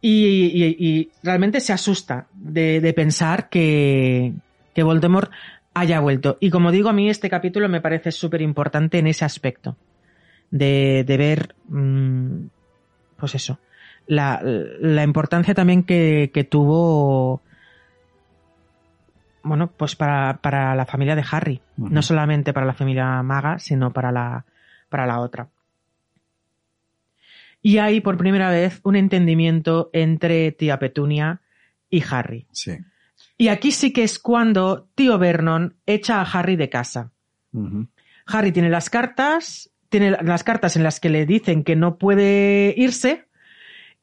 Y, 0.00 0.52
y- 0.54 0.76
y 0.78 1.10
realmente 1.22 1.60
se 1.60 1.72
asusta 1.72 2.26
de, 2.34 2.80
de 2.80 2.92
pensar 2.92 3.48
que, 3.48 4.32
que 4.74 4.82
Voldemort 4.82 5.30
haya 5.74 6.00
vuelto. 6.00 6.36
Y 6.40 6.50
como 6.50 6.70
digo, 6.70 6.88
a 6.88 6.92
mí 6.92 7.10
este 7.10 7.28
capítulo 7.30 7.68
me 7.68 7.80
parece 7.80 8.12
súper 8.12 8.40
importante 8.42 8.98
en 8.98 9.06
ese 9.08 9.24
aspecto. 9.24 9.76
De, 10.50 11.02
de 11.04 11.16
ver, 11.16 11.54
mm, 11.68 12.46
pues 13.18 13.34
eso, 13.34 13.58
la, 14.06 14.40
la 14.42 15.02
importancia 15.02 15.54
también 15.54 15.82
que, 15.82 16.30
que 16.32 16.44
tuvo, 16.44 17.42
bueno, 19.42 19.68
pues 19.76 19.96
para, 19.96 20.38
para 20.40 20.74
la 20.76 20.86
familia 20.86 21.16
de 21.16 21.24
Harry. 21.30 21.60
No 21.76 22.02
solamente 22.02 22.52
para 22.52 22.66
la 22.66 22.74
familia 22.74 23.22
maga, 23.22 23.58
sino 23.58 23.92
para 23.92 24.12
la, 24.12 24.44
para 24.88 25.06
la 25.06 25.20
otra. 25.20 25.48
Y 27.66 27.78
hay 27.78 28.00
por 28.00 28.16
primera 28.16 28.48
vez 28.48 28.78
un 28.84 28.94
entendimiento 28.94 29.90
entre 29.92 30.52
tía 30.52 30.78
Petunia 30.78 31.40
y 31.90 32.00
Harry. 32.08 32.46
Sí. 32.52 32.78
Y 33.38 33.48
aquí 33.48 33.72
sí 33.72 33.92
que 33.92 34.04
es 34.04 34.20
cuando 34.20 34.88
tío 34.94 35.18
Vernon 35.18 35.74
echa 35.84 36.20
a 36.20 36.30
Harry 36.30 36.54
de 36.54 36.68
casa. 36.68 37.10
Harry 38.26 38.52
tiene 38.52 38.70
las 38.70 38.88
cartas, 38.88 39.68
tiene 39.88 40.12
las 40.12 40.44
cartas 40.44 40.76
en 40.76 40.84
las 40.84 41.00
que 41.00 41.08
le 41.08 41.26
dicen 41.26 41.64
que 41.64 41.74
no 41.74 41.98
puede 41.98 42.72
irse, 42.76 43.26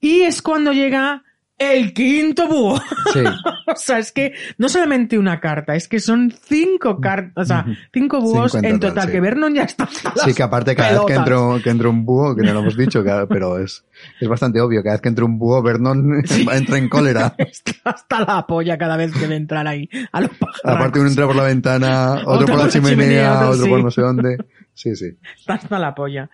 y 0.01 0.23
es 0.23 0.41
cuando 0.41 0.73
llega 0.73 1.23
el 1.57 1.93
quinto 1.93 2.47
búho. 2.47 2.81
Sí. 3.13 3.23
o 3.67 3.75
sea, 3.75 3.99
es 3.99 4.11
que 4.11 4.33
no 4.57 4.69
solamente 4.69 5.17
una 5.17 5.39
carta, 5.39 5.75
es 5.75 5.87
que 5.87 5.99
son 5.99 6.31
cinco 6.31 6.99
cartas, 6.99 7.33
o 7.35 7.45
sea, 7.45 7.65
cinco 7.93 8.21
búhos 8.21 8.55
en 8.55 8.65
en 8.65 8.79
total, 8.79 8.89
total, 8.89 9.05
sí. 9.07 9.11
que 9.11 9.21
Vernon 9.21 9.53
ya 9.53 9.63
está. 9.63 9.87
Sí, 10.23 10.33
que 10.33 10.43
aparte 10.43 10.75
cada 10.75 10.91
vez 10.91 11.01
que 11.05 11.13
entra, 11.13 11.37
que 11.63 11.69
entra 11.69 11.89
un 11.89 12.05
búho, 12.05 12.35
que 12.35 12.43
no 12.43 12.53
lo 12.53 12.59
hemos 12.61 12.77
dicho, 12.77 13.03
pero 13.29 13.59
es, 13.59 13.85
es 14.19 14.27
bastante 14.27 14.59
obvio, 14.61 14.81
cada 14.83 14.95
vez 14.95 15.01
que 15.01 15.09
entra 15.09 15.25
un 15.25 15.37
búho, 15.37 15.61
Vernon 15.61 16.23
entra 16.51 16.77
en 16.77 16.89
cólera. 16.89 17.35
Está 17.37 17.91
hasta 17.91 18.25
la 18.25 18.47
polla 18.47 18.77
cada 18.77 18.97
vez 18.97 19.11
que 19.13 19.27
ve 19.27 19.35
entrar 19.35 19.67
ahí 19.67 19.89
a 20.11 20.21
los 20.21 20.31
pajarracos. 20.31 20.75
Aparte 20.75 20.99
uno 20.99 21.09
entra 21.09 21.27
por 21.27 21.35
la 21.35 21.43
ventana, 21.43 22.13
otro, 22.25 22.31
Otro 22.31 22.47
por 22.47 22.65
la 22.65 22.69
chimenea, 22.69 23.33
otro 23.33 23.49
otro 23.49 23.63
sí. 23.63 23.69
por 23.69 23.83
no 23.83 23.91
sé 23.91 24.01
dónde. 24.01 24.37
Sí, 24.73 24.95
sí. 24.95 25.17
Está 25.37 25.53
hasta 25.53 25.77
la 25.77 25.93
polla. 25.93 26.29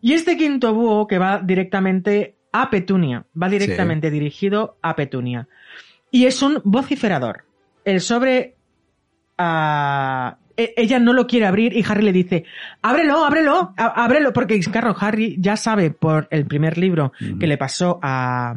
Y 0.00 0.14
este 0.14 0.36
quinto 0.36 0.72
búho 0.72 1.06
que 1.06 1.18
va 1.18 1.38
directamente 1.38 2.38
a 2.56 2.70
Petunia, 2.70 3.26
va 3.40 3.48
directamente 3.48 4.12
dirigido 4.12 4.76
a 4.80 4.94
Petunia. 4.94 5.48
Y 6.12 6.26
es 6.26 6.40
un 6.40 6.62
vociferador. 6.62 7.44
El 7.84 8.00
sobre... 8.00 8.54
e- 9.36 10.74
ella 10.76 11.00
no 11.00 11.12
lo 11.12 11.26
quiere 11.26 11.46
abrir 11.46 11.76
y 11.76 11.84
Harry 11.86 12.04
le 12.04 12.12
dice, 12.12 12.44
ábrelo, 12.80 13.24
ábrelo, 13.24 13.74
ábrelo, 13.76 14.32
porque 14.32 14.60
claro, 14.60 14.94
Harry 15.00 15.36
ya 15.40 15.56
sabe 15.56 15.90
por 15.90 16.28
el 16.30 16.46
primer 16.46 16.78
libro 16.78 17.12
que 17.40 17.48
le 17.48 17.58
pasó 17.58 17.98
a, 18.00 18.54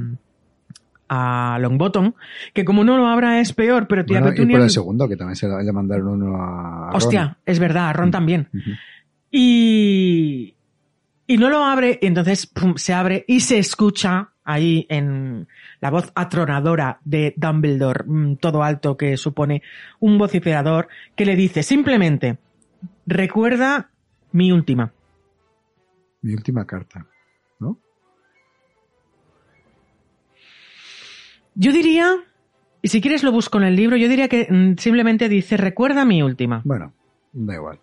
a 1.10 1.58
Longbottom, 1.60 2.14
que 2.54 2.66
como 2.66 2.84
no 2.84 2.98
lo 2.98 3.08
abra 3.08 3.40
es 3.40 3.52
peor, 3.54 3.88
pero 3.88 4.06
tía 4.06 4.20
Bueno, 4.20 4.28
y 4.28 4.38
Petunia... 4.38 4.58
por 4.58 4.64
el 4.64 4.70
segundo, 4.70 5.10
que 5.10 5.18
también 5.18 5.36
se 5.36 5.48
le 5.48 5.72
mandaron 5.74 6.08
uno 6.08 6.36
a, 6.40 6.92
Ron. 6.92 6.96
Hostia, 6.96 7.38
es 7.48 7.58
verdad, 7.58 7.90
a 7.90 7.94
Ron 7.94 8.12
también. 8.12 8.48
Y, 9.32 10.54
y 11.28 11.38
no 11.38 11.50
lo 11.50 11.63
abre, 11.63 12.00
y 12.02 12.08
entonces 12.08 12.48
pum, 12.48 12.76
se 12.78 12.94
abre 12.94 13.26
y 13.28 13.42
se 13.42 13.60
escucha 13.60 14.32
ahí 14.46 14.88
en 14.90 15.48
la 15.82 15.92
voz 15.92 16.12
atronadora 16.16 17.00
de 17.04 17.34
Dumbledore, 17.36 18.06
mm, 18.06 18.38
todo 18.38 18.63
alto 18.63 18.96
que 18.96 19.18
supone 19.18 19.62
un 20.00 20.18
vociferador, 20.18 20.88
que 21.16 21.26
le 21.26 21.36
dice 21.36 21.63
simplemente, 21.63 22.38
recuerda 23.06 23.90
mi 24.32 24.54
última. 24.54 24.94
Mi 26.22 26.34
última 26.34 26.66
carta, 26.66 27.06
¿no? 27.60 27.78
Yo 31.56 31.74
diría, 31.74 32.16
y 32.82 32.88
si 32.88 33.02
quieres 33.02 33.24
lo 33.24 33.34
busco 33.34 33.58
en 33.58 33.66
el 33.66 33.76
libro, 33.76 33.98
yo 33.98 34.08
diría 34.08 34.30
que 34.30 34.48
mm, 34.50 34.78
simplemente 34.78 35.28
dice, 35.28 35.58
recuerda 35.58 36.06
mi 36.06 36.24
última. 36.24 36.62
Bueno, 36.63 36.94
da 37.34 37.56
igual. 37.56 37.80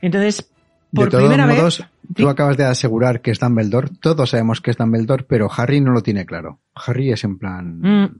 Entonces, 0.00 0.50
por 0.94 1.04
de 1.04 1.10
todos 1.10 1.24
primera 1.24 1.46
modos, 1.46 1.78
vez... 1.80 1.91
tú 2.14 2.28
acabas 2.28 2.56
de 2.56 2.64
asegurar 2.64 3.20
que 3.20 3.30
es 3.30 3.38
Dumbledore. 3.40 3.88
Todos 4.00 4.30
sabemos 4.30 4.60
que 4.60 4.70
es 4.70 4.76
Dumbledore, 4.76 5.24
pero 5.24 5.48
Harry 5.56 5.80
no 5.80 5.92
lo 5.92 6.02
tiene 6.02 6.26
claro. 6.26 6.60
Harry 6.74 7.10
es 7.12 7.24
en 7.24 7.38
plan... 7.38 7.78
Mm. 7.80 8.16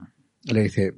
Le 0.51 0.63
dice... 0.63 0.93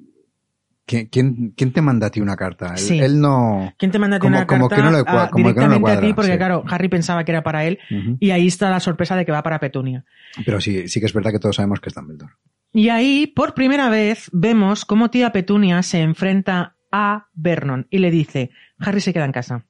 ¿Quién, 0.88 1.08
quién, 1.08 1.54
quién 1.58 1.74
te 1.74 1.82
manda 1.82 2.06
a 2.06 2.10
ti 2.12 2.22
una 2.22 2.36
carta? 2.36 2.74
Él, 2.74 2.78
Sí. 2.78 3.00
él 3.00 3.20
no... 3.20 3.74
¿Quién 3.80 3.90
te 3.90 3.98
manda 3.98 4.18
a 4.18 4.20
ti 4.20 4.26
Como- 4.28 4.38
una 4.38 4.46
como 4.46 4.70
carta 4.70 4.76
que 4.86 4.92
no 4.92 4.98
ah, 5.08 5.30
como 5.32 5.32
que 5.32 5.42
no 5.44 5.50
le 5.50 5.54
directamente 5.54 5.76
a 5.92 5.96
ti? 5.96 6.00
cuadra, 6.02 6.16
Porque 6.16 6.32
sí. 6.34 6.38
claro, 6.38 6.64
Harry 6.70 6.90
pensaba 6.90 7.24
que 7.24 7.32
era 7.32 7.42
para 7.42 7.66
él 7.66 7.80
y 8.20 8.30
ahí 8.30 8.46
está 8.46 8.70
la 8.70 8.80
sorpresa 8.80 9.16
de 9.16 9.26
que 9.26 9.32
va 9.32 9.42
para 9.42 9.60
Petunia. 9.60 10.06
Pero 10.46 10.62
sí, 10.62 10.88
sí 10.88 11.00
que 11.00 11.08
es 11.08 11.14
verdad 11.14 11.32
que 11.32 11.40
todos 11.40 11.56
sabemos 11.56 11.80
que 11.80 11.90
es 11.90 11.96
Dumbledore. 11.96 12.34
Y 12.72 12.90
ahí, 12.90 13.26
por 13.26 13.56
primera 13.56 13.90
vez, 13.90 14.30
vemos 14.32 14.86
cómo 14.86 15.10
tía 15.10 15.32
Petunia 15.32 15.82
se 15.82 16.02
enfrenta 16.02 16.76
a 16.92 17.30
Vernon 17.34 17.88
y 17.90 17.98
le 17.98 18.12
dice, 18.12 18.52
Harry 18.78 19.02
se 19.02 19.12
queda 19.12 19.26
en 19.26 19.32
casa. 19.32 19.66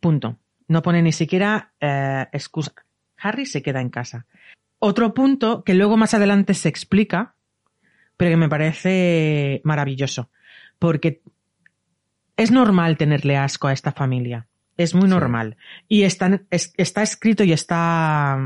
Punto. 0.00 0.38
No 0.68 0.82
pone 0.82 1.02
ni 1.02 1.12
siquiera 1.12 1.72
eh, 1.80 2.26
excusa. 2.32 2.72
Harry 3.18 3.46
se 3.46 3.62
queda 3.62 3.80
en 3.80 3.90
casa. 3.90 4.26
Otro 4.78 5.14
punto 5.14 5.62
que 5.64 5.74
luego 5.74 5.96
más 5.96 6.14
adelante 6.14 6.54
se 6.54 6.68
explica, 6.68 7.34
pero 8.16 8.30
que 8.30 8.36
me 8.36 8.48
parece 8.48 9.60
maravilloso. 9.64 10.30
Porque 10.78 11.22
es 12.36 12.50
normal 12.50 12.96
tenerle 12.96 13.36
asco 13.36 13.68
a 13.68 13.72
esta 13.72 13.92
familia. 13.92 14.46
Es 14.76 14.92
muy 14.94 15.04
Sí. 15.04 15.10
normal. 15.10 15.56
Y 15.88 16.02
está, 16.02 16.40
es- 16.50 16.74
está 16.76 17.02
escrito 17.02 17.44
y 17.44 17.52
está 17.52 18.38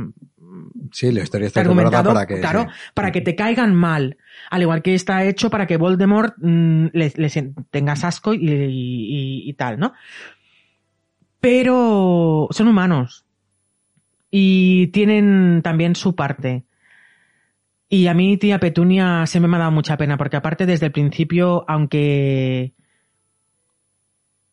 Sí, 0.93 1.13
la 1.13 1.23
historia 1.23 1.47
está 1.49 1.61
argumentado, 1.61 2.15
para 2.15 2.27
que... 2.27 2.41
claro, 2.41 2.63
sí. 2.63 2.91
para 2.95 3.13
que 3.13 3.21
te 3.21 3.35
caigan 3.37 3.75
mal. 3.75 4.17
Al 4.51 4.63
igual 4.63 4.83
que 4.83 4.95
está 4.95 5.25
hecho 5.25 5.51
para 5.51 5.67
que 5.67 5.77
Voldemort 5.77 6.35
mm, 6.39 6.87
le, 6.93 7.11
tengas 7.71 8.05
asco 8.05 8.33
y, 8.35 8.39
y- 8.51 9.49
y 9.49 9.53
tal, 9.55 9.79
¿no? 9.79 9.93
Pero 11.41 12.49
son 12.51 12.69
humanos. 12.69 13.25
Y 14.31 14.89
tienen 14.89 15.61
también 15.63 15.95
su 15.97 16.15
parte. 16.15 16.65
Y 17.89 18.07
a 18.09 18.15
mí, 18.15 18.37
tía 18.37 18.59
Petunia, 18.61 19.25
se 19.27 19.41
me 19.41 19.55
ha 19.57 19.59
dado 19.59 19.71
mucha 19.71 19.97
pena, 19.97 20.19
porque 20.19 20.37
aparte 20.37 20.67
desde 20.67 20.87
el 20.87 20.93
principio, 20.93 21.65
aunque 21.69 22.75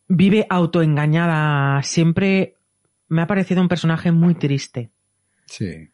vive 0.07 0.45
autoengañada, 0.49 1.81
siempre 1.83 2.55
me 3.07 3.21
ha 3.21 3.27
parecido 3.27 3.61
un 3.61 3.67
personaje 3.67 4.11
muy 4.11 4.35
triste 4.35 4.89
Sí. 5.45 5.89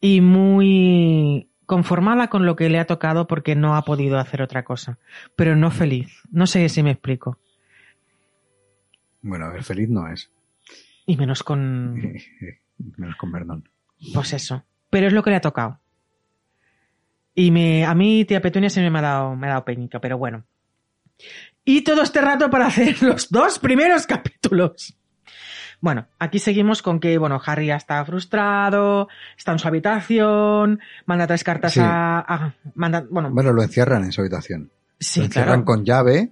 y 0.00 0.20
muy 0.20 1.48
conformada 1.66 2.28
con 2.28 2.46
lo 2.46 2.56
que 2.56 2.68
le 2.68 2.78
ha 2.78 2.86
tocado 2.86 3.26
porque 3.26 3.54
no 3.54 3.76
ha 3.76 3.82
podido 3.82 4.18
hacer 4.18 4.42
otra 4.42 4.64
cosa, 4.64 4.98
pero 5.36 5.56
no 5.56 5.70
feliz. 5.70 6.08
No 6.30 6.46
sé 6.46 6.68
si 6.68 6.82
me 6.82 6.90
explico. 6.92 7.38
Bueno, 9.22 9.46
a 9.46 9.50
ver, 9.50 9.62
feliz 9.64 9.88
no 9.88 10.08
es. 10.08 10.30
Y 11.06 11.16
menos 11.16 11.42
con, 11.42 11.94
Menos 12.96 13.16
con 13.16 13.32
Vernon. 13.32 13.68
pues 14.14 14.32
eso. 14.32 14.64
Pero 14.90 15.06
es 15.06 15.12
lo 15.12 15.22
que 15.22 15.30
le 15.30 15.36
ha 15.36 15.40
tocado. 15.40 15.78
Y 17.34 17.50
me, 17.50 17.84
a 17.84 17.94
mí, 17.94 18.24
tía 18.24 18.40
Petunia, 18.42 18.70
se 18.70 18.88
me 18.88 18.98
ha 18.98 19.02
dado, 19.02 19.36
me 19.36 19.46
ha 19.46 19.50
dado 19.50 19.64
peñica, 19.64 20.00
pero 20.00 20.18
bueno. 20.18 20.44
Y 21.64 21.82
todo 21.82 22.02
este 22.02 22.20
rato 22.20 22.50
para 22.50 22.66
hacer 22.66 23.02
los 23.02 23.30
dos 23.30 23.58
primeros 23.58 24.06
capítulos. 24.06 24.96
Bueno, 25.82 26.08
aquí 26.18 26.38
seguimos 26.38 26.82
con 26.82 27.00
que, 27.00 27.16
bueno, 27.16 27.40
Harry 27.44 27.66
ya 27.68 27.76
está 27.76 28.04
frustrado, 28.04 29.08
está 29.38 29.52
en 29.52 29.58
su 29.58 29.68
habitación, 29.68 30.80
manda 31.06 31.26
tres 31.26 31.42
cartas 31.44 31.72
Sí. 31.72 31.80
a, 31.82 32.18
a- 32.18 32.54
manda, 32.74 33.06
bueno, 33.08 33.30
Bueno, 33.30 33.52
lo 33.52 33.62
encierran 33.62 34.04
en 34.04 34.12
su 34.12 34.20
habitación. 34.20 34.70
sí, 34.98 35.20
lo 35.20 35.26
encierran 35.26 35.62
claro. 35.62 35.64
con 35.64 35.84
llave 35.84 36.30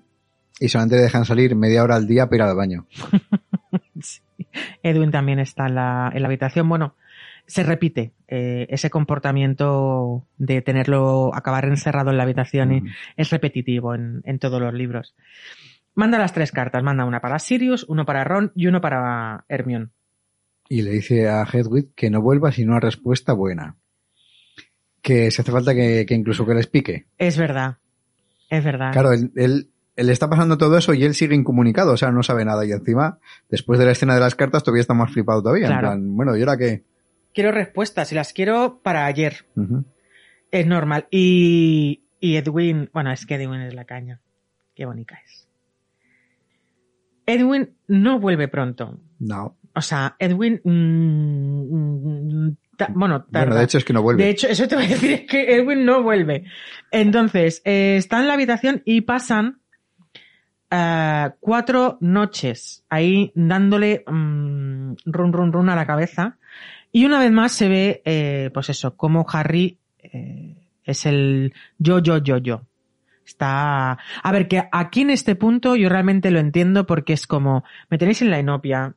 y 0.61 0.68
solamente 0.68 0.97
le 0.97 1.03
dejan 1.03 1.25
salir 1.25 1.55
media 1.55 1.83
hora 1.83 1.97
al 1.97 2.07
día 2.07 2.27
para 2.27 2.37
ir 2.37 2.42
al 2.51 2.57
baño. 2.57 2.87
Sí. 4.01 4.21
Edwin 4.83 5.11
también 5.11 5.40
está 5.40 5.66
en 5.66 5.75
la, 5.75 6.11
en 6.14 6.23
la 6.23 6.29
habitación. 6.29 6.68
Bueno, 6.68 6.94
se 7.47 7.64
repite 7.64 8.12
eh, 8.29 8.66
ese 8.71 8.90
comportamiento 8.90 10.25
de 10.37 10.63
tenerlo, 10.63 11.35
acabar 11.35 11.65
encerrado 11.65 12.11
en 12.11 12.17
la 12.17 12.23
habitación 12.23 12.73
y 12.73 12.77
Ujú. 12.79 12.87
es 13.17 13.31
repetitivo 13.31 13.94
en, 13.94 14.23
en 14.25 14.38
todos 14.38 14.61
los 14.61 14.73
libros. 14.73 15.17
Manda 15.94 16.19
las 16.19 16.33
tres 16.33 16.52
cartas, 16.52 16.83
manda 16.85 17.04
una 17.04 17.21
para 17.21 17.40
Sirius, 17.40 17.85
uno 17.88 18.04
para 18.06 18.23
Ron 18.23 18.52
y 18.54 18.69
uno 18.69 18.81
para 18.81 19.44
Hermione. 19.48 19.88
Y 20.69 20.83
le 20.83 20.90
dice 20.92 21.29
a 21.29 21.42
Hedwig 21.44 21.92
que 21.96 22.11
no 22.11 22.23
vuelva 22.23 22.52
sin 22.52 22.71
una 22.71 22.79
respuesta 22.79 23.33
buena. 23.33 23.77
Que 25.02 25.31
si 25.33 25.42
hace 25.42 25.50
falta 25.50 25.75
que, 25.75 26.06
que 26.06 26.15
incluso 26.15 26.46
que 26.46 26.54
les 26.54 26.69
pique. 26.69 27.06
Es 27.19 27.37
verdad, 27.37 27.79
es 28.48 28.63
verdad. 28.63 28.92
Claro, 28.92 29.13
él 29.13 29.71
le 30.03 30.13
está 30.13 30.31
pasando 30.31 30.57
todo 30.59 30.79
eso 30.79 30.94
y 30.94 31.05
él 31.05 31.15
sigue 31.15 31.35
incomunicado, 31.35 31.92
o 31.92 31.96
sea, 31.96 32.11
no 32.11 32.23
sabe 32.23 32.44
nada. 32.44 32.65
Y 32.65 32.73
encima, 32.73 33.19
después 33.49 33.79
de 33.79 33.85
la 33.87 33.92
escena 33.92 34.15
de 34.15 34.21
las 34.21 34.35
cartas, 34.35 34.63
todavía 34.65 34.81
está 34.83 34.94
más 34.94 35.13
flipado 35.13 35.42
todavía. 35.42 35.67
En 35.67 35.73
Claro. 35.73 35.88
plan, 35.88 36.17
bueno, 36.17 36.37
¿y 36.37 36.40
ahora 36.40 36.57
qué? 36.57 36.85
Quiero 37.35 37.53
respuestas 37.53 38.11
y 38.13 38.15
las 38.15 38.33
quiero 38.33 38.81
para 38.83 39.05
ayer. 39.07 39.46
Es 40.51 40.67
normal. 40.67 41.07
Y, 41.11 42.05
y 42.21 42.37
Edwin, 42.37 42.90
bueno, 42.92 43.13
es 43.13 43.27
que 43.27 43.35
Edwin 43.37 43.61
es 43.61 43.75
la 43.75 43.85
caña. 43.85 44.21
Qué 44.75 44.87
bonita 44.87 45.19
es. 45.25 45.49
Edwin 47.27 47.77
no 47.87 48.19
vuelve 48.19 48.49
pronto. 48.49 48.99
No. 49.19 49.57
O 49.75 49.81
sea, 49.83 50.17
Edwin 50.19 50.61
mm, 50.65 52.46
mm, 52.46 52.57
Ta- 52.77 52.90
bueno, 52.94 53.25
tarda. 53.25 53.46
Bueno, 53.46 53.55
de 53.59 53.65
hecho 53.65 53.79
es 53.79 53.85
que 53.85 53.92
no 53.92 54.03
vuelve. 54.03 54.23
De 54.25 54.31
hecho, 54.31 54.46
eso 54.49 54.67
te 54.69 54.77
voy 54.77 54.85
a 54.85 54.88
decir, 54.88 55.13
es 55.13 55.21
que 55.23 55.55
Edwin 55.57 55.85
no 55.85 56.03
vuelve. 56.03 56.44
Entonces, 56.90 57.61
eh, 57.65 57.96
está 57.96 58.21
en 58.21 58.29
la 58.29 58.35
habitación 58.35 58.83
y 58.85 59.01
pasan 59.03 59.61
eh, 60.71 61.31
cuatro 61.40 61.98
noches 62.00 62.85
ahí 62.88 63.33
dándole 63.35 64.04
mm, 64.06 64.94
run, 65.06 65.33
run, 65.33 65.52
run 65.52 65.71
a 65.71 65.77
la 65.77 65.87
cabeza. 65.87 66.38
Y 66.92 67.04
una 67.04 67.19
vez 67.19 67.33
más 67.33 67.52
se 67.52 67.69
ve, 67.69 68.02
eh, 68.04 68.50
pues 68.52 68.71
eso, 68.71 68.96
como 68.96 69.27
Harry 69.31 69.79
eh, 69.98 70.56
es 70.85 71.06
el 71.06 71.52
yo, 71.79 72.00
yo, 72.00 72.19
yo, 72.19 72.38
yo. 72.38 72.62
Está... 73.25 73.92
A 74.23 74.33
ver, 74.33 74.48
que 74.48 74.69
aquí 74.73 75.02
en 75.02 75.10
este 75.10 75.35
punto 75.35 75.77
yo 75.77 75.88
realmente 75.88 76.31
lo 76.31 76.38
entiendo 76.38 76.87
porque 76.87 77.12
es 77.12 77.27
como, 77.27 77.64
me 77.90 77.98
tenéis 77.98 78.23
en 78.23 78.31
la 78.31 78.38
inopia 78.38 78.94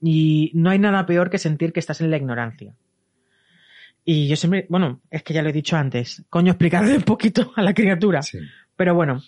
y 0.00 0.50
no 0.54 0.70
hay 0.70 0.78
nada 0.78 1.04
peor 1.04 1.28
que 1.28 1.36
sentir 1.38 1.72
que 1.72 1.80
estás 1.80 2.00
en 2.00 2.10
la 2.10 2.16
ignorancia. 2.16 2.74
Y 4.04 4.28
yo 4.28 4.36
siempre, 4.36 4.66
bueno, 4.70 5.02
es 5.10 5.22
que 5.22 5.34
ya 5.34 5.42
lo 5.42 5.50
he 5.50 5.52
dicho 5.52 5.76
antes, 5.76 6.24
coño, 6.30 6.52
explicarle 6.52 6.96
un 6.96 7.02
poquito 7.02 7.52
a 7.54 7.62
la 7.62 7.74
criatura. 7.74 8.22
Sí. 8.22 8.38
Pero 8.76 8.94
bueno. 8.94 9.20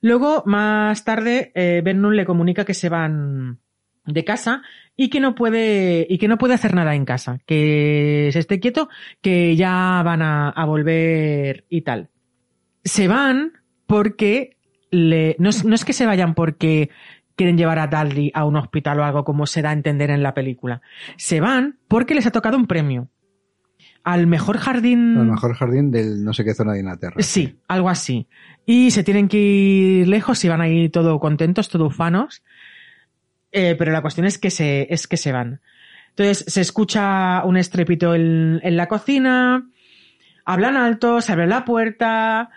Luego, 0.00 0.42
más 0.46 1.04
tarde, 1.04 1.50
eh, 1.54 1.82
Vernon 1.84 2.16
le 2.16 2.24
comunica 2.24 2.64
que 2.64 2.74
se 2.74 2.88
van 2.88 3.58
de 4.04 4.24
casa 4.24 4.62
y 4.96 5.10
que 5.10 5.20
no 5.20 5.34
puede, 5.34 6.06
y 6.08 6.18
que 6.18 6.28
no 6.28 6.38
puede 6.38 6.54
hacer 6.54 6.74
nada 6.74 6.94
en 6.94 7.04
casa. 7.04 7.40
Que 7.46 8.30
se 8.32 8.38
esté 8.38 8.60
quieto, 8.60 8.88
que 9.20 9.56
ya 9.56 10.02
van 10.04 10.22
a, 10.22 10.64
volver 10.66 11.64
y 11.68 11.82
tal. 11.82 12.10
Se 12.84 13.08
van 13.08 13.52
porque 13.86 14.56
le, 14.90 15.36
no, 15.38 15.50
es, 15.50 15.64
no 15.64 15.74
es 15.74 15.84
que 15.84 15.92
se 15.92 16.06
vayan 16.06 16.34
porque 16.34 16.90
quieren 17.36 17.56
llevar 17.56 17.78
a 17.78 17.86
Dudley 17.86 18.30
a 18.34 18.44
un 18.44 18.56
hospital 18.56 18.98
o 19.00 19.04
algo 19.04 19.24
como 19.24 19.46
se 19.46 19.62
da 19.62 19.70
a 19.70 19.74
entender 19.74 20.10
en 20.10 20.22
la 20.22 20.34
película. 20.34 20.80
Se 21.16 21.40
van 21.40 21.78
porque 21.88 22.14
les 22.14 22.26
ha 22.26 22.32
tocado 22.32 22.56
un 22.56 22.66
premio. 22.66 23.08
Al 24.04 24.26
mejor 24.26 24.58
jardín. 24.58 25.16
El 25.18 25.26
mejor 25.26 25.54
jardín 25.54 25.90
del 25.90 26.24
no 26.24 26.32
sé 26.32 26.44
qué 26.44 26.54
zona 26.54 26.72
de 26.72 26.80
Inglaterra. 26.80 27.16
Sí, 27.18 27.58
algo 27.68 27.88
así. 27.88 28.26
Y 28.64 28.90
se 28.90 29.04
tienen 29.04 29.28
que 29.28 29.38
ir 29.38 30.08
lejos 30.08 30.44
y 30.44 30.48
van 30.48 30.60
a 30.60 30.68
ir 30.68 30.90
todo 30.90 31.20
contentos, 31.20 31.68
todo 31.68 31.86
ufanos. 31.86 32.42
Eh, 33.52 33.76
pero 33.78 33.92
la 33.92 34.02
cuestión 34.02 34.26
es 34.26 34.38
que 34.38 34.50
se, 34.50 34.86
es 34.90 35.06
que 35.06 35.16
se 35.16 35.32
van. 35.32 35.60
Entonces 36.10 36.44
se 36.52 36.60
escucha 36.60 37.44
un 37.44 37.56
estrépito 37.56 38.14
en, 38.14 38.60
en 38.62 38.76
la 38.76 38.88
cocina, 38.88 39.68
hablan 40.44 40.76
alto, 40.76 41.20
se 41.20 41.32
abre 41.32 41.46
la 41.46 41.64
puerta, 41.64 42.50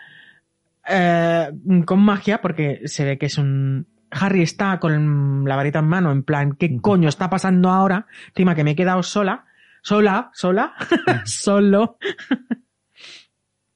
eh, 0.88 1.52
con 1.86 2.00
magia, 2.00 2.42
porque 2.42 2.82
se 2.86 3.06
ve 3.06 3.18
que 3.18 3.28
es 3.28 3.38
un... 3.38 3.88
Harry 4.10 4.42
está 4.42 4.78
con 4.80 5.46
la 5.48 5.56
varita 5.56 5.80
en 5.80 5.86
mano, 5.86 6.12
en 6.12 6.24
plan, 6.24 6.54
¿qué 6.54 6.82
coño 6.82 7.08
está 7.08 7.30
pasando 7.30 7.70
ahora? 7.70 8.08
Encima 8.30 8.56
que 8.56 8.66
me 8.66 8.72
he 8.72 8.76
quedado 8.76 9.04
sola, 9.04 9.46
sola, 9.82 10.32
sola, 10.34 10.74
solo. 11.26 11.98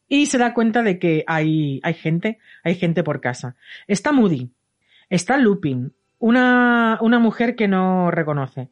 y 0.07 0.27
se 0.27 0.37
da 0.37 0.53
cuenta 0.53 0.83
de 0.83 0.99
que 0.99 1.23
hay, 1.27 1.79
hay 1.83 1.93
gente, 1.93 2.39
hay 2.63 2.75
gente 2.75 3.03
por 3.03 3.21
casa. 3.21 3.55
Está 3.87 4.11
Moody, 4.11 4.51
está 5.09 5.37
Lupin, 5.37 5.93
una, 6.19 6.97
una 7.01 7.19
mujer 7.19 7.55
que 7.55 7.67
no 7.67 8.11
reconoce. 8.11 8.69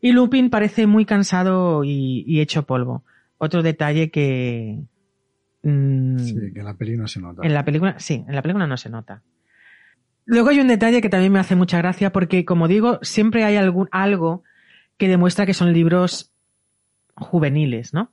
Y 0.00 0.12
Lupin 0.12 0.50
parece 0.50 0.86
muy 0.86 1.04
cansado 1.04 1.84
y, 1.84 2.24
y 2.26 2.40
hecho 2.40 2.64
polvo. 2.66 3.04
Otro 3.38 3.62
detalle 3.62 4.10
que... 4.10 4.80
mm, 5.62 6.18
Sí, 6.18 6.34
que 6.52 6.58
en 6.60 6.64
la 6.64 6.74
peli 6.74 6.96
no 6.96 7.06
se 7.06 7.20
nota. 7.20 7.42
en 7.44 7.54
la 7.54 7.64
película, 7.64 7.94
sí, 7.98 8.24
en 8.26 8.34
la 8.34 8.42
película 8.42 8.66
no 8.66 8.76
se 8.76 8.90
nota. 8.90 9.22
Luego 10.24 10.50
hay 10.50 10.60
un 10.60 10.68
detalle 10.68 11.00
que 11.00 11.08
también 11.08 11.32
me 11.32 11.38
hace 11.40 11.54
mucha 11.56 11.78
gracia 11.78 12.10
porque, 12.12 12.44
como 12.44 12.66
digo, 12.68 12.98
siempre 13.02 13.44
hay 13.44 13.56
algún, 13.56 13.88
algo 13.92 14.42
que 14.96 15.08
demuestra 15.08 15.46
que 15.46 15.54
son 15.54 15.72
libros 15.72 16.31
juveniles, 17.22 17.94
¿no? 17.94 18.12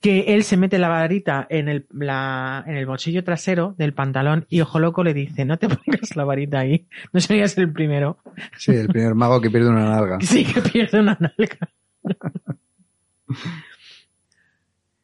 Que 0.00 0.34
él 0.34 0.44
se 0.44 0.56
mete 0.56 0.78
la 0.78 0.88
varita 0.88 1.46
en 1.48 1.68
el, 1.68 1.86
la, 1.90 2.62
en 2.66 2.76
el 2.76 2.86
bolsillo 2.86 3.24
trasero 3.24 3.74
del 3.78 3.94
pantalón 3.94 4.46
y 4.48 4.60
Ojo 4.60 4.78
Loco 4.78 5.02
le 5.02 5.14
dice, 5.14 5.44
no 5.44 5.58
te 5.58 5.68
pongas 5.68 6.16
la 6.16 6.24
varita 6.24 6.60
ahí, 6.60 6.86
no 7.12 7.20
serías 7.20 7.56
el 7.58 7.72
primero. 7.72 8.18
Sí, 8.58 8.72
el 8.72 8.88
primer 8.88 9.14
mago 9.14 9.40
que 9.40 9.50
pierde 9.50 9.70
una 9.70 9.88
nalga. 9.88 10.18
Sí, 10.20 10.44
que 10.44 10.60
pierde 10.60 11.00
una 11.00 11.16
nalga. 11.18 11.70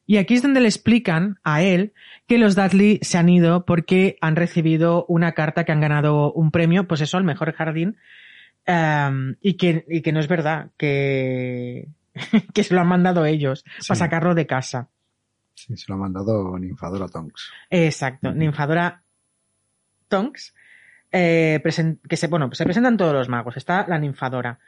Y 0.07 0.19
aquí 0.19 0.35
es 0.35 0.43
donde 0.43 0.61
le 0.61 0.69
explican 0.69 1.39
a 1.43 1.63
él 1.63 1.95
que 2.27 2.39
los 2.39 2.55
Dudley 2.55 2.99
se 3.03 3.19
han 3.19 3.29
ido 3.29 3.65
porque 3.65 4.19
han 4.21 4.37
recibido 4.37 5.07
una 5.09 5.33
carta 5.33 5.65
que 5.65 5.73
han 5.73 5.81
ganado 5.81 6.33
un 6.33 6.51
premio, 6.51 6.87
pues 6.87 7.01
eso, 7.01 7.17
al 7.17 7.25
mejor 7.25 7.53
jardín, 7.53 7.97
y, 9.41 9.55
que, 9.55 9.85
y 9.89 10.03
que 10.03 10.13
no 10.13 10.21
es 10.21 10.29
verdad, 10.29 10.71
que, 10.77 11.89
que 12.55 12.63
se 12.65 12.75
lo 12.75 12.81
han 12.81 12.89
mandado 12.89 13.25
ellos 13.25 13.65
Sí. 13.81 13.89
para 13.89 13.99
sacarlo 13.99 14.35
de 14.35 14.47
casa. 14.47 14.89
Sí, 15.55 15.77
se 15.77 15.85
lo 15.89 15.95
ha 15.95 15.99
mandado 15.99 16.59
Ninfadora 16.59 17.09
Tonks. 17.09 17.51
Exacto, 17.71 18.33
ninfadora 18.33 19.03
Tonks, 20.09 20.55
eh, 21.13 21.61
que 22.09 22.17
se, 22.17 22.27
bueno, 22.27 22.51
se 22.53 22.65
presentan 22.65 22.97
todos 22.97 23.13
los 23.13 23.29
magos, 23.29 23.57
está 23.57 23.87
la 23.89 23.99
ninfadora. 23.99 24.59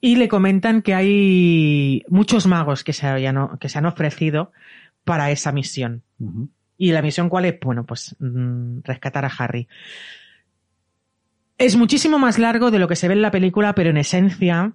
Y 0.00 0.16
le 0.16 0.28
comentan 0.28 0.80
que 0.80 0.94
hay 0.94 2.04
muchos 2.08 2.46
magos 2.46 2.84
que 2.84 2.94
se, 2.94 3.06
hayan- 3.06 3.58
que 3.58 3.68
se 3.68 3.78
han 3.78 3.86
ofrecido 3.86 4.50
para 5.04 5.30
esa 5.30 5.52
misión. 5.52 6.02
¿Y 6.78 6.92
la 6.92 7.02
misión 7.02 7.28
cuál 7.28 7.44
es? 7.44 7.60
Bueno, 7.60 7.84
pues 7.84 8.16
mm, 8.18 8.78
rescatar 8.84 9.26
a 9.26 9.28
Harry. 9.38 9.68
Es 11.58 11.76
muchísimo 11.76 12.18
más 12.18 12.38
largo 12.38 12.70
de 12.70 12.78
lo 12.78 12.88
que 12.88 12.96
se 12.96 13.08
ve 13.08 13.14
en 13.14 13.22
la 13.22 13.30
película, 13.30 13.74
pero 13.74 13.90
en 13.90 13.98
esencia, 13.98 14.72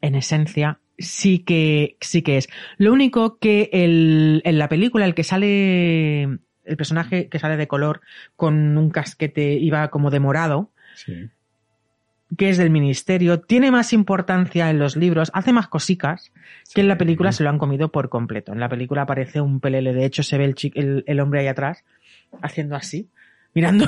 en 0.00 0.14
esencia, 0.16 0.80
sí 1.02 1.40
que, 1.40 1.96
sí 2.00 2.22
que 2.22 2.38
es. 2.38 2.48
Lo 2.78 2.92
único 2.92 3.38
que 3.38 3.68
el, 3.72 4.40
en 4.44 4.58
la 4.58 4.68
película, 4.68 5.04
el 5.04 5.14
que 5.14 5.24
sale, 5.24 6.22
el 6.22 6.76
personaje 6.76 7.28
que 7.28 7.38
sale 7.38 7.56
de 7.56 7.68
color 7.68 8.00
con 8.36 8.76
un 8.78 8.90
casquete 8.90 9.54
iba 9.54 9.88
como 9.88 10.10
de 10.10 10.20
morado, 10.20 10.70
Sí. 10.94 11.28
que 12.36 12.48
es 12.50 12.58
del 12.58 12.70
ministerio, 12.70 13.40
tiene 13.40 13.70
más 13.70 13.92
importancia 13.92 14.70
en 14.70 14.78
los 14.78 14.96
libros, 14.96 15.30
hace 15.34 15.52
más 15.52 15.68
cosicas 15.68 16.32
que 16.74 16.80
en 16.82 16.88
la 16.88 16.96
película 16.98 17.32
se 17.32 17.42
lo 17.42 17.50
han 17.50 17.58
comido 17.58 17.90
por 17.90 18.08
completo. 18.08 18.52
En 18.52 18.60
la 18.60 18.68
película 18.68 19.02
aparece 19.02 19.40
un 19.40 19.60
pelele, 19.60 19.92
de 19.92 20.04
hecho 20.04 20.22
se 20.22 20.38
ve 20.38 20.44
el, 20.44 20.54
el, 20.74 21.04
el 21.06 21.20
hombre 21.20 21.40
ahí 21.40 21.46
atrás 21.48 21.84
haciendo 22.42 22.76
así, 22.76 23.08
mirando. 23.54 23.86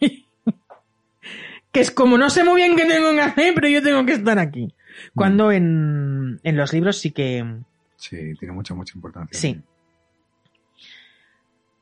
que 1.72 1.80
es 1.80 1.90
como 1.90 2.16
no 2.18 2.30
sé 2.30 2.44
muy 2.44 2.56
bien 2.62 2.76
qué 2.76 2.84
tengo 2.86 3.12
que 3.12 3.20
hacer, 3.20 3.54
pero 3.54 3.68
yo 3.68 3.82
tengo 3.82 4.04
que 4.06 4.12
estar 4.12 4.38
aquí. 4.38 4.72
Cuando 5.14 5.50
en, 5.52 6.40
en 6.42 6.56
los 6.56 6.72
libros 6.72 6.98
sí 6.98 7.10
que 7.10 7.44
Sí, 7.96 8.34
tiene 8.38 8.52
mucha, 8.54 8.74
mucha 8.74 8.92
importancia. 8.96 9.38
Sí. 9.38 9.60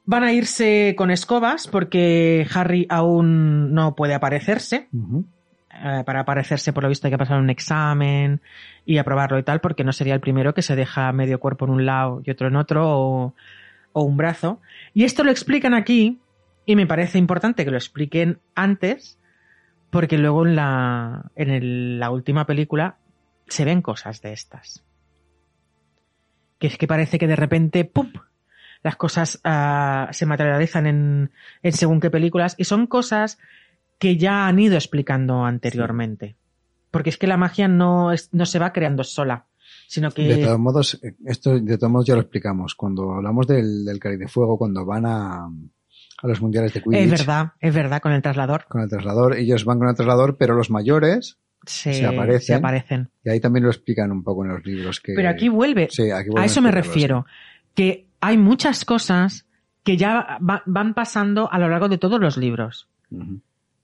van 0.05 0.25
a 0.25 0.33
irse 0.33 0.95
con 0.97 1.11
escobas 1.11 1.69
porque 1.69 2.47
Harry 2.55 2.87
aún 2.89 3.73
no 3.73 3.95
puede 3.95 4.15
aparecerse. 4.15 4.89
Eh, 5.85 6.03
para 6.05 6.21
aparecerse, 6.21 6.73
por 6.73 6.83
lo 6.83 6.89
visto, 6.89 7.07
hay 7.07 7.11
que 7.13 7.19
pasar 7.19 7.41
un 7.41 7.51
examen 7.51 8.41
y 8.85 8.99
aprobarlo 8.99 9.39
y 9.39 9.43
tal, 9.43 9.61
porque 9.61 9.85
no 9.85 9.93
sería 9.93 10.15
el 10.15 10.21
primero 10.21 10.55
que 10.55 10.63
se 10.63 10.77
deja 10.77 11.11
medio 11.13 11.41
cuerpo 11.41 11.65
en 11.65 11.71
un 11.71 11.87
lado 11.87 12.21
y 12.25 12.31
otro 12.31 12.49
en 12.49 12.57
otro, 12.57 12.89
o, 12.91 13.35
o 13.93 14.03
un 14.03 14.17
brazo. 14.17 14.61
Y 14.93 15.05
esto 15.05 15.25
lo 15.25 15.31
explican 15.31 15.73
aquí, 15.75 16.19
y 16.67 16.77
me 16.77 16.87
parece 16.87 17.19
importante 17.19 17.65
que 17.65 17.71
lo 17.71 17.77
expliquen 17.79 18.39
antes, 18.55 19.19
porque 19.91 20.19
luego 20.19 20.47
en 20.47 20.57
la, 20.57 21.31
en 21.37 21.51
el- 21.51 21.99
la 22.01 22.11
última 22.11 22.45
película 22.47 22.97
se 23.49 23.65
ven 23.65 23.83
cosas 23.83 24.23
de 24.23 24.33
estas. 24.33 24.85
Que 26.59 26.69
es 26.69 26.79
que 26.79 26.87
parece 26.87 27.19
que 27.19 27.27
de 27.27 27.37
repente, 27.37 27.85
¡pum! 27.85 28.13
Las 28.83 28.97
cosas 28.97 29.41
ah, 29.45 30.09
se 30.13 30.27
materializan 30.27 30.87
en, 30.87 31.31
en 31.63 31.73
según 31.73 32.01
qué 32.01 32.11
películas, 32.11 32.55
y 32.59 32.65
son 32.65 32.87
cosas 32.87 33.39
que 33.99 34.17
ya 34.17 34.47
han 34.47 34.59
ido 34.59 34.75
explicando 34.75 35.45
anteriormente. 35.45 36.37
Porque 36.91 37.11
es 37.11 37.17
que 37.17 37.27
la 37.27 37.37
magia 37.37 37.69
no, 37.69 38.13
es, 38.13 38.29
no 38.33 38.47
se 38.47 38.59
va 38.59 38.73
creando 38.73 39.05
sola, 39.05 39.47
sino 39.87 40.11
que... 40.11 40.23
De 40.23 40.45
todos 40.45 40.59
modos, 40.59 41.01
esto 41.25 41.59
de 41.59 41.79
todos 41.79 41.93
modos 41.93 42.07
ya 42.07 42.15
lo 42.15 42.21
explicamos. 42.21 42.75
Cuando 42.75 43.13
hablamos 43.13 43.47
del, 43.47 43.85
del 43.85 43.99
Cari 44.01 44.17
de 44.17 44.29
Fuego, 44.29 44.59
cuando 44.59 44.85
van 44.85 45.07
a, 45.07 45.47
a 45.47 46.27
los 46.27 46.41
mundiales 46.41 46.73
de 46.73 46.83
Quidditch 46.83 47.01
es 47.01 47.11
verdad, 47.11 47.53
es 47.61 47.75
verdad, 47.75 48.01
con 48.01 48.13
el 48.13 48.23
traslador 48.23 48.67
con 48.69 48.81
el 48.81 48.89
traslador, 48.89 49.37
ellos 49.37 49.65
van 49.65 49.79
con 49.79 49.89
el 49.89 49.95
traslador, 49.95 50.37
pero 50.37 50.55
los 50.55 50.71
mayores, 50.71 51.39
se, 51.67 51.95
Se 51.95 52.07
aparecen. 52.07 52.41
se 52.47 52.55
aparecen. 52.55 53.11
y 53.25 53.31
ahí 53.31 53.41
también 53.41 53.65
lo 53.65 53.71
explican 53.71 54.11
un 54.13 54.23
poco 54.25 54.45
en 54.45 54.51
los 54.53 54.65
libros. 54.65 55.01
Que, 55.01 55.13
Pero 55.15 55.29
aquí 55.29 55.49
vuelve, 55.49 55.89
Sí, 55.91 56.11
aquí 56.11 56.29
vuelven 56.31 56.43
a 56.43 56.47
eso 56.47 56.61
me 56.63 56.71
refiero, 56.71 57.27
que 57.75 58.07
hay 58.21 58.37
muchas 58.39 58.85
cosas 58.85 59.47
que 59.85 59.97
ya 59.97 60.39
va- 60.49 60.63
van 60.67 60.95
pasando 60.95 61.51
a 61.53 61.59
lo 61.59 61.69
largo 61.69 61.89
de 61.89 61.99
todos 61.99 62.21
los 62.21 62.37
libros, 62.37 62.89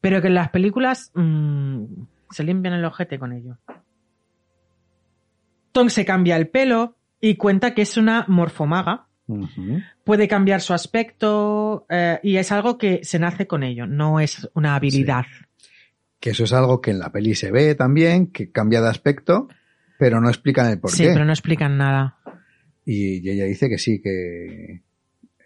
pero 0.01 0.20
que 0.22 0.29
en 0.29 0.35
las 0.35 0.51
películas 0.51 1.11
mm, 1.14 1.85
se 2.31 2.45
limpian 2.45 2.74
el 2.74 2.85
ojete 2.85 3.18
con 3.18 3.33
ello. 3.33 3.59
Tom 5.72 5.89
se 5.91 6.05
cambia 6.05 6.37
el 6.37 6.49
pelo 6.49 6.97
y 7.20 7.37
cuenta 7.37 7.74
que 7.74 7.83
es 7.83 7.97
una 7.97 8.24
morfomaga, 8.29 9.07
puede 10.05 10.26
cambiar 10.29 10.61
su 10.61 10.72
aspecto 10.72 11.85
eh, 11.91 12.18
y 12.22 12.37
es 12.37 12.51
algo 12.53 12.79
que 12.79 13.01
se 13.05 13.18
nace 13.18 13.47
con 13.47 13.62
ello, 13.62 13.87
no 13.87 14.20
es 14.20 14.49
una 14.55 14.74
habilidad. 14.74 15.26
Que 16.21 16.31
eso 16.31 16.45
es 16.45 16.53
algo 16.53 16.81
que 16.81 16.91
en 16.91 16.99
la 16.99 17.12
peli 17.12 17.35
se 17.35 17.51
ve 17.51 17.75
también, 17.75 18.29
que 18.29 18.51
cambia 18.51 18.81
de 18.81 18.89
aspecto, 18.89 19.49
pero 19.99 20.21
no 20.21 20.29
explican 20.29 20.69
el 20.71 20.81
por 20.81 20.91
sí, 20.91 21.05
qué. 21.05 21.12
pero 21.12 21.25
no 21.25 21.33
explican 21.33 21.77
nada. 21.79 22.19
Y, 22.85 23.29
ella 23.29 23.45
dice 23.45 23.69
que 23.69 23.79
sí, 23.79 24.01
que... 24.01 24.83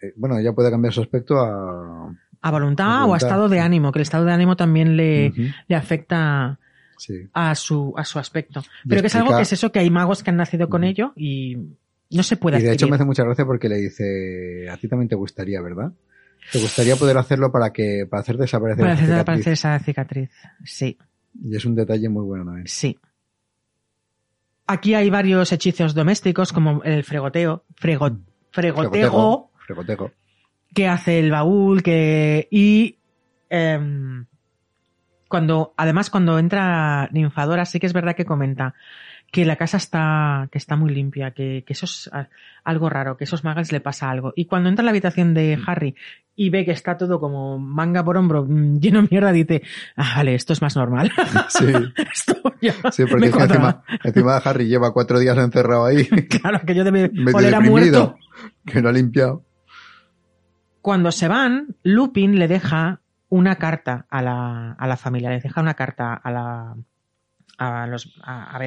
eh, 0.00 0.12
bueno, 0.16 0.38
ella 0.38 0.52
puede 0.52 0.70
cambiar 0.70 0.92
su 0.94 1.02
aspecto 1.02 1.38
a... 1.40 2.14
A 2.44 2.50
voluntad, 2.50 3.02
A 3.02 3.06
o 3.06 3.14
a 3.14 3.18
estado 3.18 3.48
de 3.48 3.60
ánimo, 3.60 3.92
que 3.92 4.00
el 4.00 4.02
estado 4.02 4.24
de 4.24 4.32
ánimo 4.32 4.56
también 4.56 4.96
le, 4.96 5.32
le 5.68 5.76
afecta 5.76 6.58
sí. 6.98 7.28
a 7.32 7.54
su, 7.54 7.92
a 7.96 8.04
su 8.04 8.18
aspecto. 8.18 8.62
Y 8.84 8.88
Pero 8.88 9.00
que 9.00 9.06
es 9.06 9.14
algo 9.14 9.36
que 9.36 9.42
es 9.42 9.52
eso, 9.52 9.70
que 9.70 9.78
hay 9.78 9.90
magos 9.90 10.22
que 10.22 10.30
han 10.30 10.36
nacido 10.36 10.68
con 10.68 10.84
ello 10.84 11.12
y 11.14 11.56
no 12.10 12.22
se 12.22 12.36
puede 12.36 12.58
Y 12.58 12.62
de 12.62 12.72
hecho 12.72 12.88
me 12.88 12.96
hace 12.96 13.04
mucha 13.04 13.24
gracia 13.24 13.44
porque 13.44 13.68
le 13.68 13.76
dice, 13.76 14.68
a 14.70 14.76
ti 14.76 14.88
también 14.88 15.08
te 15.08 15.14
gustaría, 15.14 15.60
¿verdad? 15.60 15.92
Te 16.50 16.58
gustaría 16.58 16.96
poder 16.96 17.16
hacerlo 17.18 17.52
para 17.52 17.72
que, 17.72 18.06
para 18.10 18.20
hacer 18.22 18.36
desaparecer 18.36 18.80
Para 18.82 18.92
hacer 18.94 19.04
cicatriz. 19.06 19.22
aparecer 19.22 19.52
esa 19.52 19.78
cicatriz. 19.78 20.30
Sí, 20.64 20.98
Y 21.44 21.56
es 21.56 21.64
un 21.64 21.74
detalle 21.74 22.08
muy 22.08 22.24
bueno 22.24 22.44
también. 22.44 22.66
sí. 22.66 22.98
Aquí 24.66 24.94
hay 24.94 25.10
varios 25.10 25.52
hechizos 25.52 25.92
domésticos, 25.94 26.52
como 26.52 26.82
el 26.84 27.04
fregoteo, 27.04 27.64
frego, 27.74 28.10
fregotego, 28.52 29.50
Fregotego. 29.66 30.12
que 30.74 30.88
hace 30.88 31.18
el 31.18 31.30
baúl, 31.30 31.82
que. 31.82 32.48
y. 32.50 32.96
em, 33.50 34.24
cuando. 35.28 35.74
Además, 35.76 36.10
cuando 36.10 36.38
entra 36.38 37.08
Ninfadora, 37.12 37.64
sí 37.66 37.80
que 37.80 37.86
es 37.86 37.92
verdad 37.92 38.14
que 38.14 38.24
comenta 38.24 38.74
que 39.32 39.44
la 39.46 39.56
casa 39.56 39.78
está. 39.78 40.48
que 40.52 40.58
está 40.58 40.76
muy 40.76 40.94
limpia, 40.94 41.32
que, 41.32 41.64
que 41.66 41.72
eso 41.72 41.86
es 41.86 42.08
a- 42.12 42.28
algo 42.62 42.88
raro, 42.90 43.16
que 43.16 43.24
a 43.24 43.26
esos 43.26 43.42
magos 43.42 43.72
le 43.72 43.80
pasa 43.80 44.08
algo. 44.10 44.32
Y 44.36 44.44
cuando 44.44 44.68
entra 44.68 44.82
en 44.82 44.86
la 44.86 44.90
habitación 44.90 45.34
de 45.34 45.56
Mm. 45.56 45.62
Harry 45.66 45.94
y 46.36 46.50
ve 46.50 46.64
que 46.64 46.70
está 46.72 46.96
todo 46.96 47.18
como 47.18 47.58
manga 47.58 48.04
por 48.04 48.16
hombro, 48.18 48.44
mm, 48.46 48.78
lleno 48.78 49.02
de 49.02 49.08
mierda, 49.10 49.32
dice, 49.32 49.62
ah, 49.96 50.14
vale, 50.18 50.34
esto 50.34 50.52
es 50.52 50.60
más 50.62 50.76
normal. 50.76 51.10
Sí, 51.48 51.64
esto 52.12 52.34
ya 52.60 52.74
sí, 52.92 53.04
porque 53.06 53.16
me 53.20 53.26
es 53.26 53.32
que 53.32 53.38
cuadra. 53.38 53.54
encima, 53.56 53.82
encima 54.04 54.36
Harry 54.36 54.68
lleva 54.68 54.92
cuatro 54.92 55.18
días 55.18 55.36
encerrado 55.38 55.86
ahí, 55.86 56.04
Claro, 56.28 56.60
que 56.66 56.74
yo 56.74 56.84
debe 56.84 57.10
oler 57.34 57.54
a 57.54 57.60
muerto. 57.60 58.16
que 58.66 58.80
no 58.82 58.90
ha 58.90 58.92
limpiado. 58.92 59.44
Cuando 60.82 61.10
se 61.12 61.28
van, 61.28 61.76
Lupin 61.84 62.38
le 62.38 62.48
deja 62.48 63.00
una 63.28 63.56
carta 63.56 64.04
a 64.10 64.20
la, 64.20 64.72
a 64.72 64.86
la 64.86 64.96
familia, 64.96 65.30
le 65.30 65.40
deja 65.40 65.60
una 65.60 65.74
carta 65.74 66.12
a 66.14 66.30
la 66.30 66.74
a 67.58 67.86
los 67.86 68.12
a, 68.22 68.54
a 68.54 68.58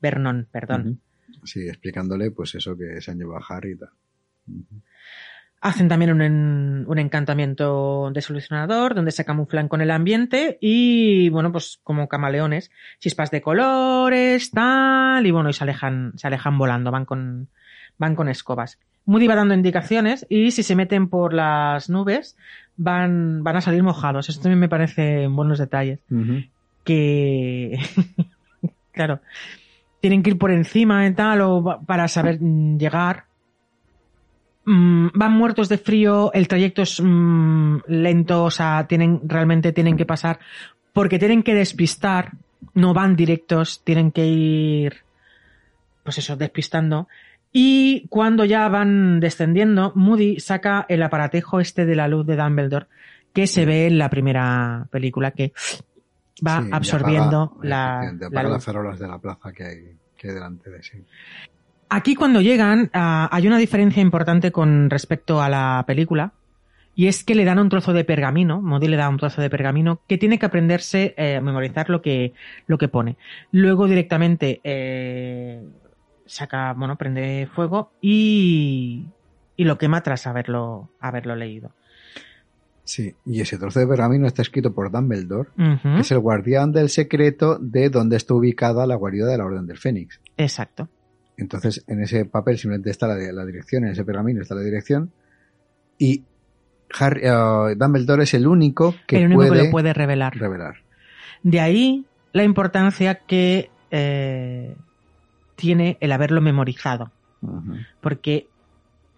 Vernon, 0.00 0.46
perdón. 0.50 1.00
Sí, 1.44 1.68
explicándole 1.68 2.30
pues 2.30 2.54
eso 2.54 2.76
que 2.76 3.00
se 3.00 3.10
han 3.10 3.18
llevado 3.18 3.38
a 3.42 3.56
Harry 3.56 3.72
y 3.72 3.76
tal. 3.76 3.88
Hacen 5.60 5.88
también 5.88 6.12
un, 6.12 6.20
en- 6.22 6.84
un 6.86 6.98
encantamiento 6.98 8.10
de 8.12 8.20
solucionador 8.20 8.94
donde 8.94 9.10
se 9.10 9.24
camuflan 9.24 9.68
con 9.68 9.80
el 9.80 9.90
ambiente 9.90 10.58
y, 10.60 11.28
bueno, 11.30 11.50
pues 11.50 11.80
como 11.82 12.08
camaleones, 12.08 12.70
chispas 13.00 13.30
de 13.30 13.40
colores, 13.40 14.50
tal, 14.50 15.26
y 15.26 15.30
bueno, 15.30 15.48
y 15.48 15.52
se 15.54 15.64
alejan, 15.64 16.12
se 16.16 16.26
alejan 16.26 16.58
volando, 16.58 16.90
van 16.92 17.04
con, 17.06 17.48
van 17.98 18.14
con 18.14 18.28
escobas. 18.28 18.78
Moody 19.06 19.26
va 19.26 19.34
dando 19.34 19.54
indicaciones 19.54 20.26
y 20.28 20.50
si 20.50 20.62
se 20.62 20.76
meten 20.76 21.08
por 21.08 21.32
las 21.32 21.88
nubes 21.88 22.36
van, 22.76 23.42
van 23.42 23.56
a 23.56 23.60
salir 23.60 23.82
mojados. 23.82 24.28
Esto 24.28 24.42
también 24.42 24.60
me 24.60 24.68
parece 24.68 25.26
buenos 25.26 25.58
detalles. 25.58 26.00
Que, 26.84 27.78
claro, 28.92 29.20
tienen 30.06 30.22
que 30.22 30.30
ir 30.30 30.38
por 30.38 30.52
encima 30.52 31.04
y 31.04 31.14
tal 31.14 31.40
o 31.40 31.80
para 31.84 32.06
saber 32.06 32.38
mm, 32.40 32.78
llegar. 32.78 33.24
Mm, 34.64 35.08
van 35.14 35.32
muertos 35.32 35.68
de 35.68 35.78
frío, 35.78 36.32
el 36.32 36.46
trayecto 36.46 36.82
es 36.82 37.00
mm, 37.02 37.78
lento, 37.88 38.44
o 38.44 38.50
sea, 38.52 38.86
tienen, 38.86 39.20
realmente 39.24 39.72
tienen 39.72 39.96
que 39.96 40.06
pasar 40.06 40.38
porque 40.92 41.18
tienen 41.18 41.42
que 41.42 41.54
despistar, 41.54 42.34
no 42.74 42.94
van 42.94 43.16
directos, 43.16 43.82
tienen 43.82 44.12
que 44.12 44.26
ir, 44.26 44.98
pues 46.04 46.18
eso, 46.18 46.36
despistando. 46.36 47.08
Y 47.50 48.06
cuando 48.08 48.44
ya 48.44 48.68
van 48.68 49.18
descendiendo, 49.18 49.90
Moody 49.96 50.38
saca 50.38 50.86
el 50.88 51.02
aparatejo 51.02 51.58
este 51.58 51.84
de 51.84 51.96
la 51.96 52.06
luz 52.06 52.24
de 52.28 52.36
Dumbledore 52.36 52.86
que 53.32 53.48
se 53.48 53.66
ve 53.66 53.88
en 53.88 53.98
la 53.98 54.08
primera 54.08 54.86
película 54.92 55.32
que 55.32 55.52
va 56.44 56.62
Sí, 56.62 56.68
absorbiendo 56.72 57.56
la, 57.62 58.16
la 58.18 58.26
apaga 58.28 58.48
luz. 58.48 58.52
las 58.52 58.64
farolas 58.64 58.98
de 58.98 59.08
la 59.08 59.18
plaza 59.18 59.52
que 59.52 59.64
hay, 59.64 59.96
que 60.16 60.28
hay 60.28 60.34
delante 60.34 60.70
de 60.70 60.82
sí. 60.82 61.02
Aquí 61.88 62.14
cuando 62.16 62.40
llegan 62.40 62.90
ah, 62.92 63.28
hay 63.30 63.46
una 63.46 63.58
diferencia 63.58 64.02
importante 64.02 64.50
con 64.50 64.90
respecto 64.90 65.40
a 65.40 65.48
la 65.48 65.84
película 65.86 66.32
y 66.96 67.06
es 67.08 67.22
que 67.24 67.34
le 67.34 67.44
dan 67.44 67.58
un 67.58 67.68
trozo 67.68 67.92
de 67.92 68.04
pergamino, 68.04 68.60
Modi 68.62 68.88
le 68.88 68.96
da 68.96 69.08
un 69.08 69.18
trozo 69.18 69.40
de 69.42 69.50
pergamino 69.50 70.00
que 70.08 70.18
tiene 70.18 70.38
que 70.38 70.46
aprenderse 70.46 71.14
eh, 71.16 71.36
a 71.36 71.40
memorizar 71.40 71.90
lo 71.90 72.00
que, 72.02 72.32
lo 72.66 72.78
que 72.78 72.88
pone. 72.88 73.16
Luego 73.52 73.86
directamente 73.86 74.60
eh, 74.64 75.62
saca, 76.24 76.72
bueno, 76.72 76.96
prende 76.96 77.48
fuego 77.54 77.92
y, 78.00 79.04
y 79.56 79.64
lo 79.64 79.76
quema 79.78 80.02
tras 80.02 80.26
haberlo, 80.26 80.88
haberlo 80.98 81.36
leído. 81.36 81.70
Sí, 82.86 83.12
y 83.26 83.40
ese 83.40 83.58
trozo 83.58 83.80
de 83.80 83.86
pergamino 83.88 84.28
está 84.28 84.42
escrito 84.42 84.72
por 84.72 84.92
Dumbledore, 84.92 85.50
que 85.56 85.98
es 85.98 86.10
el 86.12 86.20
guardián 86.20 86.70
del 86.70 86.88
secreto 86.88 87.58
de 87.60 87.90
donde 87.90 88.16
está 88.16 88.32
ubicada 88.32 88.86
la 88.86 88.94
guarida 88.94 89.26
de 89.26 89.36
la 89.36 89.44
Orden 89.44 89.66
del 89.66 89.76
Fénix. 89.76 90.20
Exacto. 90.36 90.88
Entonces, 91.36 91.84
en 91.88 92.00
ese 92.00 92.24
papel 92.24 92.56
simplemente 92.56 92.90
está 92.90 93.08
la, 93.08 93.16
la 93.16 93.44
dirección, 93.44 93.84
en 93.84 93.90
ese 93.90 94.04
pergamino 94.04 94.40
está 94.40 94.54
la 94.54 94.62
dirección, 94.62 95.10
y 95.98 96.22
Harry, 96.98 97.22
eh, 97.24 97.74
Dumbledore 97.76 98.22
es 98.22 98.34
el 98.34 98.46
único 98.46 98.94
que 99.06 99.16
el 99.16 99.26
único 99.26 99.38
puede, 99.40 99.50
que 99.50 99.64
lo 99.64 99.70
puede 99.70 99.92
revelar. 99.92 100.36
revelar. 100.36 100.76
De 101.42 101.60
ahí 101.60 102.06
la 102.32 102.44
importancia 102.44 103.20
que 103.26 103.70
eh, 103.90 104.76
tiene 105.56 105.96
el 106.00 106.12
haberlo 106.12 106.40
memorizado. 106.40 107.10
Porque. 108.00 108.48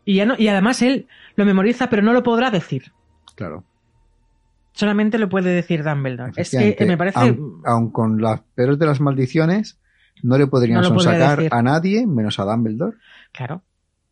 Y, 0.04 0.16
ya 0.16 0.26
no, 0.26 0.34
y 0.38 0.48
además 0.48 0.80
él 0.82 1.06
lo 1.36 1.44
memoriza, 1.44 1.90
pero 1.90 2.02
no 2.02 2.12
lo 2.12 2.22
podrá 2.22 2.50
decir. 2.50 2.92
Claro. 3.38 3.62
Solamente 4.72 5.16
lo 5.16 5.28
puede 5.28 5.50
decir 5.54 5.84
Dumbledore. 5.84 6.30
Es 6.36 6.50
que 6.50 6.56
Efectivamente, 6.56 6.86
me 6.86 6.96
parece. 6.98 7.18
Aun, 7.20 7.62
aun 7.64 7.90
con 7.92 8.20
las 8.20 8.40
peores 8.56 8.80
de 8.80 8.86
las 8.86 9.00
maldiciones, 9.00 9.80
no 10.24 10.36
le 10.36 10.48
podrían 10.48 10.82
No 10.82 10.90
decir. 10.90 11.48
a 11.52 11.62
nadie, 11.62 12.04
menos 12.04 12.40
a 12.40 12.44
Dumbledore, 12.44 12.96
Claro. 13.32 13.62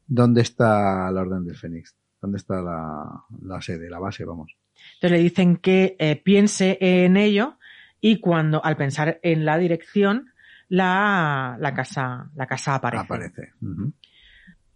dónde 0.06 0.42
está 0.42 1.10
la 1.10 1.20
Orden 1.22 1.44
del 1.44 1.56
Fénix. 1.56 1.96
¿Dónde 2.22 2.38
está 2.38 2.62
la, 2.62 3.24
la 3.42 3.60
sede, 3.60 3.90
la 3.90 3.98
base, 3.98 4.24
vamos? 4.24 4.56
Entonces 4.94 5.10
le 5.18 5.22
dicen 5.24 5.56
que 5.56 5.96
eh, 5.98 6.14
piense 6.22 6.78
en 6.80 7.16
ello 7.16 7.58
y 8.00 8.20
cuando, 8.20 8.64
al 8.64 8.76
pensar 8.76 9.18
en 9.24 9.44
la 9.44 9.58
dirección, 9.58 10.30
la, 10.68 11.56
la 11.58 11.74
casa, 11.74 12.30
la 12.36 12.46
casa 12.46 12.76
aparece. 12.76 13.02
Aparece. 13.04 13.52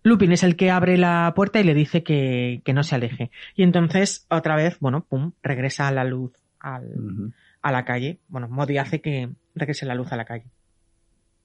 Lupin 0.03 0.32
es 0.32 0.42
el 0.42 0.57
que 0.57 0.70
abre 0.70 0.96
la 0.96 1.32
puerta 1.34 1.61
y 1.61 1.64
le 1.64 1.74
dice 1.74 2.03
que, 2.03 2.62
que 2.64 2.72
no 2.72 2.82
se 2.82 2.94
aleje. 2.94 3.30
Y 3.55 3.62
entonces, 3.62 4.26
otra 4.30 4.57
vez, 4.57 4.78
bueno, 4.80 5.05
pum, 5.05 5.32
regresa 5.42 5.88
a 5.88 5.92
la 5.92 6.05
luz 6.05 6.32
al, 6.59 7.32
a 7.62 7.72
la 7.72 7.84
calle. 7.84 8.18
Bueno, 8.28 8.48
Modi 8.48 8.78
hace 8.78 9.01
que 9.01 9.28
regrese 9.55 9.86
la 9.86 9.94
luz 9.94 10.12
a 10.12 10.16
la 10.16 10.24
calle. 10.24 10.46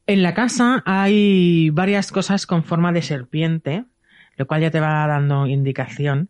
En 0.08 0.22
la 0.22 0.34
casa 0.34 0.84
hay 0.86 1.70
varias 1.72 2.12
cosas 2.12 2.45
con 2.45 2.64
forma 2.64 2.91
de 2.91 3.01
serpiente, 3.01 3.86
lo 4.38 4.45
cual 4.47 4.62
ya 4.62 4.72
te 4.72 4.80
va 4.80 5.08
dando 5.08 5.47
indicación 5.47 6.30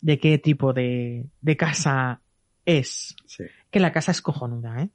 de 0.00 0.18
qué 0.18 0.38
tipo 0.38 0.72
de, 0.72 1.26
de 1.40 1.56
casa 1.56 2.20
es. 2.64 3.14
Sí. 3.26 3.44
Que 3.70 3.80
la 3.80 3.92
casa 3.92 4.12
es 4.12 4.22
cojonuda, 4.22 4.82
¿eh? 4.82 4.88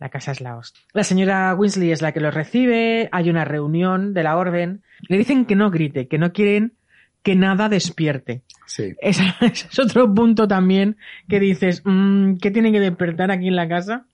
La 0.00 0.08
casa 0.08 0.32
es 0.32 0.40
la 0.40 0.56
hostia. 0.56 0.82
La 0.94 1.04
señora 1.04 1.54
Weasley 1.54 1.92
es 1.92 2.00
la 2.00 2.12
que 2.12 2.20
los 2.20 2.34
recibe, 2.34 3.08
hay 3.12 3.28
una 3.28 3.44
reunión 3.44 4.14
de 4.14 4.22
la 4.22 4.36
orden. 4.36 4.82
Le 5.08 5.18
dicen 5.18 5.44
que 5.44 5.56
no 5.56 5.70
grite, 5.70 6.08
que 6.08 6.18
no 6.18 6.32
quieren 6.32 6.72
que 7.22 7.36
nada 7.36 7.68
despierte. 7.68 8.42
Sí. 8.66 8.94
Ese 9.00 9.24
ese 9.40 9.68
es 9.68 9.78
otro 9.78 10.12
punto 10.14 10.48
también 10.48 10.96
que 11.28 11.40
dices, 11.40 11.82
mm, 11.84 12.36
¿qué 12.36 12.50
tienen 12.50 12.72
que 12.72 12.80
despertar 12.80 13.30
aquí 13.30 13.48
en 13.48 13.56
la 13.56 13.68
casa? 13.68 14.06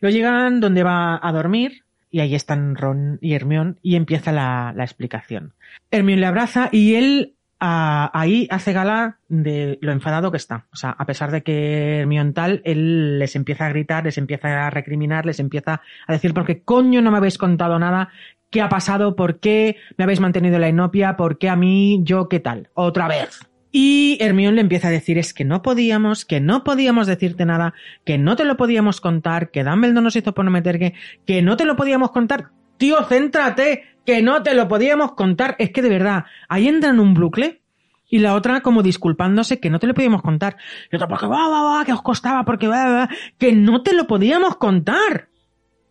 Lo 0.00 0.10
llegan 0.10 0.60
donde 0.60 0.82
va 0.82 1.18
a 1.22 1.32
dormir 1.32 1.84
y 2.10 2.20
ahí 2.20 2.34
están 2.34 2.76
Ron 2.76 3.18
y 3.20 3.34
Hermione 3.34 3.74
y 3.82 3.96
empieza 3.96 4.32
la, 4.32 4.72
la 4.76 4.84
explicación. 4.84 5.54
Hermione 5.90 6.20
le 6.20 6.26
abraza 6.26 6.68
y 6.70 6.94
él 6.94 7.34
ah, 7.60 8.10
ahí 8.14 8.46
hace 8.50 8.72
gala 8.72 9.18
de 9.28 9.78
lo 9.80 9.92
enfadado 9.92 10.30
que 10.30 10.36
está. 10.36 10.66
O 10.72 10.76
sea, 10.76 10.90
a 10.90 11.06
pesar 11.06 11.30
de 11.30 11.42
que 11.42 12.00
Hermione 12.00 12.32
tal, 12.32 12.62
él 12.64 13.18
les 13.18 13.36
empieza 13.36 13.66
a 13.66 13.70
gritar, 13.70 14.04
les 14.04 14.18
empieza 14.18 14.66
a 14.66 14.70
recriminar, 14.70 15.26
les 15.26 15.40
empieza 15.40 15.80
a 16.06 16.12
decir, 16.12 16.34
¿por 16.34 16.44
qué 16.44 16.62
coño 16.62 17.00
no 17.02 17.10
me 17.10 17.18
habéis 17.18 17.38
contado 17.38 17.78
nada? 17.78 18.10
¿Qué 18.56 18.62
ha 18.62 18.70
pasado? 18.70 19.16
¿Por 19.16 19.38
qué 19.38 19.76
me 19.98 20.04
habéis 20.04 20.20
mantenido 20.20 20.54
en 20.54 20.62
la 20.62 20.70
inopia? 20.70 21.18
¿Por 21.18 21.36
qué 21.36 21.50
a 21.50 21.56
mí? 21.56 22.00
¿Yo 22.04 22.26
qué 22.30 22.40
tal? 22.40 22.70
Otra 22.72 23.06
vez. 23.06 23.38
Y 23.70 24.16
Hermione 24.18 24.54
le 24.54 24.60
empieza 24.62 24.88
a 24.88 24.90
decir 24.90 25.18
es 25.18 25.34
que 25.34 25.44
no 25.44 25.60
podíamos, 25.60 26.24
que 26.24 26.40
no 26.40 26.64
podíamos 26.64 27.06
decirte 27.06 27.44
nada, 27.44 27.74
que 28.06 28.16
no 28.16 28.34
te 28.34 28.46
lo 28.46 28.56
podíamos 28.56 29.02
contar, 29.02 29.50
que 29.50 29.62
Dumbledore 29.62 30.00
nos 30.00 30.16
hizo 30.16 30.32
prometer 30.32 30.78
que, 30.78 30.94
que 31.26 31.42
no 31.42 31.58
te 31.58 31.66
lo 31.66 31.76
podíamos 31.76 32.12
contar. 32.12 32.48
Tío, 32.78 33.04
céntrate, 33.04 33.82
que 34.06 34.22
no 34.22 34.42
te 34.42 34.54
lo 34.54 34.68
podíamos 34.68 35.12
contar. 35.12 35.56
Es 35.58 35.70
que 35.70 35.82
de 35.82 35.90
verdad, 35.90 36.24
ahí 36.48 36.66
entra 36.66 36.88
en 36.88 36.98
un 36.98 37.12
bucle 37.12 37.60
y 38.08 38.20
la 38.20 38.34
otra 38.34 38.62
como 38.62 38.82
disculpándose 38.82 39.60
que 39.60 39.68
no 39.68 39.78
te 39.78 39.86
lo 39.86 39.92
podíamos 39.92 40.22
contar. 40.22 40.56
Y 40.90 40.96
otra, 40.96 41.08
porque 41.08 41.26
va, 41.26 41.46
va, 41.50 41.62
va, 41.62 41.84
que 41.84 41.92
os 41.92 42.00
costaba, 42.00 42.46
porque 42.46 42.68
va, 42.68 42.88
va, 42.88 43.08
que 43.36 43.52
no 43.52 43.82
te 43.82 43.92
lo 43.92 44.06
podíamos 44.06 44.56
contar. 44.56 45.28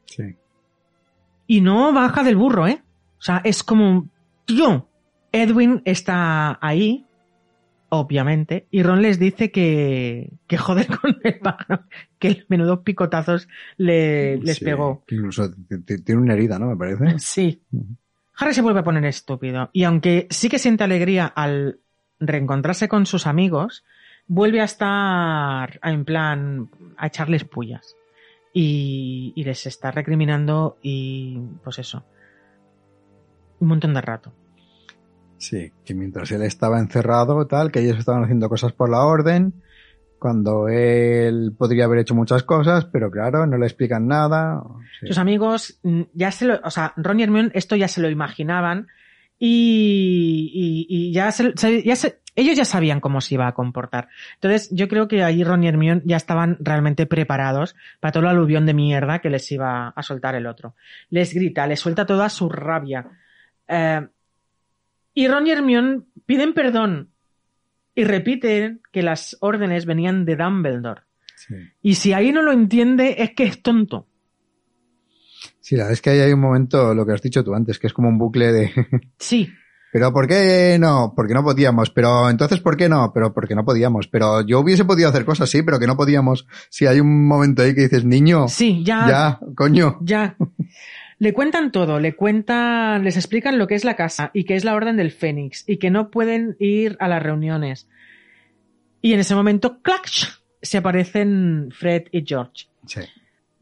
Sí. 0.05 0.35
Y 1.47 1.61
no 1.61 1.93
baja 1.93 2.23
del 2.23 2.35
burro, 2.35 2.67
¿eh? 2.67 2.81
O 3.17 3.21
sea, 3.21 3.41
es 3.43 3.63
como, 3.63 4.07
tío, 4.45 4.87
Edwin 5.31 5.81
está 5.85 6.57
ahí, 6.61 7.05
obviamente, 7.89 8.67
y 8.71 8.83
Ron 8.83 9.01
les 9.01 9.19
dice 9.19 9.51
que, 9.51 10.31
que 10.47 10.57
joder 10.57 10.87
con 10.87 11.17
el 11.23 11.39
pájaro, 11.39 11.83
que 12.19 12.27
el 12.29 12.45
menudo 12.49 12.83
picotazos 12.83 13.47
le, 13.77 14.37
les 14.37 14.57
Sí, 14.57 14.65
pegó. 14.65 15.03
incluso 15.09 15.51
tiene 16.05 16.21
una 16.21 16.33
herida, 16.33 16.59
¿no? 16.59 16.67
Me 16.67 16.75
parece. 16.77 17.19
Sí. 17.19 17.61
Harry 18.37 18.53
se 18.53 18.61
vuelve 18.61 18.81
a 18.81 18.83
poner 18.83 19.05
estúpido. 19.05 19.69
Y 19.71 19.83
aunque 19.83 20.27
sí 20.29 20.49
que 20.49 20.59
siente 20.59 20.83
alegría 20.83 21.25
al 21.25 21.79
reencontrarse 22.19 22.87
con 22.89 23.05
sus 23.05 23.27
amigos, 23.27 23.85
vuelve 24.27 24.59
a 24.61 24.65
estar 24.65 25.79
en 25.83 26.03
plan 26.05 26.69
a 26.97 27.07
echarles 27.07 27.45
pullas. 27.45 27.95
Y, 28.57 29.33
y 29.35 29.43
les 29.43 29.65
está 29.65 29.91
recriminando 29.91 30.77
y 30.81 31.37
pues 31.61 31.77
eso. 31.79 32.05
Un 33.59 33.67
montón 33.67 33.93
de 33.93 33.99
rato. 34.01 34.33
Sí, 35.37 35.73
que 35.83 35.93
mientras 35.93 36.31
él 36.31 36.41
estaba 36.41 36.79
encerrado, 36.79 37.45
tal, 37.47 37.69
que 37.69 37.81
ellos 37.81 37.97
estaban 37.99 38.23
haciendo 38.23 38.47
cosas 38.47 38.71
por 38.71 38.89
la 38.89 39.03
orden, 39.03 39.61
cuando 40.19 40.69
él 40.69 41.53
podría 41.57 41.83
haber 41.83 41.99
hecho 41.99 42.15
muchas 42.15 42.43
cosas, 42.43 42.85
pero 42.85 43.11
claro, 43.11 43.45
no 43.45 43.57
le 43.57 43.65
explican 43.65 44.07
nada. 44.07 44.63
Sí. 45.01 45.07
Sus 45.07 45.17
amigos 45.17 45.77
mm, 45.83 46.03
ya 46.13 46.31
se 46.31 46.45
lo, 46.45 46.59
o 46.63 46.69
sea, 46.71 46.93
Ron 46.95 47.19
y 47.19 47.23
Hermione 47.23 47.51
esto 47.53 47.75
ya 47.75 47.89
se 47.89 48.01
lo 48.01 48.09
imaginaban 48.09 48.87
y, 49.37 50.49
y- 50.53 51.09
y 51.09 51.11
ya, 51.13 51.29
se, 51.33 51.51
se- 51.57 51.83
ya 51.83 51.97
se- 51.97 52.21
ellos 52.35 52.57
ya 52.57 52.65
sabían 52.65 52.99
cómo 52.99 53.21
se 53.21 53.35
iba 53.35 53.47
a 53.47 53.53
comportar. 53.53 54.09
Entonces 54.35 54.69
yo 54.71 54.87
creo 54.87 55.07
que 55.07 55.23
ahí 55.23 55.43
Ron 55.43 55.63
y 55.63 55.67
Hermione 55.67 56.01
ya 56.05 56.17
estaban 56.17 56.57
realmente 56.59 57.05
preparados 57.05 57.75
para 57.99 58.11
todo 58.11 58.23
el 58.23 58.29
aluvión 58.29 58.65
de 58.65 58.73
mierda 58.73 59.19
que 59.19 59.29
les 59.29 59.49
iba 59.51 59.89
a 59.89 60.03
soltar 60.03 60.35
el 60.35 60.47
otro. 60.47 60.75
Les 61.09 61.33
grita, 61.33 61.65
les 61.67 61.79
suelta 61.79 62.05
toda 62.05 62.29
su 62.29 62.49
rabia. 62.49 63.07
Eh, 63.67 64.07
y 65.13 65.27
Ron 65.27 65.47
y 65.47 65.51
Hermione 65.51 66.01
piden 66.25 66.53
perdón 66.53 67.09
y 67.95 68.03
repiten 68.03 68.81
que 68.91 69.01
las 69.01 69.37
órdenes 69.39 69.85
venían 69.85 70.25
de 70.25 70.35
Dumbledore. 70.35 71.01
Sí. 71.35 71.55
Y 71.81 71.95
si 71.95 72.13
ahí 72.13 72.31
no 72.31 72.41
lo 72.41 72.51
entiende 72.51 73.15
es 73.19 73.31
que 73.31 73.45
es 73.45 73.61
tonto. 73.61 74.07
Sí, 75.61 75.75
la 75.75 75.83
verdad 75.83 75.93
es 75.93 76.01
que 76.01 76.09
ahí 76.11 76.19
hay 76.19 76.33
un 76.33 76.41
momento, 76.41 76.93
lo 76.93 77.05
que 77.05 77.13
has 77.13 77.21
dicho 77.21 77.43
tú 77.43 77.55
antes, 77.55 77.79
que 77.79 77.87
es 77.87 77.93
como 77.93 78.09
un 78.09 78.17
bucle 78.17 78.51
de, 78.51 78.71
Sí, 79.17 79.51
pero 79.95 80.11
¿por 80.11 80.27
qué 80.27 80.75
no? 80.77 81.13
Porque 81.15 81.33
no 81.33 81.41
podíamos, 81.41 81.89
pero 81.89 82.29
entonces 82.29 82.59
¿por 82.59 82.75
qué 82.75 82.89
no? 82.89 83.13
Pero 83.13 83.33
porque 83.33 83.55
no 83.55 83.63
podíamos, 83.63 84.09
pero 84.09 84.45
yo 84.45 84.59
hubiese 84.59 84.83
podido 84.83 85.07
hacer 85.07 85.23
cosas, 85.23 85.49
sí, 85.49 85.63
pero 85.63 85.79
que 85.79 85.87
no 85.87 85.95
podíamos. 85.95 86.45
Si 86.69 86.85
hay 86.85 86.99
un 86.99 87.25
momento 87.25 87.61
ahí 87.61 87.73
que 87.73 87.83
dices, 87.83 88.03
niño, 88.03 88.49
sí, 88.49 88.83
ya, 88.83 89.07
ya, 89.07 89.39
coño. 89.55 89.99
ya. 90.01 90.35
Le 91.17 91.31
cuentan 91.31 91.71
todo, 91.71 92.01
le 92.01 92.13
cuentan, 92.13 93.05
les 93.05 93.15
explican 93.15 93.57
lo 93.57 93.67
que 93.67 93.75
es 93.75 93.85
la 93.85 93.95
casa 93.95 94.31
y 94.33 94.43
que 94.43 94.57
es 94.57 94.65
la 94.65 94.75
orden 94.75 94.97
del 94.97 95.13
Fénix 95.13 95.63
y 95.65 95.77
que 95.77 95.89
no 95.89 96.11
pueden 96.11 96.57
ir 96.59 96.97
a 96.99 97.07
las 97.07 97.23
reuniones. 97.23 97.87
Y 99.01 99.13
en 99.13 99.21
ese 99.21 99.33
momento, 99.33 99.81
¡clac! 99.81 100.09
se 100.61 100.77
aparecen 100.77 101.69
Fred 101.71 102.07
y 102.11 102.25
George, 102.27 102.67
Sí. 102.85 102.99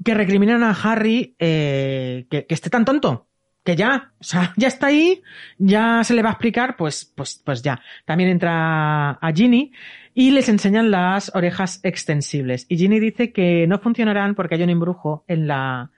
que 0.03 0.15
recriminan 0.15 0.63
a 0.63 0.71
Harry 0.71 1.35
eh, 1.37 2.25
que, 2.27 2.47
que 2.47 2.55
esté 2.55 2.71
tan 2.71 2.85
tonto. 2.85 3.27
Que 3.63 3.75
ya, 3.75 4.11
o 4.19 4.23
sea, 4.23 4.53
ya 4.57 4.67
está 4.67 4.87
ahí, 4.87 5.21
ya 5.57 6.03
se 6.03 6.13
le 6.13 6.21
va 6.21 6.29
a 6.29 6.33
explicar, 6.33 6.75
pues, 6.75 7.05
pues, 7.15 7.41
pues 7.43 7.61
ya. 7.61 7.81
También 8.05 8.29
entra 8.29 9.11
a 9.11 9.31
Ginny 9.33 9.71
y 10.13 10.31
les 10.31 10.49
enseñan 10.49 10.91
las 10.91 11.33
orejas 11.35 11.79
extensibles. 11.83 12.65
Y 12.69 12.77
Ginny 12.77 12.99
dice 12.99 13.31
que 13.31 13.65
no 13.67 13.79
funcionarán 13.79 14.35
porque 14.35 14.55
hay 14.55 14.63
un 14.63 14.69
embrujo 14.69 15.23
en 15.27 15.47
la, 15.47 15.91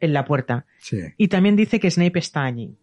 en 0.00 0.12
la 0.12 0.24
puerta. 0.24 0.66
Sí. 0.78 0.98
Y 1.16 1.28
también 1.28 1.56
dice 1.56 1.78
que 1.78 1.90
Snape 1.90 2.18
está 2.18 2.44
allí. 2.44 2.74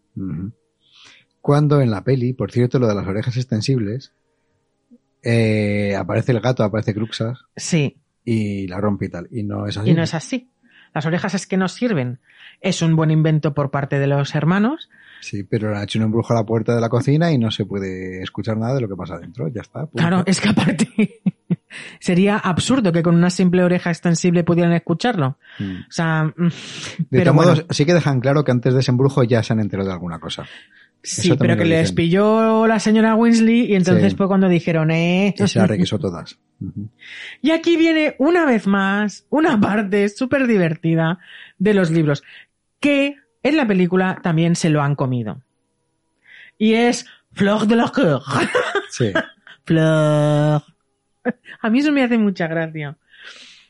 Cuando 1.40 1.80
en 1.80 1.90
la 1.90 2.04
peli, 2.04 2.32
por 2.32 2.52
cierto, 2.52 2.78
lo 2.78 2.86
de 2.86 2.94
las 2.94 3.06
orejas 3.06 3.36
extensibles, 3.36 4.12
eh, 5.22 5.94
aparece 5.96 6.32
el 6.32 6.40
gato, 6.40 6.64
aparece 6.64 6.94
Cruxas 6.94 7.44
Sí, 7.56 7.96
y 8.24 8.66
la 8.66 8.80
rompe 8.80 9.06
y 9.06 9.08
tal. 9.08 9.28
Y 9.30 9.42
no 9.42 9.66
es 9.66 9.76
así. 9.76 9.90
y 9.90 9.94
no 9.94 10.02
es 10.02 10.14
así. 10.14 10.48
Las 10.94 11.06
orejas 11.06 11.34
es 11.34 11.46
que 11.46 11.56
no 11.56 11.68
sirven. 11.68 12.20
Es 12.60 12.82
un 12.82 12.96
buen 12.96 13.10
invento 13.10 13.54
por 13.54 13.70
parte 13.70 13.98
de 13.98 14.06
los 14.06 14.34
hermanos. 14.34 14.90
Sí, 15.20 15.44
pero 15.44 15.70
le 15.70 15.78
ha 15.78 15.84
hecho 15.84 15.98
un 15.98 16.04
embrujo 16.04 16.32
a 16.32 16.36
la 16.36 16.44
puerta 16.44 16.74
de 16.74 16.80
la 16.80 16.88
cocina 16.88 17.30
y 17.30 17.38
no 17.38 17.50
se 17.50 17.64
puede 17.64 18.22
escuchar 18.22 18.56
nada 18.56 18.74
de 18.74 18.80
lo 18.80 18.88
que 18.88 18.96
pasa 18.96 19.18
dentro. 19.18 19.48
Ya 19.48 19.62
está. 19.62 19.80
punto. 19.86 19.96
Claro, 19.96 20.22
es 20.26 20.40
que 20.40 20.48
aparte 20.48 21.20
sería 22.00 22.36
absurdo 22.36 22.92
que 22.92 23.02
con 23.02 23.14
una 23.14 23.30
simple 23.30 23.62
oreja 23.62 23.90
extensible 23.90 24.44
pudieran 24.44 24.72
escucharlo. 24.72 25.38
Mm. 25.58 25.76
O 25.88 25.90
sea, 25.92 26.24
mm, 26.24 26.48
De 26.48 27.06
pero 27.10 27.24
todos 27.24 27.36
bueno, 27.36 27.50
modos, 27.52 27.66
sí 27.70 27.84
que 27.84 27.94
dejan 27.94 28.20
claro 28.20 28.44
que 28.44 28.50
antes 28.50 28.74
de 28.74 28.80
ese 28.80 28.90
embrujo 28.90 29.22
ya 29.22 29.42
se 29.42 29.52
han 29.52 29.60
enterado 29.60 29.88
de 29.88 29.94
alguna 29.94 30.18
cosa. 30.18 30.44
Sí, 31.02 31.34
pero 31.38 31.56
que 31.56 31.64
les 31.64 31.92
pilló 31.92 32.66
la 32.66 32.78
señora 32.78 33.14
Weasley 33.14 33.72
y 33.72 33.74
entonces 33.74 34.12
Sí. 34.12 34.16
fue 34.16 34.28
cuando 34.28 34.48
dijeron, 34.48 34.90
eh. 34.90 35.34
Y 35.38 35.46
se 35.48 35.58
las 35.58 35.68
requisó 35.68 35.98
todas. 35.98 36.38
Y 37.40 37.50
aquí 37.50 37.76
viene 37.76 38.14
una 38.18 38.44
vez 38.46 38.66
más 38.66 39.26
una 39.30 39.60
parte 39.60 40.08
súper 40.08 40.46
divertida 40.46 41.18
de 41.58 41.74
los 41.74 41.90
libros 41.90 42.22
que 42.80 43.16
en 43.42 43.56
la 43.56 43.66
película 43.66 44.20
también 44.22 44.54
se 44.56 44.70
lo 44.70 44.82
han 44.82 44.94
comido. 44.94 45.42
Y 46.58 46.74
es 46.74 47.06
Fleur 47.32 47.66
de 47.66 47.76
la 47.76 47.88
Coeur. 47.88 48.22
Sí. 48.90 49.10
Fleur. 49.64 50.62
A 51.60 51.70
mí 51.70 51.78
eso 51.78 51.92
me 51.92 52.02
hace 52.02 52.18
mucha 52.18 52.46
gracia. 52.46 52.96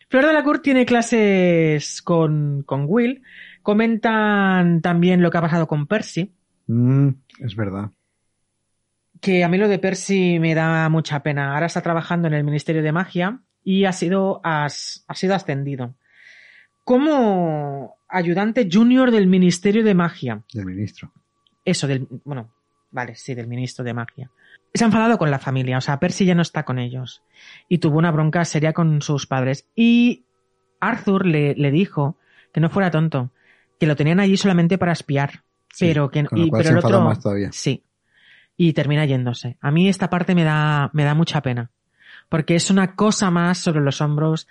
Fleur 0.09 0.27
de 0.27 0.33
la 0.33 0.43
Cour 0.43 0.59
tiene 0.59 0.85
clases 0.85 2.03
con, 2.03 2.65
con 2.67 2.87
Will. 2.89 3.23
Comentan 3.63 4.81
también 4.83 5.23
lo 5.23 5.31
que 5.31 5.39
ha 5.39 5.43
pasado 5.43 5.67
con 5.69 5.87
Percy. 5.87 6.33
Mm, 6.67 7.09
es 7.41 7.57
verdad. 7.57 7.91
que 9.21 9.45
a 9.45 9.49
mí 9.49 9.57
lo 9.57 9.69
de 9.69 9.79
Percy 9.79 10.39
me 10.41 10.53
da 10.55 10.89
mucha 10.89 11.23
pena. 11.23 11.55
Ahora 11.55 11.67
está 11.67 11.81
trabajando 11.81 12.27
en 12.29 12.35
el 12.35 12.43
Ministerio 12.43 12.83
de 12.83 12.91
Magia 12.91 13.41
y 13.63 13.85
ha 13.85 13.93
sido, 13.93 14.41
as- 14.43 15.05
ha 15.07 15.15
sido 15.15 15.35
ascendido. 15.37 15.95
Como 16.85 17.95
ayudante 18.09 18.69
junior 18.71 19.11
del 19.13 19.29
Ministerio 19.29 19.85
de 19.85 19.95
Magia. 19.95 20.43
Del 20.53 20.67
ministro. 20.67 21.13
Eso, 21.65 21.87
del, 21.87 22.09
bueno, 22.25 22.53
vale, 22.91 23.15
sí, 23.15 23.35
del 23.35 23.47
Ministro 23.47 23.85
de 23.85 23.95
Magia. 23.95 24.31
Se 24.75 24.83
ha 24.83 24.89
enfadado 24.89 25.19
con 25.19 25.31
la 25.31 25.39
familia, 25.39 25.79
o 25.79 25.81
sea, 25.81 26.01
Percy 26.01 26.25
ya 26.25 26.35
no 26.35 26.43
está 26.43 26.65
con 26.65 26.81
ellos. 26.81 27.23
Y 27.69 27.79
tuvo 27.79 27.99
una 27.99 28.11
bronca 28.11 28.45
seria 28.45 28.73
con 28.73 29.01
sus 29.03 29.27
padres. 29.29 29.69
Y 29.77 30.25
Arthur 30.81 31.27
le, 31.27 31.55
le 31.55 31.71
dijo 31.71 32.17
que 32.53 32.61
no 32.61 32.71
fuera 32.71 32.91
tonto, 32.91 33.31
que 33.79 33.87
lo 33.87 33.95
tenían 33.95 34.19
allí 34.19 34.37
solamente 34.37 34.79
para 34.79 34.93
espiar. 34.93 35.45
Sí, 35.73 35.87
pero 35.87 36.11
que 36.11 36.25
con 36.25 36.39
lo 36.39 36.47
y- 36.47 36.51
cual 36.51 36.61
pero 36.61 36.69
se 36.69 36.73
el 36.75 36.79
otro 36.85 37.01
más 37.03 37.21
todavía. 37.21 37.51
sí 37.53 37.83
y 38.57 38.73
termina 38.75 39.05
yéndose 39.07 39.57
a 39.61 39.71
mí 39.71 39.89
esta 39.89 40.09
parte 40.11 40.35
me 40.35 40.45
da 40.45 40.91
me 40.93 41.05
da 41.05 41.15
mucha 41.15 41.41
pena 41.43 41.71
porque 42.29 42.55
es 42.55 42.71
una 42.71 42.95
cosa 42.95 43.31
más 43.31 43.59
sobre 43.59 43.81
los 43.81 44.01
hombros 44.01 44.47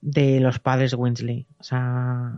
de 0.00 0.38
los 0.40 0.58
padres 0.58 0.92
Winsley 0.94 1.46
o 1.58 1.62
sea 1.64 2.32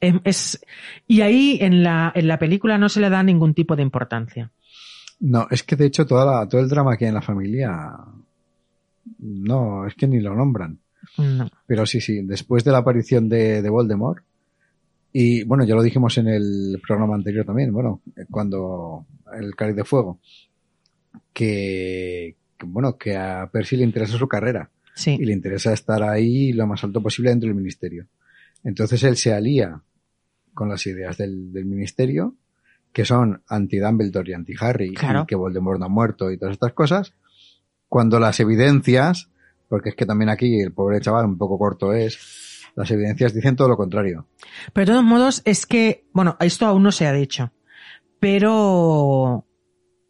em- 0.00 0.20
es 0.24 0.60
y 1.06 1.20
ahí 1.20 1.58
en 1.60 1.82
la 1.84 2.10
en 2.14 2.26
la 2.26 2.38
película 2.38 2.76
no 2.78 2.88
se 2.88 3.00
le 3.00 3.08
da 3.10 3.22
ningún 3.22 3.54
tipo 3.54 3.76
de 3.76 3.82
importancia 3.82 4.50
No, 5.20 5.46
es 5.50 5.62
que 5.62 5.76
de 5.76 5.86
hecho 5.86 6.06
toda 6.06 6.24
la- 6.24 6.48
todo 6.48 6.60
el 6.60 6.68
drama 6.68 6.96
que 6.96 7.04
hay 7.04 7.10
en 7.10 7.14
la 7.14 7.20
familia. 7.22 7.92
No, 9.18 9.86
es 9.86 9.94
que 9.94 10.06
ni 10.06 10.18
lo 10.20 10.34
nombran. 10.34 10.78
no 11.18 11.50
Pero 11.66 11.84
sí, 11.86 12.00
sí, 12.00 12.22
después 12.22 12.64
de 12.64 12.72
la 12.72 12.78
aparición 12.78 13.28
de, 13.28 13.60
de 13.62 13.68
Voldemort, 13.70 14.24
y 15.12 15.42
bueno, 15.44 15.64
ya 15.64 15.74
lo 15.74 15.82
dijimos 15.82 16.16
en 16.18 16.28
el 16.28 16.80
programa 16.86 17.14
anterior 17.14 17.44
también, 17.44 17.72
bueno, 17.72 18.00
cuando 18.30 19.06
el 19.38 19.54
Cáliz 19.56 19.76
de 19.76 19.84
Fuego, 19.84 20.20
que, 21.32 22.36
que, 22.58 22.66
bueno, 22.66 22.96
que 22.96 23.16
a 23.16 23.48
Percy 23.52 23.76
le 23.76 23.84
interesa 23.84 24.16
su 24.18 24.28
carrera 24.28 24.70
sí 24.94 25.16
y 25.18 25.24
le 25.24 25.32
interesa 25.32 25.72
estar 25.72 26.02
ahí 26.02 26.52
lo 26.52 26.66
más 26.66 26.82
alto 26.84 27.02
posible 27.02 27.30
dentro 27.30 27.48
del 27.48 27.56
ministerio. 27.56 28.06
Entonces 28.64 29.02
él 29.04 29.16
se 29.16 29.32
alía 29.32 29.80
con 30.52 30.68
las 30.68 30.86
ideas 30.86 31.16
del, 31.16 31.52
del 31.52 31.64
ministerio, 31.64 32.34
que 32.92 33.04
son 33.04 33.42
anti-Dumbledore 33.48 34.30
y 34.30 34.34
anti-Harry, 34.34 34.94
Claro. 34.94 35.22
y 35.22 35.26
que 35.26 35.36
Voldemort 35.36 35.78
no 35.78 35.86
ha 35.86 35.88
muerto 35.88 36.30
y 36.30 36.36
todas 36.38 36.52
estas 36.54 36.72
cosas, 36.72 37.14
cuando 37.88 38.18
las 38.20 38.38
evidencias, 38.40 39.30
porque 39.68 39.90
es 39.90 39.94
que 39.94 40.06
también 40.06 40.28
aquí 40.28 40.60
el 40.60 40.72
pobre 40.72 41.00
chaval 41.00 41.24
un 41.26 41.38
poco 41.38 41.56
corto 41.58 41.92
es, 41.94 42.18
las 42.76 42.90
evidencias 42.90 43.34
dicen 43.34 43.56
todo 43.56 43.68
lo 43.68 43.76
contrario. 43.76 44.26
pero 44.72 44.86
de 44.86 44.92
todos 44.92 45.04
modos 45.04 45.42
es 45.44 45.66
que 45.66 46.04
bueno 46.12 46.36
esto 46.40 46.66
aún 46.66 46.82
no 46.82 46.92
se 46.92 47.06
ha 47.06 47.12
dicho 47.12 47.52
pero 48.40 49.44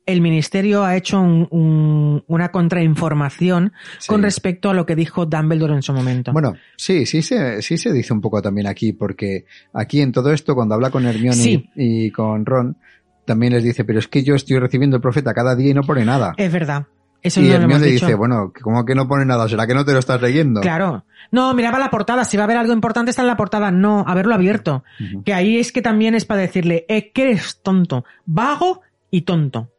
el 0.07 0.21
ministerio 0.21 0.83
ha 0.83 0.97
hecho 0.97 1.21
un- 1.21 1.47
un- 1.51 2.25
una 2.27 2.51
contrainformación 2.51 3.73
Sí. 3.99 4.09
con 4.09 4.23
respecto 4.23 4.69
a 4.71 4.75
lo 4.75 4.85
que 4.85 4.97
dijo 4.97 5.25
Dumbledore 5.25 5.75
en 5.75 5.83
su 5.83 5.93
momento. 5.93 6.33
Bueno, 6.33 6.55
sí, 6.77 7.07
sí 7.07 7.23
se, 7.23 7.63
sí 7.63 7.79
se 7.79 7.93
dice 7.93 8.13
un 8.13 8.21
poco 8.21 8.43
también 8.43 8.67
aquí, 8.67 8.93
porque 8.93 9.45
aquí 9.73 10.01
en 10.01 10.11
todo 10.11 10.33
esto, 10.33 10.57
cuando 10.57 10.75
habla 10.75 10.91
con 10.91 11.07
Hermione 11.07 11.37
Sí. 11.37 11.71
y 11.77 12.11
con 12.11 12.45
Ron, 12.45 12.77
también 13.25 13.53
les 13.53 13.63
dice, 13.63 13.85
pero 13.85 14.01
es 14.01 14.09
que 14.09 14.25
yo 14.25 14.35
estoy 14.35 14.59
recibiendo 14.59 14.97
el 14.97 15.03
profeta 15.03 15.33
cada 15.33 15.55
día 15.55 15.71
y 15.71 15.75
no 15.75 15.83
pone 15.83 16.05
nada. 16.05 16.35
es 16.37 16.53
verdad. 16.53 16.87
Eso 17.23 17.41
y 17.41 17.49
no 17.49 17.55
Hermione 17.55 17.85
le 17.85 17.93
dicho. 17.93 18.07
dice, 18.07 18.17
bueno, 18.17 18.53
¿cómo 18.63 18.85
que 18.85 18.95
no 18.95 19.07
pone 19.07 19.25
nada? 19.27 19.49
¿Será 19.49 19.67
que 19.67 19.75
no 19.75 19.85
te 19.85 19.93
lo 19.93 19.99
estás 19.99 20.21
leyendo? 20.23 20.61
Claro. 20.61 21.05
No, 21.31 21.53
miraba 21.55 21.79
la 21.79 21.91
portada. 21.91 22.25
Si 22.25 22.37
va 22.37 22.45
a 22.45 22.45
haber 22.45 22.57
algo 22.57 22.73
importante 22.73 23.11
está 23.11 23.23
en 23.23 23.29
la 23.29 23.37
portada. 23.37 23.71
No, 23.71 24.05
haberlo 24.07 24.35
abierto. 24.35 24.85
Que 25.25 25.35
ahí 25.35 25.59
es 25.59 25.73
que 25.73 25.83
también 25.83 26.15
es 26.15 26.25
para 26.25 26.41
decirle, 26.41 26.87
eh, 26.89 27.13
que 27.13 27.23
eres 27.23 27.61
tonto, 27.63 28.05
vago 28.25 28.81
y 29.11 29.23
tonto. 29.23 29.71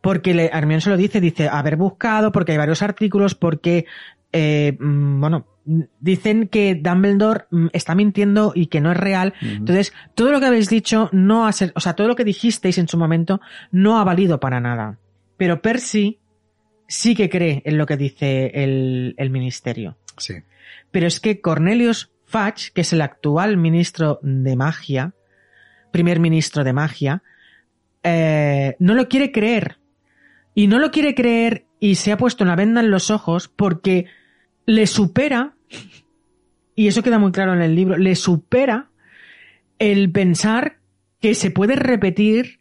Porque 0.00 0.34
le, 0.34 0.46
Hermione 0.46 0.80
se 0.80 0.90
lo 0.90 0.96
dice, 0.96 1.20
dice 1.20 1.48
haber 1.48 1.76
buscado, 1.76 2.32
porque 2.32 2.52
hay 2.52 2.58
varios 2.58 2.82
artículos, 2.82 3.34
porque, 3.34 3.86
eh, 4.32 4.76
mm, 4.78 5.20
bueno, 5.20 5.46
dicen 6.00 6.48
que 6.48 6.74
Dumbledore 6.74 7.46
mm, 7.50 7.66
está 7.72 7.94
mintiendo 7.94 8.52
y 8.54 8.66
que 8.66 8.80
no 8.80 8.92
es 8.92 8.96
real. 8.96 9.34
Entonces, 9.40 9.92
todo 10.14 10.30
lo 10.30 10.40
que 10.40 10.46
habéis 10.46 10.68
dicho 10.68 11.08
no 11.12 11.46
ha 11.46 11.52
ser, 11.52 11.72
o 11.74 11.80
sea, 11.80 11.94
todo 11.94 12.08
lo 12.08 12.16
que 12.16 12.24
dijisteis 12.24 12.78
en 12.78 12.88
su 12.88 12.98
momento 12.98 13.40
no 13.72 13.98
ha 13.98 14.04
valido 14.04 14.40
para 14.40 14.60
nada. 14.60 14.98
Pero 15.36 15.60
Percy 15.60 16.20
sí 16.86 17.14
que 17.14 17.28
cree 17.28 17.62
en 17.64 17.78
lo 17.78 17.86
que 17.86 17.96
dice 17.96 18.50
el, 18.54 19.14
el 19.16 19.30
ministerio. 19.30 19.96
Sí. 20.16 20.34
Pero 20.90 21.06
es 21.06 21.20
que 21.20 21.40
Cornelius 21.40 22.10
Fudge, 22.26 22.72
que 22.72 22.82
es 22.82 22.92
el 22.92 23.00
actual 23.00 23.56
ministro 23.56 24.18
de 24.22 24.56
magia, 24.56 25.14
primer 25.90 26.20
ministro 26.20 26.64
de 26.64 26.72
magia, 26.72 27.22
eh, 28.02 28.76
no 28.78 28.94
lo 28.94 29.08
quiere 29.08 29.32
creer. 29.32 29.78
Y 30.54 30.66
no 30.68 30.78
lo 30.78 30.90
quiere 30.90 31.14
creer 31.14 31.66
y 31.80 31.96
se 31.96 32.12
ha 32.12 32.16
puesto 32.16 32.44
una 32.44 32.56
venda 32.56 32.80
en 32.80 32.90
los 32.90 33.10
ojos 33.10 33.48
porque 33.48 34.06
le 34.66 34.86
supera, 34.86 35.54
y 36.74 36.86
eso 36.86 37.02
queda 37.02 37.18
muy 37.18 37.32
claro 37.32 37.54
en 37.54 37.62
el 37.62 37.74
libro, 37.74 37.96
le 37.96 38.14
supera 38.14 38.88
el 39.78 40.10
pensar 40.12 40.78
que 41.20 41.34
se 41.34 41.50
puede 41.50 41.76
repetir 41.76 42.60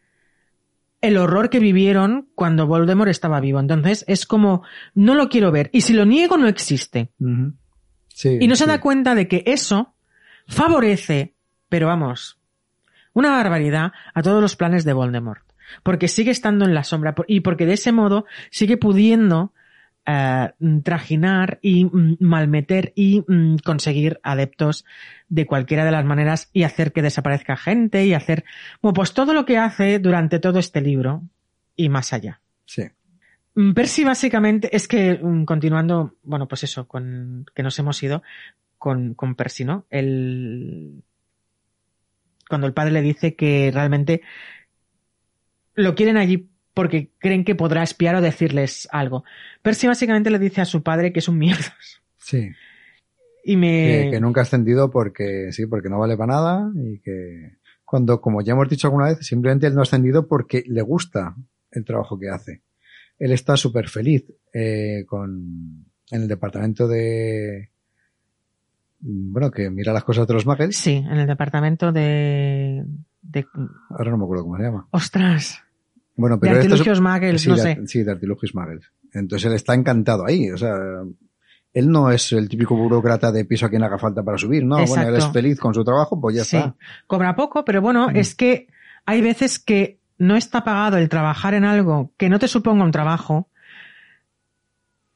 el 1.04 1.18
horror 1.18 1.49
que 1.49 1.60
vivieron 1.60 2.30
cuando 2.34 2.66
Voldemort 2.66 3.12
estaba 3.12 3.41
vivo. 3.41 3.60
Entonces 3.60 4.06
es 4.08 4.26
como, 4.26 4.64
no 4.95 5.16
lo 5.16 5.28
quiero 5.28 5.51
ver. 5.51 5.70
Y 5.74 5.82
si 5.82 5.93
lo 5.93 6.06
niego, 6.06 6.38
no 6.38 6.47
existe. 6.47 7.12
sí, 8.08 8.38
y 8.39 8.47
no 8.47 8.56
se 8.56 8.66
da 8.66 8.80
cuenta 8.80 9.14
de 9.14 9.28
que 9.28 9.43
eso 9.45 9.93
favorece, 10.47 11.36
pero 11.68 11.88
vamos, 11.88 12.39
una 13.12 13.32
barbaridad 13.32 13.91
a 14.14 14.24
todos 14.24 14.41
los 14.41 14.56
planes 14.56 14.86
de 14.86 14.93
Voldemort. 14.93 15.43
Porque 15.84 16.08
sigue 16.08 16.32
estando 16.32 16.64
en 16.64 16.74
la 16.74 16.86
sombra 16.86 17.14
y 17.28 17.41
porque 17.41 17.66
de 17.66 17.74
ese 17.74 17.91
modo 17.91 18.26
sigue 18.49 18.78
pudiendo 18.78 19.54
eh, 20.06 20.51
trajinar 20.84 21.60
y 21.62 21.86
mm, 21.86 22.18
malmeter 22.20 22.91
y 22.95 23.24
mm, 23.28 23.58
conseguir 23.64 24.20
adeptos 24.24 24.86
de 25.30 25.45
cualquiera 25.45 25.86
de 25.86 25.91
las 25.91 26.06
maneras 26.06 26.49
y 26.54 26.64
hacer 26.64 26.91
que 26.91 27.01
desaparezca 27.01 27.56
gente 27.56 28.06
y 28.06 28.14
hacer, 28.14 28.43
bueno, 28.82 28.93
pues 28.93 29.14
todo 29.14 29.34
lo 29.34 29.45
que 29.45 29.58
hace 29.58 29.99
durante 29.99 30.39
todo 30.39 30.60
este 30.60 30.82
libro 30.82 31.24
y 31.76 31.89
más 31.89 32.14
allá. 32.14 32.41
Sí. 32.66 32.84
Mm, 33.56 33.74
Percy 33.74 34.04
básicamente 34.04 34.76
es 34.76 34.88
que, 34.88 35.20
mm, 35.22 35.45
continuando, 35.45 36.16
bueno, 36.24 36.47
pues 36.47 36.64
eso, 36.64 36.88
con 36.88 37.45
que 37.56 37.64
nos 37.64 37.78
hemos 37.80 38.01
ido 38.04 38.24
con, 38.78 39.14
con 39.14 39.36
Percy, 39.36 39.64
¿no? 39.64 39.86
El, 39.89 41.04
cuando 42.49 42.68
el 42.68 42.74
padre 42.74 42.91
le 42.91 43.01
dice 43.01 43.36
que 43.36 43.72
realmente 43.74 44.22
lo 45.76 45.95
quieren 45.95 46.18
allí 46.18 46.49
porque 46.74 47.09
creen 47.19 47.43
que 47.43 47.55
podrá 47.55 47.84
espiar 47.84 48.15
o 48.15 48.21
decirles 48.21 48.88
algo. 48.91 49.24
Percy 49.61 49.88
básicamente 49.88 50.30
le 50.30 50.39
dice 50.39 50.61
a 50.61 50.65
su 50.65 50.84
padre 50.84 51.13
que 51.13 51.19
es 51.19 51.28
un 51.28 51.38
mierda. 51.38 51.76
Sí. 52.17 52.49
Y 53.43 53.57
me... 53.57 54.03
Que, 54.05 54.11
que 54.11 54.21
nunca 54.21 54.41
ha 54.41 54.43
ascendido 54.43 54.89
porque 54.89 55.51
sí, 55.51 55.65
porque 55.65 55.89
no 55.89 55.99
vale 55.99 56.17
para 56.17 56.34
nada 56.34 56.71
y 56.76 56.99
que 56.99 57.57
cuando, 57.84 58.21
como 58.21 58.41
ya 58.41 58.53
hemos 58.53 58.69
dicho 58.69 58.88
alguna 58.88 59.07
vez, 59.07 59.19
simplemente 59.19 59.67
él 59.67 59.76
no 59.76 59.82
ha 59.82 59.84
ascendido 59.84 60.28
porque 60.28 60.63
le 60.67 60.82
gusta 60.82 61.36
el 61.71 61.86
trabajo 61.86 62.17
que 62.17 62.30
hace. 62.30 62.61
Él 63.19 63.32
está 63.32 63.55
súper 63.57 63.89
feliz 63.89 64.26
eh, 64.53 65.05
con 65.07 65.86
en 66.11 66.21
el 66.21 66.28
departamento 66.28 66.88
de 66.88 67.69
bueno 68.99 69.51
que 69.51 69.69
mira 69.69 69.93
las 69.93 70.03
cosas 70.03 70.26
de 70.28 70.34
los 70.34 70.45
muggles. 70.45 70.78
Sí, 70.78 70.95
en 70.95 71.17
el 71.17 71.28
departamento 71.28 71.91
de... 71.91 72.86
de... 73.21 73.45
Ahora 73.89 74.11
no 74.11 74.17
me 74.17 74.24
acuerdo 74.24 74.43
cómo 74.43 74.57
se 74.57 74.63
llama. 74.63 74.88
Ostras. 74.91 75.62
Bueno, 76.16 76.39
pero 76.39 76.55
artilugios 76.57 77.01
muggles, 77.01 77.41
sí, 77.41 77.49
no 77.49 77.57
sé. 77.57 77.80
sí, 77.88 78.03
de 78.03 78.11
artilugios 78.11 78.53
muggles. 78.53 78.91
Entonces 79.14 79.47
él 79.47 79.53
está 79.55 79.74
encantado 79.74 80.26
ahí. 80.26 80.49
O 80.51 80.57
sea, 80.57 80.76
él 81.74 81.89
no 81.89 82.11
es 82.11 82.32
el 82.34 82.47
típico 82.49 82.76
burócrata 82.76 83.32
de 83.32 83.45
piso 83.45 83.66
a 83.66 83.70
quien 83.70 83.84
haga 83.84 83.97
falta 83.97 84.22
para 84.24 84.38
subir, 84.38 84.64
¿no? 84.64 84.76
Bueno, 84.86 85.01
él 85.03 85.09
es 85.09 85.16
Exacto. 85.16 85.34
feliz 85.34 85.59
con 85.59 85.74
su 85.74 85.84
trabajo, 85.84 86.20
pues 86.22 86.36
ya 86.36 86.43
Sí. 86.43 86.57
está. 86.57 86.76
Cobra 87.07 87.36
poco, 87.36 87.66
pero 87.66 87.82
bueno, 87.82 88.09
Mm. 88.09 88.16
es 88.18 88.36
que 88.36 88.68
hay 89.05 89.22
veces 89.22 89.57
que 89.59 89.97
no 90.20 90.36
está 90.36 90.64
pagado 90.64 90.97
el 90.97 91.09
trabajar 91.09 91.53
en 91.55 91.66
algo 91.66 92.11
que 92.18 92.30
no 92.30 92.38
te 92.39 92.47
suponga 92.47 92.84
un 92.86 92.91
trabajo 92.91 93.49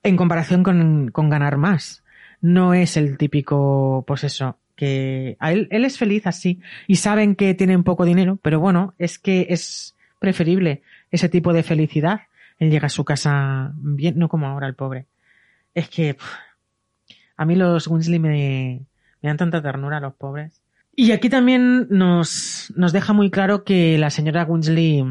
en 0.03 0.15
comparación 0.17 0.63
con, 0.63 1.09
con 1.11 1.29
ganar 1.29 1.57
más. 1.57 2.03
No 2.41 2.73
es 2.73 2.97
el 2.97 3.17
típico, 3.17 4.03
pues 4.07 4.23
eso, 4.23 4.57
que 4.75 5.37
a 5.39 5.51
él, 5.51 5.67
él 5.71 5.85
es 5.85 5.97
feliz 5.97 6.27
así 6.27 6.59
y 6.87 6.95
saben 6.97 7.35
que 7.35 7.53
tienen 7.55 7.83
poco 7.83 8.05
dinero, 8.05 8.39
pero 8.41 8.59
bueno, 8.59 8.93
es 8.99 9.17
que 9.19 9.47
es 9.49 9.95
preferible 10.19 10.81
ese 11.11 11.29
tipo 11.29 11.53
de 11.53 11.63
felicidad. 11.63 12.21
Él 12.59 12.71
llega 12.71 12.87
a 12.87 12.89
su 12.89 13.05
casa 13.05 13.71
bien, 13.75 14.17
no 14.17 14.29
como 14.29 14.47
ahora 14.47 14.67
el 14.67 14.75
pobre. 14.75 15.05
Es 15.73 15.89
que 15.89 16.15
pff, 16.15 16.25
a 17.37 17.45
mí 17.45 17.55
los 17.55 17.87
Winsley 17.87 18.19
me, 18.19 18.81
me 19.21 19.29
dan 19.29 19.37
tanta 19.37 19.61
ternura 19.61 19.99
los 19.99 20.13
pobres. 20.15 20.61
Y 20.95 21.11
aquí 21.11 21.29
también 21.29 21.87
nos, 21.89 22.73
nos 22.75 22.91
deja 22.91 23.13
muy 23.13 23.29
claro 23.29 23.63
que 23.63 23.97
la 23.99 24.09
señora 24.09 24.45
Winsley 24.45 25.03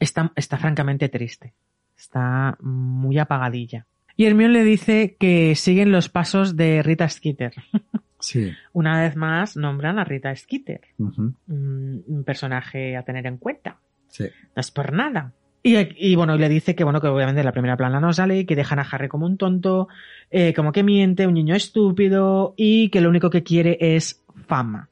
está, 0.00 0.32
está 0.34 0.58
francamente 0.58 1.08
triste. 1.08 1.54
Está 1.96 2.56
muy 2.60 3.18
apagadilla. 3.18 3.86
Y 4.16 4.26
Hermione 4.26 4.54
le 4.54 4.64
dice 4.64 5.16
que 5.18 5.54
siguen 5.54 5.92
los 5.92 6.08
pasos 6.08 6.56
de 6.56 6.82
Rita 6.82 7.08
Skeeter. 7.08 7.54
Sí. 8.20 8.52
Una 8.72 9.00
vez 9.00 9.14
más 9.14 9.56
nombran 9.56 10.00
a 10.00 10.04
Rita 10.04 10.34
Skeeter. 10.34 10.80
Un 10.98 12.24
personaje 12.26 12.96
a 12.96 13.04
tener 13.04 13.26
en 13.28 13.36
cuenta. 13.36 13.78
Sí. 14.08 14.24
No 14.54 14.60
es 14.60 14.70
por 14.70 14.92
nada. 14.92 15.32
Y, 15.62 15.76
y 15.76 16.14
bueno, 16.14 16.34
y 16.36 16.38
le 16.38 16.48
dice 16.48 16.74
que 16.74 16.84
bueno, 16.84 17.00
que 17.00 17.08
obviamente 17.08 17.42
la 17.42 17.52
primera 17.52 17.76
plana 17.76 18.00
no 18.00 18.12
sale, 18.12 18.46
que 18.46 18.56
dejan 18.56 18.78
a 18.78 18.82
Harry 18.82 19.08
como 19.08 19.26
un 19.26 19.36
tonto, 19.36 19.88
eh, 20.30 20.54
como 20.54 20.72
que 20.72 20.82
miente, 20.82 21.26
un 21.26 21.34
niño 21.34 21.54
estúpido, 21.54 22.54
y 22.56 22.90
que 22.90 23.00
lo 23.00 23.08
único 23.08 23.30
que 23.30 23.42
quiere 23.42 23.76
es 23.80 24.22
fama. 24.46 24.88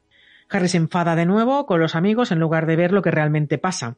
Harry 0.49 0.67
se 0.67 0.77
enfada 0.77 1.15
de 1.15 1.25
nuevo 1.25 1.65
con 1.65 1.79
los 1.79 1.95
amigos 1.95 2.31
en 2.31 2.39
lugar 2.39 2.65
de 2.65 2.75
ver 2.75 2.91
lo 2.91 3.01
que 3.01 3.11
realmente 3.11 3.57
pasa. 3.57 3.95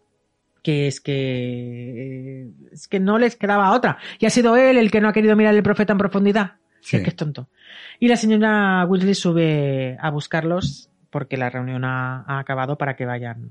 Que 0.63 0.87
es 0.87 0.99
que 0.99 1.13
eh, 1.15 2.51
es 2.71 2.87
que 2.87 2.99
no 2.99 3.17
les 3.17 3.35
quedaba 3.35 3.71
otra. 3.71 3.97
Y 4.19 4.25
ha 4.25 4.29
sido 4.29 4.57
él 4.57 4.77
el 4.77 4.91
que 4.91 4.99
no 4.99 5.07
ha 5.07 5.13
querido 5.13 5.35
mirar 5.35 5.55
el 5.55 5.63
profeta 5.63 5.93
en 5.93 5.99
profundidad. 5.99 6.53
Sí. 6.81 6.97
Es 6.97 7.03
que 7.03 7.09
es 7.09 7.15
tonto. 7.15 7.47
Y 7.99 8.07
la 8.07 8.15
señora 8.15 8.85
Weasley 8.85 9.15
sube 9.15 9.97
a 9.99 10.09
buscarlos 10.09 10.89
porque 11.09 11.37
la 11.37 11.49
reunión 11.49 11.85
ha, 11.85 12.23
ha 12.27 12.39
acabado 12.39 12.77
para 12.77 12.95
que 12.95 13.05
vayan, 13.05 13.49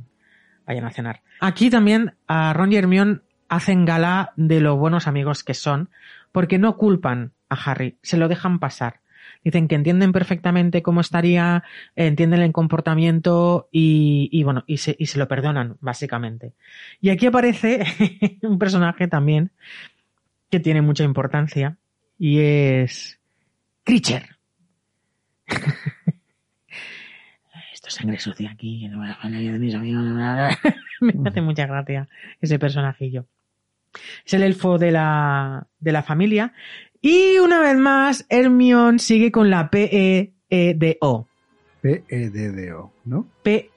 vayan 0.68 0.84
a 0.84 0.90
cenar. 0.90 1.22
Aquí 1.40 1.70
también 1.70 2.14
a 2.26 2.52
Ron 2.52 2.72
y 2.72 2.76
Hermione 2.76 3.20
hacen 3.48 3.86
gala 3.86 4.32
de 4.36 4.60
lo 4.60 4.76
buenos 4.76 5.06
amigos 5.06 5.42
que 5.42 5.54
son 5.54 5.88
porque 6.30 6.58
no 6.58 6.76
culpan 6.76 7.32
a 7.48 7.54
Harry, 7.54 7.96
se 8.02 8.18
lo 8.18 8.28
dejan 8.28 8.58
pasar. 8.58 9.00
Dicen 9.42 9.66
que 9.66 9.76
entienden 9.76 10.12
perfectamente 10.12 10.82
cómo 10.82 11.00
estaría, 11.00 11.62
entienden 11.96 12.42
el 12.42 12.52
comportamiento 12.52 13.68
y, 13.72 14.28
y 14.30 14.42
bueno, 14.42 14.64
y 14.66 14.78
se, 14.78 14.94
y 14.98 15.06
se 15.06 15.18
lo 15.18 15.26
perdonan, 15.26 15.76
básicamente. 15.80 16.52
Y 17.00 17.08
aquí 17.10 17.26
aparece 17.26 17.84
un 18.42 18.58
personaje 18.58 19.08
también 19.08 19.50
que 20.50 20.60
tiene 20.60 20.82
mucha 20.82 21.04
importancia 21.04 21.78
y 22.18 22.40
es 22.40 23.18
Creature. 23.84 24.28
Esto 27.88 28.00
es 28.00 28.02
sangre 28.02 28.18
sucia 28.20 28.50
aquí, 28.50 28.86
la 28.88 29.18
de 29.22 29.58
mis 29.58 29.74
amigos. 29.74 30.04
me 31.00 31.28
hace 31.28 31.40
mucha 31.40 31.66
gracia 31.66 32.06
ese 32.40 32.58
personajillo. 32.58 33.24
Es 34.26 34.34
el 34.34 34.42
elfo 34.42 34.76
de 34.78 34.90
la, 34.90 35.66
de 35.80 35.92
la 35.92 36.02
familia. 36.02 36.52
Y 37.00 37.38
una 37.38 37.60
vez 37.60 37.76
más, 37.78 38.26
Hermione 38.28 38.98
sigue 38.98 39.32
con 39.32 39.48
la 39.48 39.70
P-E-E-D-O. 39.70 41.26
P-E-D-D-O, 41.80 42.92
¿no? 43.06 43.26
P, 43.42 43.70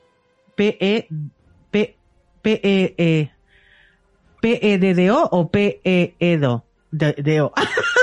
P-E, 0.55 1.07
P, 1.72 1.95
P-E-E, 2.41 3.32
P-E-D-D-O 4.41 5.30
o 5.32 5.49
P-E-E-D-O. 5.49 6.66
De- 6.91 7.14
D-O. 7.14 7.53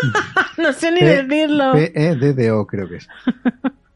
no 0.57 0.73
sé 0.73 0.91
ni 0.93 1.01
P- 1.01 1.23
decirlo. 1.23 1.73
P-E-D-D-O 1.73 2.67
creo 2.67 2.89
que 2.89 2.97
es. 2.97 3.09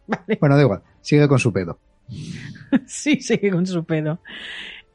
Vale. 0.06 0.36
Bueno, 0.40 0.56
da 0.56 0.62
igual. 0.62 0.82
Sigue 1.00 1.26
con 1.26 1.38
su 1.38 1.50
pedo. 1.54 1.78
Sí, 2.86 3.20
sigue 3.20 3.50
con 3.50 3.66
su 3.66 3.84
pedo. 3.84 4.20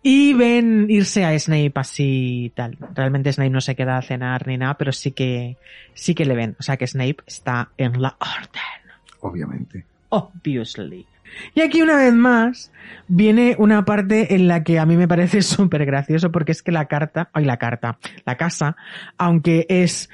Y 0.02 0.34
ven 0.34 0.88
irse 0.90 1.26
a 1.26 1.38
Snape 1.38 1.74
así 1.76 2.52
tal. 2.56 2.78
Realmente 2.96 3.32
Snape 3.32 3.50
no 3.50 3.62
se 3.62 3.76
queda 3.76 3.98
a 3.98 4.02
cenar 4.02 4.48
ni 4.48 4.58
nada, 4.58 4.78
pero 4.78 4.92
sí 4.92 5.12
que, 5.12 5.58
sí 5.94 6.16
que 6.16 6.26
le 6.26 6.36
ven. 6.36 6.56
O 6.60 6.64
sea 6.64 6.78
que 6.78 6.88
Snape 6.88 7.18
está 7.26 7.70
en 7.78 8.02
la 8.02 8.16
orden. 8.20 8.96
Obviamente. 9.22 9.86
Obviously. 10.10 11.06
Y 11.54 11.62
aquí 11.62 11.82
una 11.82 11.98
vez 11.98 12.14
más 12.14 12.72
viene 13.08 13.56
una 13.60 13.86
parte 13.86 14.36
en 14.36 14.48
la 14.48 14.64
que 14.64 14.80
a 14.80 14.86
mí 14.86 14.96
me 14.98 15.08
parece 15.08 15.42
súper 15.44 15.86
gracioso 15.86 16.32
porque 16.32 16.52
es 16.52 16.64
que 16.64 16.72
la 16.72 16.86
carta, 16.86 17.30
ay 17.34 17.46
la 17.46 17.58
carta, 17.58 17.98
la 18.26 18.38
casa, 18.38 18.76
aunque 19.18 19.66
es, 19.70 20.10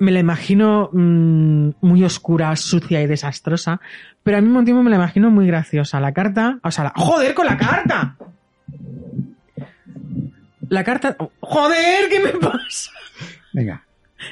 me 0.00 0.10
la 0.10 0.18
imagino 0.18 0.90
mm, 0.92 1.70
muy 1.82 2.02
oscura, 2.04 2.54
sucia 2.56 3.00
y 3.00 3.06
desastrosa, 3.06 3.80
pero 4.24 4.36
al 4.38 4.42
mismo 4.42 4.64
tiempo 4.64 4.82
me 4.82 4.90
la 4.90 4.96
imagino 4.96 5.30
muy 5.30 5.46
graciosa. 5.46 6.00
La 6.00 6.12
carta, 6.12 6.58
o 6.62 6.70
sea, 6.70 6.84
la, 6.84 6.92
joder 6.96 7.34
con 7.34 7.46
la 7.46 7.56
carta. 7.56 8.16
La 10.68 10.84
carta... 10.84 11.16
¡Joder! 11.40 12.08
¿Qué 12.10 12.20
me 12.20 12.30
pasa? 12.38 12.90
Venga, 13.52 13.84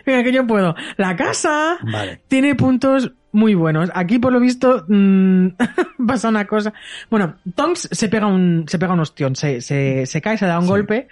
Venga, 0.07 0.23
que 0.23 0.33
yo 0.33 0.47
puedo. 0.47 0.75
La 0.97 1.17
casa 1.17 1.79
vale. 1.83 2.21
tiene 2.29 2.55
puntos 2.55 3.13
muy 3.33 3.55
buenos. 3.55 3.91
Aquí, 3.95 4.19
por 4.19 4.33
lo 4.33 4.39
visto, 4.41 4.85
mm, 4.89 5.49
pasa 6.07 6.29
una 6.29 6.47
cosa. 6.47 6.73
Bueno, 7.11 7.37
Tonks 7.55 7.89
se 7.91 8.09
pega 8.09 8.27
un, 8.27 8.65
se 8.69 8.79
pega 8.79 8.93
un 8.93 9.01
ostión, 9.01 9.35
se, 9.35 9.61
se, 9.61 10.07
se 10.07 10.21
cae, 10.21 10.39
se 10.39 10.47
da 10.47 10.59
un 10.59 10.65
Sí. 10.65 10.71
golpe. 10.71 11.09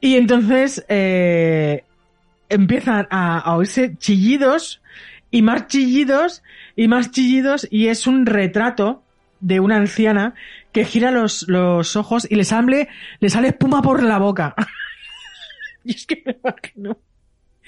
Y 0.00 0.16
entonces, 0.16 0.84
eh, 0.88 1.84
empiezan 2.48 3.06
a, 3.10 3.38
a 3.38 3.56
oírse 3.56 3.96
chillidos 3.96 4.82
y 5.30 5.42
más 5.42 5.66
chillidos 5.66 6.42
y 6.76 6.88
más 6.88 7.10
chillidos 7.10 7.66
y 7.70 7.88
es 7.88 8.06
un 8.06 8.26
retrato 8.26 9.02
de 9.40 9.60
una 9.60 9.76
anciana 9.76 10.34
que 10.72 10.84
gira 10.84 11.10
los, 11.10 11.48
los 11.48 11.96
ojos 11.96 12.26
y 12.30 12.36
le 12.36 12.44
sale, 12.44 12.88
le 13.20 13.30
sale 13.30 13.48
espuma 13.48 13.82
por 13.82 14.02
la 14.02 14.18
boca. 14.18 14.54
y 15.84 15.94
es 15.94 16.06
que 16.06 16.22
me 16.24 16.36
imagino. 16.42 16.98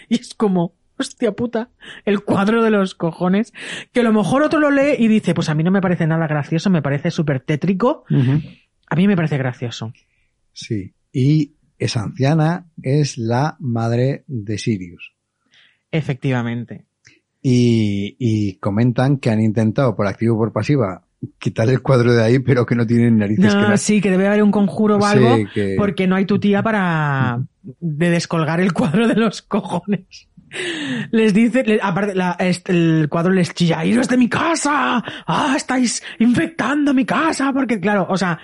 Y 0.08 0.16
es 0.16 0.34
como, 0.34 0.74
hostia 0.98 1.32
puta, 1.32 1.70
el 2.04 2.20
cuadro 2.20 2.62
de 2.62 2.70
los 2.70 2.94
cojones, 2.94 3.52
que 3.92 4.00
a 4.00 4.02
lo 4.02 4.12
mejor 4.12 4.42
otro 4.42 4.60
lo 4.60 4.70
lee 4.70 4.96
y 4.98 5.08
dice, 5.08 5.34
pues 5.34 5.48
a 5.48 5.54
mí 5.54 5.62
no 5.62 5.70
me 5.70 5.80
parece 5.80 6.06
nada 6.06 6.26
gracioso, 6.26 6.70
me 6.70 6.82
parece 6.82 7.10
súper 7.10 7.40
tétrico. 7.40 8.04
A 8.90 8.96
mí 8.96 9.06
me 9.06 9.16
parece 9.16 9.38
gracioso. 9.38 9.92
Sí. 10.52 10.92
Y 11.12 11.52
esa 11.78 12.02
anciana 12.02 12.66
es 12.82 13.18
la 13.18 13.56
madre 13.60 14.24
de 14.26 14.58
Sirius. 14.58 15.12
Efectivamente. 15.90 16.84
Y, 17.42 18.16
y 18.18 18.54
comentan 18.56 19.18
que 19.18 19.30
han 19.30 19.40
intentado 19.40 19.94
por 19.96 20.06
activo 20.06 20.34
o 20.34 20.38
por 20.38 20.52
pasiva 20.52 21.04
quitar 21.38 21.68
el 21.68 21.82
cuadro 21.82 22.12
de 22.14 22.22
ahí, 22.22 22.38
pero 22.38 22.64
que 22.64 22.74
no 22.76 22.86
tienen 22.86 23.18
narices 23.18 23.52
que 23.54 23.60
No, 23.62 23.76
sí, 23.76 24.00
que 24.00 24.10
debe 24.10 24.28
haber 24.28 24.42
un 24.42 24.50
conjuro 24.52 24.98
o 24.98 25.02
Sí, 25.02 25.06
algo, 25.18 25.36
que- 25.52 25.74
porque 25.76 26.06
no 26.06 26.14
hay 26.16 26.26
tu 26.26 26.38
tía 26.38 26.62
para 26.62 27.42
de 27.80 28.10
descolgar 28.10 28.60
el 28.60 28.72
cuadro 28.72 29.08
de 29.08 29.14
los 29.16 29.42
cojones. 29.42 30.28
Les 31.10 31.34
dice, 31.34 31.62
le- 31.64 31.80
aparte, 31.82 32.14
la- 32.14 32.36
este, 32.38 32.72
el 32.72 33.08
cuadro 33.08 33.32
les 33.32 33.52
chilla, 33.52 33.84
iros 33.84 34.08
de 34.08 34.16
mi 34.16 34.28
casa, 34.28 35.02
ah, 35.26 35.54
estáis 35.56 36.02
infectando 36.20 36.94
mi 36.94 37.04
casa, 37.04 37.52
porque 37.52 37.80
claro, 37.80 38.06
o 38.08 38.16
sea, 38.16 38.38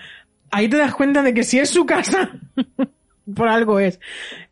ahí 0.50 0.68
te 0.68 0.76
das 0.76 0.94
cuenta 0.94 1.22
de 1.22 1.32
que 1.32 1.44
si 1.44 1.58
es 1.60 1.70
su 1.70 1.86
casa, 1.86 2.30
por 3.32 3.48
algo 3.48 3.80
es. 3.80 4.00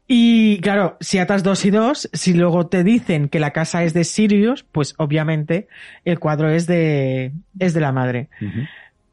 Y 0.07 0.61
claro, 0.61 0.97
si 1.01 1.19
atas 1.19 1.43
dos 1.43 1.65
y 1.65 1.71
dos, 1.71 2.09
si 2.13 2.35
luego 2.35 2.67
te 2.67 2.85
dicen 2.85 3.29
que 3.29 3.41
la 3.41 3.53
casa 3.53 3.83
es 3.83 3.95
de 3.95 4.05
Sirius, 4.05 4.63
pues 4.63 4.95
obviamente 4.99 5.69
el 6.05 6.19
cuadro 6.19 6.51
es 6.51 6.67
de, 6.67 7.33
es 7.59 7.75
de 7.75 7.81
la 7.81 7.93
madre 7.93 8.29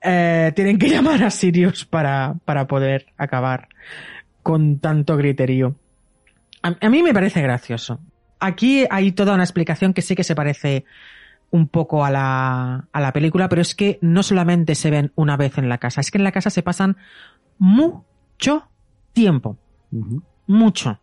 eh, 0.01 0.51
tienen 0.55 0.77
que 0.77 0.89
llamar 0.89 1.23
a 1.23 1.29
Sirius 1.29 1.85
para, 1.85 2.35
para 2.45 2.67
poder 2.67 3.07
acabar 3.17 3.69
con 4.43 4.79
tanto 4.79 5.17
griterío. 5.17 5.75
A, 6.61 6.75
a 6.79 6.89
mí 6.89 7.03
me 7.03 7.13
parece 7.13 7.41
gracioso. 7.41 7.99
Aquí 8.39 8.85
hay 8.89 9.11
toda 9.11 9.33
una 9.33 9.43
explicación 9.43 9.93
que 9.93 10.01
sí 10.01 10.15
que 10.15 10.23
se 10.23 10.35
parece 10.35 10.85
un 11.51 11.67
poco 11.67 12.05
a 12.05 12.11
la, 12.11 12.87
a 12.91 13.01
la 13.01 13.11
película, 13.11 13.49
pero 13.49 13.61
es 13.61 13.75
que 13.75 13.97
no 14.01 14.23
solamente 14.23 14.75
se 14.75 14.91
ven 14.91 15.11
una 15.15 15.35
vez 15.35 15.57
en 15.57 15.67
la 15.67 15.79
casa, 15.79 15.99
es 15.99 16.11
que 16.11 16.19
en 16.19 16.23
la 16.23 16.31
casa 16.31 16.49
se 16.49 16.61
pasan 16.61 16.97
mucho 17.57 18.69
tiempo 19.19 19.57
mucho. 20.47 20.99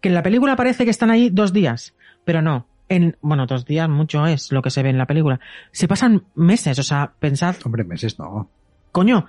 Que 0.00 0.08
en 0.08 0.14
la 0.14 0.22
película 0.22 0.56
parece 0.56 0.84
que 0.84 0.90
están 0.90 1.10
ahí 1.10 1.30
dos 1.30 1.52
días, 1.52 1.94
pero 2.24 2.42
no. 2.42 2.66
En, 2.88 3.16
bueno, 3.20 3.46
dos 3.46 3.64
días 3.66 3.88
mucho 3.88 4.26
es 4.26 4.50
lo 4.52 4.62
que 4.62 4.70
se 4.70 4.82
ve 4.82 4.88
en 4.90 4.98
la 4.98 5.06
película. 5.06 5.40
Se 5.72 5.86
pasan 5.86 6.24
meses, 6.34 6.78
o 6.78 6.82
sea, 6.82 7.12
pensad, 7.18 7.56
Hombre, 7.64 7.84
meses 7.84 8.18
no. 8.18 8.48
coño, 8.92 9.26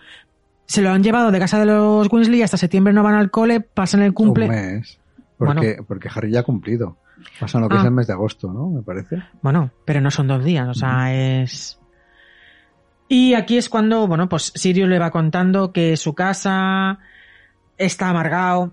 se 0.66 0.82
lo 0.82 0.92
han 0.92 1.04
llevado 1.04 1.32
de 1.32 1.40
casa 1.40 1.60
de 1.60 1.66
los 1.66 2.08
Weasley 2.12 2.42
hasta 2.42 2.56
septiembre 2.58 2.94
no 2.94 3.04
van 3.04 3.16
al 3.16 3.30
cole, 3.32 3.60
pasan 3.60 4.02
el 4.02 4.14
cumple. 4.14 4.46
Un 4.46 4.52
mes. 4.52 5.00
Porque, 5.38 5.80
porque 5.88 6.10
Harry 6.14 6.32
ya 6.32 6.40
ha 6.42 6.44
cumplido. 6.44 6.98
Pasan 7.40 7.62
lo 7.62 7.68
que 7.70 7.76
Ah. 7.76 7.80
es 7.80 7.86
el 7.86 7.92
mes 7.92 8.08
de 8.08 8.14
agosto, 8.14 8.52
¿no? 8.54 8.70
Me 8.70 8.82
parece. 8.82 9.22
Bueno, 9.42 9.72
pero 9.86 10.00
no 10.00 10.10
son 10.12 10.28
dos 10.28 10.44
días, 10.44 10.68
o 10.70 10.74
sea, 10.74 11.14
es... 11.14 11.80
Y 13.10 13.34
aquí 13.34 13.58
es 13.58 13.70
cuando, 13.70 14.08
bueno, 14.08 14.30
pues 14.30 14.52
Sirius 14.56 14.88
le 14.88 15.00
va 15.00 15.10
contando 15.12 15.74
que 15.74 15.98
su 15.98 16.14
casa 16.14 17.00
está 17.80 18.10
amargado, 18.10 18.72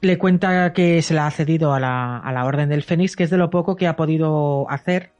le 0.00 0.16
cuenta 0.16 0.72
que 0.72 1.02
se 1.02 1.12
la 1.12 1.26
ha 1.26 1.30
cedido 1.30 1.74
a 1.74 1.80
la, 1.80 2.18
a 2.18 2.32
la 2.32 2.46
Orden 2.46 2.70
del 2.70 2.82
Fénix, 2.82 3.16
que 3.16 3.24
es 3.24 3.30
de 3.30 3.36
lo 3.36 3.50
poco 3.50 3.76
que 3.76 3.86
ha 3.86 3.96
podido 3.96 4.70
hacer. 4.70 5.10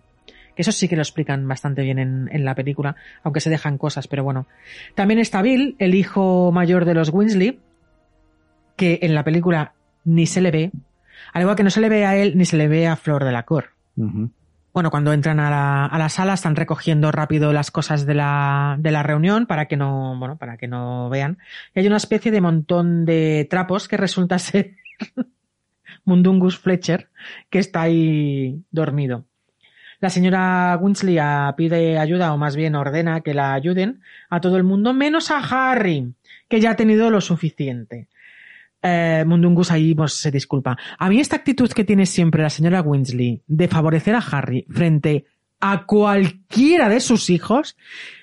Eso 0.56 0.72
sí 0.72 0.88
que 0.88 0.96
lo 0.96 1.02
explican 1.02 1.46
bastante 1.46 1.82
bien 1.82 1.98
en, 1.98 2.28
en 2.32 2.44
la 2.44 2.54
película, 2.54 2.96
aunque 3.22 3.40
se 3.40 3.50
dejan 3.50 3.76
cosas, 3.76 4.06
pero 4.06 4.24
bueno. 4.24 4.46
También 4.94 5.18
está 5.18 5.42
Bill, 5.42 5.74
el 5.78 5.94
hijo 5.94 6.52
mayor 6.52 6.84
de 6.84 6.94
los 6.94 7.10
Weasley, 7.10 7.58
que 8.76 9.00
en 9.02 9.14
la 9.14 9.24
película 9.24 9.72
ni 10.04 10.26
se 10.26 10.40
le 10.40 10.50
ve, 10.50 10.70
al 11.32 11.42
igual 11.42 11.56
que 11.56 11.64
no 11.64 11.70
se 11.70 11.80
le 11.80 11.88
ve 11.88 12.06
a 12.06 12.16
él 12.16 12.36
ni 12.36 12.44
se 12.44 12.56
le 12.56 12.68
ve 12.68 12.86
a 12.86 12.96
Flor 12.96 13.24
de 13.24 13.32
la 13.32 13.42
Cor. 13.42 13.70
Bueno, 14.74 14.90
cuando 14.90 15.12
entran 15.12 15.38
a 15.38 15.50
la, 15.50 15.86
a 15.86 15.98
la 15.98 16.08
sala 16.08 16.34
están 16.34 16.56
recogiendo 16.56 17.12
rápido 17.12 17.52
las 17.52 17.70
cosas 17.70 18.06
de 18.06 18.14
la, 18.14 18.74
de 18.80 18.90
la 18.90 19.04
reunión 19.04 19.46
para 19.46 19.66
que 19.66 19.76
no, 19.76 20.18
bueno, 20.18 20.36
para 20.36 20.56
que 20.56 20.66
no 20.66 21.08
vean. 21.08 21.38
Y 21.76 21.78
hay 21.78 21.86
una 21.86 21.96
especie 21.96 22.32
de 22.32 22.40
montón 22.40 23.04
de 23.04 23.46
trapos 23.48 23.86
que 23.86 23.96
resulta 23.96 24.36
ser 24.40 24.74
Mundungus 26.04 26.58
Fletcher, 26.58 27.08
que 27.50 27.60
está 27.60 27.82
ahí 27.82 28.64
dormido. 28.72 29.24
La 30.00 30.10
señora 30.10 30.76
Winsley 30.80 31.20
pide 31.56 32.00
ayuda, 32.00 32.34
o 32.34 32.36
más 32.36 32.56
bien 32.56 32.74
ordena 32.74 33.20
que 33.20 33.32
la 33.32 33.54
ayuden 33.54 34.02
a 34.28 34.40
todo 34.40 34.56
el 34.56 34.64
mundo, 34.64 34.92
menos 34.92 35.30
a 35.30 35.38
Harry, 35.38 36.14
que 36.48 36.60
ya 36.60 36.72
ha 36.72 36.76
tenido 36.76 37.10
lo 37.10 37.20
suficiente. 37.20 38.08
Eh, 38.86 39.24
Mundungus 39.26 39.70
ahí 39.70 39.94
pues, 39.94 40.12
se 40.12 40.30
disculpa. 40.30 40.76
A 40.98 41.08
mí 41.08 41.18
esta 41.18 41.36
actitud 41.36 41.70
que 41.72 41.84
tiene 41.84 42.04
siempre 42.04 42.42
la 42.42 42.50
señora 42.50 42.82
Winsley 42.82 43.42
de 43.46 43.66
favorecer 43.66 44.14
a 44.14 44.18
Harry 44.18 44.66
frente 44.68 45.24
a 45.58 45.86
cualquiera 45.86 46.90
de 46.90 47.00
sus 47.00 47.30
hijos, 47.30 47.76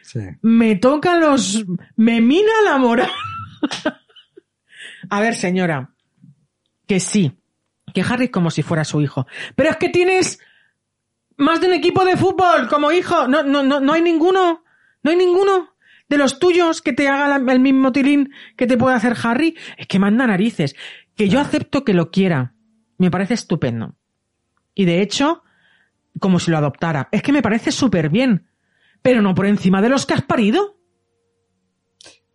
Sí. 0.03 0.19
me 0.43 0.75
toca 0.75 1.15
los... 1.17 1.65
me 1.95 2.21
mina 2.21 2.51
la 2.63 2.77
moral. 2.77 3.09
a 5.09 5.19
ver, 5.19 5.33
señora, 5.33 5.89
que 6.85 6.99
sí, 6.99 7.31
que 7.91 8.01
Harry 8.01 8.25
es 8.25 8.31
como 8.31 8.51
si 8.51 8.61
fuera 8.61 8.83
su 8.83 9.01
hijo. 9.01 9.25
Pero 9.55 9.71
es 9.71 9.77
que 9.77 9.89
tienes 9.89 10.39
más 11.37 11.59
de 11.59 11.67
un 11.67 11.73
equipo 11.73 12.05
de 12.05 12.17
fútbol 12.17 12.67
como 12.69 12.91
hijo. 12.91 13.27
No, 13.27 13.41
no, 13.41 13.63
no, 13.63 13.79
no 13.79 13.93
hay 13.93 14.03
ninguno. 14.03 14.63
No 15.01 15.09
hay 15.09 15.17
ninguno 15.17 15.70
de 16.11 16.17
los 16.19 16.37
tuyos 16.37 16.81
que 16.83 16.93
te 16.93 17.07
haga 17.07 17.35
el 17.51 17.59
mismo 17.59 17.91
tilín 17.91 18.31
que 18.55 18.67
te 18.67 18.77
puede 18.77 18.95
hacer 18.95 19.15
Harry. 19.23 19.57
Es 19.77 19.87
que 19.87 19.97
manda 19.97 20.27
narices. 20.27 20.75
Que 21.15 21.27
yo 21.29 21.39
acepto 21.39 21.83
que 21.83 21.95
lo 21.95 22.11
quiera. 22.11 22.53
Me 22.99 23.09
parece 23.09 23.33
estupendo. 23.33 23.95
Y 24.75 24.85
de 24.85 25.01
hecho, 25.01 25.41
como 26.19 26.39
si 26.39 26.51
lo 26.51 26.57
adoptara. 26.57 27.09
Es 27.11 27.23
que 27.23 27.31
me 27.31 27.41
parece 27.41 27.71
súper 27.71 28.09
bien. 28.09 28.47
Pero 29.01 29.21
no 29.23 29.33
por 29.33 29.47
encima 29.47 29.81
de 29.81 29.89
los 29.89 30.05
que 30.05 30.13
has 30.13 30.21
parido. 30.21 30.77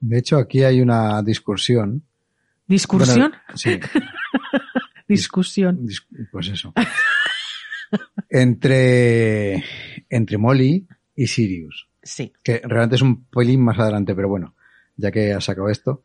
De 0.00 0.18
hecho, 0.18 0.36
aquí 0.38 0.64
hay 0.64 0.80
una 0.80 1.22
discusión. 1.22 2.02
Discusión. 2.66 3.30
Bueno, 3.30 3.36
sí, 3.54 3.78
Discusión. 5.08 5.86
dis- 5.86 6.04
pues 6.32 6.48
eso. 6.48 6.72
entre, 8.30 9.62
entre 10.10 10.38
Molly 10.38 10.86
y 11.14 11.26
Sirius. 11.28 11.88
Sí. 12.06 12.32
Que 12.42 12.60
realmente 12.64 12.96
es 12.96 13.02
un 13.02 13.24
pelín 13.24 13.60
más 13.64 13.78
adelante, 13.78 14.14
pero 14.14 14.28
bueno, 14.28 14.54
ya 14.96 15.10
que 15.10 15.32
ha 15.32 15.40
sacado 15.40 15.68
esto. 15.68 16.02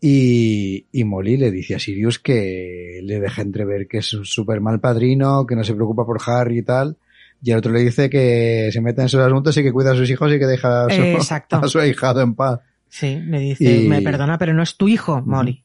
Y, 0.00 0.86
y 0.92 1.04
Molly 1.04 1.36
le 1.36 1.50
dice 1.50 1.74
a 1.74 1.78
Sirius 1.78 2.18
que 2.18 3.00
le 3.02 3.20
deja 3.20 3.42
entrever 3.42 3.88
que 3.88 3.98
es 3.98 4.12
un 4.12 4.24
súper 4.24 4.60
mal 4.60 4.78
padrino, 4.80 5.46
que 5.46 5.56
no 5.56 5.64
se 5.64 5.74
preocupa 5.74 6.04
por 6.04 6.20
Harry 6.26 6.58
y 6.58 6.62
tal. 6.62 6.96
Y 7.42 7.50
el 7.52 7.58
otro 7.58 7.72
le 7.72 7.80
dice 7.80 8.08
que 8.10 8.70
se 8.72 8.80
mete 8.80 9.02
en 9.02 9.08
sus 9.08 9.20
asuntos 9.20 9.56
y 9.56 9.62
que 9.62 9.72
cuida 9.72 9.92
a 9.92 9.96
sus 9.96 10.08
hijos 10.10 10.30
y 10.32 10.38
que 10.38 10.46
deja 10.46 10.86
a 10.86 10.90
su, 10.90 11.00
Exacto. 11.02 11.56
a 11.62 11.68
su 11.68 11.78
ahijado 11.78 12.20
en 12.20 12.34
paz. 12.34 12.60
Sí, 12.88 13.16
le 13.16 13.38
dice, 13.40 13.82
Y- 13.82 13.88
me 13.88 14.02
perdona, 14.02 14.38
pero 14.38 14.52
no 14.54 14.62
es 14.62 14.76
tu 14.76 14.88
hijo, 14.88 15.20
Molly. 15.22 15.64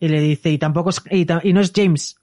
Y 0.00 0.08
le 0.08 0.20
dice, 0.20 0.50
y 0.50 0.58
tampoco 0.58 0.90
es, 0.90 1.02
y 1.10 1.52
no 1.52 1.60
es 1.60 1.72
James. 1.74 2.16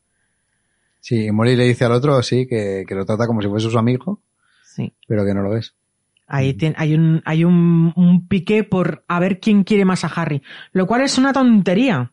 Sí, 1.02 1.26
y 1.28 1.32
Molly 1.32 1.56
le 1.56 1.66
dice 1.66 1.86
al 1.86 1.92
otro, 1.94 2.22
sí, 2.24 2.46
que, 2.48 2.84
que 2.88 2.96
lo 2.96 3.06
trata 3.06 3.26
como 3.28 3.42
si 3.42 3.48
fuese 3.48 3.70
su 3.70 3.78
amigo, 3.78 4.22
Sí. 4.64 4.92
pero 5.08 5.26
que 5.26 5.34
no 5.34 5.42
lo 5.44 5.56
es. 5.56 5.74
Ahí 6.30 6.56
hay 6.78 6.94
un, 6.96 7.22
hay 7.26 7.44
un, 7.44 7.92
un 7.96 8.28
pique 8.28 8.64
por 8.64 9.04
a 9.08 9.20
ver 9.20 9.40
quién 9.40 9.64
quiere 9.64 9.84
más 9.86 10.04
a 10.06 10.08
Harry. 10.08 10.42
Lo 10.72 10.86
cual 10.88 11.02
es 11.02 11.18
una 11.18 11.34
tontería. 11.34 12.12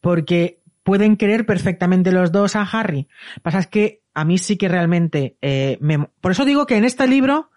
Porque 0.00 0.60
pueden 0.82 1.16
querer 1.16 1.46
perfectamente 1.46 2.12
los 2.12 2.32
dos 2.32 2.56
a 2.56 2.62
Harry. 2.62 3.08
Pasa 3.42 3.58
es 3.58 3.66
que 3.66 4.02
a 4.14 4.24
mí 4.24 4.38
sí 4.38 4.56
que 4.56 4.68
realmente, 4.68 5.36
eh, 5.40 5.78
me- 5.80 6.08
por 6.20 6.32
eso 6.32 6.44
digo 6.44 6.66
que 6.66 6.76
en 6.76 6.84
este 6.84 7.06
libro 7.06 7.50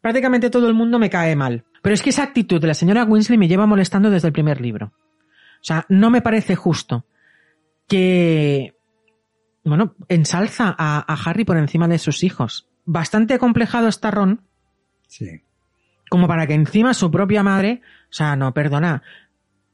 prácticamente 0.00 0.50
todo 0.50 0.68
el 0.68 0.74
mundo 0.74 0.98
me 0.98 1.08
cae 1.10 1.34
mal. 1.36 1.64
Pero 1.82 1.94
es 1.94 2.02
que 2.02 2.10
esa 2.10 2.22
actitud 2.24 2.60
de 2.60 2.66
la 2.66 2.74
señora 2.74 3.04
Winsley 3.04 3.38
me 3.38 3.48
lleva 3.48 3.66
molestando 3.66 4.10
desde 4.10 4.28
el 4.28 4.32
primer 4.32 4.60
libro. 4.60 4.86
O 4.86 5.64
sea, 5.66 5.86
no 5.88 6.10
me 6.10 6.20
parece 6.20 6.56
justo 6.56 7.06
que, 7.88 8.74
bueno, 9.64 9.94
ensalza 10.08 10.74
a, 10.76 11.12
a 11.12 11.30
Harry 11.30 11.44
por 11.44 11.56
encima 11.56 11.88
de 11.88 11.98
sus 11.98 12.22
hijos. 12.22 12.68
Bastante 12.84 13.34
acomplejado 13.34 13.88
está 13.88 14.10
Ron, 14.10 14.42
Sí. 15.16 15.42
como 16.10 16.26
para 16.26 16.48
que 16.48 16.54
encima 16.54 16.92
su 16.92 17.08
propia 17.08 17.44
madre, 17.44 17.82
o 18.10 18.12
sea, 18.12 18.34
no, 18.34 18.52
perdona, 18.52 19.02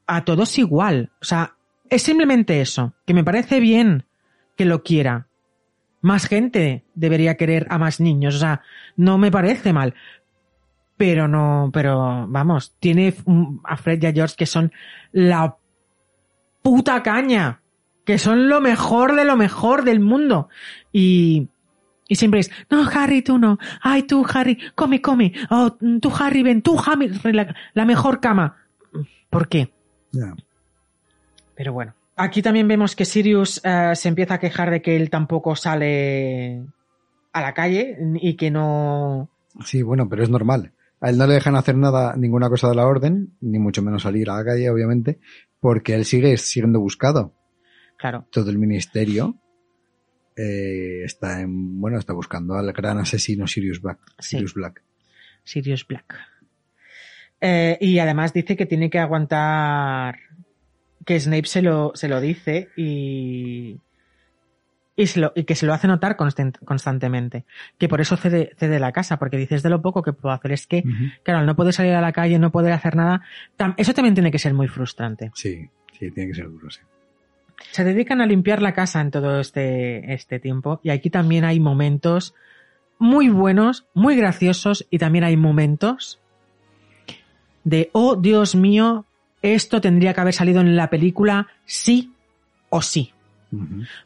a 0.05 0.23
todos 0.23 0.59
igual, 0.59 1.09
o 1.19 1.25
sea, 1.25 1.55
es 1.89 2.03
simplemente 2.03 2.61
eso, 2.61 2.93
que 3.07 3.15
me 3.15 3.23
parece 3.23 3.59
bien 3.59 4.05
que 4.55 4.65
lo 4.65 4.83
quiera. 4.83 5.27
Más 6.01 6.27
gente 6.27 6.85
debería 6.93 7.37
querer 7.37 7.65
a 7.71 7.79
más 7.79 7.99
niños, 7.99 8.35
o 8.35 8.39
sea, 8.39 8.61
no 8.95 9.17
me 9.17 9.31
parece 9.31 9.73
mal. 9.73 9.95
Pero 10.95 11.27
no, 11.27 11.71
pero 11.73 12.27
vamos, 12.27 12.75
tiene 12.79 13.13
a 13.63 13.77
Fred 13.77 14.03
y 14.03 14.05
a 14.05 14.13
George 14.13 14.35
que 14.37 14.45
son 14.45 14.71
la 15.11 15.57
puta 16.61 17.01
caña, 17.01 17.61
que 18.05 18.19
son 18.19 18.47
lo 18.47 18.61
mejor 18.61 19.15
de 19.15 19.25
lo 19.25 19.35
mejor 19.35 19.83
del 19.83 19.99
mundo. 19.99 20.49
Y, 20.91 21.49
y 22.11 22.15
siempre 22.15 22.41
es, 22.41 22.51
no, 22.69 22.85
Harry, 22.93 23.21
tú 23.21 23.37
no. 23.37 23.57
Ay, 23.81 24.03
tú, 24.03 24.25
Harry, 24.33 24.57
come, 24.75 25.01
come. 25.01 25.31
Oh, 25.49 25.77
tú, 26.01 26.11
Harry, 26.19 26.43
ven, 26.43 26.61
tú, 26.61 26.77
Harry, 26.77 27.09
la, 27.31 27.55
la 27.73 27.85
mejor 27.85 28.19
cama. 28.19 28.57
¿Por 29.29 29.47
qué? 29.47 29.71
Ya. 30.11 30.35
Pero 31.55 31.71
bueno. 31.71 31.93
Aquí 32.17 32.41
también 32.41 32.67
vemos 32.67 32.97
que 32.97 33.05
Sirius 33.05 33.61
eh, 33.63 33.93
se 33.95 34.09
empieza 34.09 34.33
a 34.33 34.39
quejar 34.41 34.71
de 34.71 34.81
que 34.81 34.97
él 34.97 35.09
tampoco 35.09 35.55
sale 35.55 36.65
a 37.31 37.39
la 37.39 37.53
calle 37.53 37.97
y 38.15 38.35
que 38.35 38.51
no. 38.51 39.29
Sí, 39.63 39.81
bueno, 39.81 40.09
pero 40.09 40.21
es 40.21 40.29
normal. 40.29 40.73
A 40.99 41.11
él 41.11 41.17
no 41.17 41.25
le 41.27 41.35
dejan 41.35 41.55
hacer 41.55 41.77
nada, 41.77 42.17
ninguna 42.17 42.49
cosa 42.49 42.67
de 42.67 42.75
la 42.75 42.87
orden, 42.87 43.37
ni 43.39 43.57
mucho 43.57 43.81
menos 43.81 44.03
salir 44.03 44.29
a 44.29 44.35
la 44.35 44.43
calle, 44.43 44.69
obviamente, 44.69 45.21
porque 45.61 45.95
él 45.95 46.03
sigue 46.03 46.35
siendo 46.35 46.81
buscado. 46.81 47.33
Claro. 47.97 48.27
Todo 48.31 48.49
el 48.49 48.57
ministerio 48.57 49.40
eh, 50.35 51.03
está 51.03 51.41
en, 51.41 51.79
bueno, 51.79 51.97
está 51.99 52.13
buscando 52.13 52.55
al 52.55 52.71
gran 52.73 52.97
asesino 52.99 53.47
Sirius 53.47 53.81
Black. 53.81 53.99
Sí. 54.19 54.37
Sirius 54.37 54.53
Black. 54.53 54.81
Sirius 55.43 55.87
Black. 55.87 56.15
Eh, 57.39 57.77
y 57.81 57.97
además 57.99 58.33
dice 58.33 58.55
que 58.55 58.65
tiene 58.65 58.89
que 58.89 58.99
aguantar 58.99 60.19
que 61.05 61.19
Snape 61.19 61.47
se 61.47 61.61
lo, 61.63 61.91
se 61.95 62.07
lo 62.07 62.21
dice 62.21 62.69
y, 62.77 63.79
y, 64.95 65.07
se 65.07 65.19
lo- 65.19 65.33
y 65.35 65.45
que 65.45 65.55
se 65.55 65.65
lo 65.65 65.73
hace 65.73 65.87
notar 65.87 66.15
constant- 66.15 66.59
constantemente. 66.63 67.45
Que 67.79 67.89
por 67.89 67.99
eso 68.01 68.15
cede, 68.17 68.51
cede 68.57 68.79
la 68.79 68.91
casa, 68.91 69.17
porque 69.17 69.37
dices 69.37 69.63
de 69.63 69.69
lo 69.71 69.81
poco 69.81 70.03
que 70.03 70.13
puedo 70.13 70.33
hacer. 70.35 70.51
Es 70.51 70.67
que, 70.67 70.83
Ujú. 70.85 71.05
claro, 71.23 71.43
no 71.43 71.55
poder 71.55 71.73
salir 71.73 71.93
a 71.93 72.01
la 72.01 72.11
calle, 72.13 72.37
no 72.37 72.51
poder 72.51 72.73
hacer 72.73 72.95
nada, 72.95 73.23
tam- 73.57 73.73
eso 73.77 73.93
también 73.95 74.13
tiene 74.13 74.29
que 74.31 74.37
ser 74.39 74.53
muy 74.53 74.67
frustrante. 74.67 75.31
Sí, 75.33 75.67
sí, 75.97 76.11
tiene 76.11 76.29
que 76.29 76.35
ser 76.35 76.45
duro, 76.47 76.69
sí. 76.69 76.81
Se 77.71 77.83
dedican 77.83 78.21
a 78.21 78.25
limpiar 78.25 78.61
la 78.61 78.73
casa 78.73 79.01
en 79.01 79.11
todo 79.11 79.39
este, 79.39 80.13
este 80.13 80.39
tiempo 80.39 80.79
y 80.83 80.89
aquí 80.89 81.09
también 81.09 81.45
hay 81.45 81.59
momentos 81.59 82.33
muy 82.97 83.29
buenos, 83.29 83.85
muy 83.93 84.15
graciosos 84.15 84.87
y 84.89 84.97
también 84.97 85.23
hay 85.23 85.37
momentos 85.37 86.19
de, 87.63 87.89
oh 87.93 88.15
Dios 88.15 88.55
mío, 88.55 89.05
esto 89.41 89.81
tendría 89.81 90.13
que 90.13 90.21
haber 90.21 90.33
salido 90.33 90.61
en 90.61 90.75
la 90.75 90.89
película 90.89 91.47
sí 91.65 92.13
o 92.69 92.81
sí. 92.81 93.13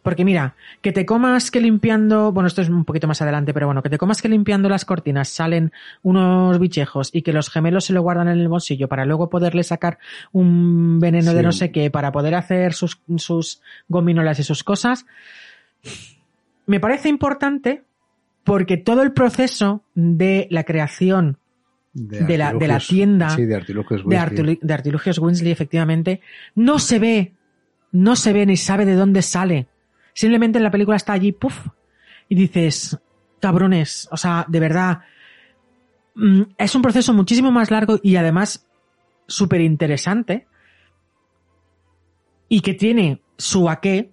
Porque 0.02 0.26
mira, 0.26 0.56
que 0.82 0.92
te 0.92 1.06
comas 1.06 1.52
que 1.52 1.62
limpiando, 1.62 2.32
bueno, 2.32 2.48
esto 2.48 2.62
es 2.64 2.70
un 2.70 2.84
poquito 2.84 3.08
más 3.08 3.22
adelante, 3.22 3.54
pero 3.54 3.68
bueno, 3.68 3.84
que 3.84 3.90
te 3.92 3.98
comas 4.00 4.22
que 4.22 4.28
limpiando 4.28 4.70
las 4.70 4.86
cortinas 4.86 5.30
salen 5.30 5.72
unos 6.02 6.58
bichejos 6.60 7.12
y 7.14 7.22
que 7.22 7.32
los 7.32 7.50
gemelos 7.52 7.86
se 7.86 7.94
lo 7.94 8.02
guardan 8.02 8.28
en 8.28 8.40
el 8.40 8.48
bolsillo 8.48 8.88
para 8.88 9.06
luego 9.06 9.30
poderle 9.30 9.64
sacar 9.64 10.00
un 10.32 11.00
veneno 11.00 11.34
de 11.34 11.44
no 11.44 11.52
sé 11.52 11.72
qué, 11.72 11.92
para 11.92 12.12
poder 12.12 12.34
hacer 12.34 12.74
sus, 12.74 13.00
sus 13.18 13.62
gominolas 13.88 14.40
y 14.40 14.44
sus 14.44 14.64
cosas, 14.64 15.06
me 16.66 16.80
parece 16.80 17.10
importante 17.10 17.84
porque 18.44 18.78
todo 18.78 19.02
el 19.04 19.12
proceso 19.12 19.84
de 19.94 20.48
la 20.50 20.64
creación 20.64 21.38
de 22.26 22.38
la- 22.38 22.54
de 22.54 22.68
la 22.68 22.80
tienda 22.80 23.30
Sí, 23.30 23.46
de 24.10 24.18
artilugios 24.18 24.68
de 24.68 24.74
Artilugios 24.74 25.20
Winsley, 25.20 25.52
efectivamente, 25.52 26.22
no 26.56 26.80
se 26.80 27.00
ve, 27.00 27.32
no 27.96 28.18
se 28.18 28.34
ve 28.34 28.46
ni 28.46 28.58
sabe 28.58 28.86
de 28.86 28.96
dónde 28.96 29.22
sale. 29.22 29.68
Simplemente 30.14 30.58
en 30.58 30.64
la 30.64 30.72
película 30.72 30.98
está 30.98 31.14
allí, 31.14 31.32
puff, 31.32 31.68
y 32.28 32.36
dices, 32.36 33.00
cabrones, 33.40 34.10
o 34.12 34.18
sea, 34.18 34.46
de 34.50 34.60
verdad, 34.60 35.00
mm, 36.16 36.42
es 36.58 36.76
un 36.76 36.82
proceso 36.82 37.14
muchísimo 37.14 37.52
más 37.52 37.72
largo 37.72 38.00
y 38.04 38.18
además 38.18 38.68
súper 39.28 39.62
interesante 39.62 40.46
y 42.50 42.60
que 42.60 42.74
tiene 42.74 43.22
su 43.38 43.70
aqué 43.70 44.12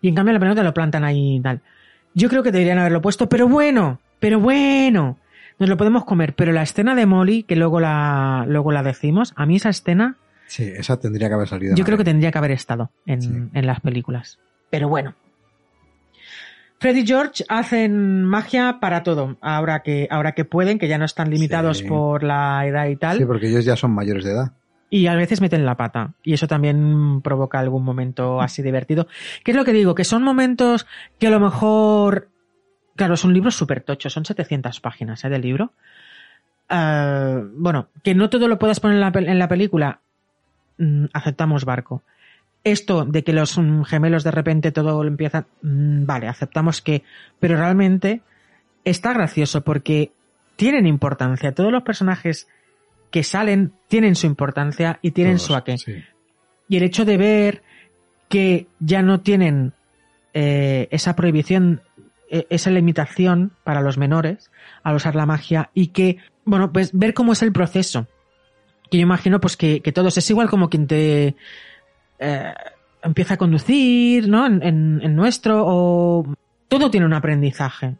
y 0.00 0.08
en 0.08 0.14
cambio 0.14 0.32
la 0.32 0.40
película 0.40 0.62
te 0.62 0.66
lo 0.66 0.74
plantan 0.74 1.04
ahí 1.04 1.36
y 1.36 1.40
tal. 1.40 1.60
Yo 2.14 2.30
creo 2.30 2.42
que 2.42 2.52
deberían 2.52 2.78
haberlo 2.78 3.02
puesto, 3.02 3.28
pero 3.28 3.46
bueno, 3.46 4.00
pero 4.20 4.40
bueno, 4.40 5.18
nos 5.58 5.68
lo 5.68 5.76
podemos 5.76 6.06
comer. 6.06 6.34
Pero 6.34 6.52
la 6.52 6.62
escena 6.62 6.94
de 6.94 7.04
Molly, 7.04 7.42
que 7.42 7.56
luego 7.56 7.78
la, 7.78 8.46
luego 8.48 8.72
la 8.72 8.82
decimos, 8.82 9.34
a 9.36 9.44
mí 9.44 9.56
esa 9.56 9.68
escena 9.68 10.16
Sí, 10.46 10.64
esa 10.64 10.98
tendría 10.98 11.28
que 11.28 11.34
haber 11.34 11.48
salido. 11.48 11.74
yo 11.76 11.84
creo 11.84 11.98
que 11.98 12.04
tendría 12.04 12.30
que 12.30 12.38
haber 12.38 12.52
estado 12.52 12.90
en, 13.06 13.22
Sí. 13.22 13.30
en 13.52 13.66
las 13.66 13.80
películas. 13.80 14.38
Pero 14.70 14.88
bueno. 14.88 15.14
Fred 16.78 16.94
y 16.96 17.06
George 17.06 17.42
hacen 17.48 18.22
magia 18.24 18.78
para 18.80 19.02
todo, 19.02 19.38
ahora 19.40 19.82
que, 19.82 20.06
ahora 20.10 20.32
que 20.32 20.44
pueden, 20.44 20.78
que 20.78 20.88
ya 20.88 20.98
no 20.98 21.06
están 21.06 21.30
limitados 21.30 21.78
Sí. 21.78 21.84
por 21.84 22.22
la 22.22 22.66
edad 22.66 22.86
y 22.88 22.96
tal. 22.96 23.16
Sí, 23.18 23.24
porque 23.24 23.48
ellos 23.48 23.64
ya 23.64 23.76
son 23.76 23.92
mayores 23.92 24.24
de 24.24 24.32
edad. 24.32 24.52
Y 24.90 25.06
a 25.08 25.14
veces 25.16 25.40
meten 25.40 25.64
la 25.66 25.76
pata. 25.76 26.12
Y 26.22 26.34
eso 26.34 26.46
también 26.46 27.20
provoca 27.22 27.58
algún 27.58 27.82
momento 27.82 28.40
así 28.40 28.62
divertido. 28.62 29.08
¿Qué 29.42 29.50
es 29.50 29.56
lo 29.56 29.64
que 29.64 29.72
digo? 29.72 29.94
Que 29.94 30.04
son 30.04 30.22
momentos 30.22 30.86
que 31.18 31.26
a 31.26 31.30
lo 31.30 31.40
mejor... 31.40 32.28
Claro, 32.94 33.14
es 33.14 33.24
un 33.24 33.34
libro 33.34 33.50
súper 33.50 33.80
tocho. 33.82 34.08
Son 34.10 34.24
700 34.24 34.80
páginas 34.80 35.24
¿eh, 35.24 35.28
del 35.28 35.42
libro. 35.42 35.72
Ah, 36.68 37.42
bueno, 37.56 37.88
que 38.04 38.14
no 38.14 38.30
todo 38.30 38.48
lo 38.48 38.58
puedas 38.58 38.80
poner 38.80 38.96
en 38.96 39.00
la, 39.00 39.12
en 39.14 39.38
la 39.38 39.48
película. 39.48 40.00
Mm, 40.78 41.06
aceptamos 41.12 41.64
barco. 41.64 42.02
Esto 42.64 43.04
de 43.04 43.22
que 43.22 43.32
los 43.32 43.58
mm, 43.58 43.82
gemelos 43.82 44.24
de 44.24 44.30
repente 44.30 44.72
todo 44.72 45.02
lo 45.02 45.08
empiezan... 45.08 45.46
mm, 45.62 46.06
vale, 46.06 46.28
aceptamos 46.28 46.82
que... 46.82 47.02
Pero 47.38 47.56
realmente 47.56 48.22
está 48.84 49.12
gracioso 49.12 49.62
porque 49.62 50.12
tienen 50.56 50.86
importancia. 50.86 51.52
Todos 51.52 51.72
los 51.72 51.82
personajes 51.82 52.48
que 53.10 53.22
salen 53.22 53.72
tienen 53.88 54.14
su 54.14 54.26
importancia 54.26 54.98
y 55.02 55.12
tienen 55.12 55.36
Todos, 55.36 55.46
su 55.46 55.54
aqué. 55.54 55.78
sí. 55.78 56.02
Y 56.68 56.76
el 56.76 56.82
hecho 56.82 57.04
de 57.04 57.16
ver 57.16 57.62
que 58.28 58.66
ya 58.80 59.02
no 59.02 59.20
tienen 59.20 59.72
eh, 60.34 60.88
esa 60.90 61.14
prohibición, 61.14 61.82
eh, 62.30 62.46
esa 62.50 62.70
limitación 62.70 63.52
para 63.64 63.80
los 63.80 63.98
menores 63.98 64.50
al 64.82 64.96
usar 64.96 65.14
la 65.14 65.26
magia 65.26 65.70
y 65.74 65.88
que, 65.88 66.18
bueno, 66.44 66.72
pues 66.72 66.90
ver 66.92 67.14
cómo 67.14 67.32
es 67.32 67.42
el 67.42 67.52
proceso. 67.52 68.08
Que 68.90 68.98
yo 68.98 69.02
imagino 69.02 69.40
pues 69.40 69.56
que, 69.56 69.80
que 69.80 69.92
todos 69.92 70.16
es 70.16 70.30
igual 70.30 70.48
como 70.48 70.68
quien 70.68 70.86
te 70.86 71.34
eh, 72.18 72.54
empieza 73.02 73.34
a 73.34 73.36
conducir, 73.36 74.28
¿no? 74.28 74.46
En, 74.46 74.62
en- 74.62 75.16
nuestro 75.16 75.64
o 75.66 76.26
todo 76.68 76.90
tiene 76.90 77.06
un 77.06 77.14
aprendizaje. 77.14 77.96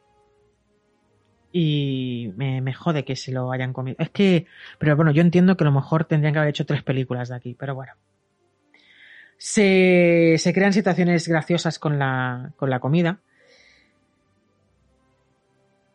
Y 1.52 2.32
me, 2.36 2.74
jode 2.74 3.04
que 3.04 3.16
se 3.16 3.32
lo 3.32 3.50
hayan 3.50 3.72
comido. 3.72 3.96
Es 3.98 4.10
que, 4.10 4.46
pero 4.78 4.94
bueno, 4.94 5.10
yo 5.10 5.22
entiendo 5.22 5.56
que 5.56 5.64
a 5.64 5.66
lo 5.66 5.72
mejor 5.72 6.04
tendrían 6.04 6.34
que 6.34 6.38
haber 6.40 6.50
hecho 6.50 6.66
tres 6.66 6.82
películas 6.82 7.30
de 7.30 7.36
aquí, 7.36 7.56
pero 7.58 7.74
bueno. 7.74 7.92
Se, 9.38 10.36
se 10.38 10.52
crean 10.52 10.72
situaciones 10.72 11.28
graciosas 11.28 11.78
con 11.78 11.98
la, 11.98 12.52
con 12.56 12.68
la 12.68 12.80
comida. 12.80 13.20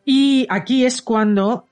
Y 0.04 0.46
aquí 0.50 0.84
es 0.84 1.00
cuando 1.00 1.66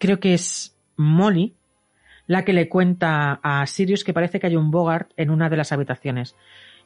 creo 0.00 0.18
que 0.18 0.34
es 0.34 0.74
Molly 0.96 1.54
la 2.26 2.44
que 2.44 2.52
le 2.52 2.68
cuenta 2.68 3.38
a 3.42 3.64
Sirius 3.66 4.02
que 4.02 4.12
parece 4.12 4.40
que 4.40 4.48
hay 4.48 4.56
un 4.56 4.72
Bogart 4.72 5.10
en 5.16 5.30
una 5.30 5.48
de 5.48 5.56
las 5.56 5.70
habitaciones 5.70 6.34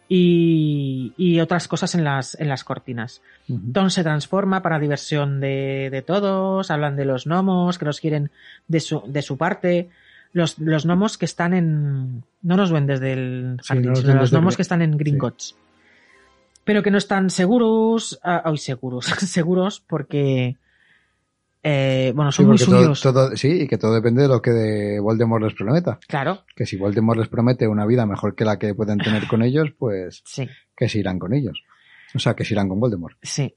y, 0.09 1.12
y 1.17 1.41
otras 1.41 1.67
cosas 1.69 1.95
en 1.95 2.05
las, 2.05 2.39
en 2.39 2.49
las 2.49 2.65
cortinas. 2.65 3.23
Ujú. 3.49 3.73
Tom 3.73 3.91
se 3.91 4.03
transforma 4.03 4.62
para 4.62 4.79
diversión 4.79 5.41
de, 5.41 5.89
de 5.91 6.03
todos, 6.03 6.71
hablan 6.71 6.97
de 6.97 7.05
los 7.07 7.27
gnomos 7.27 7.79
que 7.79 7.85
los 7.87 8.01
quieren 8.01 8.31
de 8.69 8.81
su, 8.81 9.03
de 9.07 9.23
su 9.23 9.37
parte. 9.39 9.89
Los, 10.33 10.59
los 10.59 10.85
gnomos 10.85 11.17
que 11.17 11.25
están 11.27 11.55
en. 11.55 12.25
No 12.43 12.57
los 12.57 12.71
duendes 12.71 13.01
del 13.01 13.57
Sí, 13.62 13.69
jardín, 13.69 13.91
no 13.91 13.97
sino 13.97 14.15
los 14.15 14.33
gnomos 14.33 14.57
que 14.57 14.62
están 14.62 14.83
en 14.83 14.97
Gringotts. 14.99 15.57
Pero 16.65 16.83
que 16.83 16.91
no 16.91 16.99
están 16.99 17.31
seguros. 17.31 18.19
ah, 18.23 18.43
Hoy 18.47 18.59
seguros. 18.59 19.05
seguros 19.19 19.81
porque. 19.87 20.57
Eh, 21.67 22.12
bueno, 22.15 22.31
Sí, 22.31 22.37
son 22.37 22.47
muy 22.47 22.57
porque 22.59 22.71
todo, 22.71 22.81
suyos. 22.83 23.01
todo- 23.03 23.37
sí, 23.37 23.62
y 23.62 23.67
que 23.67 23.79
todo 23.79 23.95
depende 23.95 24.23
de 24.23 24.29
lo 24.29 24.41
que 24.43 24.51
de 24.53 25.01
Voldemort 25.01 25.43
les 25.43 25.55
prometa. 25.55 25.99
Claro, 26.07 26.45
Que 26.55 26.67
si 26.67 26.77
Voldemort 26.77 27.19
les 27.19 27.29
promete 27.29 27.67
una 27.67 27.87
vida 27.87 28.05
mejor 28.07 28.35
que 28.37 28.45
la 28.45 28.59
que 28.59 28.75
pueden 28.75 28.99
tener 28.99 29.27
con 29.27 29.43
ellos, 29.43 29.71
pues 29.79 30.23
sí. 30.27 30.47
que 30.77 30.89
se 30.89 30.99
irán 31.01 31.19
con 31.19 31.33
ellos. 31.35 31.62
O 32.15 32.19
sea, 32.21 32.35
que 32.35 32.45
se 32.45 32.55
irán 32.55 32.69
con 32.69 32.79
Voldemort. 32.79 33.17
Sí. 33.23 33.53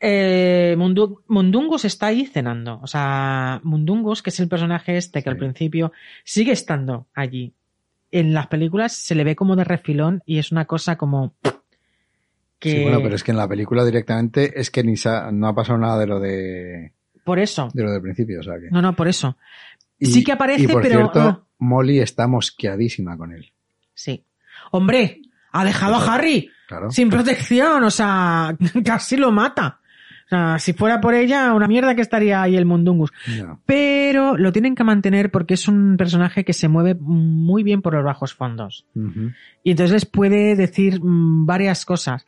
Eh, 0.00 0.74
Mundu- 0.76 1.22
Mundungus 1.28 1.84
está 1.84 2.06
ahí 2.06 2.26
cenando. 2.26 2.80
O 2.82 2.86
sea, 2.88 3.60
Mundungus, 3.62 4.22
que 4.22 4.30
es 4.30 4.40
el 4.40 4.48
personaje 4.48 4.96
este 4.96 5.22
que 5.22 5.28
al 5.28 5.36
Sí. 5.36 5.40
principio 5.40 5.92
sigue 6.24 6.52
estando 6.52 7.06
allí. 7.14 7.54
En 8.10 8.34
las 8.34 8.48
películas 8.48 8.92
se 8.92 9.14
le 9.14 9.24
ve 9.24 9.36
como 9.36 9.54
de 9.54 9.64
refilón 9.64 10.22
y 10.26 10.38
es 10.38 10.50
una 10.50 10.64
cosa 10.64 10.96
como 10.96 11.34
que 12.62 12.70
Sí, 12.70 12.82
bueno, 12.82 13.00
pero 13.02 13.16
es 13.16 13.24
que 13.24 13.32
en 13.32 13.36
la 13.36 13.48
película 13.48 13.84
directamente 13.84 14.58
es 14.58 14.70
que 14.70 14.84
ni 14.84 14.94
no 15.32 15.48
ha 15.48 15.54
pasado 15.54 15.78
nada 15.78 15.98
de 15.98 16.06
lo 16.06 16.20
de, 16.20 16.92
por 17.24 17.40
eso. 17.40 17.68
de 17.74 17.82
lo 17.82 17.90
del 17.90 18.00
principio, 18.00 18.38
o 18.38 18.42
sea 18.44 18.54
que. 18.60 18.70
No, 18.70 18.80
no, 18.80 18.94
por 18.94 19.08
eso. 19.08 19.36
Y- 19.98 20.06
sí 20.06 20.22
que 20.22 20.32
aparece, 20.32 20.62
y 20.62 20.66
por 20.68 20.80
pero 20.82 20.94
cierto, 20.94 21.20
ah, 21.20 21.44
Molly 21.58 21.98
está 21.98 22.26
mosqueadísima 22.28 23.16
con 23.16 23.32
él. 23.32 23.52
Sí. 23.94 24.24
Hombre, 24.70 25.20
ha 25.50 25.64
dejado 25.64 25.96
a 25.96 26.14
Harry 26.14 26.48
Claro. 26.68 26.90
sin 26.90 27.10
protección, 27.10 27.82
o 27.82 27.90
sea, 27.90 28.56
casi 28.84 29.16
lo 29.16 29.32
mata. 29.32 29.80
O 30.26 30.28
sea, 30.28 30.58
si 30.58 30.72
fuera 30.72 31.00
por 31.00 31.14
ella, 31.14 31.52
una 31.54 31.68
mierda 31.68 31.94
que 31.94 32.00
estaría 32.02 32.40
ahí 32.42 32.56
el 32.56 32.64
Mundungus. 32.64 33.12
Pero 33.66 34.36
lo 34.36 34.52
tienen 34.52 34.74
que 34.74 34.84
mantener 34.84 35.30
porque 35.30 35.54
es 35.54 35.68
un 35.68 35.96
personaje 35.96 36.44
que 36.44 36.52
se 36.52 36.68
mueve 36.68 36.94
muy 36.94 37.62
bien 37.62 37.82
por 37.82 37.94
los 37.94 38.04
bajos 38.04 38.34
fondos. 38.34 38.86
Y 39.62 39.70
entonces 39.70 39.92
les 39.92 40.06
puede 40.06 40.56
decir 40.56 41.00
mm, 41.02 41.46
varias 41.46 41.84
cosas. 41.84 42.26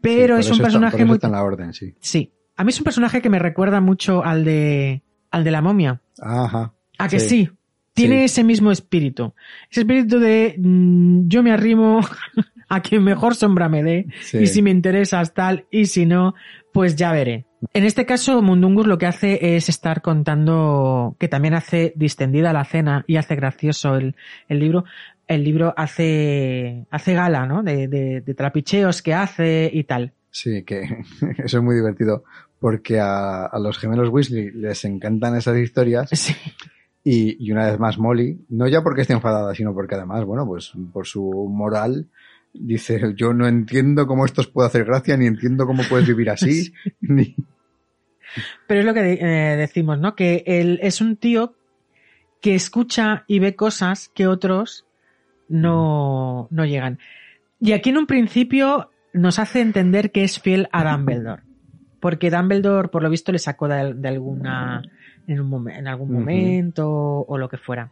Pero 0.00 0.36
Sí, 0.36 0.40
es 0.40 0.46
un 0.48 0.52
está- 0.54 0.64
personaje 0.64 0.96
eso 0.96 1.06
muy... 1.06 1.14
está 1.14 1.26
en 1.28 1.32
la 1.32 1.42
orden, 1.42 1.72
sí. 1.72 1.94
Sí. 2.00 2.32
A 2.56 2.64
mí 2.64 2.70
es 2.70 2.78
un 2.78 2.84
personaje 2.84 3.20
que 3.20 3.30
me 3.30 3.38
recuerda 3.38 3.80
mucho 3.80 4.24
al 4.24 4.44
de, 4.44 5.02
al 5.30 5.44
de 5.44 5.50
la 5.50 5.60
momia. 5.62 6.00
Ajá. 6.20 6.72
¿A 6.98 7.08
que 7.08 7.18
Sí. 7.20 7.46
sí? 7.46 7.50
Tiene 7.94 8.18
Sí. 8.20 8.24
ese 8.24 8.44
mismo 8.44 8.70
espíritu. 8.72 9.34
Ese 9.70 9.80
espíritu 9.80 10.18
de 10.18 10.56
mm, 10.58 11.28
yo 11.28 11.42
me 11.42 11.52
arrimo 11.52 12.00
a 12.68 12.80
quien 12.80 13.02
mejor 13.04 13.34
sombra 13.34 13.68
me 13.68 13.82
dé. 13.82 14.06
Sí. 14.20 14.38
Y 14.38 14.46
si 14.46 14.62
me 14.62 14.70
interesas 14.70 15.32
tal, 15.34 15.66
y 15.70 15.86
si 15.86 16.04
no, 16.06 16.34
pues 16.74 16.96
ya 16.96 17.12
veré. 17.12 17.46
En 17.72 17.84
este 17.84 18.04
caso, 18.04 18.42
Mundungus 18.42 18.86
lo 18.88 18.98
que 18.98 19.06
hace 19.06 19.56
es 19.56 19.68
estar 19.68 20.02
contando, 20.02 21.14
que 21.20 21.28
también 21.28 21.54
hace 21.54 21.92
distendida 21.96 22.52
la 22.52 22.64
cena 22.64 23.04
y 23.06 23.16
hace 23.16 23.36
gracioso 23.36 23.94
el, 23.96 24.16
el 24.48 24.58
libro. 24.58 24.84
El 25.28 25.44
libro 25.44 25.72
hace, 25.76 26.84
hace 26.90 27.14
gala, 27.14 27.46
¿no? 27.46 27.62
De, 27.62 27.86
de, 27.88 28.20
de 28.20 28.34
trapicheos 28.34 29.02
que 29.02 29.14
hace 29.14 29.70
y 29.72 29.84
tal. 29.84 30.12
Sí, 30.30 30.64
que 30.64 30.82
eso 31.38 31.58
es 31.58 31.62
muy 31.62 31.76
divertido 31.76 32.24
porque 32.58 32.98
a, 32.98 33.44
a 33.46 33.58
los 33.60 33.78
gemelos 33.78 34.08
Weasley 34.08 34.50
les 34.50 34.84
encantan 34.84 35.36
esas 35.36 35.56
historias 35.58 36.10
Sí. 36.12 36.34
y, 37.04 37.46
y 37.46 37.52
una 37.52 37.66
vez 37.70 37.78
más 37.78 37.98
Molly, 37.98 38.44
no 38.48 38.66
ya 38.66 38.82
porque 38.82 39.02
esté 39.02 39.12
enfadada, 39.12 39.54
sino 39.54 39.72
porque 39.72 39.94
además, 39.94 40.24
bueno, 40.24 40.44
pues 40.44 40.72
por 40.92 41.06
su 41.06 41.48
moral 41.50 42.08
dice, 42.54 43.00
yo 43.16 43.34
no 43.34 43.46
entiendo 43.46 44.06
cómo 44.06 44.24
esto 44.24 44.40
os 44.40 44.46
puede 44.46 44.68
hacer 44.68 44.84
gracia, 44.84 45.16
ni 45.16 45.26
entiendo 45.26 45.66
cómo 45.66 45.82
puedes 45.88 46.06
vivir 46.06 46.30
así, 46.30 46.72
ni... 47.00 47.36
Pero 48.66 48.80
es 48.80 48.86
lo 48.86 48.94
que 48.94 49.12
eh, 49.12 49.56
decimos, 49.56 49.98
¿no? 49.98 50.16
Que 50.16 50.42
él 50.46 50.80
es 50.82 51.00
un 51.00 51.16
tío 51.16 51.54
que 52.40 52.54
escucha 52.54 53.24
y 53.28 53.38
ve 53.38 53.54
cosas 53.54 54.10
que 54.12 54.26
otros 54.26 54.86
no, 55.48 56.48
no 56.50 56.64
llegan. 56.64 56.98
Y 57.60 57.72
aquí 57.72 57.90
en 57.90 57.98
un 57.98 58.06
principio 58.06 58.90
nos 59.12 59.38
hace 59.38 59.60
entender 59.60 60.10
que 60.10 60.24
es 60.24 60.40
fiel 60.40 60.68
a 60.72 60.90
Dumbledore. 60.90 61.42
Porque 62.00 62.30
Dumbledore, 62.30 62.88
por 62.88 63.02
lo 63.02 63.08
visto, 63.08 63.30
le 63.30 63.38
sacó 63.38 63.68
de, 63.68 63.94
de 63.94 64.08
alguna. 64.08 64.82
En, 65.26 65.40
un 65.40 65.70
en 65.70 65.86
algún 65.86 66.12
momento 66.12 66.86
o 66.86 67.38
lo 67.38 67.48
que 67.48 67.56
fuera. 67.56 67.90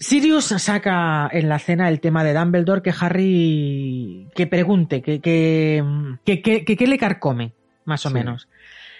Sirius 0.00 0.46
saca 0.46 1.28
en 1.30 1.50
la 1.50 1.58
cena 1.58 1.88
el 1.90 2.00
tema 2.00 2.24
de 2.24 2.32
Dumbledore 2.32 2.80
que 2.80 2.94
Harry 2.98 4.28
que 4.34 4.46
pregunte, 4.46 5.02
que, 5.02 5.20
que, 5.20 5.84
que, 6.24 6.64
que, 6.64 6.86
le 6.86 6.96
carcome, 6.98 7.52
más 7.84 8.06
o 8.06 8.08
Sí. 8.08 8.14
menos. 8.14 8.48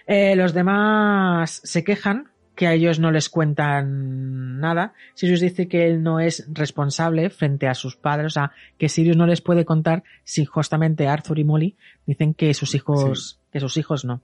Eh, 0.07 0.37
los 0.37 0.53
demás 0.53 1.63
se 1.65 1.85
quejan 1.85 2.29
que 2.55 2.67
a 2.67 2.75
ellos 2.75 2.99
no 2.99 3.11
les 3.11 3.31
cuentan 3.31 4.61
nada. 4.61 4.93
Sirius 5.15 5.41
dice 5.41 5.69
que 5.69 5.87
él 5.87 6.03
no 6.03 6.21
es 6.21 6.47
responsable 6.53 7.31
frente 7.31 7.67
a 7.67 7.75
sus 7.75 7.97
padres, 7.97 8.27
o 8.27 8.31
sea, 8.31 8.53
que 8.77 8.91
Sirius 8.91 9.17
no 9.17 9.27
les 9.27 9.41
puede 9.41 9.65
contar 9.65 10.03
si 10.25 10.45
justamente 10.45 11.09
Arthur 11.09 11.39
y 11.39 11.45
Molly 11.45 11.77
dicen 12.05 12.35
que 12.35 12.53
sus 12.53 12.75
hijos, 12.75 13.41
que 13.51 13.61
sus 13.61 13.79
hijos 13.79 14.05
no. 14.05 14.21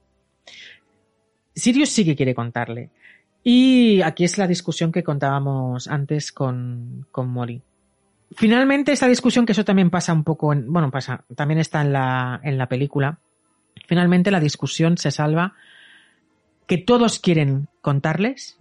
Sirius 1.55 1.89
sí 1.89 2.05
que 2.05 2.15
quiere 2.15 2.35
contarle. 2.35 2.91
Y 3.43 4.01
aquí 4.01 4.23
es 4.25 4.37
la 4.37 4.47
discusión 4.47 4.91
que 4.91 5.03
contábamos 5.03 5.87
antes 5.87 6.31
con, 6.31 7.05
con 7.11 7.29
Molly. 7.29 7.61
Finalmente, 8.35 8.91
esta 8.91 9.07
discusión, 9.07 9.45
que 9.45 9.53
eso 9.53 9.63
también 9.63 9.89
pasa 9.89 10.11
un 10.11 10.23
poco 10.25 10.51
en, 10.51 10.71
bueno, 10.71 10.91
pasa, 10.91 11.23
también 11.35 11.59
está 11.59 11.81
en 11.81 11.93
la, 11.93 12.41
en 12.43 12.57
la 12.57 12.67
película. 12.67 13.19
Finalmente 13.87 14.31
la 14.31 14.39
discusión 14.41 14.97
se 14.97 15.11
salva 15.11 15.53
que 16.65 16.77
todos 16.77 17.19
quieren 17.19 17.69
contarles, 17.81 18.57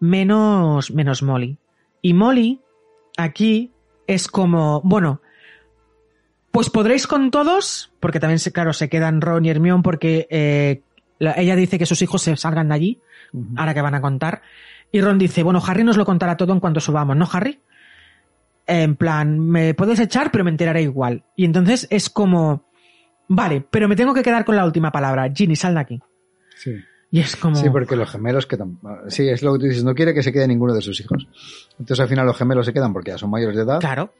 menos, 0.00 0.90
menos 0.90 1.22
Molly. 1.22 1.58
Y 2.00 2.14
Molly, 2.14 2.60
aquí, 3.18 3.72
es 4.06 4.26
como, 4.28 4.80
bueno, 4.82 5.20
pues 6.50 6.70
podréis 6.70 7.06
con 7.06 7.30
todos, 7.30 7.92
porque 8.00 8.20
también, 8.20 8.40
claro, 8.52 8.72
se 8.72 8.88
quedan 8.88 9.20
Ron 9.20 9.44
y 9.44 9.50
Hermione 9.50 9.82
porque 9.82 10.26
eh, 10.30 10.80
la- 11.18 11.34
ella 11.34 11.56
dice 11.56 11.78
que 11.78 11.86
sus 11.86 12.00
hijos 12.02 12.22
se 12.22 12.36
salgan 12.36 12.68
de 12.68 12.74
allí, 12.74 13.00
Ahora 13.56 13.74
que 13.74 13.80
van 13.80 13.94
a 13.94 14.00
contar. 14.00 14.42
Y 14.90 15.00
Ron 15.00 15.18
dice, 15.18 15.42
bueno, 15.42 15.62
Harry 15.66 15.84
nos 15.84 15.96
lo 15.96 16.04
contará 16.04 16.36
todo 16.36 16.52
en 16.52 16.60
cuanto 16.60 16.80
subamos, 16.80 17.16
¿no, 17.16 17.28
Harry? 17.32 17.60
En 18.66 18.94
plan, 18.96 19.38
me 19.40 19.74
puedes 19.74 19.98
echar, 19.98 20.30
pero 20.30 20.44
me 20.44 20.50
enteraré 20.50 20.82
igual. 20.82 21.24
Y 21.34 21.44
entonces 21.44 21.86
es 21.90 22.08
como, 22.10 22.64
vale, 23.28 23.64
pero 23.70 23.88
me 23.88 23.96
tengo 23.96 24.14
que 24.14 24.22
quedar 24.22 24.44
con 24.44 24.54
la 24.56 24.64
última 24.64 24.92
palabra. 24.92 25.30
Ginny, 25.34 25.56
sal 25.56 25.74
de 25.74 25.80
aquí. 25.80 26.00
Sí. 26.56 26.72
Y 27.10 27.20
es 27.20 27.36
como... 27.36 27.56
Sí, 27.56 27.68
porque 27.70 27.96
los 27.96 28.10
gemelos 28.10 28.46
que 28.46 28.56
tam- 28.58 28.78
sí, 29.08 29.28
es 29.28 29.42
lo 29.42 29.52
que 29.54 29.58
tú 29.60 29.64
dices, 29.66 29.84
no 29.84 29.94
quiere 29.94 30.14
que 30.14 30.22
se 30.22 30.32
quede 30.32 30.46
ninguno 30.48 30.72
de 30.74 30.80
sus 30.80 30.98
hijos. 31.00 31.26
Entonces 31.72 32.00
al 32.00 32.08
final 32.08 32.24
los 32.26 32.36
gemelos 32.36 32.64
se 32.64 32.72
quedan 32.72 32.92
porque 32.92 33.10
ya 33.10 33.18
son 33.18 33.30
mayores 33.30 33.56
de 33.56 33.62
edad. 33.64 33.80
Claro. 33.80 34.12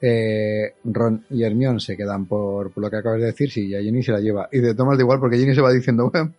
Eh, 0.00 0.74
Ron 0.84 1.24
y 1.30 1.42
Hermione 1.42 1.80
se 1.80 1.96
quedan 1.96 2.26
por, 2.26 2.70
por 2.70 2.82
lo 2.82 2.90
que 2.90 2.96
acabas 2.96 3.18
de 3.20 3.26
decir, 3.26 3.50
sí, 3.50 3.66
y 3.68 3.74
a 3.74 3.80
Jenny 3.82 4.02
se 4.02 4.12
la 4.12 4.20
lleva. 4.20 4.48
Y 4.52 4.58
de 4.58 4.74
tomas 4.74 4.98
de 4.98 5.04
igual 5.04 5.18
porque 5.18 5.38
Jenny 5.38 5.54
se 5.54 5.62
va 5.62 5.72
diciendo, 5.72 6.10
"Bueno, 6.10 6.34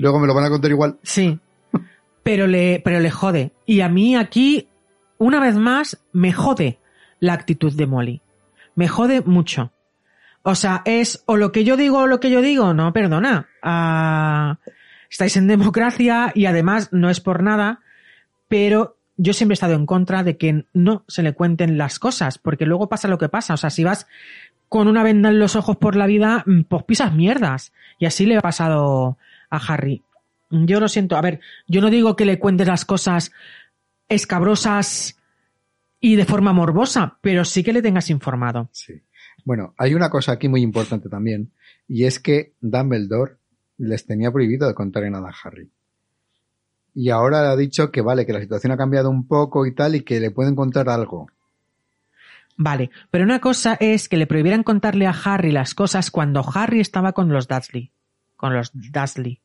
luego 0.00 0.18
me 0.18 0.26
lo 0.26 0.34
van 0.34 0.44
a 0.44 0.50
contar 0.50 0.70
igual. 0.70 0.98
Sí. 1.02 1.38
Pero 2.22 2.46
le, 2.46 2.80
pero 2.84 3.00
le 3.00 3.10
jode. 3.10 3.52
Y 3.66 3.80
a 3.80 3.88
mí 3.88 4.16
aquí, 4.16 4.68
una 5.18 5.40
vez 5.40 5.56
más, 5.56 6.02
me 6.12 6.32
jode 6.32 6.78
la 7.18 7.34
actitud 7.34 7.72
de 7.74 7.86
Molly. 7.86 8.22
Me 8.74 8.88
jode 8.88 9.22
mucho. 9.22 9.72
O 10.42 10.54
sea, 10.54 10.82
es 10.84 11.22
o 11.26 11.36
lo 11.36 11.52
que 11.52 11.64
yo 11.64 11.76
digo 11.76 11.98
o 11.98 12.06
lo 12.06 12.20
que 12.20 12.30
yo 12.30 12.40
digo. 12.40 12.72
No, 12.74 12.92
perdona. 12.92 13.48
Ah, 13.62 14.58
estáis 15.10 15.36
en 15.36 15.46
democracia 15.46 16.32
y 16.34 16.46
además 16.46 16.92
no 16.92 17.10
es 17.10 17.20
por 17.20 17.42
nada, 17.42 17.80
pero 18.48 18.96
yo 19.16 19.34
siempre 19.34 19.52
he 19.52 19.54
estado 19.54 19.74
en 19.74 19.84
contra 19.84 20.22
de 20.22 20.38
que 20.38 20.64
no 20.72 21.04
se 21.08 21.22
le 21.22 21.34
cuenten 21.34 21.76
las 21.76 21.98
cosas, 21.98 22.38
porque 22.38 22.64
luego 22.64 22.88
pasa 22.88 23.08
lo 23.08 23.18
que 23.18 23.28
pasa. 23.28 23.52
O 23.54 23.58
sea, 23.58 23.68
si 23.68 23.84
vas 23.84 24.06
con 24.70 24.88
una 24.88 25.02
venda 25.02 25.28
en 25.28 25.38
los 25.38 25.56
ojos 25.56 25.76
por 25.76 25.96
la 25.96 26.06
vida, 26.06 26.42
mm, 26.46 26.62
pues 26.62 26.84
pisas 26.84 27.12
mierdas. 27.12 27.72
Y 27.98 28.06
así 28.06 28.24
le 28.24 28.38
ha 28.38 28.40
pasado 28.40 29.18
a 29.50 29.56
Harry. 29.56 30.02
Yo 30.50 30.80
lo 30.80 30.88
siento. 30.88 31.16
A 31.16 31.20
ver, 31.20 31.40
yo 31.66 31.80
no 31.80 31.90
digo 31.90 32.16
que 32.16 32.24
le 32.24 32.38
cuentes 32.38 32.66
las 32.66 32.84
cosas 32.84 33.32
escabrosas 34.08 35.16
y 36.00 36.16
de 36.16 36.24
forma 36.24 36.52
morbosa, 36.52 37.18
pero 37.20 37.44
sí 37.44 37.62
que 37.62 37.72
le 37.72 37.82
tengas 37.82 38.10
informado. 38.10 38.68
Sí. 38.72 39.00
Bueno, 39.44 39.74
hay 39.78 39.94
una 39.94 40.10
cosa 40.10 40.32
aquí 40.32 40.48
muy 40.48 40.62
importante 40.62 41.08
también, 41.08 41.52
y 41.88 42.04
es 42.04 42.18
que 42.18 42.54
Dumbledore 42.60 43.36
les 43.78 44.06
tenía 44.06 44.30
prohibido 44.30 44.68
de 44.68 44.74
contarle 44.74 45.10
nada 45.10 45.28
a 45.28 45.48
Harry. 45.48 45.70
Y 46.94 47.10
ahora 47.10 47.50
ha 47.50 47.56
dicho 47.56 47.90
que 47.90 48.00
vale, 48.00 48.26
que 48.26 48.32
la 48.32 48.40
situación 48.40 48.72
ha 48.72 48.76
cambiado 48.76 49.10
un 49.10 49.26
poco 49.26 49.66
y 49.66 49.74
tal, 49.74 49.94
y 49.94 50.02
que 50.02 50.20
le 50.20 50.30
pueden 50.30 50.56
contar 50.56 50.88
algo. 50.88 51.28
Vale, 52.56 52.90
pero 53.10 53.24
una 53.24 53.40
cosa 53.40 53.76
es 53.80 54.08
que 54.08 54.18
le 54.18 54.26
prohibieran 54.26 54.62
contarle 54.62 55.06
a 55.06 55.16
Harry 55.24 55.52
las 55.52 55.74
cosas 55.74 56.10
cuando 56.10 56.44
Harry 56.54 56.80
estaba 56.80 57.12
con 57.12 57.30
los 57.30 57.48
Dursley, 57.48 57.90
con 58.40 58.54
los 58.54 58.70
Dursley. 58.72 59.40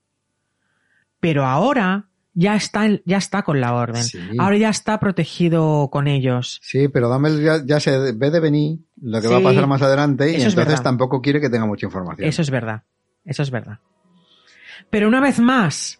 Pero 1.19 1.45
ahora 1.45 2.05
ya 2.33 2.55
está, 2.55 2.87
ya 3.05 3.17
está 3.17 3.43
con 3.43 3.59
la 3.61 3.73
orden. 3.73 4.03
Sí. 4.03 4.19
Ahora 4.39 4.57
ya 4.57 4.69
está 4.69 4.99
protegido 4.99 5.89
con 5.91 6.07
ellos. 6.07 6.59
Sí, 6.63 6.87
pero 6.87 7.09
Dumbledore 7.09 7.43
ya, 7.43 7.65
ya 7.65 7.79
se 7.79 8.13
ve 8.13 8.31
de 8.31 8.39
venir 8.39 8.79
lo 9.01 9.21
que 9.21 9.27
va 9.27 9.37
a 9.37 9.41
pasar 9.43 9.67
más 9.67 9.81
adelante, 9.81 10.31
y 10.31 10.35
eso 10.35 10.49
entonces 10.49 10.81
tampoco 10.81 11.21
quiere 11.21 11.39
que 11.41 11.49
tenga 11.49 11.65
mucha 11.65 11.85
información. 11.85 12.27
Eso 12.27 12.41
es 12.41 12.49
verdad. 12.49 12.83
Eso 13.23 13.43
es 13.43 13.51
verdad. 13.51 13.79
Pero 14.89 15.07
una 15.07 15.19
vez 15.19 15.39
más, 15.39 15.99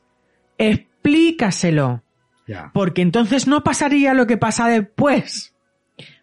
explícaselo. 0.57 2.01
Ya. 2.47 2.69
Porque 2.73 3.01
entonces 3.01 3.47
no 3.47 3.63
pasaría 3.63 4.13
lo 4.13 4.27
que 4.27 4.37
pasa 4.37 4.67
después. 4.67 5.53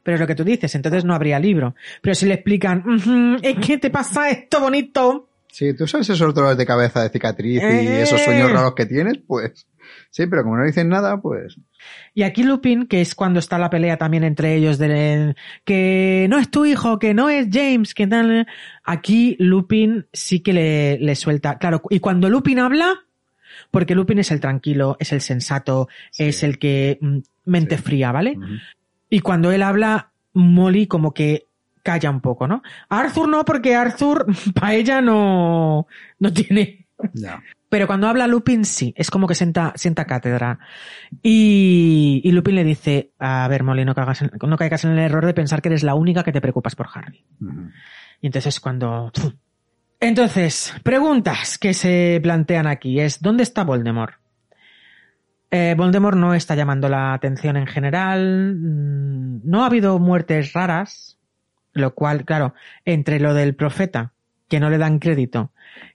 Pero 0.04 0.16
es 0.16 0.20
lo 0.20 0.26
que 0.26 0.34
tú 0.34 0.44
dices, 0.44 0.74
entonces 0.74 1.04
no 1.04 1.14
habría 1.14 1.38
libro. 1.38 1.74
Pero 2.00 2.14
si 2.14 2.26
le 2.26 2.34
explican, 2.34 2.84
"Ujú, 2.88 3.36
es 3.42 3.56
que 3.64 3.78
te 3.78 3.90
pasa 3.90 4.28
esto 4.30 4.60
bonito. 4.60 5.28
Sí, 5.52 5.74
tú 5.76 5.86
sabes 5.86 6.08
esos 6.08 6.34
dolores 6.34 6.56
de 6.56 6.64
cabeza 6.64 7.02
de 7.02 7.10
cicatriz 7.10 7.60
y 7.60 7.64
Eh. 7.64 8.02
esos 8.02 8.22
sueños 8.22 8.50
raros 8.50 8.74
que 8.74 8.86
tienes, 8.86 9.18
pues. 9.26 9.66
Sí, 10.10 10.26
pero 10.26 10.42
como 10.44 10.56
no 10.56 10.64
dicen 10.64 10.88
nada, 10.88 11.20
pues. 11.20 11.56
Y 12.14 12.22
aquí 12.22 12.42
Lupin, 12.42 12.86
que 12.86 13.02
es 13.02 13.14
cuando 13.14 13.38
está 13.38 13.58
la 13.58 13.68
pelea 13.68 13.98
también 13.98 14.24
entre 14.24 14.54
ellos 14.56 14.78
de 14.78 15.34
que 15.66 16.26
no 16.30 16.38
es 16.38 16.50
tu 16.50 16.64
hijo, 16.64 16.98
que 16.98 17.12
no 17.12 17.28
es 17.28 17.48
James, 17.52 17.92
que 17.92 18.06
tal. 18.06 18.46
Aquí 18.82 19.36
Lupin 19.38 20.06
sí 20.12 20.40
que 20.40 20.54
le, 20.54 20.98
le 20.98 21.14
suelta. 21.16 21.58
Claro, 21.58 21.82
y 21.90 22.00
cuando 22.00 22.30
Lupin 22.30 22.58
habla, 22.58 22.94
porque 23.70 23.94
Lupin 23.94 24.20
es 24.20 24.30
el 24.30 24.40
tranquilo, 24.40 24.96
es 25.00 25.12
el 25.12 25.20
sensato, 25.20 25.88
Sí. 26.10 26.24
es 26.24 26.42
el 26.42 26.58
que 26.58 26.96
mm, 27.02 27.18
mente 27.44 27.76
Sí. 27.76 27.82
fría, 27.82 28.10
¿vale? 28.12 28.38
Y 29.10 29.20
cuando 29.20 29.52
él 29.52 29.62
habla, 29.62 30.12
Molly 30.32 30.86
como 30.86 31.12
que 31.12 31.46
calla 31.82 32.10
un 32.10 32.20
poco, 32.20 32.46
¿no? 32.46 32.62
Arthur 32.88 33.28
no, 33.28 33.44
porque 33.44 33.74
Arthur 33.74 34.26
para 34.54 34.74
ella 34.74 35.00
no, 35.00 35.86
no 36.18 36.32
tiene. 36.32 36.86
Ya. 37.14 37.42
Pero 37.68 37.86
cuando 37.86 38.06
habla 38.06 38.26
Lupin, 38.26 38.66
sí, 38.66 38.92
es 38.98 39.10
como 39.10 39.26
que 39.26 39.34
sienta, 39.34 39.72
sienta 39.76 40.04
cátedra. 40.04 40.58
Y, 41.22 42.20
y 42.22 42.30
Lupin 42.32 42.54
le 42.54 42.64
dice, 42.64 43.12
a 43.18 43.48
ver, 43.48 43.62
Molly, 43.62 43.84
no 43.84 43.94
caigas, 43.94 44.20
en, 44.22 44.30
no 44.46 44.56
caigas 44.58 44.84
en 44.84 44.92
el 44.92 44.98
error 44.98 45.24
de 45.24 45.32
pensar 45.32 45.62
que 45.62 45.70
eres 45.70 45.82
la 45.82 45.94
única 45.94 46.22
que 46.22 46.32
te 46.32 46.40
preocupas 46.42 46.76
por 46.76 46.88
Harry. 46.92 47.24
Y 48.20 48.26
entonces 48.26 48.60
cuando... 48.60 49.10
Entonces, 50.00 50.74
preguntas 50.82 51.58
que 51.58 51.72
se 51.72 52.20
plantean 52.22 52.66
aquí 52.66 53.00
es, 53.00 53.22
¿dónde 53.22 53.44
está 53.44 53.64
Voldemort? 53.64 54.16
Eh, 55.50 55.74
Voldemort 55.76 56.16
no 56.16 56.34
está 56.34 56.54
llamando 56.54 56.88
la 56.88 57.14
atención 57.14 57.56
en 57.56 57.66
general, 57.66 58.54
mm, 58.54 59.40
no 59.44 59.62
ha 59.62 59.66
habido 59.66 59.98
muertes 59.98 60.54
raras, 60.54 61.18
lo 61.72 61.94
cual, 61.94 62.24
claro, 62.24 62.54
entre 62.84 63.20
lo 63.20 63.34
del 63.34 63.54
profeta, 63.54 64.12
que 64.48 64.60
no 64.60 64.70
le 64.70 64.78
dan 64.78 64.98
crédito, 64.98 65.50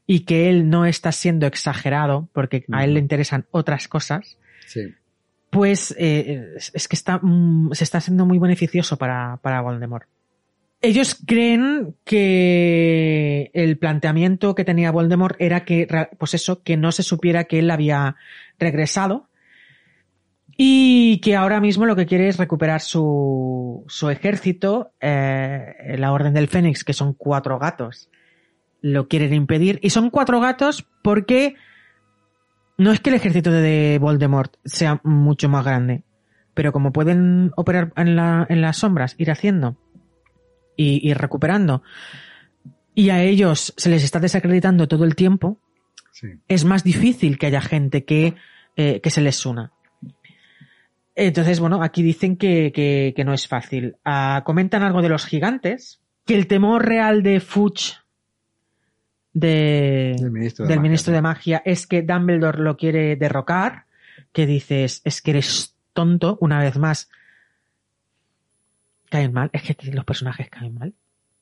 y 0.06 0.22
que 0.22 0.50
él 0.50 0.70
no 0.70 0.86
está 0.86 1.12
siendo 1.12 1.46
exagerado, 1.46 2.30
porque 2.34 2.66
a 2.72 2.84
él 2.84 2.94
le 2.96 3.00
interesan 3.00 3.46
otras 3.52 3.88
cosas, 3.88 4.38
Sí. 4.66 4.82
pues 5.50 5.96
eh, 5.98 6.56
es, 6.74 6.88
que 6.88 6.96
está, 6.96 7.20
mm, 7.22 7.72
se 7.74 7.84
está 7.84 8.02
siendo 8.02 8.26
muy 8.26 8.40
beneficioso 8.40 8.98
para, 8.98 9.38
para 9.42 9.62
Voldemort. 9.62 10.08
Ellos 10.82 11.18
creen 11.26 11.96
que 12.04 13.50
el 13.54 13.78
planteamiento 13.78 14.54
que 14.54 14.64
tenía 14.64 14.92
Voldemort 14.92 15.36
era 15.40 15.66
que, 15.66 15.88
pues 16.20 16.36
eso, 16.36 16.62
que 16.62 16.78
no 16.78 16.92
se 16.92 17.02
supiera 17.02 17.46
que 17.46 17.60
él 17.60 17.72
había 17.72 18.16
regresado 18.60 19.28
y 20.58 21.20
que 21.20 21.36
ahora 21.36 21.62
mismo 21.62 21.86
lo 21.86 21.96
que 21.96 22.06
quiere 22.08 22.28
es 22.28 22.38
recuperar 22.38 22.82
su, 22.82 23.86
su 23.88 24.10
ejército, 24.10 24.92
eh, 25.00 25.96
la 25.98 26.12
Orden 26.12 26.34
del 26.34 26.48
Fénix, 26.48 26.84
que 26.84 26.94
son 26.94 27.14
cuatro 27.14 27.60
gatos, 27.60 28.10
lo 28.82 29.08
quieren 29.08 29.34
impedir. 29.34 29.80
Y 29.84 29.92
son 29.92 30.10
cuatro 30.10 30.40
gatos 30.40 30.88
porque 31.04 31.56
no 32.78 32.92
es 32.92 33.00
que 33.00 33.10
el 33.12 33.16
ejército 33.16 33.52
de 33.52 33.98
Voldemort 34.02 34.56
sea 34.66 35.00
mucho 35.04 35.48
más 35.48 35.64
grande, 35.64 36.04
pero 36.54 36.72
como 36.72 36.92
pueden 36.92 37.52
operar 37.56 37.94
en, 37.96 38.16
la- 38.16 38.46
en 38.50 38.62
las 38.62 38.78
sombras, 38.78 39.16
ir 39.20 39.30
haciendo 39.32 39.78
y 40.76 41.08
ir 41.08 41.18
recuperando, 41.18 41.84
y 42.96 43.10
a 43.12 43.22
ellos 43.24 43.74
se 43.78 43.90
les 43.90 44.04
está 44.04 44.20
desacreditando 44.20 44.88
todo 44.88 45.06
el 45.06 45.16
tiempo, 45.16 45.60
Sí. 46.12 46.30
es 46.48 46.66
más 46.66 46.84
difícil 46.84 47.38
que 47.38 47.46
haya 47.46 47.62
gente 47.62 48.06
que, 48.06 48.34
eh, 48.76 49.02
que 49.02 49.12
se 49.12 49.22
les 49.22 49.46
una. 49.46 49.72
Entonces, 51.20 51.60
bueno, 51.60 51.82
aquí 51.82 52.04
dicen 52.04 52.38
que, 52.38 52.72
que- 52.72 53.14
que 53.16 53.26
no 53.26 53.34
es 53.34 53.48
fácil. 53.48 53.96
Ah, 54.06 54.44
comentan 54.46 54.84
algo 54.84 55.02
de 55.02 55.10
los 55.10 55.26
gigantes, 55.26 56.00
que 56.26 56.36
el 56.36 56.46
temor 56.46 56.86
real 56.86 57.24
de 57.24 57.40
Fuchs, 57.40 58.04
de, 59.34 60.16
Del 60.20 60.32
ministro 60.32 60.66
de 60.66 60.70
del 60.70 60.78
magia, 60.78 60.82
ministro 60.90 61.14
de 61.14 61.22
magia, 61.22 61.62
es 61.66 61.88
que 61.88 62.02
Dumbledore 62.04 62.60
lo 62.62 62.78
quiere 62.78 63.16
derrocar, 63.16 63.86
que 64.32 64.46
dices, 64.46 65.02
es 65.06 65.22
que 65.24 65.32
eres 65.32 65.76
tonto, 65.94 66.38
una 66.40 66.60
vez 66.60 66.78
más. 66.78 67.10
Caen 69.10 69.34
mal, 69.34 69.50
es 69.54 69.64
que 69.64 69.92
los 69.92 70.06
personajes 70.06 70.50
caen 70.50 70.76
mal. 70.76 70.94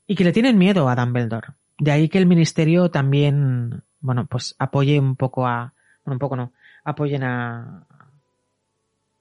Y 0.08 0.16
que 0.16 0.24
le 0.24 0.32
tienen 0.32 0.58
miedo 0.58 0.88
a 0.88 0.96
Dumbledore. 0.96 1.50
De 1.80 1.92
ahí 1.92 2.08
que 2.10 2.18
el 2.20 2.28
ministerio 2.28 2.90
también, 2.92 3.82
bueno, 4.00 4.26
pues 4.28 4.56
apoye 4.60 5.00
un 5.00 5.16
poco 5.18 5.48
a, 5.48 5.74
bueno, 6.06 6.16
un 6.16 6.20
poco 6.20 6.36
no, 6.38 6.54
apoyen 6.84 7.24
a, 7.24 7.86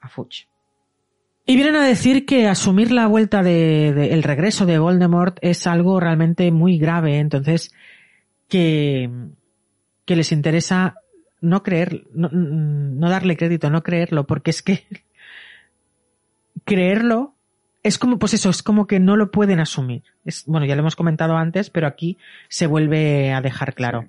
a 0.05 0.09
Fuchs. 0.09 0.48
Y 1.47 1.56
vienen 1.56 1.76
a 1.76 1.86
decir 1.86 2.24
que 2.24 2.47
asumir 2.48 2.90
la 2.90 3.06
vuelta 3.06 3.43
de, 3.43 3.93
de- 3.93 4.12
el 4.14 4.22
regreso 4.22 4.64
de 4.66 4.78
Voldemort 4.78 5.36
es 5.43 5.66
algo 5.66 6.01
realmente 6.01 6.51
muy 6.51 6.78
grave, 6.78 7.18
entonces 7.18 7.72
que, 8.48 9.10
que 10.06 10.16
les 10.16 10.32
interesa 10.32 10.94
no 11.40 11.62
creer, 11.62 12.05
no, 12.14 12.28
no 12.31 13.10
darle 13.10 13.36
crédito, 13.36 13.68
no 13.68 13.82
creerlo, 13.82 14.26
porque 14.26 14.51
es 14.51 14.62
que 14.62 14.85
creerlo 16.64 17.35
es 17.82 17.98
como, 17.98 18.18
pues 18.18 18.32
eso, 18.32 18.48
es 18.48 18.62
como 18.62 18.86
que 18.86 18.98
no 18.98 19.14
lo 19.16 19.31
pueden 19.31 19.60
asumir. 19.60 20.05
Es, 20.24 20.44
bueno, 20.47 20.64
ya 20.64 20.74
lo 20.74 20.81
hemos 20.81 20.97
comentado 20.97 21.36
antes, 21.36 21.68
pero 21.68 21.86
aquí 21.86 22.16
se 22.48 22.66
vuelve 22.66 23.32
a 23.35 23.43
dejar 23.43 23.74
claro. 23.74 24.09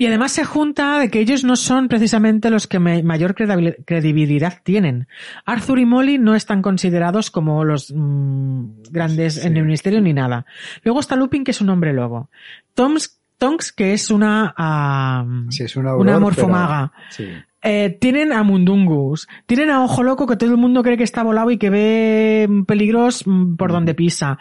Y 0.00 0.06
además 0.06 0.32
se 0.32 0.44
junta 0.44 0.98
de 0.98 1.10
que 1.10 1.20
ellos 1.20 1.44
no 1.44 1.56
son 1.56 1.88
precisamente 1.88 2.48
los 2.48 2.66
que 2.66 2.78
mayor 2.78 3.34
credibil- 3.34 3.76
credibilidad 3.84 4.54
tienen. 4.64 5.08
Arthur 5.44 5.78
y 5.78 5.84
Molly 5.84 6.16
no 6.16 6.34
están 6.34 6.62
considerados 6.62 7.30
como 7.30 7.64
los 7.66 7.92
mm, 7.94 8.80
grandes 8.90 9.34
Sí. 9.34 9.46
en 9.46 9.58
el 9.58 9.64
ministerio 9.64 10.00
ni 10.00 10.14
nada. 10.14 10.46
Luego 10.84 11.00
está 11.00 11.16
Lupin, 11.16 11.44
que 11.44 11.50
es 11.50 11.60
un 11.60 11.68
hombre 11.68 11.92
lobo. 11.92 12.30
Toms, 12.72 13.20
Tonks, 13.36 13.72
que 13.72 13.92
es 13.92 14.10
una, 14.10 14.54
ah, 14.56 15.26
Sí, 15.50 15.64
es 15.64 15.76
una, 15.76 15.94
morfomaga. 16.18 16.92
pero-. 17.14 17.32
Eh, 17.62 17.98
tienen 18.00 18.32
a 18.32 18.42
Mundungus, 18.42 19.28
tienen 19.44 19.68
a 19.68 19.84
Ojo 19.84 20.02
Loco 20.02 20.26
que 20.26 20.36
todo 20.36 20.50
el 20.50 20.56
mundo 20.56 20.82
cree 20.82 20.96
que 20.96 21.04
está 21.04 21.22
volado 21.22 21.50
y 21.50 21.58
que 21.58 21.68
ve 21.68 22.46
mm, 22.48 22.62
peligros 22.64 23.26
mm, 23.26 23.56
por 23.56 23.70
donde 23.70 23.94
pisa. 23.94 24.38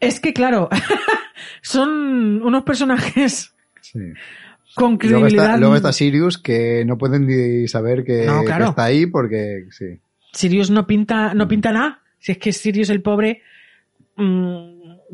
Es 0.00 0.20
que 0.20 0.34
claro, 0.34 0.68
son 1.62 2.42
unos 2.42 2.62
personajes 2.64 3.54
con 4.76 4.90
Luego 4.90 4.98
credibilidad. 4.98 5.44
está, 5.46 5.56
luego 5.56 5.74
está 5.74 5.92
Sirius, 5.92 6.38
que 6.38 6.84
no 6.84 6.96
pueden 6.98 7.26
ni 7.26 7.66
saber 7.66 8.04
que, 8.04 8.24
No, 8.26 8.44
que 8.44 8.52
está 8.52 8.84
ahí 8.84 9.06
porque, 9.06 9.64
sí. 9.70 9.98
Sirius 10.32 10.70
no 10.70 10.86
pinta, 10.86 11.34
no 11.34 11.48
pinta 11.48 11.72
nada. 11.72 12.02
Si 12.18 12.32
es 12.32 12.38
que 12.38 12.52
Sirius 12.52 12.90
el 12.90 13.02
pobre, 13.02 13.42
mm, 14.16 14.66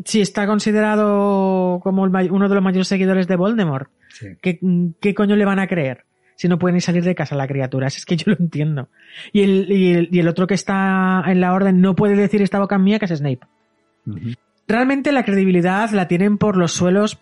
si 0.04 0.20
está 0.20 0.46
considerado 0.46 1.80
como 1.82 2.04
el 2.04 2.30
uno 2.30 2.48
de 2.48 2.54
los 2.54 2.64
mayores 2.64 2.88
seguidores 2.88 3.26
de 3.28 3.36
Voldemort, 3.36 3.88
sí. 4.08 4.26
¿qué, 4.42 4.58
qué 5.00 5.14
coño 5.14 5.36
le 5.36 5.44
van 5.44 5.58
a 5.58 5.66
creer? 5.66 6.04
Si 6.34 6.48
no 6.48 6.58
pueden 6.58 6.74
ni 6.74 6.80
salir 6.80 7.04
de 7.04 7.14
casa 7.14 7.36
la 7.36 7.46
criatura, 7.46 7.88
Si 7.88 7.98
es 7.98 8.06
que 8.06 8.16
yo 8.16 8.32
lo 8.32 8.36
entiendo. 8.38 8.88
Y 9.32 9.42
el, 9.42 9.70
y 9.70 9.92
el, 9.92 10.08
y 10.10 10.18
el 10.18 10.28
otro 10.28 10.46
que 10.46 10.54
está 10.54 11.22
en 11.26 11.40
la 11.40 11.52
orden 11.52 11.80
no 11.80 11.94
puede 11.94 12.16
decir 12.16 12.42
esta 12.42 12.58
boca 12.58 12.78
mía 12.78 12.98
que 12.98 13.04
es 13.04 13.12
Snape. 13.12 13.46
Realmente 14.66 15.12
la 15.12 15.24
credibilidad 15.24 15.90
la 15.90 16.08
tienen 16.08 16.38
por 16.38 16.56
los 16.56 16.72
suelos, 16.72 17.20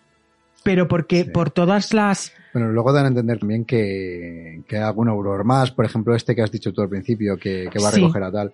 pero 0.63 0.87
porque 0.87 1.23
Sí. 1.25 1.29
por 1.31 1.49
todas 1.51 1.93
las... 1.93 2.33
Bueno, 2.53 2.69
luego 2.71 2.91
dan 2.93 3.05
a 3.05 3.07
entender 3.09 3.39
también 3.39 3.65
que, 3.65 4.61
que 4.67 4.77
hay 4.77 4.83
algún 4.83 5.07
auror 5.09 5.43
más, 5.45 5.71
por 5.71 5.85
ejemplo, 5.85 6.15
este 6.15 6.35
que 6.35 6.41
has 6.41 6.51
dicho 6.51 6.73
tú 6.73 6.81
al 6.81 6.89
principio, 6.89 7.37
que, 7.37 7.69
que 7.71 7.79
va 7.79 7.89
a 7.89 7.91
Sí. 7.91 8.01
recoger 8.01 8.23
a 8.23 8.31
tal. 8.31 8.53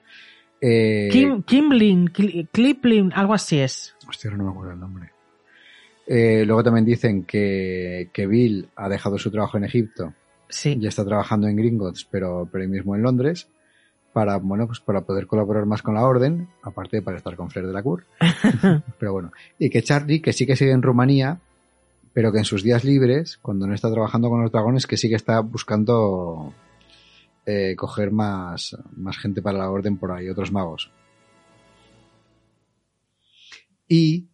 Eh, 0.61 1.09
Kim, 1.11 1.43
Kimblin, 1.43 2.07
Cli- 2.13 2.47
Cliplin, 2.51 3.11
algo 3.13 3.34
así 3.34 3.59
es. 3.59 3.95
Hostia, 4.07 4.31
no 4.31 4.43
me 4.45 4.49
acuerdo 4.51 4.73
el 4.73 4.79
nombre. 4.79 5.11
Eh, 6.05 6.43
luego 6.45 6.63
también 6.63 6.85
dicen 6.85 7.23
que, 7.23 8.09
que 8.13 8.27
Bill 8.27 8.69
ha 8.75 8.88
dejado 8.88 9.17
su 9.17 9.29
trabajo 9.29 9.57
en 9.57 9.65
Egipto 9.65 10.13
Sí. 10.49 10.77
y 10.79 10.88
está 10.88 11.03
trabajando 11.03 11.47
en 11.47 11.57
Gringotts, 11.57 12.07
pero, 12.09 12.47
pero 12.51 12.61
ahí 12.63 12.69
mismo 12.69 12.95
en 12.95 13.01
Londres, 13.01 13.49
para, 14.13 14.38
bueno, 14.38 14.65
pues 14.67 14.79
para 14.79 15.01
poder 15.01 15.27
colaborar 15.27 15.65
más 15.65 15.81
con 15.81 15.95
la 15.95 16.05
orden, 16.05 16.47
aparte 16.63 16.97
de 16.97 17.01
para 17.01 17.17
estar 17.17 17.35
con 17.35 17.49
Flair 17.49 17.67
de 17.67 17.73
la 17.73 17.84
Cour. 17.84 18.05
pero 18.99 19.11
bueno. 19.13 19.31
Y 19.59 19.69
que 19.69 19.81
Charlie, 19.84 20.21
que 20.21 20.34
sí 20.34 20.45
que 20.47 20.55
sigue 20.55 20.71
en 20.71 20.81
Rumanía, 20.81 21.39
pero 22.18 22.31
que 22.31 22.39
en 22.39 22.45
sus 22.45 22.64
días 22.64 22.84
libres, 22.84 23.38
cuando 23.38 23.68
no 23.68 23.76
está 23.76 23.91
trabajando 23.91 24.27
con 24.27 24.41
los 24.41 24.52
dragones, 24.52 24.88
que 24.88 24.98
sí 24.98 25.07
que 25.07 25.14
está 25.14 25.39
buscando 25.41 26.52
eh, 27.45 27.76
coger 27.77 28.10
más, 28.10 28.76
más 28.95 29.19
gente 29.19 29.44
para 29.44 29.60
la 29.60 29.69
orden 29.69 29.98
por 29.98 30.11
ahí, 30.11 30.27
otros 30.27 30.52
magos. 30.52 30.89
Y 33.88 34.26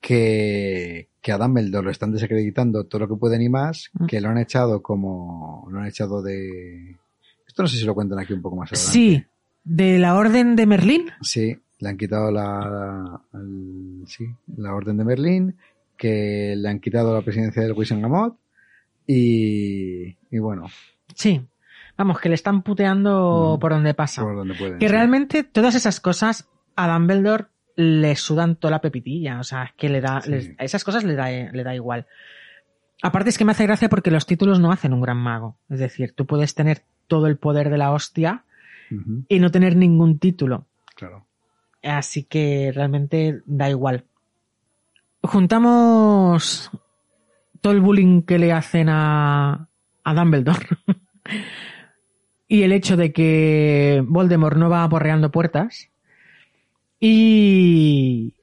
que, 0.00 1.08
que 1.20 1.30
a 1.32 1.38
Dumbledore 1.38 1.84
lo 1.84 1.90
están 1.92 2.10
desacreditando 2.10 2.84
todo 2.84 3.02
lo 3.02 3.08
que 3.08 3.14
pueden 3.20 3.42
y 3.42 3.48
más, 3.48 3.90
Mm. 3.94 4.06
que 4.06 4.20
lo 4.20 4.28
han 4.30 4.38
echado 4.38 4.82
como, 4.82 5.68
lo 5.70 5.78
han 5.78 5.86
echado 5.86 6.22
de... 6.22 6.96
Esto 7.46 7.62
no 7.62 7.68
sé 7.68 7.76
si 7.76 7.84
lo 7.84 7.94
cuentan 7.94 8.18
aquí 8.18 8.32
un 8.32 8.42
poco 8.42 8.56
más 8.56 8.72
adelante. 8.72 8.92
Sí. 8.92 9.24
De 9.62 9.98
la 10.00 10.16
orden 10.16 10.56
de 10.56 10.66
Merlín. 10.66 11.10
Sí, 11.22 11.56
le 11.78 11.88
han 11.88 11.96
quitado 11.96 12.30
la, 12.32 13.20
el- 13.34 14.02
sí, 14.06 14.26
la 14.56 14.74
orden 14.74 14.96
de 14.96 15.04
Berlín, 15.04 15.56
que 16.00 16.54
le 16.56 16.68
han 16.68 16.80
quitado 16.80 17.14
la 17.14 17.20
presidencia 17.22 17.62
del 17.62 17.72
Wisengamot 17.74 18.38
y, 19.06 20.16
y 20.30 20.38
bueno, 20.38 20.66
Sí. 21.14 21.42
Vamos, 21.98 22.18
que 22.20 22.28
le 22.30 22.34
están 22.34 22.62
puteando 22.62 23.56
Mm. 23.56 23.60
por 23.60 23.72
donde 23.72 23.92
pasa. 23.94 24.22
por 24.22 24.34
donde 24.36 24.54
pueden. 24.54 24.78
que 24.78 24.86
sí. 24.88 24.92
realmente 24.92 25.42
todas 25.44 25.74
esas 25.74 26.00
cosas 26.00 26.48
a 26.76 26.88
Dumbledore 26.90 27.46
le 27.76 28.16
sudan 28.16 28.56
toda 28.56 28.70
la 28.70 28.80
pepitilla. 28.80 29.38
O 29.40 29.44
sea, 29.44 29.64
es 29.64 29.72
que 29.76 29.88
le 29.90 30.00
da, 30.00 30.20
Sí. 30.22 30.30
les- 30.30 30.50
a 30.58 30.64
esas 30.64 30.82
cosas 30.84 31.04
le 31.04 31.14
da, 31.14 31.28
le 31.30 31.62
da 31.64 31.74
igual. 31.74 32.06
Aparte 33.02 33.28
es 33.30 33.36
que 33.38 33.44
me 33.44 33.52
hace 33.52 33.64
gracia 33.66 33.88
porque 33.90 34.10
los 34.10 34.24
títulos 34.26 34.60
no 34.60 34.72
hacen 34.72 34.92
un 34.94 35.00
gran 35.02 35.18
mago. 35.18 35.56
Es 35.68 35.78
decir, 35.78 36.12
tú 36.14 36.26
puedes 36.26 36.54
tener 36.54 36.82
todo 37.06 37.26
el 37.26 37.36
poder 37.36 37.68
de 37.70 37.78
la 37.78 37.92
hostia 37.92 38.44
y 39.28 39.38
no 39.40 39.50
tener 39.50 39.76
ningún 39.76 40.18
título. 40.18 40.66
claro. 40.96 41.26
Así 41.82 42.24
que 42.24 42.72
realmente 42.74 43.40
da 43.46 43.70
igual. 43.70 44.04
Juntamos 45.22 46.70
todo 47.60 47.72
el 47.72 47.80
bullying 47.80 48.22
que 48.22 48.38
le 48.38 48.52
hacen 48.52 48.88
a, 48.88 49.68
a 50.04 50.14
Dumbledore 50.14 50.66
y 52.48 52.62
el 52.62 52.72
hecho 52.72 52.96
de 52.96 53.12
que 53.12 54.02
Voldemort 54.06 54.56
no 54.56 54.70
va 54.70 54.84
aporreando 54.84 55.30
puertas 55.30 55.90
y, 56.98 58.34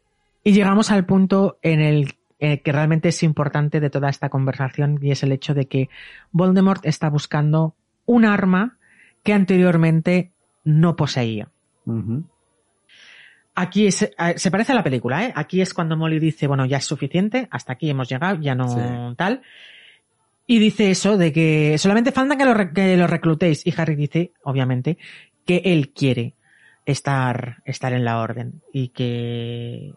y 0.43 0.51
llegamos 0.53 0.91
al 0.91 1.05
punto 1.05 1.57
en 1.61 1.81
el, 1.81 2.13
que 2.39 2.71
realmente 2.71 3.09
es 3.09 3.23
importante 3.23 3.79
de 3.79 3.89
toda 3.89 4.09
esta 4.09 4.29
conversación 4.29 4.99
y 5.01 5.11
es 5.11 5.23
el 5.23 5.31
hecho 5.31 5.53
de 5.53 5.67
que 5.67 5.89
Voldemort 6.31 6.85
está 6.85 7.09
buscando 7.09 7.75
un 8.05 8.25
arma 8.25 8.77
que 9.23 9.33
anteriormente 9.33 10.31
no 10.63 10.95
poseía. 10.95 11.49
Aquí 13.59 13.88
es- 13.88 14.03
eh, 14.03 14.13
se 14.35 14.51
parece 14.51 14.71
a 14.71 14.75
la 14.75 14.84
película, 14.84 15.25
¿eh? 15.25 15.34
Aquí 15.35 15.61
es 15.61 15.73
cuando 15.73 15.97
Molly 15.97 16.19
dice, 16.19 16.45
bueno, 16.45 16.65
ya 16.67 16.77
es 16.77 16.85
suficiente, 16.85 17.47
hasta 17.49 17.73
aquí 17.73 17.89
hemos 17.89 18.07
llegado, 18.07 18.39
ya 18.39 18.53
no 18.53 18.67
Sí. 18.69 19.15
tal. 19.17 19.41
Y 20.45 20.59
dice 20.59 20.91
eso 20.91 21.17
de 21.17 21.34
que 21.34 21.75
solamente 21.79 22.11
falta 22.11 22.38
que 22.38 22.45
lo, 22.45 22.73
que 22.73 22.95
lo 22.95 23.07
reclutéis. 23.07 23.65
Y 23.65 23.73
Harry 23.75 23.95
dice, 23.95 24.31
obviamente, 24.43 24.97
que 25.45 25.61
él 25.65 25.89
quiere 25.89 26.35
estar, 26.85 27.57
estar 27.65 27.93
en 27.93 28.05
la 28.05 28.19
orden 28.21 28.61
y 28.71 28.89
que... 28.89 29.91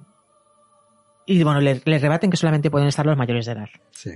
Y 1.26 1.42
bueno, 1.44 1.60
le, 1.60 1.80
le 1.84 1.98
rebaten 1.98 2.30
que 2.30 2.36
solamente 2.36 2.70
pueden 2.70 2.88
estar 2.88 3.04
los 3.06 3.16
mayores 3.16 3.46
de 3.46 3.52
edad. 3.52 3.68
Sí. 3.90 4.10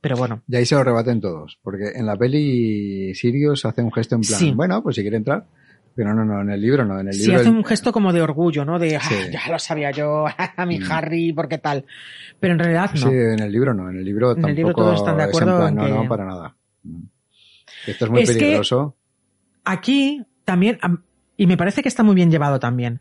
Pero 0.00 0.16
bueno, 0.16 0.42
Y 0.48 0.56
ahí 0.56 0.66
se 0.66 0.74
lo 0.74 0.82
rebaten 0.82 1.20
todos, 1.20 1.58
porque 1.62 1.90
en 1.94 2.06
la 2.06 2.16
peli 2.16 3.14
Sirius 3.14 3.64
hace 3.66 3.82
un 3.82 3.92
gesto 3.92 4.16
en 4.16 4.22
plan, 4.22 4.40
Sí. 4.40 4.50
bueno, 4.50 4.82
pues 4.82 4.96
si 4.96 5.02
quiere 5.02 5.16
entrar, 5.18 5.44
pero 5.94 6.14
no, 6.14 6.24
no, 6.24 6.40
en 6.40 6.50
el 6.50 6.60
libro 6.60 6.84
no, 6.84 6.98
en 7.00 7.08
el 7.08 7.14
sí 7.14 7.26
libro... 7.26 7.40
hace 7.40 7.50
un 7.50 7.64
gesto 7.64 7.92
como 7.92 8.12
de 8.12 8.22
orgullo, 8.22 8.64
¿no? 8.64 8.78
De, 8.78 8.96
"Ah, 8.96 9.00
Sí. 9.00 9.14
ya 9.32 9.50
lo 9.52 9.58
sabía 9.58 9.90
yo, 9.90 10.24
a 10.56 10.66
mi 10.66 10.78
Mm. 10.80 10.92
Harry, 10.92 11.32
¿por 11.32 11.48
qué 11.48 11.58
tal? 11.58 11.84
Pero 12.40 12.54
en 12.54 12.58
realidad 12.58 12.90
no. 12.94 13.00
Sí, 13.00 13.08
en 13.08 13.40
el 13.40 13.52
libro 13.52 13.74
no, 13.74 13.88
en 13.90 13.96
el 13.98 14.04
libro 14.04 14.32
En 14.32 14.38
el 14.38 14.42
tampoco 14.42 14.56
libro 14.56 14.72
todos 14.74 14.98
están 15.00 15.16
de 15.16 15.22
en 15.24 15.28
acuerdo 15.28 15.56
plan, 15.58 15.68
en 15.68 15.74
no, 15.76 15.84
que- 15.84 15.90
no, 15.90 16.08
para 16.08 16.24
nada. 16.24 16.56
Mm. 16.82 17.02
Esto 17.86 18.04
es 18.06 18.10
muy 18.10 18.22
Es 18.22 18.30
que- 18.30 18.38
peligroso. 18.38 18.96
aquí 19.64 20.24
también, 20.44 20.78
am- 20.82 21.02
y 21.36 21.46
me 21.46 21.56
parece 21.56 21.82
que 21.82 21.88
está 21.88 22.02
muy 22.02 22.14
bien 22.14 22.30
llevado 22.30 22.58
también, 22.60 23.00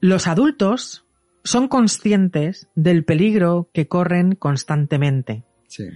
los 0.00 0.26
adultos 0.26 1.06
son 1.44 1.68
conscientes 1.68 2.68
del 2.74 3.04
peligro 3.04 3.70
que 3.72 3.88
corren 3.88 4.34
constantemente 4.34 5.44
Sí, 5.68 5.88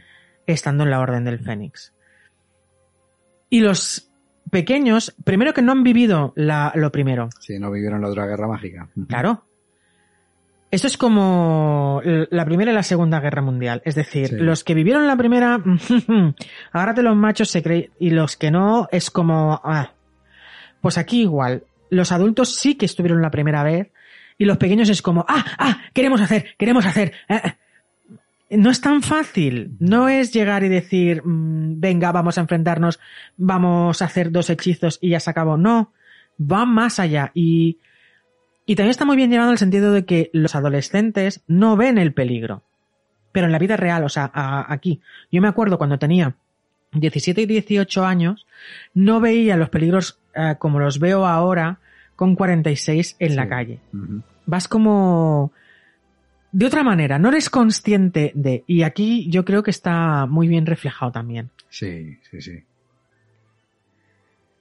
estando 0.46 0.84
en 0.84 0.90
la 0.90 1.00
Orden 1.00 1.24
del 1.24 1.38
Fénix. 1.38 1.92
Y 3.50 3.60
los 3.60 4.10
pequeños, 4.54 5.14
primero 5.24 5.52
que 5.52 5.60
no 5.62 5.72
han 5.72 5.82
vivido 5.82 6.32
la- 6.36 6.72
lo 6.76 6.90
primero, 6.92 7.28
sí, 7.40 7.58
no 7.58 7.70
vivieron 7.70 8.00
la 8.00 8.08
otra 8.08 8.26
guerra 8.26 8.46
mágica. 8.48 8.88
Claro. 9.08 9.44
Esto 10.70 10.86
es 10.88 10.96
como 10.98 12.00
la 12.04 12.44
Primera 12.44 12.72
y 12.72 12.74
la 12.74 12.82
Segunda 12.82 13.20
Guerra 13.20 13.42
Mundial. 13.42 13.80
Es 13.84 13.94
decir, 13.94 14.28
Sí. 14.28 14.36
los 14.38 14.64
que 14.64 14.74
vivieron 14.74 15.06
la 15.06 15.16
primera, 15.16 15.62
agárrate 16.72 17.02
los 17.02 17.14
machos 17.16 17.48
se 17.50 17.62
creen, 17.62 17.90
y 18.00 18.10
los 18.10 18.36
que 18.36 18.50
no, 18.50 18.88
es 18.90 19.10
como, 19.10 19.60
ah. 19.62 19.92
Pues 20.80 20.98
aquí 20.98 21.22
igual, 21.22 21.62
los 21.90 22.10
adultos 22.10 22.56
sí 22.56 22.74
que 22.76 22.86
estuvieron 22.86 23.22
la 23.22 23.30
primera 23.30 23.62
vez, 23.62 23.92
y 24.36 24.46
los 24.46 24.56
pequeños 24.56 24.88
es 24.88 25.00
como, 25.00 25.24
ah, 25.28 25.44
ah, 25.58 25.78
queremos 25.92 26.20
hacer, 26.20 26.46
queremos 26.58 26.84
hacer. 26.86 27.12
eh, 27.28 27.40
eh. 27.44 27.52
No 28.56 28.70
es 28.70 28.80
tan 28.80 29.02
fácil. 29.02 29.76
No 29.78 30.08
es 30.08 30.32
llegar 30.32 30.64
y 30.64 30.68
decir, 30.68 31.22
mm, 31.24 31.80
venga, 31.80 32.12
vamos 32.12 32.38
a 32.38 32.40
enfrentarnos, 32.42 33.00
vamos 33.36 34.00
a 34.02 34.04
hacer 34.06 34.30
dos 34.30 34.50
hechizos 34.50 34.98
y 35.00 35.10
ya 35.10 35.20
se 35.20 35.30
acabó. 35.30 35.56
No, 35.56 35.92
va 36.40 36.64
más 36.64 36.98
allá. 37.00 37.30
Y, 37.34 37.78
y 38.66 38.76
también 38.76 38.90
está 38.90 39.04
muy 39.04 39.16
bien 39.16 39.30
llevado 39.30 39.50
en 39.50 39.54
el 39.54 39.58
sentido 39.58 39.92
de 39.92 40.04
que 40.04 40.30
los 40.32 40.54
adolescentes 40.54 41.42
no 41.46 41.76
ven 41.76 41.98
el 41.98 42.12
peligro. 42.12 42.62
Pero 43.32 43.46
en 43.46 43.52
la 43.52 43.58
vida 43.58 43.76
real, 43.76 44.04
o 44.04 44.08
sea, 44.08 44.30
a- 44.32 44.72
aquí. 44.72 45.00
Yo 45.32 45.40
me 45.42 45.48
acuerdo 45.48 45.78
cuando 45.78 45.98
tenía 45.98 46.34
17 46.92 47.42
y 47.42 47.46
18 47.46 48.04
años, 48.06 48.46
no 48.94 49.20
veía 49.20 49.56
los 49.56 49.68
peligros 49.70 50.18
eh, 50.34 50.54
como 50.58 50.78
los 50.78 50.98
veo 51.00 51.26
ahora 51.26 51.78
con 52.16 52.36
46 52.36 53.16
en 53.18 53.34
la 53.34 53.48
calle 53.48 53.80
vas 54.46 54.68
como 54.68 55.50
de 56.54 56.66
otra 56.66 56.84
manera, 56.84 57.18
no 57.18 57.30
eres 57.30 57.50
consciente 57.50 58.30
de, 58.36 58.62
y 58.68 58.84
aquí 58.84 59.28
yo 59.28 59.44
creo 59.44 59.64
que 59.64 59.72
está 59.72 60.24
muy 60.26 60.46
bien 60.46 60.66
reflejado 60.66 61.10
también. 61.10 61.50
Sí, 61.68 62.16
sí, 62.30 62.40
sí. 62.40 62.62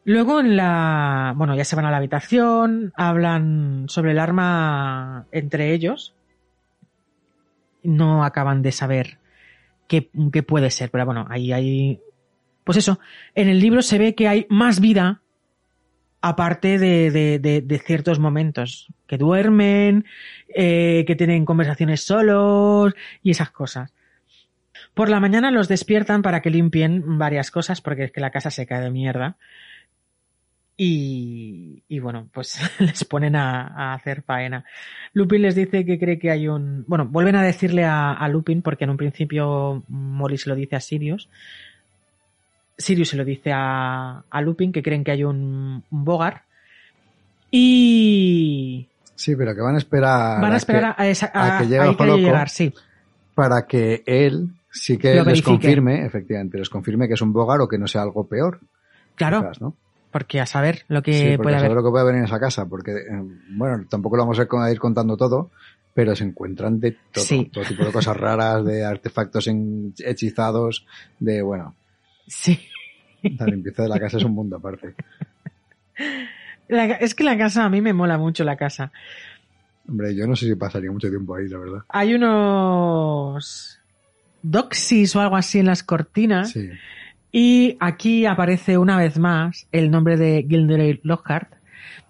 Luego 0.04 0.40
en 0.40 0.58
la, 0.58 1.36
bueno, 1.38 1.56
ya 1.56 1.64
se 1.64 1.76
van 1.76 1.86
a 1.86 1.92
la 1.92 1.98
habitación, 1.98 2.94
hablan 2.96 3.86
sobre 3.90 4.14
el 4.14 4.18
arma 4.18 5.28
entre 5.32 5.72
ellos, 5.72 6.16
no 7.84 8.26
acaban 8.26 8.64
de 8.64 8.72
saber 8.72 9.20
qué, 9.88 10.10
qué 10.32 10.42
puede 10.42 10.72
ser, 10.72 10.90
pero 10.90 11.06
bueno, 11.06 11.28
ahí 11.30 11.54
hay, 11.54 12.02
pues 12.64 12.80
eso, 12.80 13.00
en 13.36 13.50
el 13.50 13.60
libro 13.60 13.84
se 13.84 14.00
ve 14.00 14.16
que 14.16 14.28
hay 14.28 14.48
más 14.50 14.80
vida 14.80 15.22
aparte 16.24 16.80
de, 16.80 17.12
de, 17.12 17.62
de, 17.62 17.80
ciertos 17.80 18.18
momentos, 18.18 18.88
que 19.08 19.18
duermen, 19.18 20.06
eh, 20.48 21.04
que 21.06 21.18
tienen 21.18 21.44
conversaciones 21.44 22.06
solos 22.06 22.94
y 23.22 23.32
esas 23.32 23.52
cosas. 23.52 23.94
Por 24.94 25.10
la 25.10 25.20
mañana 25.20 25.52
los 25.52 25.68
despiertan 25.68 26.22
para 26.22 26.42
que 26.42 26.50
limpien 26.50 27.18
varias 27.18 27.52
cosas 27.52 27.82
porque 27.82 28.06
es 28.06 28.12
que 28.14 28.22
la 28.22 28.32
casa 28.32 28.52
se 28.52 28.66
cae 28.66 28.82
de 28.82 28.90
mierda. 28.90 29.36
Y, 30.78 31.84
y 31.90 32.00
bueno, 32.00 32.30
pues 32.32 32.58
les 32.80 33.04
ponen 33.04 33.36
a, 33.36 33.68
a 33.68 33.94
hacer 33.94 34.22
faena. 34.22 34.64
Lupin 35.12 35.42
les 35.42 35.56
dice 35.56 35.86
que 35.86 36.00
cree 36.00 36.20
que 36.20 36.32
hay 36.32 36.48
un... 36.48 36.86
Bueno, 36.88 37.06
vuelven 37.06 37.36
a 37.36 37.44
decirle 37.44 37.84
a, 37.84 38.14
a 38.14 38.30
Lupin 38.30 38.62
porque 38.62 38.86
en 38.86 38.92
un 38.92 38.98
principio 38.98 39.84
se 40.38 40.50
lo 40.50 40.56
dice 40.56 40.78
a 40.78 40.80
Sirius. 40.80 41.28
Sirius 42.78 43.10
se 43.10 43.18
lo 43.18 43.26
dice 43.26 43.52
a, 43.54 44.24
a 44.30 44.42
Lupin 44.42 44.72
que 44.72 44.82
creen 44.84 45.04
que 45.04 45.12
hay 45.12 45.24
un, 45.24 45.84
un 45.90 46.04
Bogart. 46.06 46.44
Y 47.52 48.88
Sí, 49.16 49.36
pero 49.36 49.54
que 49.56 49.62
van 49.62 49.76
a 49.76 49.78
esperar, 49.78 50.42
van 50.42 50.54
a 50.54 50.58
esperar 50.58 50.96
que- 50.96 51.04
a, 51.04 51.08
esa, 51.08 51.32
a 51.34 51.58
a- 51.58 51.60
que 51.62 51.68
llegue 51.68 52.18
llegar, 52.18 52.50
sí. 52.50 52.74
para 53.36 53.66
que 53.68 54.04
él 54.08 54.50
sí 54.72 54.98
que 54.98 55.10
Lo 55.10 55.16
les 55.18 55.26
verifique. 55.26 55.52
confirme, 55.52 56.04
efectivamente, 56.06 56.58
les 56.58 56.70
confirme 56.70 57.08
que 57.08 57.14
es 57.14 57.22
un 57.22 57.32
bogar 57.32 57.62
o 57.62 57.68
que 57.68 57.78
no 57.78 57.88
sea 57.88 58.02
algo 58.02 58.28
peor. 58.28 58.60
Claro, 59.16 59.42
quizás, 59.42 59.62
¿no? 59.62 59.76
porque 60.12 60.40
a 60.42 60.46
saber 60.46 60.84
lo 60.90 61.02
que 61.02 61.14
sí, 61.14 61.24
porque 61.24 61.38
puede 61.44 61.56
saber 61.56 61.72
haber. 61.72 61.78
lo 61.78 61.84
que 61.84 61.90
puede 61.92 62.02
haber 62.04 62.16
en 62.16 62.24
esa 62.26 62.40
casa, 62.40 62.66
porque, 62.68 62.92
eh, 62.92 63.22
bueno, 63.52 63.84
tampoco 63.90 64.16
lo 64.18 64.24
vamos 64.24 64.38
a 64.40 64.44
ir 64.44 64.48
con- 64.48 64.62
a 64.64 64.72
ir 64.72 64.80
contando 64.80 65.16
todo, 65.18 65.50
pero 65.94 66.16
se 66.16 66.24
encuentran 66.24 66.80
de 66.80 66.98
todo, 67.12 67.24
Sí. 67.24 67.50
todo 67.54 67.64
tipo 67.64 67.84
de 67.86 67.92
cosas 67.92 68.18
raras, 68.18 68.64
de 68.66 68.84
artefactos 68.86 69.48
hechizados, 70.00 70.86
de, 71.20 71.42
bueno, 71.44 71.76
Sí. 72.28 72.60
la 73.22 73.46
limpieza 73.46 73.84
de 73.84 73.90
la 73.90 74.00
casa 74.00 74.18
es 74.18 74.24
un 74.24 74.34
mundo 74.34 74.58
aparte. 74.58 74.94
La 76.68 76.86
es 76.86 77.14
que 77.14 77.24
la 77.24 77.38
casa, 77.38 77.66
a 77.66 77.70
mí 77.70 77.82
me 77.82 77.94
mola 77.94 78.18
mucho 78.18 78.44
la 78.44 78.56
casa. 78.56 78.92
Hombre, 79.88 80.16
yo 80.16 80.26
no 80.28 80.36
sé 80.36 80.48
si 80.48 80.56
pasaría 80.56 80.92
mucho 80.92 81.10
tiempo 81.10 81.36
ahí, 81.36 81.48
la 81.48 81.58
verdad. 81.58 81.80
Hay 81.90 82.14
unos 82.16 83.80
doxis 84.42 85.16
o 85.16 85.22
algo 85.22 85.36
así 85.36 85.60
en 85.60 85.66
las 85.66 85.84
cortinas. 85.84 86.52
Sí, 86.52 86.70
Y 87.32 87.78
aquí 87.80 88.26
aparece 88.26 88.78
una 88.78 88.98
vez 88.98 89.20
más 89.20 89.68
el 89.72 89.92
nombre 89.92 90.18
de 90.18 90.46
Gilderoy 90.48 91.00
Lockhart, 91.04 91.52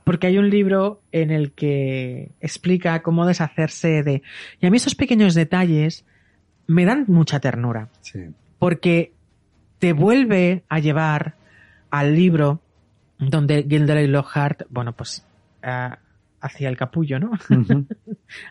porque 0.04 0.28
hay 0.28 0.38
un 0.38 0.50
libro 0.50 1.02
en 1.12 1.32
el 1.32 1.52
que 1.54 2.32
explica 2.42 3.02
cómo 3.02 3.26
deshacerse 3.26 4.04
de... 4.04 4.22
Y 4.60 4.66
a 4.68 4.70
mí 4.70 4.78
esos 4.78 4.96
pequeños 4.96 5.34
detalles 5.34 6.06
me 6.68 6.86
dan 6.86 7.06
mucha 7.08 7.40
ternura, 7.40 7.90
sí. 8.02 8.20
porque 8.60 9.14
te 9.84 9.92
vuelve 9.92 10.64
a 10.70 10.80
llevar 10.80 11.36
al 11.92 12.16
libro 12.16 12.62
donde 13.20 13.68
Gilderoy 13.68 14.08
Lockhart, 14.08 14.62
bueno, 14.70 14.94
pues 14.94 15.28
ah, 15.62 16.00
hacía 16.40 16.70
el 16.70 16.78
capullo, 16.78 17.20
¿no? 17.20 17.32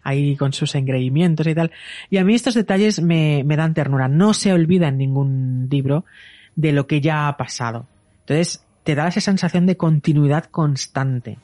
Ahí 0.03 0.37
con 0.37 0.53
sus 0.53 0.75
engreimientos 0.75 1.47
y 1.47 1.55
tal. 1.55 1.71
Y 2.11 2.19
a 2.19 2.25
mí 2.25 2.35
estos 2.35 2.53
detalles 2.53 3.01
me, 3.01 3.45
me 3.47 3.57
dan 3.57 3.73
ternura. 3.73 4.09
No 4.09 4.35
se 4.35 4.53
olvida 4.53 4.89
en 4.89 4.99
ningún 4.99 5.69
libro 5.71 6.05
de 6.55 6.73
lo 6.73 6.87
que 6.87 7.01
ya 7.01 7.29
ha 7.29 7.39
pasado. 7.39 7.87
Entonces, 8.27 8.67
te 8.85 8.95
da 8.95 9.09
esa 9.09 9.23
sensación 9.23 9.65
de 9.65 9.79
continuidad 9.79 10.45
constante. 10.45 11.39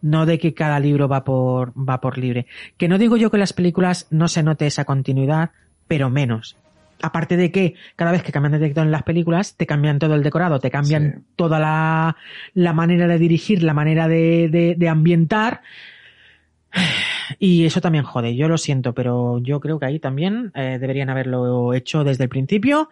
No 0.00 0.24
de 0.24 0.38
que 0.38 0.54
cada 0.54 0.80
libro 0.80 1.08
va 1.08 1.24
por, 1.24 1.74
va 1.76 2.00
por 2.00 2.16
libre. 2.16 2.46
Que 2.78 2.88
no 2.88 2.96
digo 2.96 3.18
yo 3.18 3.30
que 3.30 3.36
en 3.36 3.40
las 3.40 3.52
películas 3.52 4.06
no 4.08 4.28
se 4.28 4.42
note 4.42 4.66
esa 4.66 4.86
continuidad, 4.86 5.50
pero 5.88 6.08
menos. 6.08 6.56
Aparte 7.02 7.36
de 7.36 7.50
que 7.52 7.74
cada 7.94 8.10
vez 8.12 8.22
que 8.22 8.32
cambian 8.32 8.52
de 8.52 8.58
director 8.58 8.84
en 8.84 8.90
las 8.90 9.02
películas, 9.02 9.56
te 9.56 9.66
cambian 9.66 9.98
todo 9.98 10.14
el 10.14 10.22
decorado, 10.22 10.58
te 10.60 10.70
cambian 10.70 11.12
Sí. 11.18 11.24
toda 11.36 11.58
la, 11.58 12.16
la 12.54 12.72
manera 12.72 13.06
de 13.06 13.18
dirigir, 13.18 13.62
la 13.62 13.74
manera 13.74 14.08
de, 14.08 14.48
de, 14.50 14.74
de 14.76 14.88
ambientar. 14.88 15.60
Y 17.38 17.64
eso 17.64 17.80
también 17.80 18.04
jode, 18.04 18.36
yo 18.36 18.48
lo 18.48 18.58
siento, 18.58 18.92
pero 18.94 19.38
yo 19.38 19.60
creo 19.60 19.78
que 19.78 19.86
ahí 19.86 19.98
también 19.98 20.52
eh, 20.54 20.78
deberían 20.80 21.08
haberlo 21.10 21.72
hecho 21.74 22.04
desde 22.04 22.24
el 22.24 22.30
principio. 22.30 22.90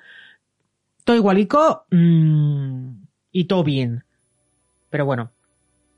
Todo 1.04 1.16
igualico 1.16 1.84
mm, 1.90 2.88
y 3.32 3.44
todo 3.44 3.62
bien. 3.62 4.04
Pero 4.90 5.04
bueno, 5.04 5.30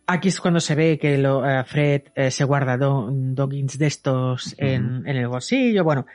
aquí 0.07 0.29
es 0.29 0.41
cuando 0.41 0.59
se 0.61 0.75
ve 0.75 0.99
que 0.99 1.17
lo, 1.19 1.49
eh, 1.49 1.63
Fred 1.65 2.03
eh, 2.17 2.31
se 2.31 2.45
guarda 2.45 2.77
do- 2.77 3.09
doggins 3.13 3.79
de 3.79 3.87
estos 3.87 4.55
en, 4.59 5.05
en 5.07 5.17
el 5.17 5.29
bolsillo. 5.29 5.85
Bueno, 5.85 6.07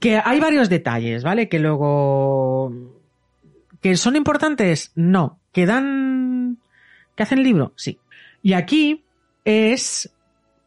que 0.00 0.20
hay 0.22 0.40
varios 0.40 0.68
detalles, 0.68 1.22
¿vale? 1.22 1.48
Que 1.48 1.58
luego... 1.58 2.72
¿Que 3.80 3.96
son 3.96 4.16
importantes? 4.16 4.92
No. 4.94 5.40
¿Que 5.52 5.66
dan... 5.66 6.58
¿Que 7.14 7.22
hacen 7.22 7.42
libro? 7.42 7.72
Sí. 7.76 7.98
Y 8.42 8.54
aquí 8.54 9.04
es 9.44 10.10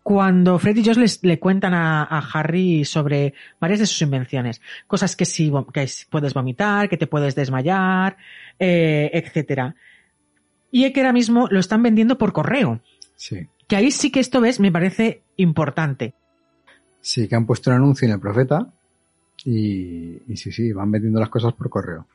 cuando 0.04 0.58
Fred 0.58 0.78
y 0.78 0.86
Josh 0.86 0.98
les, 0.98 1.24
le 1.24 1.38
cuentan 1.38 1.74
a, 1.74 2.04
a 2.04 2.20
Harry 2.20 2.86
sobre 2.86 3.34
varias 3.60 3.82
de 3.82 3.86
sus 3.86 4.02
invenciones. 4.02 4.62
Cosas 4.88 5.18
que 5.18 5.26
sí, 5.26 5.52
que 5.74 5.88
puedes 6.10 6.34
vomitar, 6.34 6.88
que 6.88 6.96
te 6.96 7.08
puedes 7.08 7.36
desmayar, 7.36 8.16
eh, 8.58 9.10
etcétera. 9.12 9.76
Y 10.72 10.86
es 10.86 10.94
que 10.94 11.02
ahora 11.02 11.12
mismo 11.12 11.48
lo 11.52 11.60
están 11.60 11.84
vendiendo 11.84 12.18
por 12.18 12.32
correo. 12.32 12.80
Sí. 13.16 13.48
Que 13.68 13.76
ahí 13.76 13.92
sí 13.92 14.12
que 14.12 14.22
esto 14.22 14.40
ves, 14.40 14.62
me 14.62 14.72
parece 14.72 15.24
importante. 15.36 16.14
Sí, 17.02 17.28
que 17.28 17.36
han 17.36 17.46
puesto 17.46 17.70
un 17.70 17.76
anuncio 17.76 18.06
en 18.06 18.14
el 18.14 18.20
Profeta 18.20 18.72
y, 19.46 20.22
y 20.28 20.38
sí, 20.38 20.52
sí, 20.52 20.72
van 20.74 20.92
vendiendo 20.92 21.20
las 21.20 21.30
cosas 21.30 21.54
por 21.54 21.70
correo. 21.70 22.08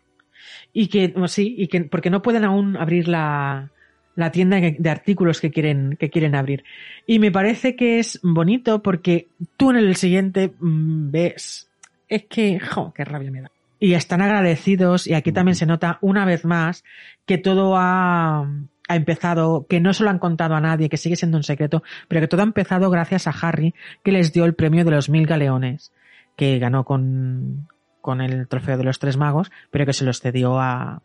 Y 0.73 0.89
que, 0.89 1.15
sí, 1.27 1.55
y 1.59 1.69
que, 1.69 1.85
porque 1.85 2.11
no 2.11 2.23
pueden 2.23 2.45
aún 2.45 2.77
abrir 2.77 3.09
la, 3.09 3.71
la 4.15 4.31
tienda 4.31 4.59
de 4.61 4.91
artículos 4.91 5.41
que 5.41 5.51
quieren, 5.51 5.97
que 5.99 6.11
quieren 6.11 6.35
abrir. 6.35 6.65
Y 7.07 7.19
me 7.19 7.31
parece 7.31 7.77
que 7.77 7.99
es 7.99 8.21
bonito 8.23 8.83
porque 8.83 9.29
tú 9.57 9.71
en 9.71 9.77
el 9.77 9.97
siguiente 9.97 10.53
mm, 10.59 11.11
ves, 11.11 11.69
es 12.09 12.25
que, 12.25 12.61
jo, 12.61 12.93
qué 12.95 13.05
rabia 13.05 13.31
me 13.31 13.43
da. 13.43 13.51
Y 13.79 13.95
están 13.95 14.21
agradecidos 14.21 15.07
y 15.07 15.15
aquí 15.15 15.33
también 15.33 15.57
se 15.57 15.67
nota 15.67 15.99
una 16.03 16.25
vez 16.25 16.45
más 16.45 16.85
que 17.27 17.37
todo 17.37 17.77
ha, 17.77 18.49
ha 18.89 18.97
empezado, 18.97 19.67
que 19.69 19.81
no 19.81 19.93
se 19.93 20.05
lo 20.05 20.11
han 20.11 20.21
contado 20.21 20.55
a 20.55 20.61
nadie, 20.61 20.89
que 20.89 20.97
sigue 20.97 21.17
siendo 21.17 21.37
un 21.37 21.43
secreto, 21.43 21.83
pero 22.07 22.21
que 22.21 22.29
todo 22.29 22.43
ha 22.43 22.45
empezado 22.45 22.91
gracias 22.91 23.27
a 23.27 23.31
Harry, 23.31 23.75
que 24.05 24.13
les 24.13 24.33
dio 24.33 24.45
el 24.45 24.55
premio 24.55 24.85
de 24.85 24.93
los 24.93 25.09
mil 25.09 25.27
galeones, 25.27 25.93
que 26.37 26.59
ganó 26.59 26.85
con, 26.85 27.69
con 28.01 28.21
el 28.21 28.49
trofeo 28.49 28.77
de 28.77 28.85
los 28.85 28.99
tres 28.99 29.17
magos, 29.17 29.51
pero 29.71 29.87
que 29.87 29.93
se 29.93 30.05
los 30.05 30.21
cedió 30.21 30.59
a, 30.61 31.03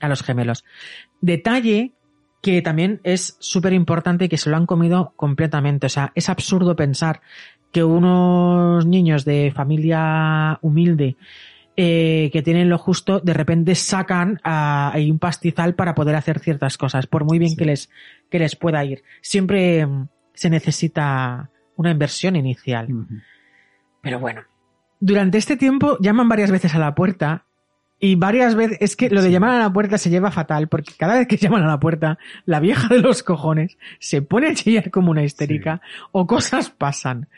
a 0.00 0.08
los 0.08 0.22
gemelos. 0.22 0.64
Detalle 1.20 1.92
que 2.42 2.62
también 2.62 3.00
es 3.04 3.36
súper 3.38 3.72
importante 3.72 4.24
y 4.24 4.28
que 4.28 4.38
se 4.38 4.50
lo 4.50 4.56
han 4.56 4.66
comido 4.66 5.12
completamente. 5.16 5.86
O 5.86 5.90
sea, 5.90 6.12
es 6.14 6.28
absurdo 6.28 6.74
pensar 6.74 7.20
que 7.70 7.84
unos 7.84 8.86
niños 8.86 9.24
de 9.24 9.52
familia 9.54 10.58
humilde 10.62 11.16
eh, 11.76 12.30
que 12.32 12.42
tienen 12.42 12.68
lo 12.68 12.78
justo, 12.78 13.20
de 13.20 13.32
repente 13.32 13.74
sacan 13.74 14.40
ah, 14.42 14.90
ahí 14.92 15.10
un 15.10 15.18
pastizal 15.18 15.74
para 15.74 15.94
poder 15.94 16.16
hacer 16.16 16.40
ciertas 16.40 16.76
cosas, 16.76 17.06
por 17.06 17.24
muy 17.24 17.38
bien 17.38 17.52
Sí. 17.52 17.56
que 17.56 17.64
les, 17.64 17.90
que 18.28 18.38
les 18.38 18.56
pueda 18.56 18.84
ir. 18.84 19.02
Siempre 19.20 19.86
mm, 19.86 20.08
se 20.34 20.50
necesita 20.50 21.50
una 21.76 21.90
inversión 21.90 22.36
inicial. 22.36 22.88
Pero 24.02 24.18
bueno. 24.18 24.42
Durante 25.00 25.38
este 25.38 25.56
tiempo 25.56 25.96
llaman 25.98 26.28
varias 26.28 26.50
veces 26.50 26.74
a 26.74 26.78
la 26.78 26.94
puerta 26.94 27.46
y 27.98 28.14
varias 28.14 28.54
veces, 28.54 28.78
es 28.80 28.96
que 28.96 29.10
lo 29.10 29.22
de 29.22 29.30
llamar 29.30 29.50
a 29.50 29.58
la 29.58 29.72
puerta 29.72 29.98
se 29.98 30.10
lleva 30.10 30.30
fatal 30.30 30.68
porque 30.68 30.92
cada 30.96 31.18
vez 31.18 31.26
que 31.26 31.36
llaman 31.38 31.62
a 31.62 31.66
la 31.66 31.80
puerta, 31.80 32.18
la 32.44 32.60
vieja 32.60 32.88
de 32.88 33.00
los 33.00 33.22
cojones 33.22 33.78
se 33.98 34.22
pone 34.22 34.48
a 34.48 34.54
chillar 34.54 34.90
como 34.90 35.10
una 35.10 35.24
histérica 35.24 35.80
o 36.12 36.26
cosas 36.26 36.70
pasan. 36.70 37.28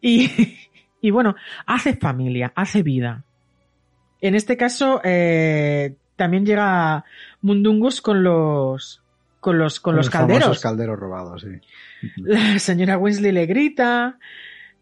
Y, 0.00 0.58
y 1.00 1.10
bueno, 1.10 1.36
hace 1.66 1.94
familia, 1.96 2.52
hace 2.54 2.82
vida. 2.82 3.24
En 4.20 4.34
este 4.34 4.56
caso, 4.56 5.00
eh, 5.04 5.94
también 6.16 6.46
llega 6.46 7.04
Mundungus 7.42 8.00
con 8.00 8.22
los, 8.22 9.02
con 9.40 9.58
los, 9.58 9.80
con 9.80 9.96
los 9.96 10.08
famosos 10.08 10.38
calderos. 10.38 10.60
calderos 10.60 10.98
robados, 10.98 11.42
sí. 11.42 11.60
La 12.16 12.58
señora 12.58 12.98
Weasley 12.98 13.32
le 13.32 13.46
grita. 13.46 14.18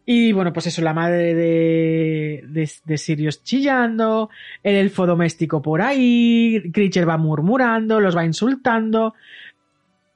Y 0.05 0.33
bueno, 0.33 0.53
pues 0.53 0.66
eso, 0.66 0.83
la 0.83 0.95
madre 0.95 1.33
de, 1.35 2.45
de, 2.49 2.70
de 2.85 2.99
Sirius 2.99 3.43
chillando, 3.45 4.31
el 4.62 4.74
elfo 4.74 5.07
doméstico 5.07 5.62
por 5.62 5.81
ahí, 5.81 6.61
Critcher 6.73 7.09
va 7.09 7.16
murmurando, 7.19 8.01
los 8.01 8.16
va 8.16 8.24
insultando. 8.24 9.15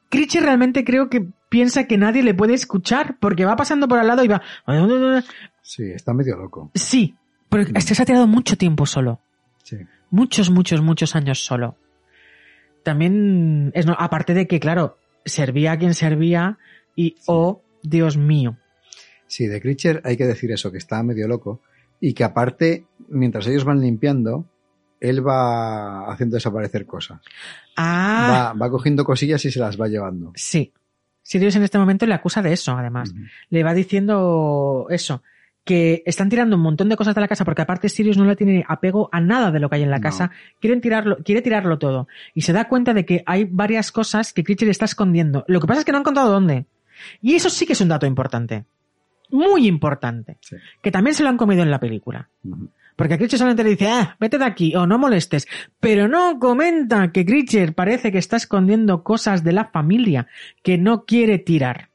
Critcher 0.09 0.43
realmente 0.43 0.85
creo 0.85 1.09
que 1.09 1.25
piensa 1.49 1.87
que 1.87 1.99
nadie 1.99 2.23
le 2.25 2.35
puede 2.35 2.55
escuchar 2.55 3.17
porque 3.21 3.45
va 3.45 3.55
pasando 3.55 3.87
por 3.87 3.99
al 4.01 4.09
lado 4.09 4.25
y 4.25 4.29
va... 4.29 4.43
Sí, 5.63 5.85
está 5.85 6.13
medio 6.13 6.37
loco. 6.37 6.71
Sí, 6.75 7.15
pero 7.49 7.63
es 7.75 7.85
que 7.87 7.95
se 7.95 8.03
ha 8.03 8.07
tirado 8.07 8.27
mucho 8.27 8.57
tiempo 8.57 8.87
solo. 8.87 9.21
Sí. 9.63 9.77
Muchos, 10.11 10.51
muchos, 10.51 10.81
muchos 10.83 11.15
años 11.15 11.45
solo. 11.45 11.77
También, 12.83 13.73
es, 13.75 13.87
no- 13.87 13.97
aparte 13.99 14.35
de 14.35 14.47
que, 14.47 14.61
claro, 14.61 14.99
servía 15.25 15.73
a 15.73 15.79
quien 15.79 15.95
servía 15.95 16.59
y, 16.95 17.17
oh, 17.27 17.63
Dios 17.83 18.17
mío. 18.17 18.57
Sí, 19.27 19.47
de 19.47 19.61
Critcher 19.61 20.01
hay 20.05 20.17
que 20.17 20.27
decir 20.27 20.51
eso, 20.53 20.71
que 20.73 20.79
está 20.79 21.03
medio 21.03 21.27
loco. 21.29 21.61
Y 22.01 22.13
que 22.15 22.25
aparte, 22.25 22.85
mientras 23.09 23.47
ellos 23.47 23.65
van 23.65 23.81
limpiando, 23.81 24.45
él 25.01 25.27
va 25.27 26.11
haciendo 26.13 26.35
desaparecer 26.35 26.87
cosas. 26.87 27.21
Ah, 27.77 28.53
Va, 28.57 28.67
va 28.67 28.71
cogiendo 28.71 29.05
cosillas 29.05 29.45
y 29.45 29.51
se 29.51 29.61
las 29.61 29.81
va 29.81 29.89
llevando. 29.89 30.33
sí. 30.37 30.73
Sirius 31.23 31.57
en 31.57 31.65
este 31.65 31.77
momento 31.77 32.07
le 32.07 32.15
acusa 32.15 32.41
de 32.41 32.53
eso, 32.53 32.71
además. 32.79 33.13
Le 33.51 33.65
va 33.65 33.75
diciendo 33.75 34.87
eso, 34.91 35.25
que 35.65 36.05
están 36.07 36.29
tirando 36.29 36.55
un 36.55 36.63
montón 36.63 36.89
de 36.89 36.97
cosas 36.97 37.17
de 37.17 37.21
la 37.21 37.27
casa 37.27 37.45
porque 37.45 37.63
aparte 37.63 37.89
Sirius 37.89 38.17
no 38.17 38.25
le 38.25 38.37
tiene 38.37 38.65
apego 38.69 39.09
a 39.11 39.21
nada 39.21 39.51
de 39.51 39.59
lo 39.59 39.69
que 39.69 39.75
hay 39.75 39.83
en 39.83 39.91
la 39.91 39.97
No. 39.99 40.03
casa. 40.03 40.31
Quieren 40.61 40.81
tirarlo, 40.81 41.19
quiere 41.25 41.43
tirarlo 41.43 41.79
todo. 41.81 42.07
Y 42.33 42.43
se 42.43 42.53
da 42.53 42.69
cuenta 42.69 42.95
de 42.95 43.05
que 43.05 43.25
hay 43.27 43.43
varias 43.43 43.91
cosas 43.91 44.33
que 44.33 44.45
Critcher 44.45 44.69
está 44.69 44.85
escondiendo. 44.85 45.45
Lo 45.49 45.61
que 45.61 45.67
pasa 45.67 45.81
es 45.81 45.85
que 45.85 45.91
no 45.91 45.99
han 45.99 46.05
contado 46.05 46.31
dónde. 46.31 46.67
Y 47.21 47.35
eso 47.35 47.51
sí 47.51 47.67
que 47.67 47.73
es 47.73 47.81
un 47.81 47.89
dato 47.89 48.07
importante. 48.07 48.65
Muy 49.31 49.67
importante. 49.67 50.39
Sí. 50.41 50.57
Que 50.83 50.91
también 50.91 51.15
se 51.15 51.23
lo 51.23 51.29
han 51.29 51.37
comido 51.37 51.63
en 51.63 51.71
la 51.71 51.81
película. 51.81 52.29
Ujú. 52.45 52.71
Porque 52.97 53.15
a 53.15 53.19
Critcher 53.19 53.39
solamente 53.39 53.63
le 53.63 53.71
dice, 53.71 53.89
ah, 53.89 54.17
vete 54.19 54.39
de 54.39 54.47
aquí 54.47 54.75
o 54.75 54.87
no 54.87 54.99
molestes. 54.99 55.47
Pero 55.81 56.09
no 56.09 56.39
comenta 56.39 57.13
que 57.13 57.27
Critcher 57.27 57.75
parece 57.75 58.11
que 58.11 58.19
está 58.19 58.37
escondiendo 58.37 59.05
cosas 59.05 59.45
de 59.45 59.53
la 59.53 59.67
familia 59.67 60.27
que 60.63 60.79
no 60.79 61.05
quiere 61.05 61.39
tirar. 61.39 61.91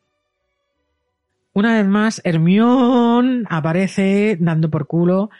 Una 1.54 1.78
vez 1.78 1.88
más, 1.88 2.22
Hermión 2.24 3.46
aparece 3.50 4.38
dando 4.40 4.70
por 4.70 4.88
culo 4.88 5.32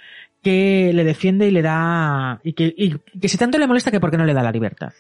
que 0.42 0.92
le 0.94 1.04
defiende 1.04 1.48
y 1.48 1.52
le 1.52 1.62
da, 1.62 2.42
y 2.44 2.54
que, 2.54 2.74
y 2.76 2.98
que 3.20 3.30
si 3.30 3.38
tanto 3.38 3.60
le 3.60 3.68
molesta 3.68 3.92
que 3.92 4.00
por 4.00 4.10
qué 4.10 4.18
no 4.18 4.26
le 4.26 4.34
da 4.34 4.42
la 4.42 4.52
libertad. 4.52 4.92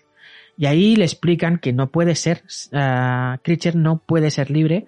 Y 0.57 0.67
ahí 0.67 0.95
le 0.95 1.05
explican 1.05 1.57
que 1.57 1.73
no 1.73 1.87
puede 1.87 2.13
ser, 2.13 2.43
Critcher 3.41 3.75
no 3.75 3.97
puede 3.97 4.29
ser 4.29 4.51
libre 4.51 4.85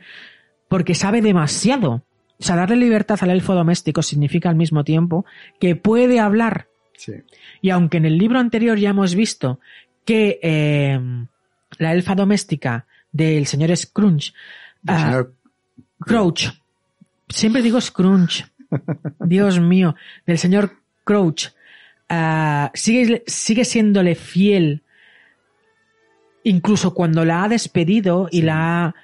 porque 0.74 0.96
sabe 0.96 1.22
demasiado. 1.22 2.04
O 2.40 2.44
sea, 2.44 2.56
darle 2.56 2.76
libertad 2.78 3.20
al 3.22 3.30
elfo 3.30 3.54
doméstico 3.54 4.02
significa 4.02 4.50
al 4.50 4.56
mismo 4.56 4.84
tiempo 4.84 5.24
que 5.60 5.76
puede 5.76 6.20
hablar. 6.20 6.68
Sí. 6.98 7.14
Y 7.62 7.70
aunque 7.70 7.98
en 7.98 8.06
el 8.06 8.18
libro 8.18 8.40
anterior 8.40 8.80
ya 8.80 8.90
hemos 8.90 9.14
visto 9.14 9.60
que 10.04 10.40
eh, 10.42 11.00
la 11.78 11.94
elfa 11.94 12.16
doméstica 12.16 12.88
del 13.12 13.46
señor 13.46 13.78
Scrunch, 13.78 14.34
ah, 14.88 14.98
señor 14.98 15.36
Crouch, 16.00 16.46
siempre 17.30 17.62
digo 17.62 17.80
Scrunch, 17.80 18.44
Dios 19.20 19.60
mío, 19.60 19.94
del 20.26 20.40
señor 20.40 20.72
Crouch, 21.04 21.50
ah, 22.10 22.72
sigue, 22.74 23.24
sigue 23.28 23.64
siéndole 23.64 24.16
fiel, 24.16 24.82
incluso 26.44 26.96
cuando 26.96 27.26
la 27.26 27.44
ha 27.44 27.48
despedido 27.48 28.28
y 28.32 28.40
Sí. 28.40 28.46
la 28.48 28.86
ha... 28.86 28.96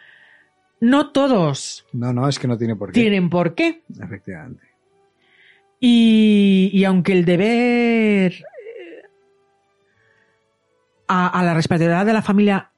No 0.82 1.12
todos 1.12 1.86
No, 1.92 2.14
no, 2.14 2.28
es 2.30 2.40
que 2.40 2.48
no 2.48 2.58
tiene 2.58 2.76
por 2.76 2.92
qué. 2.92 3.00
tienen 3.02 3.30
por 3.30 3.54
qué. 3.56 3.84
Efectivamente. 4.02 4.64
Y, 5.80 6.70
y 6.74 6.84
aunque 6.84 7.14
el 7.14 7.26
deber 7.26 8.34
eh, 8.34 9.04
a, 11.08 11.28
a 11.28 11.44
la 11.44 11.54
responsabilidad 11.54 12.06
de 12.06 12.14
la 12.14 12.22
familia 12.22 12.72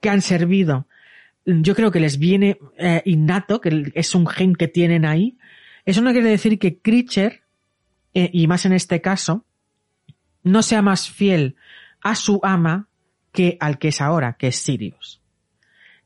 que 0.00 0.10
han 0.10 0.20
servido, 0.20 0.86
yo 1.44 1.74
creo 1.74 1.90
que 1.90 2.00
les 2.00 2.18
viene 2.18 2.58
eh, 2.76 3.02
innato, 3.06 3.60
que 3.60 3.90
es 3.94 4.14
un 4.14 4.26
gen 4.26 4.54
que 4.54 4.68
tienen 4.68 5.04
ahí, 5.06 5.38
eso 5.86 6.02
no 6.02 6.12
quiere 6.12 6.28
decir 6.28 6.58
que 6.58 6.78
Critcher, 6.78 7.42
eh, 8.12 8.28
y 8.32 8.46
más 8.46 8.66
en 8.66 8.74
este 8.74 9.00
caso, 9.00 9.44
no 10.42 10.62
sea 10.62 10.82
más 10.82 11.10
fiel 11.10 11.56
a 12.02 12.14
su 12.14 12.40
ama 12.42 12.88
que 13.32 13.56
al 13.60 13.78
que 13.78 13.88
es 13.88 14.00
ahora, 14.00 14.34
que 14.38 14.48
es 14.48 14.56
Sirius. 14.56 15.17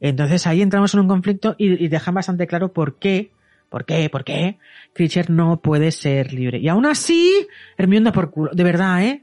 Entonces 0.02 0.48
ahí 0.48 0.62
entramos 0.62 0.92
en 0.94 1.00
un 1.00 1.08
conflicto 1.08 1.54
y, 1.56 1.82
y 1.82 1.88
dejan 1.88 2.14
bastante 2.14 2.48
claro 2.48 2.72
por 2.72 2.98
qué, 2.98 3.30
por 3.68 3.84
qué, 3.84 4.10
por 4.10 4.24
qué 4.24 4.58
Critcher 4.92 5.30
no 5.30 5.60
puede 5.60 5.92
ser 5.92 6.32
libre. 6.32 6.58
Y 6.58 6.68
aún 6.68 6.86
así, 6.86 7.46
Hermione 7.78 8.06
da 8.06 8.12
por 8.12 8.32
culo. 8.32 8.50
De 8.52 8.64
verdad, 8.64 9.04
¿eh? 9.04 9.22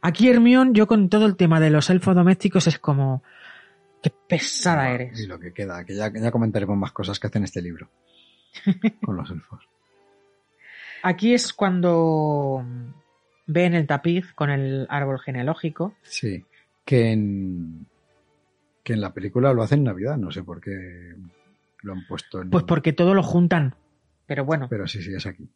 Aquí 0.00 0.28
Hermione, 0.28 0.70
yo 0.72 0.86
con 0.86 1.08
todo 1.08 1.26
el 1.26 1.34
tema 1.34 1.58
de 1.58 1.70
los 1.70 1.90
elfos 1.90 2.14
domésticos 2.14 2.68
es 2.68 2.78
como... 2.78 3.24
Qué 4.00 4.12
pesada 4.28 4.88
eres. 4.90 5.18
Y 5.18 5.26
lo 5.26 5.40
que 5.40 5.52
queda, 5.52 5.84
que 5.84 5.96
ya, 5.96 6.12
ya 6.14 6.30
comentaremos 6.30 6.78
más 6.78 6.92
cosas 6.92 7.18
que 7.18 7.26
hacen 7.26 7.42
este 7.42 7.60
libro. 7.60 7.90
Con 9.04 9.16
los 9.16 9.28
elfos. 9.28 9.68
Aquí 11.02 11.34
es 11.34 11.52
cuando 11.52 12.64
ven 13.46 13.74
el 13.74 13.86
tapiz 13.88 14.32
con 14.34 14.50
el 14.50 14.86
árbol 14.88 15.18
genealógico. 15.18 15.94
Sí. 16.02 16.44
Que 16.84 17.12
en, 17.12 17.86
que 18.88 18.94
en 18.94 19.02
la 19.02 19.12
película 19.12 19.52
lo 19.52 19.62
hacen 19.62 19.80
en 19.80 19.84
Navidad, 19.84 20.16
no 20.16 20.30
sé 20.30 20.42
por 20.42 20.62
qué 20.62 21.14
lo 21.82 21.92
han 21.92 22.06
puesto 22.06 22.40
en... 22.40 22.48
Pues 22.48 22.64
porque 22.64 22.94
todo 22.94 23.12
lo 23.12 23.22
juntan. 23.22 23.74
Pero 24.26 24.46
bueno. 24.46 24.66
Pero 24.70 24.86
sí, 24.86 25.02
sí, 25.02 25.12
es 25.14 25.26
aquí. 25.26 25.46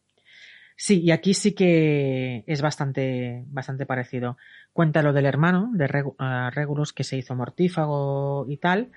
Sí, 0.76 1.00
y 1.00 1.12
aquí 1.12 1.32
sí 1.32 1.54
que 1.54 2.44
es 2.46 2.60
bastante, 2.60 3.44
bastante 3.48 3.86
parecido. 3.86 4.36
Cuenta 4.74 5.02
lo 5.02 5.14
del 5.14 5.24
hermano 5.24 5.70
de 5.72 5.88
Regu- 5.88 6.50
Regulus 6.52 6.92
que 6.92 7.04
se 7.04 7.16
hizo 7.16 7.34
mortífago 7.34 8.44
y 8.48 8.58
tal. 8.58 8.90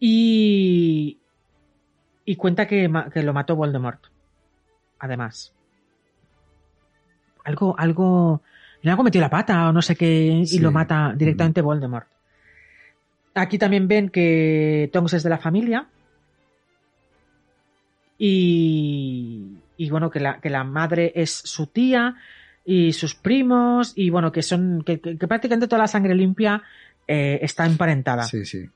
Y, 0.00 1.20
y 2.24 2.34
cuenta 2.34 2.66
que, 2.66 2.90
que 3.14 3.22
lo 3.22 3.32
mató 3.32 3.54
Voldemort. 3.54 4.04
Además. 4.98 5.54
Algo, 7.44 7.78
algo, 7.78 8.42
en 8.82 8.90
algo 8.90 9.04
metió 9.04 9.20
la 9.20 9.30
pata 9.30 9.68
o 9.68 9.72
no 9.72 9.80
sé 9.82 9.94
qué 9.94 10.42
y 10.44 10.58
lo 10.58 10.72
mata 10.72 11.14
directamente 11.16 11.60
Voldemort. 11.60 12.08
Aquí 13.34 13.58
también 13.58 13.88
ven 13.88 14.08
que 14.10 14.90
Tonks 14.92 15.14
es 15.14 15.22
de 15.22 15.30
la 15.30 15.38
familia. 15.38 15.86
Y, 18.18 19.56
y 19.76 19.90
bueno, 19.90 20.10
que 20.10 20.20
la, 20.20 20.40
que 20.40 20.50
la 20.50 20.64
madre 20.64 21.12
es 21.14 21.30
su 21.32 21.66
tía 21.66 22.14
y 22.64 22.92
sus 22.92 23.14
primos 23.14 23.92
y 23.96 24.10
bueno, 24.10 24.30
que 24.30 24.42
son, 24.42 24.82
que, 24.84 25.00
que- 25.00 25.18
que 25.18 25.26
prácticamente 25.28 25.66
toda 25.66 25.80
la 25.82 25.88
sangre 25.88 26.14
limpia 26.14 26.62
eh, 27.08 27.40
está 27.42 27.66
emparentada 27.66 28.22
Sí, 28.24 28.44
sí. 28.44 28.68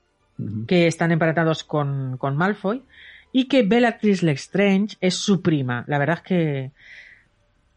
Que 0.67 0.85
están 0.87 1.11
emparentados 1.11 1.63
con, 1.63 2.17
con 2.17 2.35
Malfoy 2.35 2.83
y 3.31 3.47
que 3.47 3.63
Bellatrix 3.63 4.21
Lestrange 4.21 4.97
es 4.99 5.15
su 5.15 5.41
prima. 5.41 5.83
La 5.87 5.97
verdad 5.97 6.17
es 6.17 6.21
que 6.23 6.71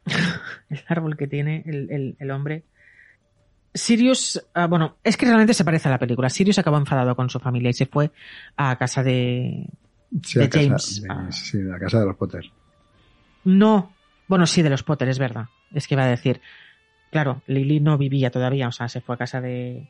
el 0.71 0.81
árbol 0.89 1.17
que 1.17 1.27
tiene 1.27 1.63
el, 1.67 1.91
el- 1.91 2.17
el 2.19 2.31
hombre. 2.31 2.65
Sirius, 3.73 4.45
ah, 4.55 4.67
bueno, 4.67 4.97
es 5.05 5.17
que 5.17 5.27
realmente 5.27 5.55
se 5.55 5.65
parece 5.65 5.89
a 5.89 5.93
la 5.93 5.99
película. 5.99 6.29
Sirius 6.29 6.59
acabó 6.59 6.77
enfadado 6.79 7.15
con 7.15 7.31
su 7.31 7.39
familia 7.39 7.71
y 7.71 7.75
se 7.75 7.87
fue 7.87 8.11
a 8.57 8.77
casa 8.77 9.03
de... 9.03 9.67
Sí, 10.25 10.39
de 10.41 10.45
la 10.47 10.51
casa- 10.51 10.65
James. 10.67 11.03
de- 11.03 11.09
Ah. 11.11 11.27
sí, 11.31 11.59
la 11.63 11.79
casa 11.79 12.01
de 12.01 12.07
los 12.07 12.17
Potter. 12.17 12.45
No, 13.45 13.93
bueno, 14.27 14.47
sí, 14.47 14.63
de 14.63 14.71
los 14.71 14.83
Potter, 14.83 15.09
es 15.09 15.19
verdad. 15.19 15.47
Es 15.73 15.87
que 15.87 15.95
iba 15.95 16.03
a 16.03 16.09
decir, 16.09 16.41
claro, 17.13 17.43
Lily 17.47 17.79
no 17.81 17.97
vivía 17.97 18.31
todavía, 18.31 18.69
o 18.69 18.73
sea, 18.73 18.89
se 18.89 19.01
fue 19.01 19.15
a 19.15 19.19
casa 19.19 19.41
de, 19.41 19.89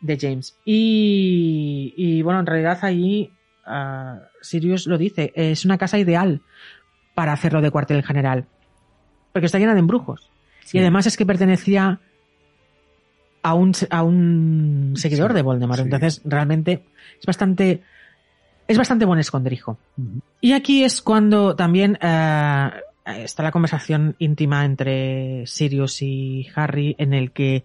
de 0.00 0.18
James. 0.18 0.56
Y, 0.64 1.92
y 1.96 2.22
bueno, 2.22 2.40
en 2.40 2.46
realidad 2.46 2.78
ahí 2.82 3.30
ah, 3.66 4.20
Sirius 4.40 4.86
lo 4.86 4.96
dice, 4.96 5.32
es 5.36 5.64
una 5.66 5.76
casa 5.76 5.98
ideal 5.98 6.40
para 7.14 7.32
hacerlo 7.32 7.60
de 7.60 7.70
cuartel 7.70 8.02
general, 8.02 8.46
porque 9.32 9.46
está 9.46 9.58
llena 9.58 9.74
de 9.74 9.80
embrujos. 9.80 10.30
Sí. 10.64 10.78
Y 10.78 10.80
además 10.80 11.06
es 11.06 11.16
que 11.18 11.26
pertenecía 11.26 12.00
a 13.48 13.54
un, 13.54 13.72
a 13.90 14.02
un 14.02 14.92
seguidor 14.96 15.30
Sí, 15.30 15.34
de 15.36 15.42
Voldemort, 15.42 15.78
sí. 15.78 15.84
entonces 15.84 16.20
realmente 16.24 16.84
es 17.18 17.26
bastante, 17.26 17.82
es 18.66 18.76
bastante 18.78 19.04
buen 19.04 19.18
escondrijo. 19.18 19.78
Y 20.40 20.52
aquí 20.52 20.84
es 20.84 21.00
cuando 21.02 21.56
también 21.56 21.98
eh, 22.02 22.70
está 23.06 23.42
la 23.42 23.50
conversación 23.52 24.14
íntima 24.18 24.64
entre 24.64 25.46
Sirius 25.46 26.02
y 26.02 26.46
Harry 26.54 26.94
en 26.98 27.14
el 27.14 27.30
que 27.32 27.64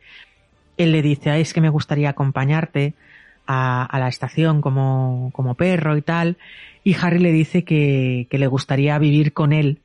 él 0.78 0.92
le 0.92 1.02
dice, 1.02 1.30
"Ay, 1.30 1.42
es 1.42 1.54
que 1.54 1.62
me 1.62 1.70
gustaría 1.70 2.10
acompañarte 2.10 2.94
a, 3.46 3.86
a 3.86 4.00
la 4.00 4.08
estación 4.08 4.62
como, 4.62 5.30
como 5.34 5.56
perro 5.56 5.98
y 5.98 6.02
tal. 6.02 6.38
Y 6.86 6.96
Harry 6.96 7.20
le 7.20 7.32
dice 7.32 7.64
que, 7.66 8.28
que 8.30 8.38
le 8.38 8.48
gustaría 8.48 8.98
vivir 9.00 9.34
con 9.34 9.52
él 9.54 9.80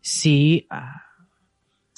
si... 0.00 0.66
ah, 0.70 1.02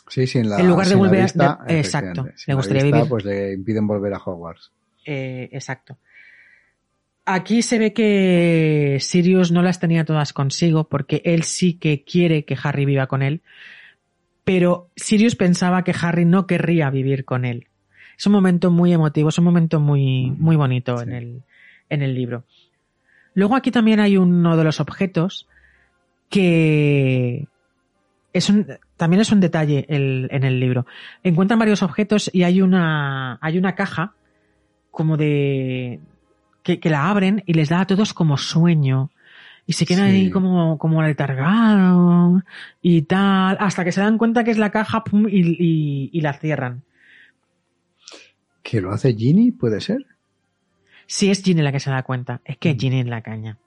Sí, 0.09 0.27
sí, 0.27 0.39
en 0.39 0.49
la, 0.51 0.59
En 0.59 0.67
lugar 0.69 0.87
de 0.89 0.95
volver 0.95 1.21
a- 1.21 1.25
vista, 1.25 1.59
exacto, 1.69 2.29
le 2.47 2.55
gustaría 2.55 2.83
vista, 2.83 2.97
vivir. 2.99 3.09
Pues 3.11 3.25
le 3.25 3.53
impiden 3.53 3.87
volver 3.87 4.15
a 4.15 4.19
Hogwarts. 4.19 4.73
Eh, 5.05 5.49
exacto. 5.53 5.99
Aquí 7.27 7.61
se 7.63 7.79
ve 7.79 7.93
que 7.93 8.97
Sirius 9.01 9.53
no 9.53 9.61
las 9.63 9.79
tenía 9.81 10.05
todas 10.07 10.33
consigo 10.33 10.89
porque 10.89 11.21
él 11.25 11.43
sí 11.43 11.75
que 11.75 12.03
quiere 12.03 12.45
que 12.47 12.57
Harry 12.63 12.87
viva 12.87 13.07
con 13.07 13.21
él, 13.23 13.43
pero 14.45 14.89
Sirius 14.97 15.37
pensaba 15.37 15.85
que 15.85 15.95
Harry 16.01 16.25
no 16.25 16.47
querría 16.47 16.89
vivir 16.89 17.27
con 17.27 17.45
él. 17.45 17.67
Es 18.17 18.27
un 18.27 18.33
momento 18.33 18.71
muy 18.71 18.95
emotivo, 18.95 19.29
es 19.29 19.37
un 19.39 19.45
momento 19.45 19.79
muy, 19.79 20.31
muy 20.31 20.57
bonito 20.57 20.97
Sí. 20.97 21.03
en, 21.05 21.13
el, 21.13 21.43
en 21.91 22.03
el 22.03 22.15
libro. 22.15 22.45
Luego 23.35 23.57
aquí 23.57 23.71
también 23.71 24.01
hay 24.01 24.17
uno 24.17 24.57
de 24.57 24.65
los 24.65 24.81
objetos 24.81 25.47
que 26.31 27.47
es 28.39 28.49
un, 28.49 28.67
también 28.97 29.21
es 29.21 29.31
un 29.31 29.41
detalle 29.41 29.85
el- 29.89 30.29
en 30.31 30.45
el 30.45 30.59
libro. 30.59 30.87
Encuentran 31.23 31.59
varios 31.59 31.83
objetos 31.83 32.31
y 32.33 32.43
hay 32.45 32.63
una, 32.63 33.39
hay 33.43 33.59
una 33.59 33.75
caja 33.75 34.15
como 34.91 35.17
de, 35.17 36.01
que, 36.63 36.81
que 36.81 36.91
la 36.91 37.09
abren 37.11 37.43
y 37.47 37.53
les 37.55 37.69
da 37.69 37.81
a 37.83 37.87
todos 37.87 38.15
como 38.15 38.37
sueño. 38.37 39.11
Y 39.67 39.75
se 39.75 39.85
quedan 39.85 40.09
Sí. 40.11 40.17
ahí 40.17 40.31
como, 40.31 40.79
como 40.79 41.03
letargados 41.03 42.43
y 42.81 43.03
tal, 43.03 43.59
hasta 43.61 43.85
que 43.85 43.93
se 43.93 44.01
dan 44.01 44.17
cuenta 44.17 44.43
que 44.43 44.51
es 44.51 44.57
la 44.59 44.71
caja 44.71 45.05
pum, 45.05 45.27
y, 45.29 45.41
y- 45.63 46.11
y 46.13 46.21
la 46.23 46.33
cierran. 46.33 46.83
¿Que 48.63 48.81
lo 48.81 48.91
hace 48.93 49.15
Ginny? 49.15 49.51
¿Puede 49.53 49.81
ser? 49.83 50.07
Si 51.07 51.31
es 51.31 51.43
Ginny 51.43 51.63
la 51.63 51.73
que 51.73 51.81
se 51.81 51.91
da 51.91 52.03
cuenta, 52.03 52.41
es 52.45 52.57
que 52.59 52.73
Mm. 52.75 52.79
Ginny 52.79 53.01
es 53.01 53.07
la 53.07 53.21
caña. 53.23 53.59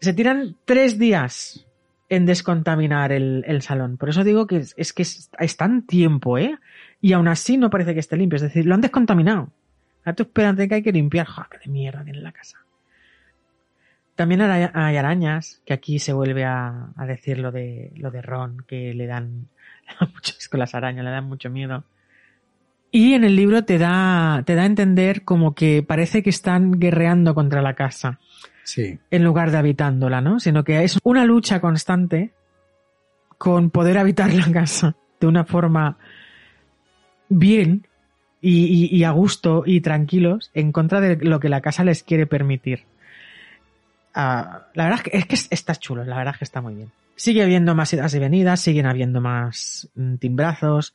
Se 0.00 0.12
tiran 0.12 0.56
tres 0.64 0.98
días 0.98 1.66
en 2.12 2.26
descontaminar 2.26 3.10
el, 3.10 3.42
el 3.46 3.62
salón. 3.62 3.96
Por 3.96 4.10
eso 4.10 4.22
digo 4.22 4.46
que 4.46 4.58
es, 4.58 4.74
es 4.76 4.92
que 4.92 5.00
es, 5.00 5.30
está 5.38 5.64
en 5.64 5.86
tiempo, 5.86 6.36
¿eh? 6.36 6.58
Y 7.00 7.14
aún 7.14 7.26
así 7.26 7.56
no 7.56 7.70
parece 7.70 7.94
que 7.94 8.00
esté 8.00 8.18
limpio. 8.18 8.36
Es 8.36 8.42
decir, 8.42 8.66
lo 8.66 8.74
han 8.74 8.82
descontaminado. 8.82 9.50
Ahora 10.04 10.14
tú 10.14 10.24
espérate 10.24 10.68
que 10.68 10.74
hay 10.74 10.82
que 10.82 10.92
limpiar. 10.92 11.26
¡Ja, 11.26 11.48
qué 11.50 11.70
mierda 11.70 12.04
tiene 12.04 12.20
la 12.20 12.32
casa! 12.32 12.58
También 14.14 14.42
hay 14.42 14.96
arañas, 14.98 15.62
que 15.64 15.72
aquí 15.72 15.98
se 15.98 16.12
vuelve 16.12 16.44
a, 16.44 16.90
a 16.94 17.06
decir 17.06 17.38
lo 17.38 17.50
de, 17.50 17.92
lo 17.96 18.10
de 18.10 18.20
Ron, 18.20 18.58
que 18.68 18.92
le 18.92 19.06
dan, 19.06 19.48
le 19.88 20.06
dan 20.06 20.60
las 20.60 20.74
arañas, 20.74 21.04
le 21.06 21.10
dan 21.10 21.24
mucho 21.24 21.48
miedo. 21.48 21.84
Y 22.90 23.14
en 23.14 23.24
el 23.24 23.36
libro 23.36 23.64
te 23.64 23.78
da, 23.78 24.42
te 24.44 24.54
da 24.54 24.64
a 24.64 24.66
entender 24.66 25.24
como 25.24 25.54
que 25.54 25.82
parece 25.82 26.22
que 26.22 26.28
están 26.28 26.72
guerreando 26.78 27.34
contra 27.34 27.62
la 27.62 27.72
casa 27.72 28.20
En 29.10 29.24
lugar 29.24 29.50
de 29.50 29.58
habitándola, 29.58 30.20
¿no? 30.20 30.40
Sino 30.40 30.64
que 30.64 30.84
es 30.84 30.98
una 31.02 31.24
lucha 31.24 31.60
constante 31.60 32.32
con 33.38 33.70
poder 33.70 33.98
habitar 33.98 34.32
la 34.32 34.50
casa 34.52 34.94
de 35.20 35.26
una 35.26 35.44
forma 35.44 35.98
bien 37.28 37.86
y, 38.40 39.04
a 39.04 39.10
gusto 39.10 39.62
y 39.64 39.80
tranquilos 39.80 40.50
en 40.54 40.72
contra 40.72 41.00
de 41.00 41.16
lo 41.16 41.40
que 41.40 41.48
la 41.48 41.60
casa 41.60 41.84
les 41.84 42.02
quiere 42.02 42.26
permitir. 42.26 42.84
Ah, 44.14 44.66
la 44.74 44.84
verdad 44.84 45.00
es 45.04 45.26
que, 45.26 45.36
es 45.36 45.48
que 45.48 45.54
está 45.54 45.74
chulo, 45.76 46.04
la 46.04 46.16
verdad 46.16 46.34
es 46.34 46.38
que 46.38 46.44
está 46.44 46.60
muy 46.60 46.74
bien. 46.74 46.90
Sigue 47.14 47.42
habiendo 47.42 47.74
más 47.74 47.92
idas 47.92 48.14
y 48.14 48.18
venidas, 48.18 48.60
siguen 48.60 48.86
habiendo 48.86 49.20
más 49.20 49.88
mm, 49.94 50.16
timbrazos, 50.16 50.94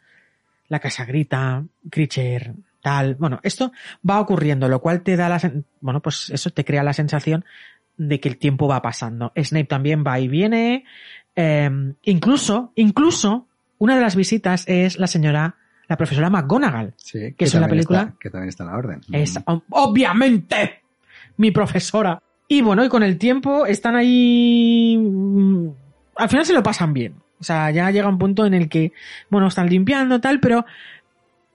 la 0.68 0.80
casa 0.80 1.06
grita, 1.06 1.64
Critcher, 1.89 2.53
tal. 2.82 3.16
Bueno, 3.16 3.40
esto 3.44 3.72
va 4.08 4.20
ocurriendo, 4.20 4.68
lo 4.68 4.80
cual 4.82 5.02
te 5.02 5.16
da 5.16 5.30
la, 5.30 5.40
bueno, 5.82 6.02
pues 6.02 6.30
eso 6.30 6.49
te 6.52 6.64
crea 6.66 6.84
la 6.84 6.94
sensación 6.94 7.44
de 7.98 8.20
que 8.20 8.30
el 8.30 8.38
tiempo 8.38 8.68
va 8.68 8.82
pasando. 8.82 9.32
Snape 9.36 9.66
también 9.66 10.04
va 10.06 10.20
y 10.20 10.28
viene. 10.28 10.86
eh, 11.36 11.70
incluso, 12.04 12.72
incluso, 12.76 13.48
una 13.80 13.95
de 13.95 14.02
las 14.02 14.16
visitas 14.16 14.64
es 14.68 14.98
la 14.98 15.06
señora, 15.08 15.56
la 15.88 15.98
profesora 15.98 16.30
McGonagall. 16.30 16.94
Sí. 16.98 17.34
Que 17.38 17.45
es 17.45 17.54
en 17.54 17.62
la 17.62 17.68
también 17.68 17.80
película. 17.86 17.99
está- 18.02 18.16
que 18.20 18.30
también 18.30 18.49
está 18.49 18.64
en 18.64 18.70
la 18.72 18.78
orden. 18.78 19.02
Es 19.12 19.36
ob- 19.45 19.64
obviamente 19.70 20.82
mi 21.38 21.52
profesora. 21.52 22.22
Y 22.48 22.62
bueno, 22.62 22.84
y 22.86 22.90
con 22.90 23.04
el 23.04 23.18
tiempo 23.18 23.66
están 23.66 23.95
ahí. 23.95 24.98
mm, 24.98 25.68
Al 26.16 26.30
final 26.30 26.45
se 26.45 26.54
lo 26.54 26.64
pasan 26.64 26.94
bien. 26.94 27.14
O 27.40 27.44
sea, 27.44 27.70
ya 27.70 27.91
llega 27.91 28.08
un 28.10 28.18
punto 28.18 28.45
en 28.48 28.56
el 28.56 28.68
que, 28.70 28.94
bueno, 29.30 29.48
están 29.48 29.70
limpiando 29.70 30.20
tal, 30.20 30.40
pero 30.40 30.66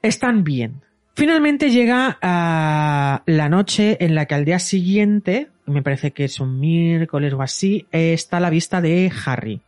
están 0.01 0.45
bien. 0.45 0.81
Finalmente 1.15 1.71
llega 1.71 2.19
a 2.23 3.23
la 3.27 3.49
noche 3.49 3.99
en 4.05 4.15
la 4.15 4.27
que 4.27 4.35
al 4.35 4.45
día 4.45 4.59
siguiente, 4.59 5.49
me 5.67 5.83
parece 5.83 6.13
que 6.13 6.25
es 6.25 6.41
un 6.41 6.59
miércoles 6.59 7.35
o 7.35 7.43
así, 7.43 7.87
está 7.93 8.41
la 8.41 8.51
vista 8.51 8.81
de 8.81 9.13
Harry. 9.27 9.61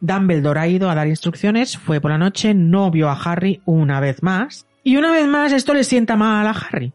Dumbledore 0.00 0.60
ha 0.60 0.66
ido 0.68 0.90
a 0.90 0.94
dar 0.94 1.06
instrucciones, 1.06 1.78
fue 1.78 2.00
por 2.00 2.10
la 2.10 2.18
noche, 2.18 2.54
no 2.54 2.90
vio 2.90 3.08
a 3.08 3.14
Harry 3.14 3.62
una 3.64 4.00
vez 4.00 4.22
más. 4.22 4.66
Y 4.82 4.96
una 4.96 5.10
vez 5.12 5.26
más 5.26 5.52
esto 5.52 5.74
le 5.74 5.84
sienta 5.84 6.16
mal 6.16 6.46
a 6.46 6.50
Harry. 6.50 6.92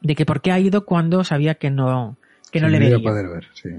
De 0.00 0.14
que 0.14 0.26
por 0.26 0.40
qué 0.42 0.52
ha 0.52 0.60
ido 0.60 0.84
cuando 0.84 1.24
sabía 1.24 1.54
que 1.56 1.70
no, 1.70 2.16
que 2.52 2.60
no 2.60 2.68
Sí, 2.68 2.72
le 2.72 2.78
iba 2.78 2.86
a 2.86 2.98
veía. 2.98 3.10
poder 3.10 3.28
ver, 3.28 3.46
sí. 3.54 3.70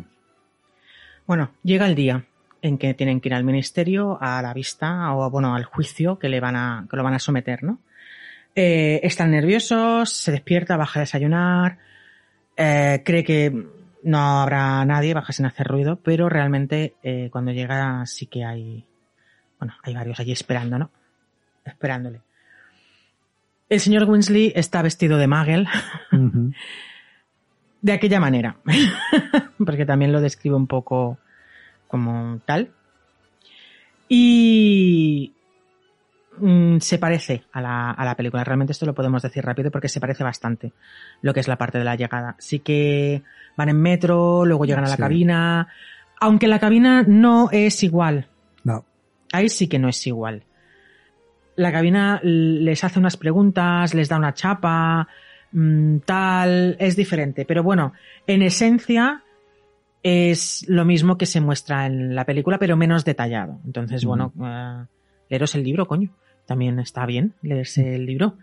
Bueno, 1.25 1.51
llega 1.63 1.87
el 1.87 1.95
día 1.95 2.25
en 2.61 2.77
que 2.77 2.93
tienen 2.93 3.21
que 3.21 3.29
ir 3.29 3.35
al 3.35 3.43
ministerio, 3.43 4.17
a 4.19 4.41
la 4.41 4.53
vista 4.53 5.13
o 5.13 5.29
bueno, 5.29 5.55
al 5.55 5.65
juicio 5.65 6.17
que 6.19 6.29
le 6.29 6.39
van 6.39 6.55
a, 6.55 6.87
que 6.89 6.97
lo 6.97 7.03
van 7.03 7.13
a 7.13 7.19
someter, 7.19 7.63
¿no? 7.63 7.79
Eh, 8.59 9.01
están 9.03 9.29
nerviosos, 9.29 10.09
se 10.09 10.31
despierta, 10.31 10.77
baja 10.77 10.99
a 10.99 11.01
desayunar, 11.01 11.77
eh, 12.55 13.03
cree 13.05 13.23
que 13.23 13.67
no 14.01 14.17
habrá 14.17 14.84
nadie, 14.84 15.13
baja 15.13 15.31
sin 15.31 15.45
hacer 15.45 15.67
ruido, 15.67 15.97
pero 15.97 16.27
realmente 16.27 16.95
eh, 17.03 17.29
cuando 17.31 17.51
llega 17.51 18.03
sí 18.07 18.25
que 18.25 18.43
hay, 18.43 18.84
bueno, 19.59 19.75
hay 19.84 19.93
varios 19.93 20.19
allí 20.19 20.31
esperando, 20.31 20.79
¿no? 20.79 20.89
Esperándole. 21.65 22.21
El 23.69 23.79
señor 23.79 24.09
Winsley 24.09 24.51
está 24.55 24.81
vestido 24.81 25.19
de 25.19 25.27
Magel, 25.27 25.67
de 27.84 27.93
aquella 27.93 28.19
manera, 28.19 28.57
porque 29.63 29.85
también 29.85 30.11
lo 30.11 30.19
describe 30.19 30.55
un 30.55 30.65
poco 30.65 31.19
como 31.88 32.39
tal. 32.47 32.71
Y 34.09 35.34
mm, 36.39 36.77
se 36.80 36.97
parece 36.97 37.43
a 37.51 37.61
la, 37.61 37.91
a 37.91 38.05
la 38.05 38.15
película. 38.15 38.43
Realmente 38.43 38.72
esto 38.72 38.85
lo 38.85 38.93
podemos 38.95 39.22
decir 39.22 39.43
rápido 39.45 39.72
porque 39.72 39.89
se 39.89 39.99
parece 39.99 40.23
bastante 40.23 40.73
lo 41.22 41.34
que 41.34 41.39
es 41.39 41.47
la 41.47 41.57
parte 41.57 41.77
de 41.77 41.84
la 41.84 41.95
llegada. 41.95 42.35
Sí 42.39 42.59
que 42.59 43.23
van 43.55 43.69
en 43.69 43.81
metro, 43.81 44.45
luego 44.45 44.65
llegan 44.65 44.85
a 44.85 44.89
la 44.89 44.95
Sí. 44.95 45.01
cabina, 45.01 45.68
aunque 46.19 46.47
la 46.47 46.59
cabina 46.59 47.03
no 47.07 47.49
es 47.51 47.84
igual. 47.84 48.27
No. 48.64 48.85
Ahí 49.31 49.49
sí 49.49 49.68
que 49.68 49.80
no 49.80 49.89
es 49.89 50.05
igual. 50.07 50.43
La 51.55 51.72
cabina 51.72 52.19
les 52.23 52.84
hace 52.84 52.99
unas 52.99 53.18
preguntas, 53.18 53.93
les 53.95 54.09
da 54.09 54.18
una 54.18 54.34
chapa, 54.34 55.07
mm, 55.51 55.97
tal, 56.05 56.76
es 56.80 56.95
diferente. 56.95 57.45
Pero 57.45 57.64
bueno, 57.64 57.93
en 58.27 58.43
esencia 58.43 59.23
es 60.03 60.64
lo 60.69 60.85
mismo 60.85 61.18
que 61.18 61.26
se 61.26 61.41
muestra 61.41 61.88
en 61.88 62.14
la 62.15 62.26
película, 62.26 62.59
pero 62.59 62.77
menos 62.77 63.03
detallado. 63.03 63.59
Entonces, 63.65 64.05
bueno, 64.05 64.31
eh, 64.41 64.85
leeros 65.30 65.55
el 65.55 65.64
libro, 65.64 65.88
coño. 65.88 66.11
También 66.47 66.79
está 66.79 67.05
bien 67.05 67.33
leerse 67.43 67.93
el 67.95 68.05
libro. 68.07 68.33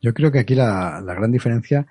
Yo 0.00 0.14
creo 0.14 0.32
que 0.32 0.38
aquí 0.38 0.54
la, 0.54 1.00
la 1.04 1.12
gran 1.14 1.32
diferencia, 1.32 1.86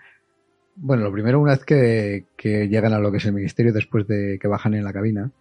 bueno, 0.75 1.03
lo 1.03 1.11
primero, 1.11 1.39
una 1.39 1.51
vez 1.53 1.63
que, 1.65 2.25
que 2.37 2.67
llegan 2.67 2.93
a 2.93 2.99
lo 2.99 3.11
que 3.11 3.17
es 3.17 3.25
el 3.25 3.33
ministerio, 3.33 3.71
después 3.73 4.07
de 4.07 4.39
que 4.41 4.47
bajan 4.47 4.73
en 4.73 4.83
la 4.83 4.93
cabina, 4.93 5.31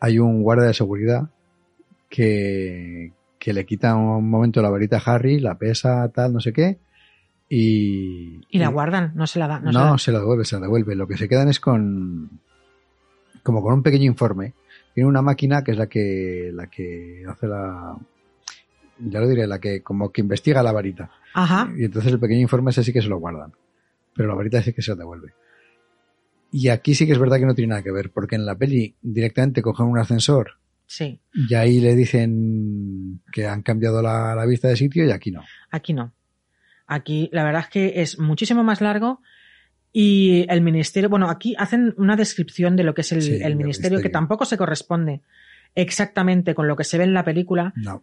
hay 0.00 0.18
un 0.18 0.42
guardia 0.42 0.66
de 0.66 0.74
seguridad 0.74 1.30
que, 2.08 3.12
que 3.38 3.52
le 3.52 3.64
quita 3.66 3.94
un 3.96 4.28
momento 4.28 4.62
la 4.62 4.70
varita 4.70 4.96
a 4.98 5.14
Harry, 5.14 5.38
la 5.40 5.56
pesa, 5.58 6.08
tal, 6.10 6.32
no 6.32 6.40
sé 6.40 6.52
qué, 6.52 6.78
y... 7.48 8.40
Y 8.50 8.58
la 8.58 8.68
guardan, 8.68 9.12
no 9.14 9.26
se 9.26 9.38
la 9.38 9.46
da. 9.48 9.60
No, 9.60 9.72
No, 9.72 9.80
se 9.80 9.84
la- 9.92 9.98
se 9.98 10.12
la 10.12 10.18
devuelve, 10.20 10.44
se 10.44 10.56
la 10.56 10.62
devuelve. 10.62 10.94
Lo 10.96 11.06
que 11.06 11.16
se 11.16 11.28
quedan 11.28 11.48
es 11.48 11.60
con. 11.60 12.28
como 13.42 13.62
con 13.62 13.72
un 13.74 13.82
pequeño 13.82 14.04
informe. 14.04 14.52
Tiene 14.94 15.08
una 15.08 15.22
máquina 15.22 15.62
que 15.64 15.70
es 15.72 15.78
la 15.78 15.86
que. 15.86 16.50
la 16.52 16.66
que 16.66 17.24
hace 17.26 17.46
la. 17.46 17.96
Ya 19.00 19.20
lo 19.20 19.28
diré, 19.28 19.46
la 19.46 19.58
que 19.60 19.82
como 19.82 20.10
que 20.12 20.20
investiga 20.20 20.62
la 20.62 20.72
varita. 20.72 21.10
Ajá. 21.34 21.72
Y 21.76 21.84
entonces 21.84 22.12
el 22.12 22.18
pequeño 22.20 22.40
informe 22.40 22.70
ese 22.70 22.82
sí 22.84 22.92
que 22.92 23.02
se 23.02 23.08
lo 23.08 23.18
guardan. 23.18 23.52
Pero 24.14 24.28
la 24.28 24.34
varita 24.34 24.62
sí 24.62 24.72
que 24.72 24.82
se 24.82 24.90
la 24.92 24.96
devuelve. 24.96 25.32
Y 26.50 26.68
aquí 26.68 26.94
sí 26.94 27.06
que 27.06 27.12
es 27.12 27.18
verdad 27.18 27.38
que 27.38 27.46
no 27.46 27.54
tiene 27.54 27.70
nada 27.70 27.82
que 27.82 27.92
ver, 27.92 28.10
porque 28.10 28.36
en 28.36 28.46
la 28.46 28.56
peli 28.56 28.94
directamente 29.02 29.60
cogen 29.62 29.86
un 29.86 29.98
ascensor 29.98 30.52
Sí. 30.86 31.20
y 31.34 31.54
ahí 31.54 31.80
le 31.80 31.94
dicen 31.94 33.20
que 33.30 33.46
han 33.46 33.60
cambiado 33.62 34.00
la, 34.00 34.34
la 34.34 34.46
vista 34.46 34.68
de 34.68 34.76
sitio 34.76 35.04
y 35.04 35.10
aquí 35.10 35.30
no. 35.30 35.42
Aquí 35.70 35.92
no. 35.92 36.14
Aquí 36.86 37.28
la 37.32 37.44
verdad 37.44 37.62
es 37.64 37.68
que 37.68 38.00
es 38.00 38.18
muchísimo 38.18 38.64
más 38.64 38.80
largo 38.80 39.20
y 39.92 40.46
el 40.48 40.62
ministerio, 40.62 41.10
bueno, 41.10 41.28
aquí 41.28 41.54
hacen 41.58 41.92
una 41.98 42.16
descripción 42.16 42.76
de 42.76 42.84
lo 42.84 42.94
que 42.94 43.02
es 43.02 43.12
el, 43.12 43.20
Sí, 43.22 43.34
el 43.34 43.42
el 43.42 43.56
ministerio 43.56 43.98
que 43.98 44.04
ministerio. 44.04 44.12
tampoco 44.12 44.44
se 44.46 44.56
corresponde 44.56 45.20
exactamente 45.74 46.54
con 46.54 46.66
lo 46.66 46.76
que 46.76 46.84
se 46.84 46.96
ve 46.96 47.04
en 47.04 47.12
la 47.12 47.24
película. 47.24 47.72
No. 47.76 48.02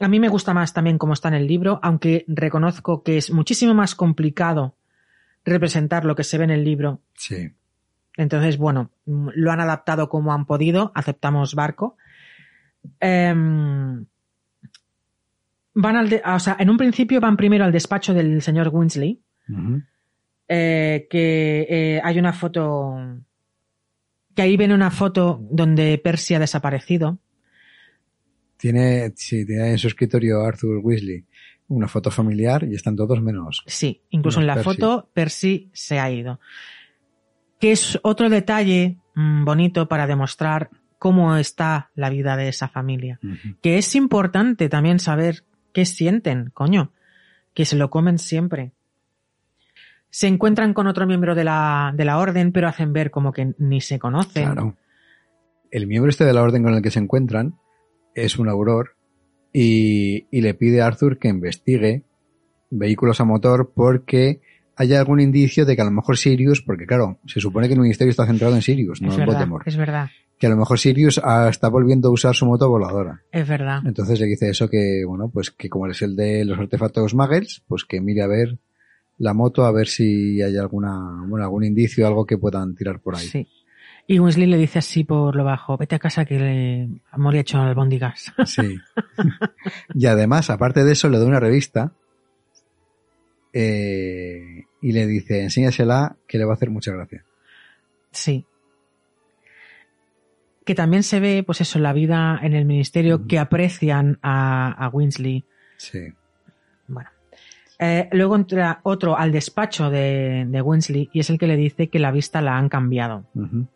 A 0.00 0.08
mí 0.08 0.20
me 0.20 0.28
gusta 0.28 0.52
más 0.52 0.72
también 0.74 0.98
como 0.98 1.14
está 1.14 1.28
en 1.28 1.34
el 1.34 1.46
libro, 1.46 1.80
aunque 1.82 2.24
reconozco 2.28 3.02
que 3.02 3.16
es 3.18 3.30
muchísimo 3.30 3.72
más 3.74 3.94
complicado 3.94 4.74
representar 5.44 6.04
lo 6.04 6.14
que 6.14 6.24
se 6.24 6.38
ve 6.38 6.44
en 6.44 6.50
el 6.50 6.64
libro. 6.64 7.00
Sí. 7.14 7.50
Entonces, 8.16 8.58
bueno, 8.58 8.90
lo 9.06 9.52
han 9.52 9.60
adaptado 9.60 10.08
como 10.08 10.32
han 10.32 10.44
podido, 10.46 10.92
aceptamos 10.94 11.54
barco. 11.54 11.96
Em, 13.00 14.04
van 15.74 15.96
al, 15.96 16.08
de- 16.08 16.22
o 16.24 16.38
sea, 16.40 16.56
en 16.58 16.70
un 16.70 16.76
principio 16.76 17.20
van 17.20 17.36
primero 17.36 17.64
al 17.64 17.72
despacho 17.72 18.14
del 18.14 18.40
señor 18.42 18.68
Winsley, 18.72 19.20
eh, 20.48 21.06
que 21.10 21.66
eh, 21.68 22.00
hay 22.02 22.18
una 22.18 22.32
foto, 22.32 22.96
que 24.34 24.42
ahí 24.42 24.56
viene 24.56 24.74
una 24.74 24.90
foto 24.90 25.40
donde 25.50 25.98
Percy 25.98 26.34
ha 26.34 26.38
desaparecido. 26.38 27.18
Tiene, 28.56 29.12
sí, 29.16 29.44
tiene 29.44 29.70
en 29.70 29.78
su 29.78 29.86
escritorio 29.86 30.40
Arthur 30.42 30.80
Weasley 30.82 31.24
una 31.68 31.88
foto 31.88 32.10
familiar 32.10 32.64
y 32.64 32.74
están 32.74 32.96
todos 32.96 33.20
menos. 33.20 33.62
Sí, 33.66 34.02
incluso 34.10 34.40
en 34.40 34.46
la 34.46 34.54
Percy. 34.54 34.70
foto 34.70 35.10
Percy 35.12 35.70
se 35.72 35.98
ha 35.98 36.10
ido. 36.10 36.40
Que 37.58 37.72
es 37.72 37.98
otro 38.02 38.28
detalle 38.28 38.98
mm, 39.14 39.44
bonito 39.44 39.88
para 39.88 40.06
demostrar 40.06 40.70
cómo 40.98 41.36
está 41.36 41.90
la 41.94 42.10
vida 42.10 42.36
de 42.36 42.48
esa 42.48 42.68
familia. 42.68 43.18
Que 43.62 43.78
es 43.78 43.94
importante 43.94 44.68
también 44.68 44.98
saber 44.98 45.44
qué 45.72 45.84
sienten, 45.84 46.50
coño. 46.50 46.92
Que 47.54 47.64
se 47.64 47.76
lo 47.76 47.90
comen 47.90 48.18
siempre. 48.18 48.72
Se 50.10 50.28
encuentran 50.28 50.72
con 50.72 50.86
otro 50.86 51.06
miembro 51.06 51.34
de 51.34 51.44
la, 51.44 51.92
de 51.94 52.04
la 52.04 52.18
orden, 52.18 52.52
pero 52.52 52.68
hacen 52.68 52.92
ver 52.92 53.10
como 53.10 53.32
que 53.32 53.54
ni 53.58 53.80
se 53.80 53.98
conocen. 53.98 54.44
Claro. 54.44 54.76
El 55.70 55.86
miembro 55.86 56.10
este 56.10 56.24
de 56.24 56.32
la 56.32 56.42
orden 56.42 56.62
con 56.62 56.74
el 56.74 56.82
que 56.82 56.90
se 56.90 57.00
encuentran 57.00 57.58
es 58.16 58.38
un 58.38 58.48
auror 58.48 58.96
y, 59.52 60.26
y 60.30 60.40
le 60.40 60.54
pide 60.54 60.80
a 60.80 60.86
Arthur 60.86 61.18
que 61.18 61.28
investigue 61.28 62.02
vehículos 62.70 63.20
a 63.20 63.24
motor 63.24 63.72
porque 63.74 64.40
hay 64.76 64.92
algún 64.94 65.20
indicio 65.20 65.64
de 65.64 65.76
que 65.76 65.82
a 65.82 65.86
lo 65.86 65.90
mejor 65.90 66.18
Sirius, 66.18 66.62
porque 66.62 66.86
claro, 66.86 67.18
se 67.26 67.40
supone 67.40 67.66
que 67.66 67.74
el 67.74 67.80
ministerio 67.80 68.10
está 68.10 68.26
centrado 68.26 68.54
en 68.54 68.62
Sirius, 68.62 69.00
no 69.00 69.08
es 69.08 69.14
en 69.14 69.20
verdad, 69.20 69.34
Voldemort, 69.34 69.66
es 69.66 69.76
verdad, 69.76 70.08
que 70.38 70.46
a 70.46 70.50
lo 70.50 70.56
mejor 70.56 70.78
Sirius 70.78 71.20
está 71.48 71.68
volviendo 71.68 72.08
a 72.08 72.12
usar 72.12 72.34
su 72.34 72.44
moto 72.44 72.68
voladora. 72.68 73.22
es 73.32 73.48
verdad. 73.48 73.80
Entonces 73.86 74.20
le 74.20 74.26
dice 74.26 74.50
eso 74.50 74.68
que, 74.68 75.02
bueno, 75.06 75.30
pues 75.32 75.50
que 75.50 75.70
como 75.70 75.86
es 75.86 76.02
el 76.02 76.14
de 76.14 76.44
los 76.44 76.58
artefactos 76.58 77.14
Muggles, 77.14 77.62
pues 77.66 77.84
que 77.84 78.00
mire 78.00 78.22
a 78.22 78.26
ver 78.26 78.58
la 79.18 79.32
moto 79.32 79.64
a 79.64 79.72
ver 79.72 79.86
si 79.86 80.42
hay 80.42 80.58
alguna, 80.58 81.24
bueno, 81.26 81.44
algún 81.44 81.64
indicio, 81.64 82.06
algo 82.06 82.26
que 82.26 82.36
puedan 82.36 82.74
tirar 82.74 83.00
por 83.00 83.16
ahí. 83.16 83.26
Sí. 83.26 83.48
Y 84.08 84.20
Wesley 84.20 84.46
le 84.46 84.56
dice 84.56 84.78
así 84.78 85.02
por 85.02 85.34
lo 85.34 85.42
bajo, 85.42 85.76
vete 85.76 85.96
a 85.96 85.98
casa 85.98 86.24
que 86.24 86.38
le 86.38 86.88
Molly 87.16 87.38
ha 87.38 87.40
hecho 87.40 87.58
albóndigas. 87.58 88.32
Sí. 88.44 88.78
y 89.94 90.06
además, 90.06 90.48
aparte 90.50 90.84
de 90.84 90.92
eso, 90.92 91.08
le 91.08 91.18
da 91.18 91.24
una 91.26 91.40
revista 91.40 91.92
eh, 93.52 94.64
y 94.80 94.92
le 94.92 95.06
dice, 95.06 95.42
enséñasela 95.42 96.16
que 96.28 96.38
le 96.38 96.44
va 96.44 96.52
a 96.52 96.54
hacer 96.54 96.70
mucha 96.70 96.92
gracia. 96.92 97.24
Sí. 98.12 98.44
Que 100.64 100.74
también 100.74 101.02
se 101.02 101.18
ve, 101.18 101.42
pues 101.44 101.60
eso, 101.60 101.78
la 101.80 101.92
vida 101.92 102.38
en 102.42 102.54
el 102.54 102.64
ministerio 102.64 103.26
que 103.26 103.38
aprecian 103.38 104.18
a, 104.22 104.70
a 104.72 104.88
Winsley. 104.88 105.44
Sí. 105.78 106.12
Bueno. 106.86 107.10
Eh, 107.78 108.08
luego 108.12 108.36
entra 108.36 108.80
otro 108.84 109.18
al 109.18 109.32
despacho 109.32 109.90
de, 109.90 110.46
de 110.48 110.62
Winsley 110.62 111.10
y 111.12 111.20
es 111.20 111.30
el 111.30 111.38
que 111.38 111.46
le 111.46 111.56
dice 111.56 111.88
que 111.88 111.98
la 111.98 112.10
vista 112.12 112.40
la 112.40 112.56
han 112.56 112.68
cambiado. 112.68 113.26
Ujú. 113.34 113.66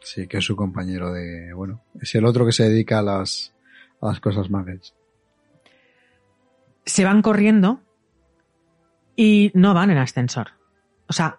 Sí, 0.00 0.26
que 0.26 0.38
es 0.38 0.44
su 0.44 0.56
compañero 0.56 1.12
de, 1.12 1.52
bueno, 1.52 1.82
es 2.00 2.14
el 2.14 2.24
otro 2.24 2.46
que 2.46 2.52
se 2.52 2.68
dedica 2.68 3.00
a 3.00 3.02
las, 3.02 3.52
a 4.00 4.06
las 4.08 4.20
cosas 4.20 4.48
Muggles. 4.50 4.94
Se 6.84 7.04
van 7.04 7.20
corriendo 7.22 7.80
y 9.16 9.50
no 9.54 9.74
van 9.74 9.90
en 9.90 9.98
ascensor. 9.98 10.48
O 11.08 11.12
sea, 11.12 11.38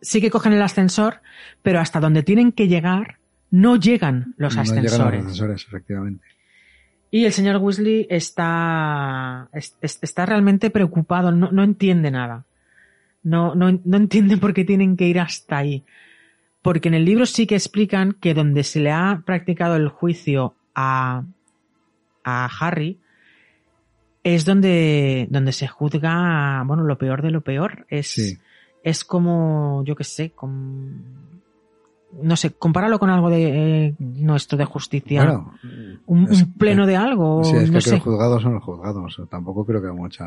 sí 0.00 0.20
que 0.20 0.30
cogen 0.30 0.52
el 0.52 0.62
ascensor, 0.62 1.20
pero 1.62 1.80
hasta 1.80 2.00
donde 2.00 2.22
tienen 2.22 2.52
que 2.52 2.68
llegar 2.68 3.18
no 3.50 3.76
llegan 3.76 4.34
los 4.38 4.56
No 4.56 4.62
llegan 4.62 4.78
ascensores. 4.86 5.18
los 5.20 5.26
ascensores, 5.32 5.64
efectivamente. 5.66 6.24
Y 7.10 7.24
el 7.24 7.32
señor 7.32 7.56
Weasley 7.58 8.06
está, 8.10 9.48
es- 9.52 9.76
es- 9.80 9.98
está 10.02 10.26
realmente 10.26 10.70
preocupado, 10.70 11.30
no, 11.32 11.50
no 11.52 11.62
entiende 11.62 12.10
nada. 12.10 12.44
No, 13.22 13.54
no, 13.54 13.80
no 13.84 13.96
entiende 13.96 14.36
por 14.36 14.54
qué 14.54 14.64
tienen 14.64 14.96
que 14.96 15.06
ir 15.08 15.18
hasta 15.20 15.58
ahí. 15.58 15.84
Porque 16.66 16.88
en 16.88 16.94
el 16.94 17.04
libro 17.04 17.24
sí 17.26 17.46
que 17.46 17.54
explican 17.54 18.12
que 18.20 18.34
donde 18.34 18.62
se 18.64 18.80
le 18.80 18.90
ha 18.90 19.22
practicado 19.24 19.76
el 19.76 19.88
juicio 19.88 20.54
a, 20.74 21.22
a 22.24 22.48
Harry 22.60 22.98
es 24.24 24.44
donde, 24.44 25.28
donde 25.30 25.52
se 25.52 25.68
juzga, 25.68 26.62
bueno, 26.66 26.82
lo 26.82 26.98
peor 26.98 27.22
de 27.22 27.30
lo 27.30 27.40
peor. 27.42 27.86
Es, 27.88 28.08
Sí. 28.10 28.36
es 28.82 29.04
como, 29.04 29.84
yo 29.84 29.94
qué 29.94 30.02
sé, 30.04 30.30
como, 30.32 30.90
no 32.22 32.36
sé, 32.36 32.50
compáralo 32.54 32.98
con 32.98 33.10
algo 33.10 33.30
de 33.30 33.86
eh, 33.88 33.94
nuestro 33.98 34.58
de 34.58 34.64
justicia. 34.64 35.22
Bueno, 35.24 35.52
un, 36.06 36.24
es- 36.24 36.42
un 36.42 36.52
pleno 36.54 36.86
de 36.86 36.96
algo, 36.96 37.44
sí, 37.44 37.56
es 37.56 37.70
no 37.70 37.78
que 37.78 37.82
sé. 37.82 37.90
los 37.92 38.02
juzgados 38.02 38.42
son 38.42 38.54
los 38.54 38.64
juzgados. 38.64 39.20
Tampoco 39.30 39.64
creo 39.64 39.80
que 39.80 39.92
mucha. 39.92 40.24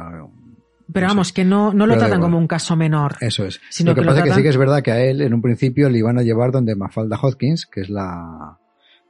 Pero 0.92 1.06
no 1.06 1.10
sé. 1.12 1.16
vamos, 1.16 1.34
que 1.34 1.46
no, 1.46 1.74
no 1.74 1.86
lo 1.86 1.94
Pero 1.94 2.06
tratan 2.06 2.22
como 2.22 2.38
un 2.38 2.48
caso 2.48 2.76
menor. 2.76 3.16
Eso 3.22 3.46
es. 3.46 3.60
Sino 3.70 3.92
lo 3.92 3.96
que, 3.96 4.02
que 4.02 4.06
lo 4.06 4.12
pasa 4.12 4.20
es 4.22 4.30
que 4.32 4.36
sí 4.38 4.44
que 4.44 4.50
es 4.50 4.58
verdad 4.58 4.82
que 4.82 4.92
a 4.92 5.04
él 5.04 5.22
en 5.22 5.34
un 5.34 5.42
principio 5.42 5.90
le 5.90 6.00
iban 6.00 6.18
a 6.18 6.24
llevar 6.24 6.52
donde 6.52 6.76
Mafalda 6.76 7.18
Hodgkins, 7.22 7.66
que 7.68 7.82
es 7.82 7.90
la, 7.90 8.58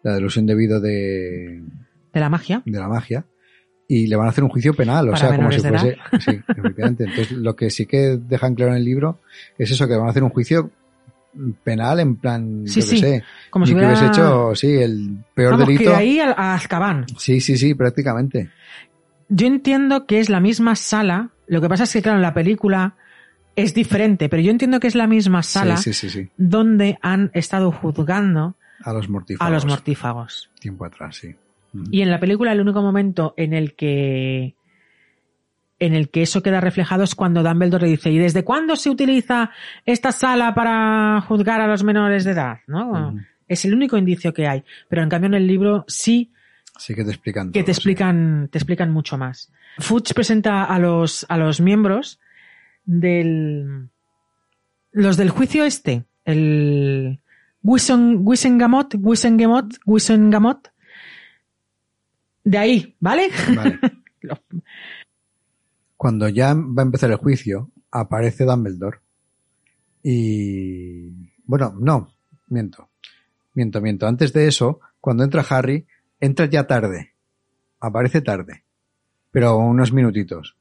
la 0.04 0.14
delusión 0.14 0.46
debido 0.46 0.80
de, 0.82 1.62
De 2.14 2.20
la 2.20 2.30
magia. 2.30 2.62
de 2.66 2.80
la 2.80 2.88
magia, 2.88 3.26
y 3.88 4.08
le 4.08 4.16
van 4.16 4.28
a 4.28 4.30
hacer 4.32 4.44
un 4.44 4.50
juicio 4.50 4.74
penal, 4.74 5.08
o 5.10 5.12
Para 5.14 5.28
sea, 5.30 5.36
como 5.36 5.52
si 5.52 5.62
de 5.62 5.70
fuese. 5.70 5.98
Sí, 6.20 6.40
efectivamente. 6.48 7.04
Entonces, 7.06 7.32
lo 7.32 7.56
que 7.56 7.70
sí 7.70 7.86
que 7.86 8.18
dejan 8.22 8.56
claro 8.56 8.72
en 8.72 8.78
el 8.78 8.86
libro 8.86 9.20
es 9.58 9.72
eso, 9.72 9.88
que 9.88 9.96
van 9.96 10.08
a 10.08 10.12
hacer 10.12 10.24
un 10.24 10.30
juicio 10.30 10.72
penal 11.64 12.00
en 12.00 12.16
plan, 12.18 12.64
Sí, 12.68 12.82
yo 12.82 12.88
sí. 12.88 12.98
sé, 12.98 13.24
Como 13.52 13.66
si 13.66 13.74
hubiera... 13.74 13.90
hubiese 13.90 14.08
hecho, 14.08 14.54
sí, 14.56 14.68
el 14.76 15.24
peor 15.34 15.52
Vamos, 15.54 15.68
delito. 15.68 15.92
que 15.92 15.96
ahí 15.96 16.20
a, 16.20 16.32
a 16.32 16.56
Azkaban. 16.56 17.06
Sí, 17.18 17.40
sí, 17.40 17.56
sí, 17.58 17.74
prácticamente. 17.76 18.50
Yo 19.30 19.46
entiendo 19.48 20.06
que 20.08 20.20
es 20.20 20.30
la 20.30 20.40
misma 20.40 20.76
sala. 20.76 21.30
Lo 21.50 21.62
que 21.62 21.68
pasa 21.70 21.84
es 21.84 21.92
que, 21.94 22.02
claro, 22.02 22.18
en 22.18 22.22
la 22.22 22.34
película 22.34 22.96
es 23.56 23.74
diferente, 23.74 24.30
pero 24.30 24.42
yo 24.42 24.52
entiendo 24.52 24.80
que 24.80 24.88
es 24.88 24.96
la 24.96 25.08
misma 25.08 25.44
sala 25.44 25.76
Sí, 25.78 25.92
sí, 25.94 26.10
sí, 26.10 26.22
sí. 26.24 26.30
donde 26.38 26.98
han 27.02 27.30
estado 27.34 27.72
juzgando 27.72 28.56
A 28.84 28.94
los 28.94 29.10
mortífagos. 29.10 29.48
a 29.48 29.54
los 29.54 29.66
mortífagos. 29.66 30.50
Tiempo 30.62 30.86
atrás, 30.86 31.18
sí. 31.18 31.36
Y 31.92 32.02
en 32.02 32.10
la 32.10 32.20
película 32.20 32.52
el 32.52 32.62
único 32.62 32.82
momento 32.82 33.34
en 33.38 33.54
el 33.54 33.76
que 33.76 34.56
en 35.82 35.94
el 35.94 36.10
que 36.10 36.22
eso 36.24 36.42
queda 36.44 36.60
reflejado 36.60 37.04
es 37.04 37.16
cuando 37.16 37.42
Dumbledore 37.42 37.86
le 37.86 37.92
dice, 37.92 38.12
¿y 38.12 38.18
desde 38.18 38.44
cuándo 38.44 38.76
se 38.76 38.90
utiliza 38.90 39.52
esta 39.86 40.12
sala 40.12 40.54
para 40.54 41.22
juzgar 41.22 41.62
a 41.62 41.68
los 41.68 41.84
menores 41.86 42.26
de 42.26 42.32
edad? 42.32 42.58
¿no? 42.68 43.16
Es 43.48 43.64
el 43.66 43.74
único 43.74 43.98
indicio 43.98 44.34
que 44.34 44.46
hay. 44.48 44.64
Pero 44.90 45.04
en 45.04 45.10
cambio 45.10 45.28
en 45.28 45.36
el 45.36 45.48
libro 45.48 45.86
sí 45.88 46.32
Sí 46.80 46.96
que 46.96 47.04
te 47.04 47.12
explican. 47.12 47.52
que 47.52 47.64
te 47.64 47.74
sí. 47.74 47.78
explican, 47.78 48.48
te 48.52 48.58
explican 48.58 48.92
mucho 48.92 49.18
más. 49.18 49.52
Fudge 49.78 50.14
presenta 50.14 50.64
a 50.64 50.80
los, 50.80 51.26
a 51.30 51.38
los 51.38 51.62
miembros 51.62 52.20
del, 52.86 53.90
los 54.92 55.18
del 55.18 55.30
juicio 55.30 55.66
este, 55.66 56.06
el 56.26 57.20
Wisengamot, 57.64 58.96
Wisengamot, 58.98 59.76
Wisengamot. 59.86 60.72
De 62.44 62.58
ahí, 62.58 62.96
¿vale? 63.00 63.30
Vale. 63.56 63.80
Cuando 65.98 66.30
ya 66.30 66.54
va 66.54 66.82
a 66.82 66.86
empezar 66.86 67.12
el 67.12 67.18
juicio, 67.18 67.72
aparece 67.92 68.46
Dumbledore. 68.46 69.00
Y. 70.02 71.10
Bueno, 71.44 71.76
no, 71.78 72.14
miento. 72.48 72.90
Miento, 73.54 73.82
miento. 73.82 74.08
Antes 74.08 74.32
de 74.32 74.48
eso, 74.48 74.80
cuando 75.02 75.24
entra 75.24 75.46
Harry, 75.50 75.86
entra 76.20 76.46
ya 76.46 76.68
tarde. 76.68 77.14
Aparece 77.80 78.22
tarde. 78.22 78.64
Pero 79.32 79.58
unos 79.58 79.92
minutitos. 79.94 80.56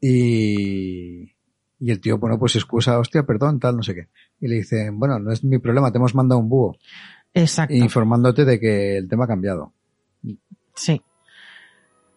Y. 0.00 1.32
Y 1.78 1.90
el 1.90 2.00
tío, 2.00 2.16
bueno, 2.16 2.38
pues 2.38 2.54
excusa, 2.54 2.96
hostia, 3.00 3.24
perdón, 3.24 3.58
tal, 3.58 3.76
no 3.76 3.82
sé 3.82 3.92
qué. 3.92 4.08
Y 4.40 4.46
le 4.46 4.54
dice, 4.56 4.88
bueno, 4.92 5.18
no 5.18 5.32
es 5.32 5.42
mi 5.42 5.58
problema, 5.58 5.90
te 5.90 5.98
hemos 5.98 6.14
mandado 6.14 6.40
un 6.40 6.48
búho. 6.48 6.76
Exacto. 7.34 7.74
Informándote 7.74 8.44
de 8.44 8.60
que 8.60 8.96
el 8.98 9.08
tema 9.08 9.24
ha 9.24 9.26
cambiado. 9.26 9.72
Sí. 10.76 11.02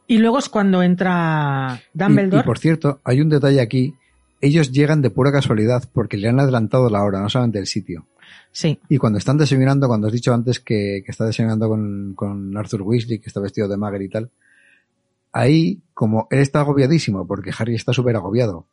Y 0.05 0.19
luego 0.19 0.37
es 0.37 0.49
cuando 0.49 0.83
entra 0.83 1.81
Y, 1.95 1.97
Dumbledore. 1.97 2.41
y, 2.41 2.45
por 2.45 2.59
cierto, 2.59 2.99
hay 3.03 3.21
un 3.21 3.29
detalle 3.29 3.59
aquí. 3.59 3.95
Ellos 4.39 4.71
llegan 4.71 5.01
de 5.01 5.09
pura 5.09 5.31
casualidad 5.31 5.89
porque 5.91 6.17
le 6.17 6.29
han 6.29 6.39
adelantado 6.39 6.87
la 6.91 7.03
hora, 7.03 7.19
no 7.19 7.29
solamente 7.29 7.57
el 7.57 7.65
sitio. 7.65 8.05
Sí, 8.55 8.79
Y 8.87 8.97
cuando 8.97 9.19
están 9.19 9.37
desayunando, 9.37 9.85
cuando 9.85 10.07
has 10.07 10.13
dicho 10.13 10.33
antes 10.33 10.61
que, 10.61 11.03
que 11.05 11.11
está 11.11 11.25
desayunando 11.25 11.67
con, 11.67 12.13
con 12.15 12.55
Arthur 12.55 12.83
Weasley, 12.83 13.19
que 13.19 13.27
está 13.27 13.41
vestido 13.41 13.67
de 13.67 13.75
Magger 13.75 14.01
y 14.01 14.07
tal, 14.07 14.31
ahí, 15.33 15.81
como 15.93 16.29
él 16.31 16.39
está 16.39 16.61
agobiadísimo, 16.61 17.27
porque 17.27 17.51
Harry 17.57 17.75
está 17.75 17.91
súper 17.91 18.15
agobiado, 18.15 18.65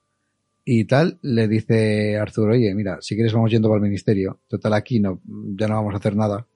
y 0.65 0.85
tal, 0.85 1.19
le 1.23 1.49
dice 1.49 2.17
Arthur, 2.17 2.51
oye, 2.51 2.73
mira, 2.77 2.99
si 3.01 3.17
quieres 3.17 3.33
vamos 3.33 3.51
yendo 3.51 3.69
para 3.69 3.79
el 3.79 3.83
ministerio, 3.83 4.39
total 4.47 4.75
aquí 4.75 5.01
no, 5.01 5.19
ya 5.57 5.67
no 5.67 5.75
vamos 5.75 5.95
a 5.95 5.97
hacer 5.97 6.15
nada. 6.15 6.47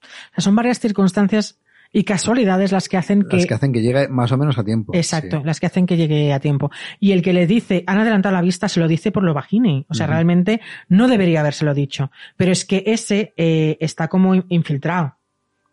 O 0.00 0.34
sea, 0.34 0.42
son 0.42 0.56
varias 0.56 0.80
circunstancias 0.80 1.60
y 1.92 2.04
casualidades 2.04 2.72
las 2.72 2.88
que 2.88 2.96
hacen 2.96 3.22
que... 3.28 3.36
Las 3.36 3.46
que 3.46 3.54
hacen 3.54 3.72
que 3.72 3.82
llegue 3.82 4.08
más 4.08 4.32
o 4.32 4.38
menos 4.38 4.56
a 4.58 4.64
tiempo. 4.64 4.94
Exacto, 4.94 5.38
Sí. 5.40 5.42
las 5.44 5.60
que 5.60 5.66
hacen 5.66 5.84
que 5.86 5.96
llegue 5.98 6.32
a 6.32 6.40
tiempo. 6.40 6.70
Y 6.98 7.12
el 7.12 7.20
que 7.22 7.32
le 7.34 7.46
dice, 7.46 7.84
han 7.86 7.98
adelantado 7.98 8.34
la 8.34 8.40
vista, 8.40 8.68
se 8.68 8.80
lo 8.80 8.88
dice 8.88 9.12
por 9.12 9.22
lo 9.24 9.34
bajini. 9.34 9.84
O 9.90 9.94
sea, 9.94 10.06
realmente 10.06 10.60
no 10.88 11.06
debería 11.08 11.40
habérselo 11.40 11.74
dicho. 11.74 12.10
Pero 12.36 12.50
es 12.50 12.64
que 12.64 12.82
ese 12.86 13.34
eh, 13.36 13.76
está 13.80 14.08
como 14.08 14.34
in- 14.34 14.46
infiltrado 14.48 15.16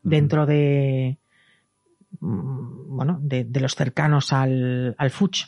dentro 0.04 0.46
de, 0.46 1.18
mm, 2.20 2.96
bueno, 2.98 3.20
de, 3.22 3.46
de 3.46 3.60
los 3.62 3.76
cercanos 3.76 4.34
al, 4.34 4.96
al 4.98 5.10
Fuch. 5.12 5.46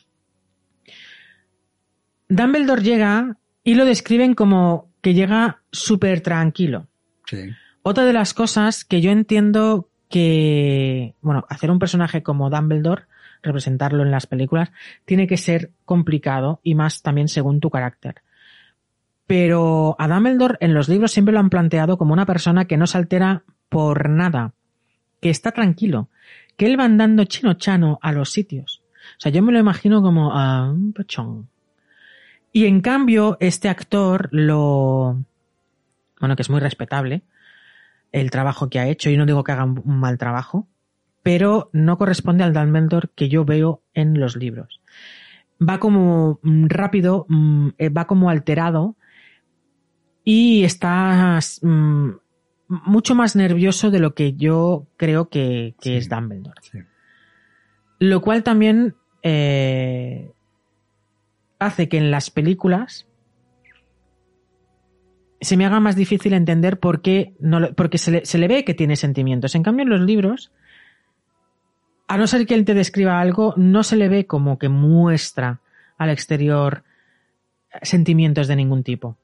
Dumbledore 2.29 2.81
llega 2.81 3.37
y 3.63 3.75
lo 3.75 3.85
describen 3.85 4.33
como 4.35 4.89
que 5.01 5.13
llega 5.13 5.61
súper 5.71 6.21
tranquilo. 6.21 6.87
Sí. 7.25 7.37
Otra 7.83 8.05
de 8.05 8.13
las 8.13 8.33
cosas 8.33 8.85
que 8.85 9.01
yo 9.01 9.11
entiendo 9.11 9.89
que, 10.11 11.15
bueno, 11.21 11.45
hacer 11.49 11.71
un 11.71 11.79
personaje 11.79 12.21
como 12.21 12.51
Dumbledore, 12.51 13.05
representarlo 13.41 14.03
en 14.03 14.11
las 14.11 14.27
películas, 14.27 14.71
tiene 15.05 15.25
que 15.25 15.37
ser 15.37 15.71
complicado 15.85 16.59
y 16.61 16.75
más 16.75 17.01
también 17.01 17.27
según 17.27 17.59
tu 17.59 17.71
carácter. 17.71 18.21
Pero 19.25 19.95
a 19.97 20.07
Dumbledore 20.07 20.57
en 20.59 20.73
los 20.73 20.89
libros 20.89 21.11
siempre 21.11 21.33
lo 21.33 21.39
han 21.39 21.49
planteado 21.49 21.97
como 21.97 22.13
una 22.13 22.25
persona 22.25 22.65
que 22.65 22.77
no 22.77 22.85
se 22.85 22.97
altera 22.97 23.43
por 23.69 24.09
nada, 24.09 24.53
que 25.21 25.29
está 25.29 25.51
tranquilo, 25.51 26.09
que 26.57 26.67
él 26.67 26.79
va 26.79 26.83
andando 26.83 27.23
chino 27.23 27.53
chano 27.53 27.97
a 28.01 28.11
los 28.11 28.29
sitios. 28.31 28.83
O 29.17 29.21
sea, 29.21 29.31
yo 29.31 29.41
me 29.41 29.51
lo 29.51 29.59
imagino 29.59 30.01
como 30.01 30.33
a 30.33 30.69
un 30.69 30.93
pechón. 30.93 31.47
Y 32.51 32.65
en 32.65 32.81
cambio, 32.81 33.37
este 33.39 33.69
actor 33.69 34.27
lo, 34.31 35.23
bueno, 36.19 36.35
que 36.35 36.41
es 36.41 36.49
muy 36.49 36.59
respetable, 36.59 37.23
el 38.11 38.31
trabajo 38.31 38.69
que 38.69 38.79
ha 38.79 38.87
hecho, 38.87 39.09
y 39.09 39.17
no 39.17 39.25
digo 39.25 39.43
que 39.43 39.51
haga 39.51 39.63
un 39.65 39.99
mal 39.99 40.17
trabajo, 40.17 40.67
pero 41.23 41.69
no 41.73 41.97
corresponde 41.97 42.43
al 42.43 42.53
Dumbledore 42.53 43.09
que 43.15 43.29
yo 43.29 43.45
veo 43.45 43.83
en 43.93 44.19
los 44.19 44.35
libros. 44.35 44.81
Va 45.61 45.79
como 45.79 46.39
mm, 46.41 46.65
rápido, 46.67 47.25
mm, 47.29 47.69
eh, 47.77 47.89
va 47.89 48.07
como 48.07 48.29
alterado 48.29 48.95
y 50.23 50.63
está 50.63 51.39
mm, 51.61 52.09
mucho 52.67 53.15
más 53.15 53.35
nervioso 53.35 53.91
de 53.91 53.99
lo 53.99 54.15
que 54.15 54.33
yo 54.33 54.87
creo 54.97 55.29
que, 55.29 55.75
que 55.79 55.89
Sí. 55.91 55.95
es 55.97 56.09
Dumbledore. 56.09 56.59
Sí. 56.61 56.79
Lo 57.99 58.21
cual 58.21 58.41
también 58.43 58.95
eh, 59.21 60.31
hace 61.59 61.87
que 61.87 61.97
en 61.97 62.09
las 62.09 62.31
películas 62.31 63.07
se 65.41 65.57
me 65.57 65.65
haga 65.65 65.79
más 65.79 65.95
difícil 65.95 66.33
entender 66.33 66.79
por 66.79 67.01
qué 67.01 67.33
no 67.39 67.73
porque 67.73 67.97
se 67.97 68.11
le, 68.11 68.25
se 68.25 68.37
le 68.37 68.47
ve 68.47 68.63
que 68.63 68.75
tiene 68.75 68.95
sentimientos. 68.95 69.55
En 69.55 69.63
cambio, 69.63 69.83
en 69.83 69.89
los 69.89 70.01
libros, 70.01 70.51
a 72.07 72.17
no 72.17 72.27
ser 72.27 72.45
que 72.45 72.53
él 72.53 72.63
te 72.63 72.75
describa 72.75 73.19
algo, 73.19 73.55
no 73.57 73.83
se 73.83 73.95
le 73.95 74.07
ve 74.07 74.27
como 74.27 74.59
que 74.59 74.69
muestra 74.69 75.59
al 75.97 76.09
exterior 76.09 76.83
sentimientos 77.81 78.47
de 78.47 78.55
ningún 78.55 78.83
tipo. 78.83 79.17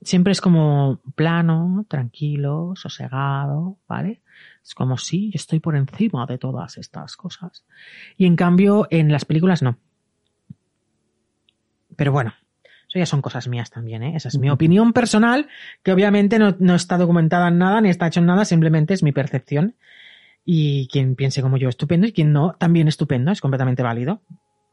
Siempre 0.00 0.32
es 0.32 0.40
como 0.40 1.00
plano, 1.14 1.84
tranquilo, 1.88 2.72
sosegado, 2.74 3.76
¿vale? 3.86 4.20
Es 4.64 4.74
como 4.74 4.96
sí, 4.96 5.30
yo 5.30 5.36
estoy 5.36 5.60
por 5.60 5.76
encima 5.76 6.26
de 6.26 6.38
todas 6.38 6.78
estas 6.78 7.16
cosas. 7.16 7.64
Y 8.16 8.26
en 8.26 8.36
cambio, 8.36 8.86
en 8.90 9.12
las 9.12 9.24
películas 9.24 9.62
no. 9.62 9.78
Pero 11.94 12.10
bueno, 12.10 12.34
eso 12.92 12.98
ya 12.98 13.06
son 13.06 13.22
cosas 13.22 13.48
mías 13.48 13.70
también, 13.70 14.02
¿eh? 14.02 14.12
Esa 14.16 14.28
es 14.28 14.38
mi 14.38 14.50
opinión 14.50 14.92
personal, 14.92 15.48
que 15.82 15.92
obviamente 15.92 16.38
no, 16.38 16.54
no 16.58 16.74
está 16.74 16.98
documentada 16.98 17.48
en 17.48 17.56
nada, 17.56 17.80
ni 17.80 17.88
está 17.88 18.06
hecho 18.08 18.20
en 18.20 18.26
nada, 18.26 18.44
simplemente 18.44 18.92
es 18.92 19.02
mi 19.02 19.12
percepción. 19.12 19.76
Y 20.44 20.88
quien 20.88 21.14
piense 21.14 21.40
como 21.40 21.56
yo, 21.56 21.70
estupendo, 21.70 22.06
y 22.06 22.12
quien 22.12 22.32
no, 22.34 22.54
también 22.58 22.88
estupendo, 22.88 23.30
es 23.32 23.40
completamente 23.40 23.82
válido. 23.82 24.20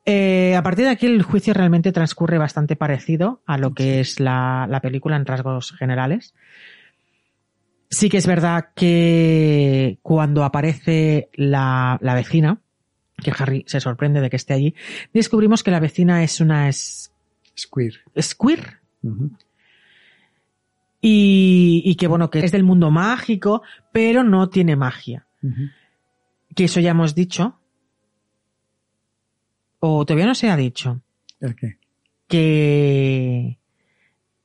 Eh, 0.05 0.55
a 0.57 0.63
partir 0.63 0.83
de 0.85 0.91
aquí 0.91 1.05
el 1.05 1.21
juicio 1.21 1.53
realmente 1.53 1.93
transcurre 1.93 2.37
bastante 2.37 2.75
parecido 2.75 3.41
a 3.45 3.57
lo 3.57 3.73
que 3.73 4.01
es 4.01 4.19
la, 4.19 4.67
la 4.69 4.81
película 4.81 5.15
en 5.15 5.25
rasgos 5.25 5.71
generales. 5.71 6.33
Sí 7.89 8.09
que 8.09 8.17
es 8.17 8.27
verdad 8.27 8.69
que 8.75 9.97
cuando 10.01 10.43
aparece 10.43 11.29
la, 11.33 11.97
la 12.01 12.13
vecina, 12.15 12.59
que 13.23 13.31
Harry 13.37 13.63
se 13.67 13.79
sorprende 13.79 14.21
de 14.21 14.29
que 14.29 14.35
esté 14.35 14.53
allí, 14.53 14.75
descubrimos 15.13 15.63
que 15.63 15.71
la 15.71 15.79
vecina 15.79 16.23
es 16.23 16.39
una 16.41 16.69
es- 16.69 17.11
Squeer. 17.59 17.95
Squir 18.21 18.79
Ujú. 19.03 19.31
y, 21.01 21.81
y 21.85 21.95
que 21.95 22.07
bueno, 22.07 22.29
que 22.29 22.39
es 22.39 22.51
del 22.51 22.63
mundo 22.63 22.91
mágico, 22.91 23.61
pero 23.91 24.23
no 24.23 24.49
tiene 24.49 24.75
magia. 24.75 25.25
Que 26.55 26.65
eso 26.65 26.79
ya 26.79 26.91
hemos 26.91 27.15
dicho. 27.15 27.59
O 29.79 30.05
todavía 30.05 30.25
no 30.25 30.35
se 30.35 30.49
ha 30.49 30.57
dicho. 30.57 31.01
¿El 31.39 31.55
qué? 31.55 31.77
Que 32.27 33.57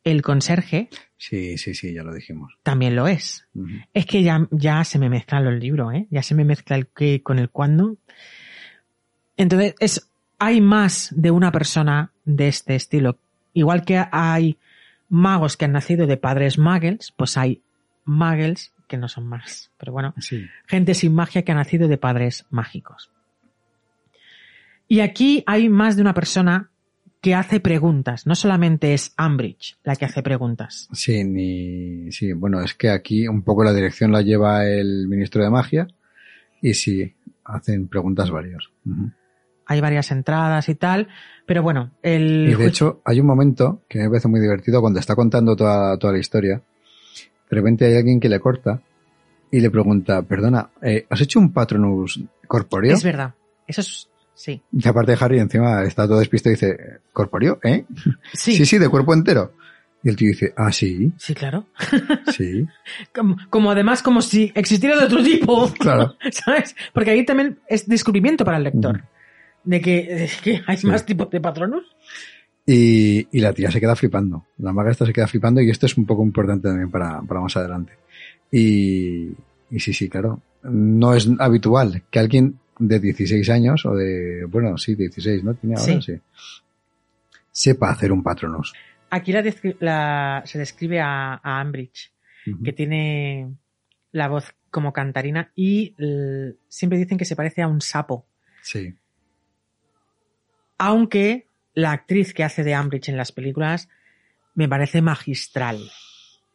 el 0.05 0.23
conserje 0.23 0.89
Sí, 1.17 1.57
sí, 1.59 1.75
sí, 1.75 1.93
ya 1.95 2.03
lo 2.03 2.13
dijimos. 2.15 2.53
también 2.63 2.95
lo 2.95 3.09
es. 3.09 3.49
Es 3.95 4.05
que 4.07 4.23
ya, 4.23 4.47
ya 4.51 4.85
se 4.85 4.99
me 4.99 5.09
mezclan 5.09 5.45
los 5.45 5.55
libros, 5.55 5.95
¿eh? 5.95 6.07
Ya 6.11 6.23
se 6.23 6.35
me 6.35 6.45
mezcla 6.45 6.77
el 6.77 6.87
qué 6.89 7.23
con 7.23 7.39
el 7.39 7.49
cuándo. 7.51 7.97
Entonces, 9.37 9.75
es, 9.81 10.09
hay 10.39 10.61
más 10.61 11.13
de 11.17 11.31
una 11.31 11.51
persona 11.51 12.13
de 12.25 12.49
este 12.49 12.75
estilo. 12.75 13.19
Igual 13.53 13.85
que 13.85 14.03
hay 14.11 14.59
magos 15.09 15.57
que 15.57 15.65
han 15.67 15.73
nacido 15.73 16.07
de 16.07 16.17
padres 16.17 16.59
muggles, 16.59 17.13
pues 17.17 17.37
hay 17.37 17.63
muggles 18.05 18.73
que 18.89 18.97
no 18.97 19.09
son 19.09 19.27
más. 19.27 19.71
Pero 19.79 19.93
bueno, 19.93 20.15
Sí. 20.19 20.45
gente 20.67 20.95
sin 20.95 21.15
magia 21.15 21.43
que 21.43 21.53
ha 21.53 21.55
nacido 21.55 21.89
de 21.89 21.97
padres 21.99 22.47
mágicos. 22.51 23.11
Y 24.89 25.01
aquí 25.01 25.43
hay 25.47 25.69
más 25.69 25.97
de 25.97 26.03
una 26.03 26.15
persona 26.15 26.71
que 27.21 27.35
hace 27.35 27.59
preguntas. 27.59 28.27
No 28.27 28.35
solamente 28.35 28.93
es 28.93 29.15
Ambridge 29.17 29.79
la 29.83 29.97
que 29.97 30.05
hace 30.05 30.23
preguntas. 30.23 30.89
Sí, 30.93 31.25
ni, 31.25 32.13
sí, 32.13 32.35
bueno, 32.35 32.61
es 32.61 32.75
que 32.75 32.91
aquí 32.91 33.27
un 33.27 33.43
poco 33.43 33.65
la 33.65 33.73
dirección 33.73 34.13
la 34.13 34.21
lleva 34.21 34.67
el 34.67 35.09
ministro 35.09 35.43
de 35.43 35.49
magia 35.51 35.87
y 36.61 36.75
sí, 36.75 37.15
hacen 37.45 37.89
preguntas 37.89 38.31
varios. 38.31 38.71
Ujú. 38.85 39.11
Hay 39.67 39.81
varias 39.81 40.11
entradas 40.11 40.69
y 40.69 40.75
tal. 40.75 41.09
Pero 41.47 41.63
bueno, 41.63 41.91
el... 42.03 42.49
Y 42.51 42.55
de 42.55 42.67
hecho, 42.67 43.01
hay 43.05 43.21
un 43.21 43.27
momento 43.27 43.83
que 43.89 43.99
me 43.99 44.09
parece 44.09 44.29
muy 44.29 44.41
divertido 44.41 44.81
cuando 44.81 45.01
está 45.01 45.15
contando 45.15 45.55
toda, 45.57 45.97
toda 45.99 46.13
la 46.13 46.19
historia. 46.19 46.63
De 47.51 47.57
repente 47.57 47.85
hay 47.85 47.97
alguien 47.97 48.21
que 48.21 48.29
le 48.29 48.41
corta 48.41 48.81
y 49.51 49.61
le 49.61 49.71
pregunta, 49.71 50.23
perdona, 50.23 50.71
eh, 50.83 51.07
¿has 51.09 51.21
hecho 51.21 51.39
un 51.39 51.53
Patronus 51.53 52.21
corpóreo? 52.47 52.95
Es 52.95 53.05
verdad. 53.05 53.35
Eso 53.67 53.81
es. 53.83 54.09
Sí. 54.35 54.61
Y 54.73 54.89
aparte 54.89 55.17
Harry 55.21 55.39
encima 55.39 55.85
está 55.85 56.09
todo 56.09 56.19
despistado 56.19 56.53
y 56.53 56.57
dice, 56.57 56.77
¿corpóreo? 57.13 57.61
¿Eh? 57.63 57.85
Sí. 58.33 58.57
sí, 58.57 58.67
sí, 58.67 58.79
de 58.79 58.89
cuerpo 58.89 59.15
entero. 59.15 59.53
Y 60.03 60.11
el 60.11 60.17
tío 60.17 60.29
dice, 60.29 60.53
ah, 60.57 60.71
sí, 60.71 61.13
Sí, 61.17 61.35
claro. 61.35 61.67
sí, 62.37 62.67
Como, 63.15 63.37
como 63.49 63.71
además, 63.71 64.03
como 64.03 64.21
si 64.21 64.53
existiera 64.55 64.99
de 64.99 65.05
otro 65.05 65.23
tipo. 65.23 65.73
claro. 65.79 66.17
¿Sabes? 66.31 66.75
Porque 66.93 67.11
ahí 67.11 67.25
también 67.25 67.59
es 67.69 67.89
descubrimiento 67.89 68.45
para 68.45 68.59
el 68.59 68.65
lector. 68.65 69.03
De 69.65 69.81
que, 69.81 70.29
hay 70.67 70.77
Sí. 70.77 70.87
más 70.87 71.05
tipos 71.07 71.31
de 71.31 71.41
patronos. 71.41 71.85
Y, 72.67 73.29
y 73.37 73.41
la 73.41 73.53
tía 73.53 73.71
se 73.71 73.81
queda 73.81 73.95
flipando. 73.97 74.47
La 74.59 74.73
maga 74.73 74.91
esta 74.91 75.05
se 75.07 75.13
queda 75.13 75.27
flipando 75.27 75.61
y 75.61 75.69
esto 75.71 75.87
es 75.87 75.97
un 75.99 76.07
poco 76.07 76.23
importante 76.23 76.69
también 76.69 76.91
para, 76.91 77.21
para 77.23 77.41
más 77.41 77.57
adelante. 77.57 77.93
Y, 78.51 79.31
y 79.71 79.81
sí, 79.81 79.93
sí, 79.93 80.09
claro. 80.09 80.41
No 80.63 81.15
es 81.15 81.29
habitual 81.39 82.03
que 82.11 82.19
alguien 82.19 82.59
de 82.79 82.99
16 83.01 83.51
años 83.51 83.85
o 83.85 83.95
de, 83.95 84.47
bueno, 84.47 84.79
sí, 84.79 84.95
16, 84.95 85.45
¿no? 85.45 85.55
Tiene 85.55 85.77
ahora, 85.77 86.01
Sí. 86.01 86.13
sí. 86.15 86.21
Sepa 87.51 87.91
hacer 87.91 88.13
un 88.13 88.23
Patronus. 88.23 88.73
Aquí 89.11 89.33
la, 89.33 89.43
descri- 89.43 89.77
la- 89.81 90.43
se 90.45 90.59
describe 90.59 91.01
a, 91.01 91.35
a 91.43 91.61
Ambridge, 91.61 92.13
que 92.65 92.73
tiene 92.73 93.55
la 94.13 94.29
voz 94.29 94.55
como 94.71 94.93
cantarina 94.93 95.53
y 95.55 95.95
siempre 96.69 96.99
dicen 96.99 97.17
que 97.19 97.25
se 97.25 97.37
parece 97.37 97.63
a 97.63 97.69
un 97.69 97.81
sapo. 97.81 98.27
Sí. 98.63 98.95
Aunque 100.79 101.47
la 101.75 101.93
actriz 101.93 102.35
que 102.35 102.45
hace 102.45 102.65
de 102.65 102.75
Ambridge 102.75 103.09
en 103.09 103.17
las 103.17 103.33
películas 103.33 103.89
me 104.55 104.69
parece 104.69 105.03
magistral. 105.03 105.79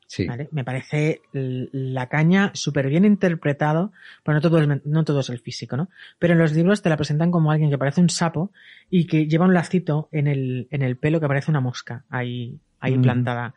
Sí. 0.07 0.25
¿vale? 0.25 0.49
Me 0.51 0.63
parece 0.63 1.21
la 1.33 2.09
caña 2.09 2.49
súper 2.55 2.87
bien 2.89 3.05
interpretado, 3.05 3.91
pero 4.23 4.35
no 4.35 4.41
todo, 4.41 4.59
es, 4.59 4.85
no 4.85 5.03
todo 5.03 5.19
es 5.19 5.29
el 5.29 5.39
físico, 5.39 5.77
¿no? 5.77 5.89
Pero 6.17 6.33
en 6.33 6.39
los 6.39 6.51
libros 6.53 6.81
te 6.81 6.89
la 6.89 6.97
presentan 6.97 7.29
como 7.29 7.51
alguien 7.51 7.69
que 7.69 7.77
parece 7.77 8.01
un 8.01 8.09
sapo 8.09 8.51
y 8.89 9.05
que 9.05 9.27
lleva 9.27 9.45
un 9.45 9.53
lacito 9.53 10.09
en 10.11 10.25
el, 10.25 10.67
en 10.71 10.81
el 10.81 10.97
pelo 10.97 11.19
que 11.19 11.27
parece 11.27 11.51
una 11.51 11.61
mosca 11.61 12.05
ahí, 12.09 12.59
ahí 12.79 12.97
Mm. 12.97 13.01
plantada 13.03 13.53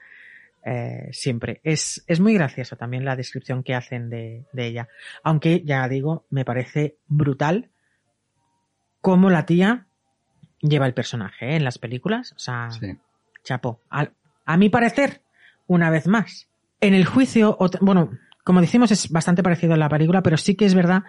eh, 0.65 1.09
siempre. 1.13 1.61
Es, 1.65 2.05
es 2.07 2.21
muy 2.21 2.35
gracioso 2.35 2.77
también 2.77 3.07
la 3.07 3.17
descripción 3.17 3.63
que 3.63 3.75
hacen 3.75 4.11
de, 4.11 4.45
de 4.53 4.67
ella. 4.67 4.89
Aunque, 5.23 5.63
ya 5.65 5.89
digo, 5.89 6.27
me 6.29 6.45
parece 6.45 6.97
brutal 7.09 7.71
cómo 9.01 9.31
la 9.31 9.47
tía 9.47 9.87
lleva 10.63 10.87
el 10.87 10.95
personaje 10.95 11.51
¿eh? 11.51 11.57
en 11.57 11.65
las 11.65 11.79
películas. 11.79 12.33
O 12.33 12.39
sea, 12.39 12.71
Sí. 12.71 12.97
Chapo. 13.45 13.81
A, 13.91 14.09
a 14.45 14.57
mi 14.57 14.71
parecer, 14.71 15.21
una 15.67 15.91
vez 15.91 16.07
más. 16.07 16.49
En 16.81 16.95
el 16.95 17.05
juicio, 17.05 17.59
bueno, 17.81 18.11
como 18.45 18.61
decimos, 18.61 18.91
es 18.91 19.11
bastante 19.11 19.43
parecido 19.43 19.75
a 19.75 19.77
la 19.77 19.89
película, 19.89 20.23
pero 20.23 20.37
sí 20.37 20.55
que 20.55 20.65
es 20.65 20.75
verdad 20.75 21.03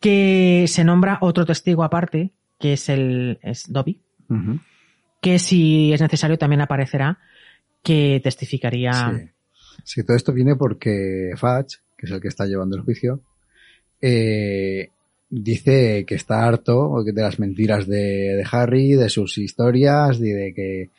que 0.00 0.64
se 0.68 0.84
nombra 0.84 1.18
otro 1.20 1.46
testigo 1.46 1.84
aparte, 1.84 2.32
que 2.58 2.74
es 2.74 2.88
el 2.88 3.38
es 3.42 3.70
Dobby, 3.70 4.00
que 5.20 5.38
si 5.38 5.92
es 5.92 6.00
necesario 6.00 6.38
también 6.38 6.60
aparecerá, 6.60 7.18
que 7.82 8.20
testificaría. 8.22 8.92
Sí. 8.92 9.30
Sí, 9.82 10.04
todo 10.04 10.16
esto 10.16 10.32
viene 10.32 10.56
porque 10.56 11.32
Fudge, 11.36 11.80
que 11.96 12.06
es 12.06 12.12
el 12.12 12.20
que 12.20 12.28
está 12.28 12.46
llevando 12.46 12.76
el 12.76 12.82
juicio, 12.82 13.20
eh, 14.00 14.90
dice 15.30 16.04
que 16.06 16.14
está 16.14 16.44
harto 16.46 17.02
de 17.04 17.22
las 17.22 17.38
mentiras 17.38 17.86
de, 17.86 17.96
de 18.36 18.44
Harry, 18.50 18.92
de 18.92 19.08
sus 19.08 19.38
historias, 19.38 20.18
y 20.20 20.30
de 20.30 20.54
que 20.54 20.90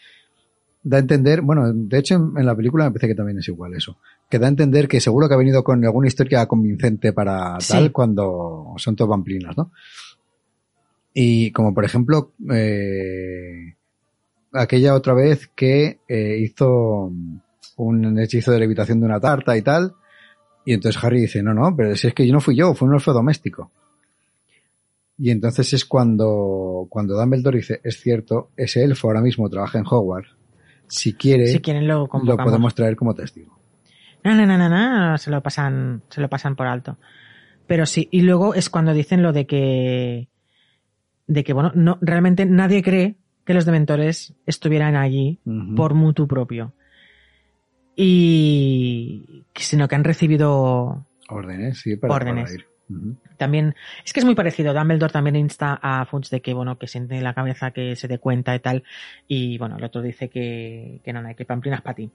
da 0.84 0.97
a 0.97 0.99
entender, 0.99 1.41
bueno, 1.41 1.72
de 1.73 1.97
hecho 1.97 2.15
en, 2.15 2.34
en 2.38 2.45
la 2.45 2.56
película 2.56 2.85
me 2.85 2.91
parece 2.91 3.07
que 3.07 3.15
también 3.15 3.39
es 3.39 3.47
igual 3.47 3.73
eso, 3.73 3.97
que 4.30 4.38
da 4.38 4.45
a 4.45 4.49
entender 4.49 4.88
que 4.88 4.99
seguro 4.99 5.27
que 5.27 5.34
ha 5.34 5.38
venido 5.38 5.64
con 5.64 5.84
alguna 5.84 6.07
historia 6.07 6.45
convincente 6.47 7.11
para 7.14 7.60
Sí. 7.60 7.73
tal 7.73 7.91
cuando 7.91 8.73
son 8.77 8.95
todo 8.95 9.10
pamplinas, 9.10 9.57
¿no? 9.57 9.72
Y 11.14 11.52
como 11.52 11.73
por 11.73 11.85
ejemplo, 11.85 12.34
eh, 12.52 13.76
aquella 14.52 14.93
otra 14.95 15.14
vez 15.14 15.49
que 15.56 15.99
eh, 16.07 16.38
hizo 16.39 17.11
un 17.77 18.19
hechizo 18.19 18.52
de 18.52 18.60
levitación 18.60 18.99
de 18.99 19.06
una 19.06 19.19
tarta 19.19 19.57
y 19.57 19.61
tal. 19.61 19.93
Y 20.65 20.73
entonces 20.73 21.02
Harry 21.03 21.22
dice, 21.22 21.41
no, 21.41 21.53
no, 21.53 21.76
pero 21.76 21.95
si 21.95 22.07
es 22.07 22.14
que 22.14 22.27
yo 22.27 22.34
no 22.34 22.41
fui 22.41 22.56
yo, 22.56 22.73
fue 22.73 22.88
un 22.88 22.95
elfo 22.95 23.14
doméstico. 23.14 23.72
Y 25.18 25.32
entonces 25.32 25.74
es 25.74 25.86
cuando, 25.86 26.88
cuando 26.90 27.18
Dumbledore 27.18 27.58
dice, 27.58 27.80
es 27.84 28.02
cierto, 28.02 28.52
ese 28.58 28.84
elfo 28.84 29.08
ahora 29.08 29.22
mismo 29.22 29.50
trabaja 29.50 29.80
en 29.80 29.86
Hogwarts. 29.90 30.36
Si 30.88 31.14
quiere, 31.14 31.48
Si 31.48 31.60
quieren 31.60 31.88
lo 31.88 32.08
podemos 32.08 32.76
traer 32.76 32.96
como 32.96 33.16
testigo. 33.16 33.58
No, 34.26 34.34
no, 34.34 34.46
no, 34.46 34.58
no, 34.58 34.70
no, 34.70 35.18
se 35.20 35.30
lo 35.30 35.42
pasan, 35.42 36.02
se 36.10 36.20
lo 36.20 36.30
pasan 36.30 36.56
por 36.56 36.66
alto. 36.66 36.98
Pero 37.68 37.86
sí, 37.86 38.08
y 38.12 38.22
luego 38.22 38.56
es 38.56 38.72
cuando 38.72 38.94
dicen 38.94 39.22
lo 39.22 39.34
de 39.34 39.46
que, 39.46 40.30
de 41.28 41.44
que 41.44 41.54
bueno, 41.54 41.72
no, 41.76 42.00
realmente 42.02 42.46
nadie 42.46 42.82
cree 42.82 43.18
que 43.46 43.54
los 43.54 43.66
dementores 43.66 44.34
estuvieran 44.48 44.96
allí 44.96 45.40
por 45.76 45.94
mutuo 45.94 46.28
propio. 46.28 46.74
Y, 47.96 49.46
sino 49.56 49.88
que 49.88 49.96
han 49.96 50.04
recibido 50.04 51.06
Órdenes, 51.30 51.80
sí, 51.80 51.96
para, 51.96 52.14
Órdenes. 52.14 52.44
para 52.46 52.56
ir. 52.56 52.74
También, 53.38 53.76
es 54.06 54.14
que 54.14 54.20
es 54.20 54.26
muy 54.26 54.36
parecido. 54.36 54.74
Dumbledore 54.74 55.12
también 55.12 55.36
insta 55.36 55.80
a 55.82 56.06
Fudge 56.06 56.30
de 56.30 56.41
que, 56.41 56.53
bueno, 56.53 56.78
que 56.78 56.88
siente 56.88 57.18
en 57.18 57.24
la 57.24 57.34
cabeza, 57.34 57.72
que 57.72 57.95
se 57.95 58.07
dé 58.07 58.20
cuenta 58.20 58.56
y 58.56 58.60
tal. 58.60 58.84
Y 59.28 59.57
bueno, 59.57 59.78
el 59.78 59.84
otro 59.84 60.02
dice 60.02 60.30
que, 60.30 61.02
que 61.03 61.12
no, 61.14 61.22
no, 61.22 61.36
que 61.36 61.45
pamplinas 61.45 61.82
para 61.82 61.95
ti. 61.95 62.12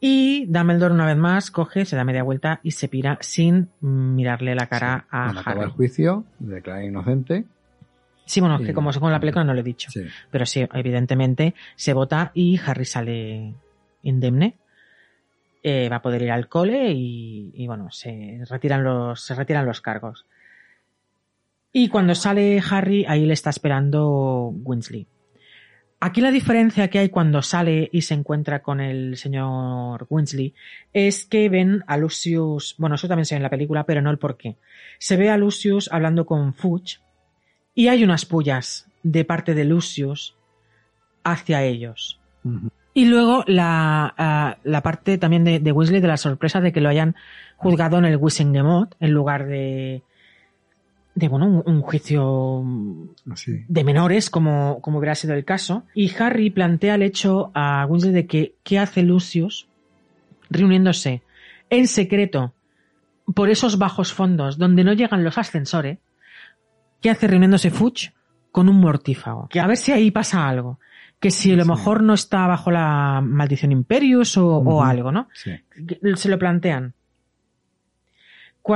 Y 0.00 0.44
Dumbledore 0.46 0.92
una 0.92 1.06
vez 1.06 1.16
más 1.16 1.50
coge, 1.50 1.86
se 1.86 1.96
da 1.96 2.04
media 2.04 2.22
vuelta 2.22 2.60
y 2.62 2.72
se 2.72 2.88
pira 2.88 3.16
sin 3.20 3.70
mirarle 3.80 4.54
la 4.54 4.66
cara 4.66 5.06
a 5.10 5.24
Cuando 5.24 5.40
acaba 5.40 5.56
el 5.62 5.68
Harry. 5.68 5.72
juicio, 5.76 6.24
declara 6.38 6.84
inocente. 6.84 7.44
Sí, 8.26 8.40
bueno, 8.40 8.58
y- 8.60 8.64
que 8.64 8.74
como 8.74 8.92
según 8.92 9.12
la 9.12 9.20
película 9.20 9.44
no 9.44 9.54
lo 9.54 9.60
he 9.60 9.64
dicho. 9.64 9.90
Sí. 9.90 10.02
Pero 10.30 10.44
sí, 10.44 10.66
evidentemente 10.74 11.54
se 11.76 11.94
vota 11.94 12.30
y 12.34 12.60
Harry 12.66 12.84
sale 12.84 13.54
indemne. 14.02 14.56
Eh, 15.66 15.88
va 15.88 15.96
a 15.96 16.02
poder 16.02 16.20
ir 16.20 16.30
al 16.30 16.46
cole 16.46 16.92
y, 16.94 17.66
bueno, 17.66 17.90
se 17.90 18.44
retiran 18.50 18.84
los, 18.84 19.24
se 19.24 19.34
retiran 19.34 19.64
los 19.64 19.80
cargos. 19.80 20.26
Y 21.72 21.88
cuando 21.88 22.14
sale 22.14 22.62
Harry, 22.70 23.06
ahí 23.08 23.24
le 23.24 23.32
está 23.32 23.48
esperando 23.48 24.48
Winsley. 24.48 25.06
Aquí 26.00 26.20
la 26.20 26.30
diferencia 26.30 26.88
que 26.88 26.98
hay 26.98 27.08
cuando 27.08 27.40
sale 27.40 27.88
y 27.90 28.02
se 28.02 28.12
encuentra 28.12 28.60
con 28.60 28.78
el 28.78 29.16
señor 29.16 30.06
Winsley 30.10 30.52
es 30.92 31.24
que 31.24 31.48
ven 31.48 31.82
a 31.86 31.96
Lucius, 31.96 32.74
bueno, 32.76 32.96
eso 32.96 33.08
también 33.08 33.24
se 33.24 33.34
ve 33.34 33.38
en 33.38 33.44
la 33.44 33.48
película, 33.48 33.86
pero 33.86 34.02
no 34.02 34.10
el 34.10 34.18
por 34.18 34.36
qué. 34.36 34.58
Se 34.98 35.16
ve 35.16 35.30
a 35.30 35.38
Lucius 35.38 35.88
hablando 35.90 36.26
con 36.26 36.52
Fudge 36.52 37.00
y 37.74 37.88
hay 37.88 38.04
unas 38.04 38.26
pullas 38.26 38.86
de 39.02 39.24
parte 39.24 39.54
de 39.54 39.64
Lucius 39.64 40.36
hacia 41.22 41.62
ellos. 41.62 42.20
Y 42.94 43.06
luego 43.06 43.42
la, 43.48 44.14
ah, 44.16 44.56
la 44.62 44.82
parte 44.82 45.18
también 45.18 45.42
de, 45.44 45.58
de 45.58 45.72
Weasley 45.72 46.00
de 46.00 46.08
la 46.08 46.16
sorpresa 46.16 46.60
de 46.60 46.72
que 46.72 46.80
lo 46.80 46.88
hayan 46.88 47.16
juzgado 47.56 47.98
en 47.98 48.04
el 48.04 48.16
Wissengemot 48.16 48.94
en 49.00 49.10
lugar 49.10 49.46
de, 49.46 50.02
de 51.16 51.28
bueno, 51.28 51.46
un, 51.46 51.62
un 51.66 51.82
juicio 51.82 52.64
Así. 53.30 53.64
de 53.66 53.84
menores, 53.84 54.30
como, 54.30 54.80
como 54.80 54.98
hubiera 54.98 55.16
sido 55.16 55.34
el 55.34 55.44
caso. 55.44 55.82
Y 55.94 56.14
Harry 56.16 56.50
plantea 56.50 56.94
el 56.94 57.02
hecho 57.02 57.50
a 57.54 57.84
Weasley 57.88 58.12
de 58.12 58.26
que 58.26 58.54
qué 58.62 58.78
hace 58.78 59.02
Lucius 59.02 59.66
reuniéndose 60.50 61.22
en 61.70 61.88
secreto 61.88 62.54
por 63.34 63.50
esos 63.50 63.78
bajos 63.78 64.12
fondos 64.12 64.56
donde 64.58 64.84
no 64.84 64.92
llegan 64.92 65.24
los 65.24 65.38
ascensores. 65.38 65.98
¿Qué 67.00 67.10
hace 67.10 67.26
reuniéndose 67.26 67.70
Fudge 67.70 68.12
con 68.52 68.68
un 68.68 68.76
mortífago? 68.76 69.48
Que 69.48 69.60
a 69.60 69.66
ver 69.66 69.76
si 69.76 69.92
ahí 69.92 70.10
pasa 70.10 70.48
algo. 70.48 70.78
Que 71.24 71.30
si 71.30 71.52
a 71.52 71.56
lo 71.56 71.64
Sí. 71.64 71.70
mejor 71.70 72.02
no 72.02 72.12
está 72.12 72.46
bajo 72.46 72.70
la 72.70 73.22
maldición 73.24 73.72
Imperius 73.72 74.36
o, 74.36 74.82
algo, 74.84 75.10
¿no? 75.10 75.28
Sí. 75.32 75.52
se 76.16 76.28
lo 76.28 76.38
plantean. 76.38 76.92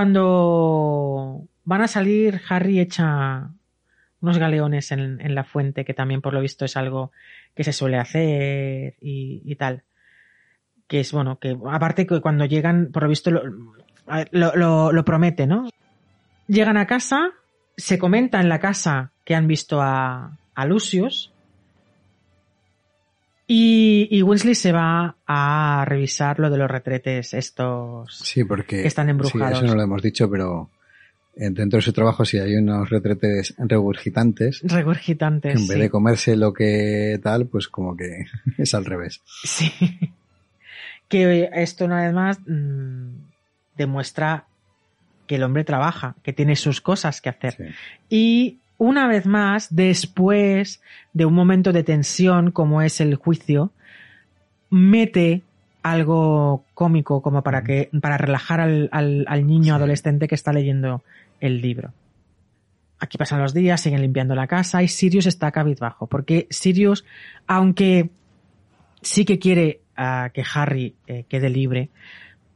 Cuando 0.08 1.44
van 1.64 1.82
a 1.82 1.88
salir, 1.88 2.40
Harry 2.48 2.80
echa 2.80 3.50
unos 4.20 4.38
galeones 4.38 4.90
en, 4.92 5.20
en 5.20 5.34
la 5.34 5.44
fuente, 5.44 5.84
que 5.84 5.92
también 5.94 6.20
por 6.22 6.32
lo 6.34 6.40
visto 6.40 6.64
es 6.64 6.76
algo 6.76 7.12
que 7.54 7.64
se 7.64 7.72
suele 7.72 7.98
hacer 7.98 8.94
y, 9.00 9.42
y 9.44 9.56
tal. 9.56 9.82
Que 10.86 11.00
es 11.00 11.12
bueno, 11.12 11.38
que 11.38 11.56
aparte 11.70 12.06
que 12.06 12.20
cuando 12.20 12.46
llegan, 12.46 12.90
por 12.92 13.02
lo 13.02 13.08
visto 13.10 13.30
lo, 13.30 13.42
a 14.06 14.16
ver, 14.18 14.28
lo, 14.32 14.56
lo- 14.56 14.92
lo 14.92 15.04
promete, 15.04 15.46
¿no? 15.46 15.68
Llegan 16.46 16.78
a 16.78 16.86
casa, 16.86 17.30
se 17.76 17.98
comenta 17.98 18.40
en 18.40 18.48
la 18.48 18.58
casa 18.58 19.12
que 19.24 19.34
han 19.34 19.46
visto 19.46 19.82
a, 19.82 20.36
a 20.54 20.64
Lucius. 20.66 21.32
Y, 23.50 24.08
y 24.10 24.22
Weasley 24.22 24.54
se 24.54 24.72
va 24.72 25.16
a 25.26 25.82
revisar 25.86 26.38
lo 26.38 26.50
de 26.50 26.58
los 26.58 26.70
retretes 26.70 27.32
estos. 27.32 28.14
Sí, 28.18 28.44
porque. 28.44 28.82
Que 28.82 28.86
están 28.86 29.08
embrujados. 29.08 29.58
Sí, 29.58 29.64
eso 29.64 29.72
no 29.72 29.74
lo 29.74 29.82
hemos 29.82 30.02
dicho, 30.02 30.30
pero 30.30 30.68
eh, 31.34 31.48
dentro 31.50 31.78
de 31.78 31.82
su 31.82 31.94
trabajo, 31.94 32.26
si 32.26 32.38
hay 32.38 32.56
unos 32.56 32.90
retretes 32.90 33.54
regurgitantes, 33.56 34.60
regurgitantes. 34.64 35.54
que 35.54 35.60
en 35.60 35.66
vez 35.66 35.76
sí. 35.76 35.80
de 35.80 35.90
comerse 35.90 36.36
lo 36.36 36.52
que 36.52 37.18
tal, 37.22 37.46
pues 37.46 37.68
como 37.68 37.96
que 37.96 38.26
es 38.58 38.74
al 38.74 38.84
revés. 38.84 39.22
Sí. 39.44 39.72
Que 41.08 41.48
esto 41.54 41.86
una 41.86 42.02
vez 42.02 42.12
más 42.12 42.38
mm, 42.46 43.08
demuestra 43.78 44.44
que 45.26 45.36
el 45.36 45.42
hombre 45.42 45.64
trabaja, 45.64 46.16
que 46.22 46.34
tiene 46.34 46.54
sus 46.54 46.82
cosas 46.82 47.22
que 47.22 47.30
hacer. 47.30 47.54
Sí. 47.56 47.64
Y 48.10 48.58
una 48.78 49.06
vez 49.08 49.26
más, 49.26 49.74
después 49.74 50.80
de 51.12 51.24
un 51.26 51.34
momento 51.34 51.72
de 51.72 51.82
tensión 51.82 52.50
como 52.52 52.80
es 52.82 53.00
el 53.00 53.16
juicio, 53.16 53.72
mete 54.70 55.42
algo 55.82 56.64
cómico 56.74 57.22
como 57.22 57.42
para 57.42 57.62
que 57.64 57.88
para 58.00 58.18
relajar 58.18 58.60
al, 58.60 58.88
al- 58.92 59.24
al 59.28 59.46
niño 59.46 59.64
Sí. 59.64 59.70
adolescente 59.70 60.28
que 60.28 60.34
está 60.34 60.52
leyendo 60.52 61.02
el 61.40 61.60
libro. 61.60 61.92
Aquí 63.00 63.16
pasan 63.16 63.40
los 63.40 63.54
días, 63.54 63.80
siguen 63.80 64.02
limpiando 64.02 64.34
la 64.34 64.48
casa 64.48 64.82
y 64.82 64.88
Sirius 64.88 65.26
está 65.26 65.52
cabizbajo, 65.52 66.06
porque 66.08 66.46
Sirius, 66.50 67.04
aunque 67.46 68.10
sí 69.02 69.24
que 69.24 69.38
quiere 69.38 69.80
ah, 69.96 70.30
que 70.34 70.42
Harry 70.54 70.94
eh, 71.06 71.24
quede 71.28 71.48
libre, 71.48 71.90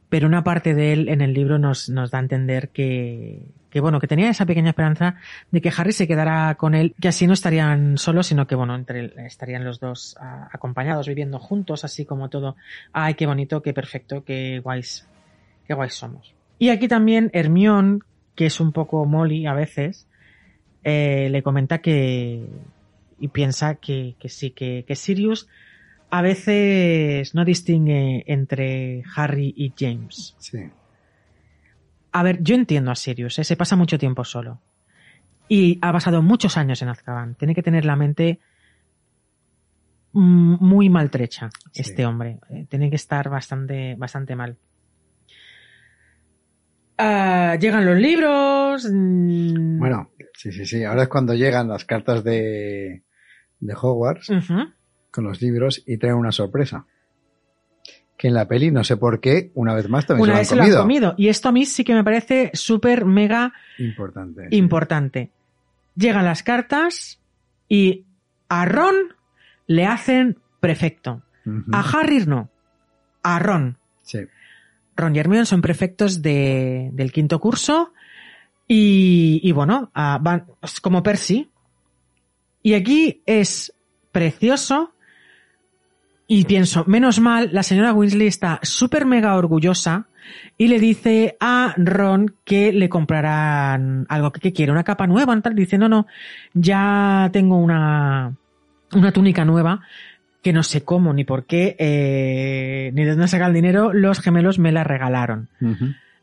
pero 0.09 0.27
una 0.27 0.43
parte 0.43 0.75
de 0.75 0.93
él 0.93 1.09
en 1.09 1.21
el 1.21 1.33
libro 1.33 1.57
nos, 1.59 1.89
nos 1.89 2.11
da 2.11 2.17
a 2.19 2.21
entender 2.21 2.69
que, 2.69 3.39
que, 3.73 3.79
bueno, 3.79 3.99
que 3.99 4.05
tenía 4.05 4.29
esa 4.29 4.45
pequeña 4.45 4.69
esperanza 4.69 5.15
de 5.49 5.59
que 5.59 5.73
Harry 5.75 5.93
se 5.93 6.07
quedara 6.07 6.53
con 6.59 6.75
él, 6.75 6.93
que 7.01 7.07
así 7.07 7.25
no 7.25 7.33
estarían 7.33 7.97
solos, 7.97 8.27
sino 8.27 8.45
que, 8.45 8.53
bueno, 8.53 8.75
entre, 8.75 9.11
estarían 9.25 9.63
los 9.63 9.79
dos 9.79 10.15
acompañados, 10.51 11.07
viviendo 11.07 11.39
juntos, 11.39 11.83
así 11.83 12.05
como 12.05 12.29
todo. 12.29 12.55
Ay, 12.91 13.15
qué 13.15 13.25
bonito, 13.25 13.63
qué 13.63 13.73
perfecto, 13.73 14.23
qué 14.23 14.59
guays, 14.59 15.07
qué 15.67 15.73
guays 15.73 15.95
somos. 15.95 16.35
Y 16.59 16.69
aquí 16.69 16.87
también 16.87 17.31
Hermione, 17.33 18.01
que 18.35 18.45
es 18.45 18.59
un 18.59 18.73
poco 18.73 19.05
Molly 19.05 19.47
a 19.47 19.55
veces, 19.55 20.07
eh, 20.83 21.29
le 21.31 21.41
comenta 21.41 21.79
que, 21.79 22.45
y 23.19 23.27
piensa 23.29 23.73
que, 23.73 24.13
que 24.19 24.29
sí, 24.29 24.51
que, 24.51 24.85
que 24.87 24.95
Sirius 24.95 25.47
a 26.11 26.21
veces 26.21 27.33
no 27.33 27.43
distingue 27.43 28.23
entre 28.27 29.01
Harry 29.15 29.51
y 29.57 29.73
James. 29.75 30.35
Sí. 30.37 30.59
A 32.13 32.23
ver, 32.23 32.41
yo 32.43 32.55
entiendo 32.55 32.91
a 32.91 32.95
Sirius, 32.95 33.39
¿eh? 33.39 33.43
se 33.43 33.57
pasa 33.57 33.75
mucho 33.75 33.97
tiempo 33.97 34.23
solo. 34.23 34.61
Y 35.49 35.79
ha 35.81 35.91
pasado 35.91 36.21
muchos 36.21 36.57
años 36.57 36.81
en 36.81 36.89
Azkaban. 36.89 37.35
Tiene 37.35 37.53
que 37.55 37.63
tener 37.63 37.85
la 37.85 37.95
mente 37.95 38.39
mm, 40.13 40.55
muy 40.63 40.89
maltrecha, 40.89 41.49
Sí. 41.71 41.81
este 41.81 42.05
hombre. 42.05 42.39
Eh, 42.49 42.65
Tiene 42.69 42.89
que 42.89 42.95
estar 42.95 43.29
bastante, 43.29 43.95
bastante 43.97 44.35
mal. 44.35 44.57
Ah, 46.97 47.57
llegan 47.59 47.85
los 47.85 47.97
libros. 47.97 48.87
mm, 48.91 49.79
Bueno, 49.79 50.11
sí, 50.35 50.51
sí, 50.51 50.65
sí. 50.65 50.83
Ahora 50.83 51.03
es 51.03 51.09
cuando 51.09 51.33
llegan 51.33 51.67
las 51.67 51.85
cartas 51.85 52.23
de, 52.23 53.03
de 53.59 53.73
Hogwarts 53.75 54.29
con 55.11 55.23
los 55.23 55.41
libros 55.41 55.83
y 55.85 55.97
traen 55.97 56.15
una 56.15 56.31
sorpresa. 56.31 56.85
Que 58.23 58.29
en 58.29 58.35
la 58.35 58.47
peli, 58.47 58.71
no 58.71 58.85
sé 58.85 58.95
por 58.95 59.19
qué, 59.19 59.51
una 59.53 59.73
vez 59.73 59.89
más 59.89 60.05
también 60.05 60.23
Una 60.23 60.35
se 60.35 60.39
vez 60.39 60.47
se 60.47 60.55
lo 60.55 60.59
lo 60.61 60.63
han 60.63 60.71
han 60.71 60.77
comido. 60.83 61.09
comido. 61.09 61.15
Y 61.17 61.27
esto 61.27 61.49
a 61.49 61.51
mí 61.51 61.65
sí 61.65 61.83
que 61.83 61.93
me 61.93 62.05
parece 62.05 62.51
súper 62.53 63.03
mega 63.03 63.51
Importante. 63.79 64.47
sí. 64.49 64.55
importante. 64.55 65.31
Llegan 65.97 66.23
las 66.23 66.41
cartas 66.41 67.19
y 67.67 68.05
a 68.47 68.63
Ron 68.63 68.95
le 69.67 69.85
hacen 69.85 70.39
prefecto. 70.61 71.21
A 71.73 71.81
Harry 71.81 72.25
no. 72.25 72.49
A 73.23 73.39
Ron. 73.39 73.77
Sí. 74.03 74.19
Ron 74.95 75.13
y 75.17 75.19
Hermione 75.19 75.45
son 75.45 75.61
prefectos 75.61 76.21
de- 76.21 76.91
del 76.93 77.11
quinto 77.11 77.41
curso 77.41 77.91
y, 78.69 79.41
y 79.43 79.51
bueno, 79.51 79.91
ah, 79.93 80.17
van 80.21 80.45
como 80.81 81.03
Percy. 81.03 81.49
Y 82.61 82.73
aquí 82.75 83.21
es 83.25 83.73
precioso 84.13 84.92
y 86.35 86.45
pienso, 86.45 86.83
menos 86.87 87.19
mal, 87.19 87.49
la 87.51 87.61
señora 87.61 87.93
Weasley 87.93 88.25
está 88.25 88.59
súper 88.63 89.05
mega 89.05 89.35
orgullosa 89.35 90.07
y 90.57 90.67
le 90.67 90.79
dice 90.79 91.37
a 91.39 91.75
Ron 91.77 92.33
que 92.43 92.73
le 92.73 92.89
comprarán 92.89 94.07
algo 94.09 94.31
que, 94.31 94.39
que 94.39 94.51
quiere, 94.51 94.71
una 94.71 94.83
capa 94.83 95.05
nueva, 95.05 95.39
tal. 95.41 95.53
Dice, 95.53 95.77
no, 95.77 95.87
no, 95.87 96.07
ya 96.55 97.29
tengo 97.31 97.57
una, 97.57 98.35
una 98.93 99.11
túnica 99.11 99.45
nueva 99.45 99.81
que 100.41 100.53
no 100.53 100.63
sé 100.63 100.83
cómo 100.83 101.13
ni 101.13 101.23
por 101.23 101.45
qué, 101.45 101.75
eh, 101.77 102.89
ni 102.95 103.03
de 103.03 103.11
dónde 103.11 103.27
saca 103.27 103.45
el 103.45 103.53
dinero, 103.53 103.93
los 103.93 104.19
gemelos 104.19 104.57
me 104.57 104.71
la 104.71 104.83
regalaron. 104.83 105.49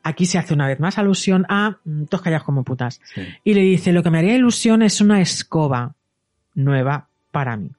Aquí 0.03 0.27
se 0.27 0.39
hace 0.39 0.55
una 0.55 0.67
vez 0.67 0.81
más 0.81 0.99
alusión 0.99 1.47
a 1.49 1.79
mm, 1.85 2.07
todos 2.07 2.23
callados 2.23 2.43
como 2.43 2.65
putas. 2.65 3.01
Sí. 3.15 3.23
Y 3.45 3.55
le 3.55 3.61
dice, 3.61 3.93
lo 3.93 4.03
que 4.03 4.11
me 4.11 4.19
haría 4.19 4.35
ilusión 4.35 4.83
es 4.83 5.01
una 5.01 5.21
escoba 5.21 5.95
nueva 6.57 7.07
para 7.31 7.57
mí. 7.57 7.71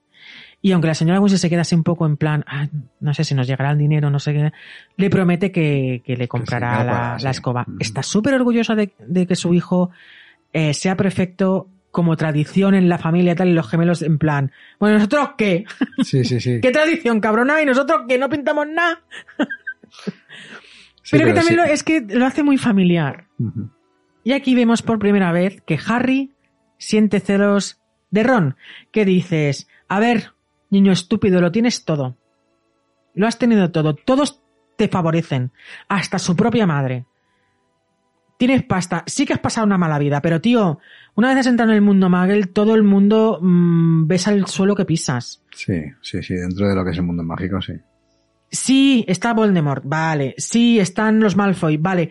Y 0.63 0.71
aunque 0.73 0.88
la 0.88 0.93
señora 0.93 1.19
Weasley 1.19 1.39
se 1.39 1.49
queda 1.49 1.61
así 1.61 1.73
un 1.75 1.83
poco 1.83 2.05
en 2.05 2.17
plan, 2.17 2.43
"Ah, 2.47 2.67
no 2.99 3.13
sé 3.13 3.23
si 3.23 3.33
nos 3.33 3.47
llegará 3.47 3.71
el 3.71 3.77
dinero, 3.79 4.09
no 4.11 4.19
sé 4.19 4.33
qué, 4.33 4.51
le 4.95 5.09
promete 5.09 5.51
que, 5.51 6.03
que 6.05 6.15
le 6.15 6.27
comprará 6.27 7.17
la, 7.19 7.29
escoba. 7.31 7.65
Está 7.79 8.03
súper 8.03 8.35
orgullosa 8.35 8.75
de, 8.75 8.93
de 8.99 9.25
que 9.25 9.35
su 9.35 9.53
hijo 9.55 9.89
eh, 10.53 10.73
sea 10.75 10.95
perfecto 10.95 11.67
como 11.89 12.15
tradición 12.15 12.73
en 12.75 12.88
la 12.89 12.97
familia 12.97 13.35
tal 13.35 13.49
y 13.49 13.53
los 13.53 13.67
gemelos 13.69 14.01
en 14.01 14.17
plan, 14.17 14.51
bueno, 14.79 14.95
¿nosotros 14.95 15.31
qué? 15.38 15.65
Sí, 16.03 16.23
sí, 16.23 16.39
sí. 16.39 16.59
¿Qué 16.61 16.71
tradición, 16.71 17.19
cabrona? 17.19 17.61
Y 17.61 17.65
nosotros 17.65 18.01
que 18.07 18.17
no 18.17 18.29
pintamos 18.29 18.67
nada. 18.67 19.01
Sí, 21.03 21.17
pero, 21.17 21.25
que 21.25 21.33
también 21.33 21.47
sí. 21.49 21.55
lo- 21.55 21.63
es 21.65 21.83
que 21.83 22.01
lo 22.01 22.25
hace 22.25 22.43
muy 22.43 22.57
familiar. 22.57 23.25
Y 24.23 24.33
aquí 24.33 24.53
vemos 24.55 24.81
por 24.83 24.99
primera 24.99 25.31
vez 25.31 25.61
que 25.65 25.79
Harry 25.88 26.31
siente 26.77 27.19
celos 27.19 27.81
de 28.11 28.23
Ron. 28.23 28.55
Que 28.91 29.03
dices, 29.03 29.67
a 29.89 29.99
ver, 29.99 30.31
niño 30.72 30.91
estúpido, 30.91 31.39
lo 31.41 31.52
tienes 31.52 31.85
todo. 31.85 32.18
Lo 33.14 33.27
has 33.27 33.38
tenido 33.38 33.72
todo. 33.72 33.93
Todos 33.93 34.41
te 34.77 34.88
favorecen. 34.88 35.52
Hasta 35.88 36.18
su 36.18 36.35
propia 36.35 36.65
madre. 36.65 37.06
Tienes 38.38 38.64
pasta. 38.64 39.03
Sí 39.06 39.26
que 39.26 39.34
has 39.34 39.39
pasado 39.39 39.68
una 39.68 39.77
mala 39.77 39.99
vida, 39.99 40.19
pero 40.22 40.41
tío, 40.41 40.80
una 41.14 41.30
vez 41.30 41.38
has 41.39 41.48
entrado 41.48 41.72
en 41.72 41.76
el 41.76 41.84
mundo 41.84 42.10
Magel, 42.10 42.49
todo 42.49 42.73
el 42.73 42.81
mundo 42.81 43.38
mm, 43.39 44.07
ves 44.07 44.27
al 44.27 44.48
suelo 44.48 44.76
que 44.76 44.85
pisas. 44.85 45.43
Sí, 45.52 45.84
sí, 46.02 46.23
sí, 46.23 46.34
dentro 46.34 46.68
de 46.68 46.76
lo 46.76 46.84
que 46.84 46.89
es 46.89 46.98
el 46.98 47.03
mundo 47.03 47.22
mágico, 47.22 47.61
sí. 47.61 47.73
Sí, 48.49 49.06
está 49.07 49.34
Voldemort, 49.34 49.84
vale. 49.85 50.34
Sí, 50.38 50.80
están 50.80 51.19
los 51.19 51.35
Malfoy, 51.35 51.77
vale. 51.77 52.10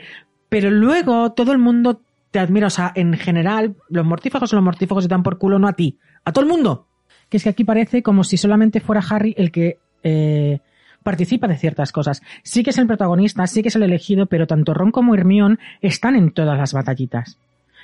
Pero 0.48 0.70
luego 0.70 1.32
todo 1.32 1.52
el 1.52 1.58
mundo 1.58 2.02
te 2.30 2.38
admira. 2.38 2.68
O 2.68 2.70
sea, 2.70 2.92
en 2.94 3.14
general, 3.14 3.76
los 3.88 4.06
mortífagos 4.06 4.50
son 4.50 4.58
los 4.58 4.64
mortífagos 4.64 5.04
y 5.04 5.08
dan 5.08 5.22
por 5.22 5.38
culo, 5.38 5.58
no 5.58 5.66
a 5.66 5.72
ti. 5.72 5.98
A 6.24 6.32
todo 6.32 6.44
el 6.44 6.50
mundo. 6.50 6.89
Que 7.30 7.38
es 7.38 7.44
que 7.44 7.48
aquí 7.48 7.64
parece 7.64 8.02
como 8.02 8.24
si 8.24 8.36
solamente 8.36 8.80
fuera 8.80 9.02
Harry 9.08 9.34
el 9.38 9.50
que 9.50 9.78
eh, 10.02 10.58
participa 11.02 11.48
de 11.48 11.56
ciertas 11.56 11.92
cosas. 11.92 12.22
Sí 12.42 12.62
que 12.62 12.70
es 12.70 12.78
el 12.78 12.86
protagonista, 12.86 13.46
sí 13.46 13.62
que 13.62 13.68
es 13.68 13.76
el 13.76 13.84
elegido, 13.84 14.26
pero 14.26 14.46
tanto 14.46 14.74
Ron 14.74 14.90
como 14.90 15.14
Hermione 15.14 15.58
están 15.80 16.16
en 16.16 16.32
todas 16.32 16.58
las 16.58 16.72
batallitas. 16.72 17.38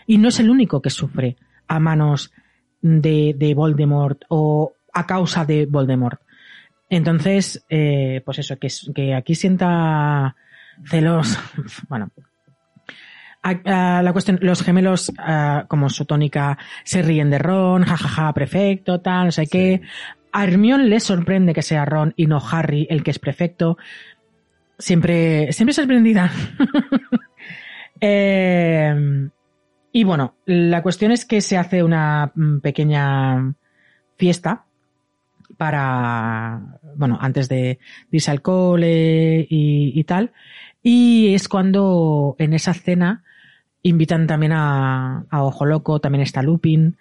Y 0.07 0.19
no 0.19 0.29
es 0.29 0.39
el 0.41 0.51
único 0.51 0.83
que 0.83 0.91
sufre 0.91 1.37
a 1.69 1.81
manos 1.81 2.33
de, 2.83 3.35
de 3.37 3.55
Voldemort 3.55 4.23
o 4.29 4.75
a 4.93 5.07
causa 5.07 5.45
de 5.45 5.67
Voldemort. 5.67 6.21
Entonces, 6.89 7.65
eh, 7.69 8.23
pues 8.25 8.39
eso, 8.39 8.59
que, 8.59 8.69
que 8.95 9.15
aquí 9.15 9.35
sienta 9.35 10.37
celos. 10.85 11.39
Bueno. 11.89 12.11
A- 13.49 13.99
a 13.99 14.03
la 14.03 14.13
cuestión, 14.13 14.39
los 14.43 14.63
gemelos, 14.63 15.13
como 15.69 15.89
su 15.89 16.05
tónica, 16.05 16.59
se 16.85 17.03
ríen 17.03 17.31
de 17.31 17.39
Ron, 17.39 17.85
jajaja, 17.85 18.33
prefecto, 18.33 19.01
tal, 19.01 19.27
no 19.27 19.33
sé 19.33 19.47
qué. 19.47 19.83
A 20.33 20.45
Hermione 20.45 20.85
le 20.85 20.99
sorprende 21.01 21.55
que 21.55 21.63
sea 21.63 21.85
Ron 21.85 22.13
y 22.17 22.27
no 22.27 22.43
Harry 22.51 22.87
el 22.91 23.03
que 23.05 23.13
es 23.13 23.19
prefecto. 23.19 23.79
Siempre, 24.79 25.53
siempre 25.53 25.75
sorprendida. 25.75 26.31
Eh, 28.01 28.95
y 29.93 30.05
bueno, 30.05 30.35
la 30.45 30.83
cuestión 30.83 31.13
es 31.13 31.25
que 31.25 31.41
se 31.41 31.57
hace 31.57 31.83
una 31.83 32.31
mm, 32.35 32.59
pequeña 32.61 33.55
fiesta 34.19 34.67
para, 35.57 36.61
bueno, 36.97 37.17
antes 37.19 37.49
de, 37.49 37.57
de 37.57 37.79
irse 38.11 38.31
al 38.31 38.43
cole 38.43 39.47
y, 39.49 39.99
y 39.99 40.05
tal. 40.05 40.33
Y 40.83 41.33
es 41.35 41.49
cuando 41.49 42.37
en 42.39 42.53
esa 42.53 42.75
cena 42.75 43.25
invitan 43.89 44.27
también 44.27 44.53
a, 44.53 45.25
Ojo 45.33 45.65
Loco, 45.65 46.01
también 46.01 46.23
está 46.23 46.43
Lupin. 46.43 46.97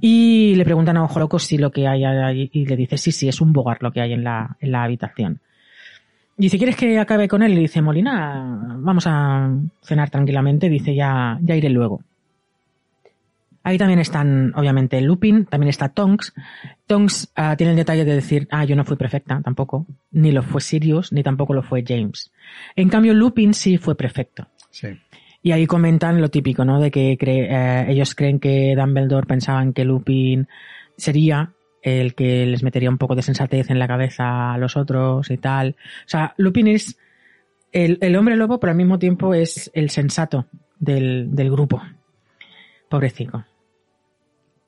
Y 0.00 0.54
le 0.56 0.64
preguntan 0.64 0.96
a 0.96 1.04
Ojo 1.04 1.18
Loco 1.18 1.38
si 1.38 1.58
lo 1.58 1.70
que 1.70 1.86
hay 1.86 2.04
ahí, 2.04 2.50
y 2.52 2.66
le 2.66 2.76
dice, 2.76 2.98
sí, 2.98 3.12
sí, 3.12 3.28
es 3.28 3.40
un 3.40 3.52
bogar 3.52 3.78
lo 3.80 3.92
que 3.92 4.00
hay 4.00 4.12
en 4.12 4.24
la, 4.24 4.56
en 4.60 4.72
la 4.72 4.82
habitación. 4.82 5.40
Dice, 6.36 6.58
¿quieres 6.58 6.76
que 6.76 6.98
acabe 6.98 7.28
con 7.28 7.42
él? 7.42 7.54
Y 7.54 7.60
dice, 7.60 7.80
Molina, 7.80 8.76
vamos 8.78 9.06
a 9.06 9.50
cenar 9.82 10.10
tranquilamente. 10.10 10.68
Dice, 10.68 10.94
ya, 10.94 11.38
ya 11.40 11.56
iré 11.56 11.70
luego. 11.70 12.02
Ahí 13.62 13.78
también 13.78 13.98
están, 13.98 14.52
obviamente, 14.54 15.00
Lupin, 15.00 15.46
también 15.46 15.70
está 15.70 15.88
Tonks. 15.88 16.34
Tonks 16.86 17.32
ah, 17.34 17.56
tiene 17.56 17.72
el 17.72 17.76
detalle 17.76 18.04
de 18.04 18.14
decir, 18.14 18.46
ah, 18.52 18.64
yo 18.64 18.76
no 18.76 18.84
fui 18.84 18.96
perfecta, 18.96 19.40
tampoco. 19.42 19.86
Ni 20.12 20.30
lo 20.30 20.44
fue 20.44 20.60
Sirius, 20.60 21.12
ni 21.12 21.24
tampoco 21.24 21.52
lo 21.52 21.64
fue 21.64 21.82
James. 21.84 22.30
En 22.76 22.88
cambio, 22.90 23.12
Lupin 23.12 23.54
sí 23.54 23.76
fue 23.76 23.96
perfecto. 23.96 24.46
Sí. 24.70 24.88
Y 25.42 25.52
ahí 25.52 25.66
comentan 25.66 26.20
lo 26.20 26.28
típico, 26.28 26.64
¿no? 26.64 26.80
De 26.80 26.90
que 26.90 27.16
cre- 27.18 27.46
eh, 27.48 27.86
ellos 27.90 28.14
creen 28.14 28.40
que 28.40 28.74
Dumbledore 28.76 29.26
pensaban 29.26 29.72
que 29.72 29.84
Lupin 29.84 30.48
sería 30.96 31.52
el 31.82 32.14
que 32.14 32.46
les 32.46 32.62
metería 32.64 32.90
un 32.90 32.98
poco 32.98 33.14
de 33.14 33.22
sensatez 33.22 33.70
en 33.70 33.78
la 33.78 33.86
cabeza 33.86 34.52
a 34.54 34.58
los 34.58 34.76
otros 34.76 35.30
y 35.30 35.36
tal. 35.36 35.76
O 36.04 36.08
sea, 36.08 36.34
Lupin 36.36 36.66
es 36.68 36.98
el, 37.70 37.98
el 38.00 38.16
hombre 38.16 38.36
lobo, 38.36 38.58
pero 38.58 38.72
al 38.72 38.76
mismo 38.76 38.98
tiempo 38.98 39.34
es 39.34 39.70
el 39.74 39.90
sensato 39.90 40.46
del, 40.80 41.28
del 41.34 41.50
grupo. 41.50 41.80
Pobrecito. 42.88 43.44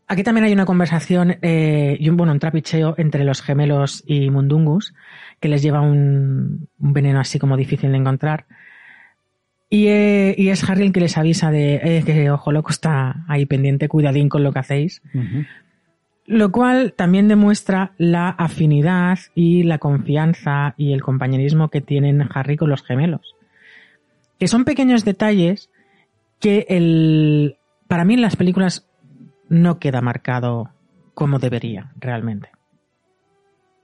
Aquí 0.07 0.23
también 0.23 0.45
hay 0.45 0.53
una 0.53 0.65
conversación 0.65 1.36
eh, 1.43 1.97
y 2.01 2.09
un, 2.09 2.16
bueno, 2.16 2.32
un 2.32 2.39
trapicheo 2.39 2.95
entre 2.99 3.24
los 3.24 3.43
gemelos 3.43 4.03
y 4.07 4.31
Mundungus, 4.31 4.95
que 5.39 5.49
les 5.49 5.62
lleva 5.62 5.81
un, 5.82 6.69
un 6.78 6.93
veneno 6.93 7.20
así 7.20 7.39
como 7.39 7.57
difícil 7.57 7.90
de 7.90 7.99
encontrar. 7.99 8.47
Y, 9.70 9.89
eh, 9.89 10.35
y, 10.39 10.49
es 10.49 10.69
Harry 10.69 10.85
el 10.85 10.93
que 10.93 11.01
les 11.01 11.19
avisa 11.19 11.51
de 11.51 11.74
eh, 11.82 12.03
que 12.05 12.31
Ojo 12.31 12.53
Loco 12.53 12.70
está 12.70 13.24
ahí 13.28 13.45
pendiente, 13.45 13.89
cuidadín 13.89 14.28
con 14.28 14.43
lo 14.43 14.53
que 14.53 14.59
hacéis. 14.61 15.03
Uh 15.15 15.19
-huh. 15.19 15.47
Lo 16.27 16.53
cual 16.53 16.95
también 16.95 17.28
demuestra 17.28 17.93
la 17.99 18.28
afinidad 18.31 19.19
y 19.35 19.62
la 19.62 19.78
confianza 19.78 20.74
y 20.77 20.93
el 20.93 21.03
compañerismo 21.03 21.69
que 21.70 21.81
tienen 21.81 22.28
Harry 22.35 22.57
con 22.57 22.70
los 22.70 22.82
gemelos. 22.82 23.35
Que 24.39 24.49
son 24.49 24.65
pequeños 24.65 25.05
detalles 25.05 25.70
que 26.39 26.66
el, 26.69 27.57
para 27.89 28.05
mí 28.05 28.15
en 28.15 28.23
las 28.23 28.36
películas 28.36 28.86
no 29.49 29.78
queda 29.78 30.01
marcado 30.01 30.70
como 31.15 31.39
debería 31.39 31.93
realmente. 31.99 32.51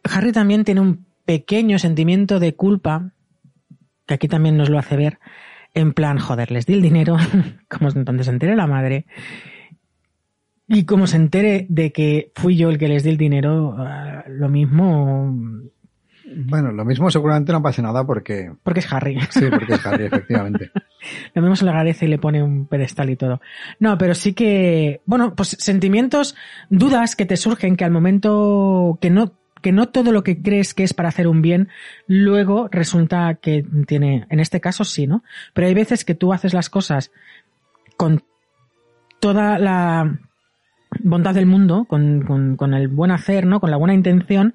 Harry 0.05 0.32
también 0.32 0.65
tiene 0.65 0.81
un 0.81 1.06
pequeño 1.24 1.78
sentimiento 1.78 2.39
de 2.39 2.55
culpa, 2.55 3.11
que 4.06 4.15
aquí 4.15 4.28
también 4.28 4.56
nos 4.56 4.69
lo 4.69 4.78
hace 4.78 4.97
ver, 4.97 5.19
en 5.75 5.93
plan, 5.93 6.19
joder, 6.19 6.51
les 6.51 6.67
di 6.67 6.75
el 6.75 6.83
dinero, 6.83 7.17
como 7.69 7.91
donde 7.91 8.25
se 8.25 8.31
entere 8.31 8.57
la 8.57 8.67
madre, 8.67 9.07
y 10.67 10.85
como 10.85 11.07
se 11.07 11.17
entere 11.17 11.67
de 11.69 11.93
que 11.93 12.33
fui 12.35 12.57
yo 12.57 12.71
el 12.71 12.79
que 12.79 12.89
les 12.89 13.03
di 13.03 13.11
el 13.11 13.19
dinero, 13.19 13.77
uh, 13.77 14.31
lo 14.31 14.49
mismo... 14.49 15.37
Bueno, 16.37 16.73
lo 16.73 16.85
mismo 16.85 17.11
seguramente 17.11 17.53
no 17.53 17.63
pase 17.63 17.83
nada 17.83 18.05
porque... 18.05 18.51
Porque 18.63 18.81
es 18.81 18.93
Harry. 18.93 19.21
Sí, 19.31 19.45
porque 19.51 19.75
es 19.75 19.87
Harry, 19.87 20.05
efectivamente. 20.07 20.71
lo 21.35 21.43
mismo 21.43 21.55
se 21.55 21.65
le 21.65 21.71
agradece 21.71 22.07
y 22.07 22.09
le 22.09 22.19
pone 22.19 22.43
un 22.43 22.67
pedestal 22.67 23.11
y 23.11 23.17
todo. 23.17 23.41
No, 23.79 23.99
pero 23.99 24.15
sí 24.15 24.33
que, 24.33 25.03
bueno, 25.05 25.35
pues 25.35 25.57
sentimientos, 25.61 26.35
dudas 26.71 27.15
que 27.15 27.27
te 27.27 27.37
surgen 27.37 27.77
que 27.77 27.85
al 27.85 27.91
momento 27.91 28.99
que 29.03 29.11
no 29.11 29.35
que 29.65 29.73
no 29.73 29.89
todo 29.89 30.12
lo 30.12 30.23
que 30.23 30.43
crees 30.43 30.74
que 30.74 30.82
es 30.82 30.93
para 30.93 31.09
hacer 31.09 31.27
un 31.27 31.41
bien, 31.41 31.70
luego 32.07 32.69
resulta 32.70 33.32
que 33.36 33.65
tiene, 33.86 34.27
en 34.28 34.39
este 34.39 34.61
caso 34.61 34.85
sí, 34.85 35.07
¿no? 35.07 35.24
Pero 35.55 35.66
hay 35.66 35.73
veces 35.73 36.05
que 36.05 36.15
tú 36.15 36.35
haces 36.35 36.53
las 36.53 36.69
cosas 36.69 37.11
con 37.97 38.23
toda 39.20 39.59
la 39.59 40.19
bondad 41.01 41.35
del 41.35 41.47
mundo, 41.47 41.86
con, 41.86 42.27
con, 42.27 42.57
con 42.57 42.74
el 42.74 42.89
buen 42.89 43.11
hacer, 43.11 43.47
¿no? 43.47 43.59
Con 43.59 43.70
la 43.70 43.78
buena 43.78 43.95
intención, 43.95 44.55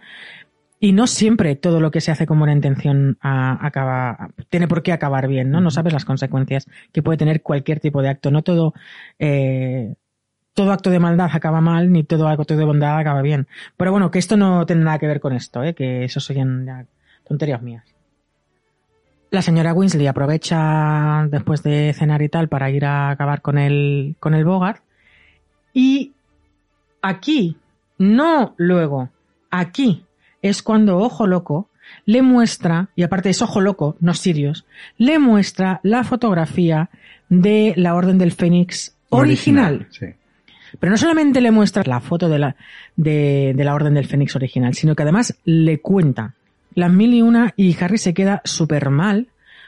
y 0.79 0.91
no 0.91 1.07
siempre 1.07 1.55
todo 1.55 1.79
lo 1.79 1.89
que 1.89 2.01
se 2.01 2.11
hace 2.11 2.27
con 2.27 2.37
buena 2.37 2.53
intención 2.53 3.17
a, 3.19 3.65
acaba, 3.65 4.29
tiene 4.49 4.67
por 4.67 4.83
qué 4.83 4.91
acabar 4.91 5.27
bien, 5.27 5.49
¿no? 5.49 5.59
No 5.59 5.71
sabes 5.71 5.91
las 5.91 6.05
consecuencias 6.05 6.67
que 6.93 7.01
puede 7.01 7.17
tener 7.17 7.41
cualquier 7.41 7.79
tipo 7.79 8.03
de 8.03 8.09
acto. 8.09 8.29
No 8.29 8.43
todo, 8.43 8.75
eh, 9.17 9.95
todo 10.53 10.71
acto 10.71 10.89
de 10.89 10.99
maldad 10.99 11.29
acaba 11.31 11.61
mal, 11.61 11.91
ni 11.91 12.03
todo 12.03 12.27
acto 12.27 12.55
de 12.55 12.65
bondad 12.65 12.97
acaba 12.97 13.21
bien. 13.21 13.47
Pero 13.77 13.91
bueno, 13.91 14.11
que 14.11 14.19
esto 14.19 14.37
no 14.37 14.65
tiene 14.65 14.83
nada 14.83 14.99
que 14.99 15.07
ver 15.07 15.19
con 15.19 15.33
esto, 15.33 15.63
¿eh? 15.63 15.73
que 15.73 16.03
eso 16.03 16.19
son 16.19 16.87
tonterías 17.27 17.61
mías. 17.61 17.83
La 19.31 19.41
señora 19.41 19.73
Winsley 19.73 20.07
aprovecha 20.07 21.27
después 21.29 21.61
de 21.61 21.93
cenar 21.93 22.21
y 22.23 22.29
tal 22.29 22.49
para 22.49 22.71
ir 22.71 22.85
a 22.85 23.11
acabar 23.11 23.41
con 23.41 23.57
el, 23.59 24.15
con 24.19 24.33
el 24.33 24.43
Bogart. 24.43 24.81
Y 25.71 26.13
aquí, 27.01 27.57
no 27.99 28.55
luego, 28.57 29.09
aquí 29.51 30.03
es 30.41 30.63
cuando 30.63 30.97
Ojo 30.97 31.27
Loco 31.27 31.69
le 32.05 32.21
muestra, 32.21 32.89
y 32.95 33.03
aparte 33.03 33.29
es 33.29 33.41
Ojo 33.41 33.61
Loco, 33.61 33.95
no 33.99 34.13
Sirius, 34.13 34.65
le 34.97 35.19
muestra 35.19 35.79
la 35.83 36.03
fotografía 36.03 36.89
de 37.29 37.73
la 37.77 37.95
Orden 37.95 38.17
del 38.17 38.31
Fénix 38.31 38.95
original. 39.09 39.75
original 39.75 39.87
sí. 39.91 40.18
Pero 40.79 40.91
no 40.91 40.97
solamente 40.97 41.41
le 41.41 41.51
muestra 41.51 41.83
la 41.85 41.99
foto 41.99 42.29
de 42.29 42.39
la, 42.39 42.55
de, 42.95 43.53
de 43.55 43.63
la 43.63 43.73
Orden 43.73 43.93
del 43.93 44.05
Fénix 44.05 44.35
original, 44.35 44.73
sino 44.73 44.95
que 44.95 45.03
además 45.03 45.37
le 45.45 45.79
cuenta 45.79 46.35
las 46.75 46.91
mil 46.91 47.13
y 47.13 47.21
una 47.21 47.53
y 47.55 47.75
Harry 47.81 47.97
se 47.97 48.13
queda 48.13 48.41
súper 48.45 48.89
mal 48.89 49.27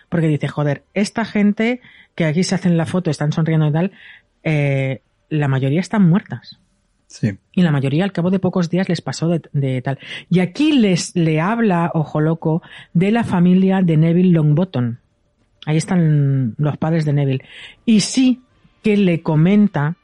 porque 0.09 0.27
dice, 0.27 0.47
joder, 0.47 0.83
esta 0.93 1.25
gente 1.25 1.81
que 2.15 2.25
aquí 2.25 2.43
se 2.43 2.55
hacen 2.55 2.75
la 2.75 2.85
foto, 2.85 3.09
están 3.09 3.31
sonriendo 3.31 3.67
y 3.67 3.71
tal, 3.71 3.91
eh, 4.43 5.01
la 5.29 5.47
mayoría 5.47 5.79
están 5.79 6.07
muertas. 6.07 6.59
Sí. 7.07 7.37
Y 7.53 7.61
la 7.61 7.71
mayoría 7.71 8.03
al 8.03 8.11
cabo 8.11 8.29
de 8.29 8.39
pocos 8.39 8.69
días 8.69 8.89
les 8.89 9.01
pasó 9.01 9.29
de, 9.29 9.41
de, 9.53 9.81
tal. 9.81 9.99
Y 10.29 10.39
aquí 10.39 10.73
les 10.73 11.15
le 11.15 11.39
habla, 11.39 11.91
ojo 11.93 12.19
loco, 12.19 12.61
de 12.93 13.11
la 13.11 13.23
familia 13.23 13.81
de 13.81 13.97
Neville 13.97 14.31
Longbottom. 14.31 14.97
Ahí 15.65 15.77
están 15.77 16.55
los 16.57 16.77
padres 16.77 17.05
de 17.05 17.13
Neville. 17.13 17.45
Y 17.85 18.01
sí 18.01 18.41
que 18.83 18.97
le 18.97 19.21
comenta 19.21 19.95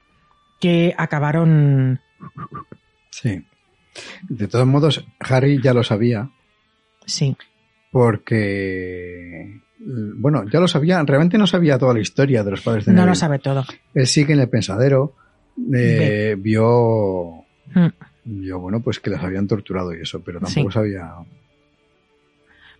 que 0.59 0.93
acabaron. 0.97 1.99
Sí. 3.11 3.45
De 4.29 4.47
todos 4.47 4.67
modos, 4.67 5.05
Harry 5.19 5.61
ya 5.61 5.73
lo 5.73 5.83
sabía. 5.83 6.29
Sí. 7.05 7.35
Porque. 7.91 9.61
Bueno, 9.79 10.43
ya 10.51 10.59
lo 10.59 10.67
sabía. 10.67 11.01
Realmente 11.03 11.37
no 11.37 11.47
sabía 11.47 11.77
toda 11.77 11.93
la 11.93 11.99
historia 12.01 12.43
de 12.43 12.51
los 12.51 12.61
padres 12.61 12.85
de 12.85 12.91
Neville. 12.91 13.05
No 13.05 13.09
lo 13.11 13.15
sabe 13.15 13.39
todo. 13.39 13.65
Él 13.93 14.07
sigue 14.07 14.33
en 14.33 14.39
el 14.39 14.49
pensadero. 14.49 15.15
Eh, 15.73 16.35
vio. 16.37 17.45
Mm. 17.73 17.87
Vio, 18.25 18.59
bueno, 18.59 18.81
pues 18.81 18.99
que 18.99 19.09
las 19.09 19.23
habían 19.23 19.47
torturado 19.47 19.95
y 19.95 20.01
eso, 20.01 20.21
pero 20.21 20.39
tampoco 20.39 20.69
Sí. 20.69 20.73
sabía. 20.73 21.13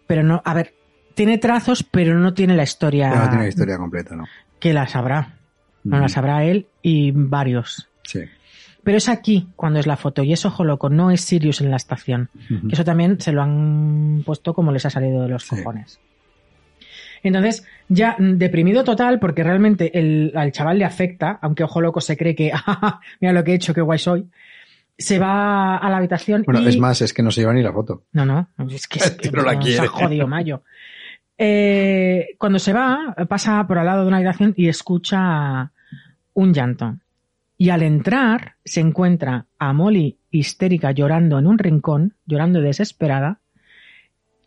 Pero 0.06 0.24
no, 0.24 0.42
a 0.44 0.54
ver, 0.54 0.74
tiene 1.14 1.38
trazos, 1.38 1.84
pero 1.84 2.18
no 2.20 2.34
tiene 2.34 2.56
la 2.56 2.64
historia. 2.64 3.10
No 3.16 3.30
tiene 3.30 3.44
la 3.44 3.50
historia 3.50 3.78
completa, 3.78 4.16
¿no? 4.16 4.26
Que 4.60 4.74
la 4.74 4.88
sabrá. 4.88 5.37
No 5.84 6.00
la 6.00 6.10
sabrá 6.10 6.44
él 6.44 6.68
y 6.82 7.12
varios. 7.12 7.88
Sí. 8.04 8.22
Pero 8.84 8.98
es 8.98 9.10
aquí 9.10 9.48
cuando 9.56 9.80
es 9.80 9.88
la 9.88 9.98
foto 9.98 10.24
y 10.24 10.32
es 10.34 10.46
ojo 10.46 10.64
loco, 10.64 10.90
no 10.90 11.12
es 11.12 11.22
Sirius 11.22 11.62
en 11.62 11.70
la 11.72 11.76
estación. 11.78 12.30
Eso 12.72 12.84
también 12.86 13.20
se 13.20 13.32
lo 13.34 13.42
han 13.42 14.24
puesto 14.26 14.54
como 14.54 14.72
les 14.72 14.86
ha 14.86 14.90
salido 14.90 15.24
de 15.24 15.30
los 15.30 15.44
Sí. 15.44 15.56
cojones. 15.58 16.00
Entonces, 17.24 17.66
ya 17.90 18.16
deprimido 18.20 18.84
total, 18.84 19.20
porque 19.20 19.44
realmente 19.44 19.98
el, 19.98 20.32
al 20.36 20.52
chaval 20.52 20.78
le 20.80 20.86
afecta, 20.86 21.40
aunque 21.42 21.64
ojo 21.64 21.82
loco 21.82 22.00
se 22.00 22.16
cree 22.16 22.36
que, 22.36 22.52
"Ah, 22.68 23.00
mira 23.20 23.34
lo 23.34 23.44
que 23.44 23.52
he 23.52 23.56
hecho, 23.56 23.74
qué 23.74 23.82
guay 23.82 23.98
soy, 24.00 24.28
se 24.98 25.20
va 25.20 25.78
a 25.78 25.90
la 25.90 25.98
habitación 25.98 26.44
Bueno, 26.46 26.62
y... 26.62 26.68
es 26.68 26.78
más, 26.78 27.02
es 27.02 27.14
que 27.14 27.22
no 27.24 27.32
se 27.32 27.42
lleva 27.42 27.54
ni 27.54 27.62
la 27.64 27.74
foto. 27.74 28.04
No, 28.14 28.26
no, 28.26 28.48
es 28.70 28.88
que, 28.88 29.00
es 29.00 29.12
que 29.22 29.32
No 29.32 29.44
la 29.44 29.54
se 29.54 29.60
quiere. 29.60 29.86
ha 29.86 29.90
jodido 29.90 30.28
Mayo. 30.28 30.64
Eh, 31.38 32.30
cuando 32.38 32.60
se 32.60 32.74
va, 32.74 33.16
pasa 33.30 33.66
por 33.68 33.78
al 33.78 33.86
lado 33.86 34.02
de 34.02 34.08
una 34.08 34.18
habitación 34.18 34.54
y 34.58 34.68
escucha 34.70 35.72
un 36.34 36.54
llanto. 36.54 36.98
Y 37.58 37.70
al 37.70 37.82
entrar, 37.84 38.56
se 38.66 38.82
encuentra 38.82 39.46
a 39.58 39.74
Molly 39.74 40.18
histérica 40.32 40.92
llorando 40.92 41.40
en 41.40 41.48
un 41.48 41.58
rincón, 41.58 42.14
llorando 42.26 42.62
desesperada, 42.62 43.40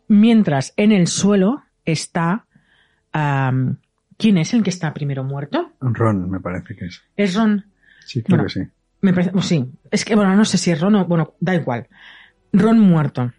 mientras 0.07 0.73
en 0.77 0.91
el 0.91 1.07
suelo 1.07 1.63
está... 1.85 2.45
¿Quién 3.13 4.37
es 4.37 4.53
el 4.53 4.61
que 4.63 4.69
está 4.69 4.93
primero 4.93 5.23
muerto? 5.23 5.71
Ron, 5.81 6.29
me 6.29 6.39
parece 6.39 6.75
que 6.75 6.85
es. 6.85 7.01
Es 7.17 7.35
Ron. 7.35 7.65
Sí, 8.05 8.21
creo 8.21 8.37
Bueno. 8.37 8.43
que 8.45 8.49
sí. 8.53 8.59
Me 9.01 9.13
parece, 9.13 9.31
pues 9.31 9.45
sí, 9.45 9.65
es 9.89 10.05
que 10.05 10.13
bueno, 10.15 10.35
no 10.35 10.45
sé 10.45 10.57
si 10.59 10.69
es 10.69 10.79
Ron 10.79 10.93
o, 10.95 11.05
bueno, 11.05 11.33
da 11.39 11.55
igual. 11.55 11.87
Ron 12.53 12.79
muerto. 12.79 13.33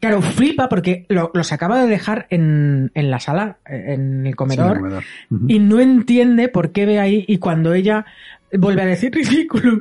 Claro, 0.00 0.20
flipa 0.20 0.68
porque 0.68 1.06
lo, 1.08 1.30
los 1.32 1.52
acaba 1.52 1.80
de 1.80 1.86
dejar 1.86 2.26
en, 2.30 2.90
en 2.94 3.10
la 3.10 3.18
sala, 3.18 3.58
en 3.66 4.26
el 4.26 4.36
comedor, 4.36 4.66
Sí, 4.66 4.70
en 4.70 4.74
el 4.74 4.80
comedor. 4.80 5.04
Y 5.48 5.58
no 5.58 5.80
entiende 5.80 6.48
por 6.48 6.72
qué 6.72 6.84
ve 6.86 7.00
ahí 7.00 7.24
y 7.26 7.38
cuando 7.38 7.72
ella 7.72 8.04
vuelve 8.52 8.82
a 8.82 8.86
decir 8.86 9.12
ridículos, 9.14 9.80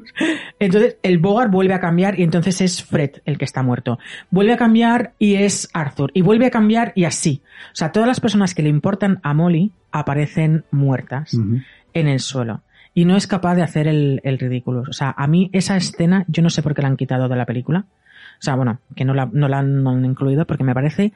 entonces 0.60 0.98
el 1.04 1.20
Bogart 1.20 1.52
vuelve 1.52 1.74
a 1.74 1.80
cambiar 1.80 2.20
y 2.20 2.24
entonces 2.24 2.62
es 2.62 2.84
Fred 2.84 3.12
el 3.26 3.38
que 3.38 3.46
está 3.46 3.62
muerto. 3.64 4.00
Vuelve 4.30 4.54
a 4.54 4.58
cambiar 4.58 5.14
y 5.20 5.36
es 5.36 5.70
Arthur. 5.74 6.12
Y 6.14 6.22
vuelve 6.22 6.46
a 6.46 6.52
cambiar 6.52 6.94
y 6.96 7.06
así. 7.06 7.42
O 7.74 7.76
sea, 7.76 7.92
todas 7.92 8.08
las 8.08 8.20
personas 8.20 8.56
que 8.56 8.64
le 8.64 8.70
importan 8.70 9.20
a 9.24 9.34
Molly 9.34 9.72
aparecen 9.92 10.64
muertas 10.72 11.38
en 11.94 12.08
el 12.08 12.20
suelo. 12.20 12.62
Y 12.94 13.04
no 13.04 13.18
es 13.18 13.28
capaz 13.28 13.56
de 13.56 13.64
hacer 13.64 13.88
el, 13.88 14.22
el 14.24 14.40
ridículo. 14.40 14.84
O 14.88 14.94
sea, 14.94 15.14
a 15.18 15.28
mí 15.28 15.50
esa 15.52 15.76
escena, 15.76 16.24
yo 16.30 16.42
no 16.42 16.50
sé 16.50 16.64
por 16.64 16.74
qué 16.74 16.82
la 16.82 16.88
han 16.88 16.96
quitado 16.96 17.28
de 17.28 17.36
la 17.36 17.46
película. 17.46 17.86
O 18.46 18.52
sea, 18.54 18.56
bueno, 18.56 18.80
que 18.96 19.06
no 19.06 19.16
la, 19.16 19.26
no 19.26 19.48
la 19.48 19.58
han 19.58 20.06
incluido 20.06 20.46
porque 20.46 20.64
me 20.64 20.76
parece 20.76 21.14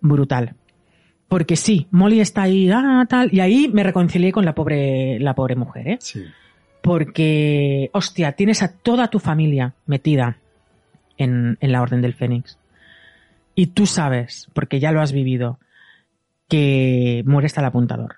brutal. 0.00 0.54
Porque 1.28 1.54
sí, 1.54 1.86
Molly 1.90 2.20
está 2.20 2.44
ahí, 2.44 2.70
ah, 2.70 3.04
tal, 3.06 3.28
y 3.30 3.40
ahí 3.40 3.68
me 3.70 3.82
reconcilié 3.82 4.32
con 4.32 4.46
la 4.46 4.54
pobre, 4.54 5.20
la 5.20 5.34
pobre 5.34 5.54
mujer, 5.54 5.86
¿eh? 5.86 5.98
Sí. 6.00 6.24
Porque, 6.80 7.90
hostia, 7.92 8.32
tienes 8.32 8.62
a 8.62 8.72
toda 8.72 9.08
tu 9.08 9.18
familia 9.18 9.74
metida 9.84 10.38
en, 11.18 11.58
en 11.60 11.72
la 11.72 11.82
Orden 11.82 12.00
del 12.00 12.14
Fénix. 12.14 12.56
Y 13.54 13.66
tú 13.66 13.84
sabes, 13.84 14.48
porque 14.54 14.80
ya 14.80 14.92
lo 14.92 15.02
has 15.02 15.12
vivido, 15.12 15.58
que 16.48 17.22
muere 17.26 17.46
hasta 17.46 17.60
el 17.60 17.66
apuntador. 17.66 18.16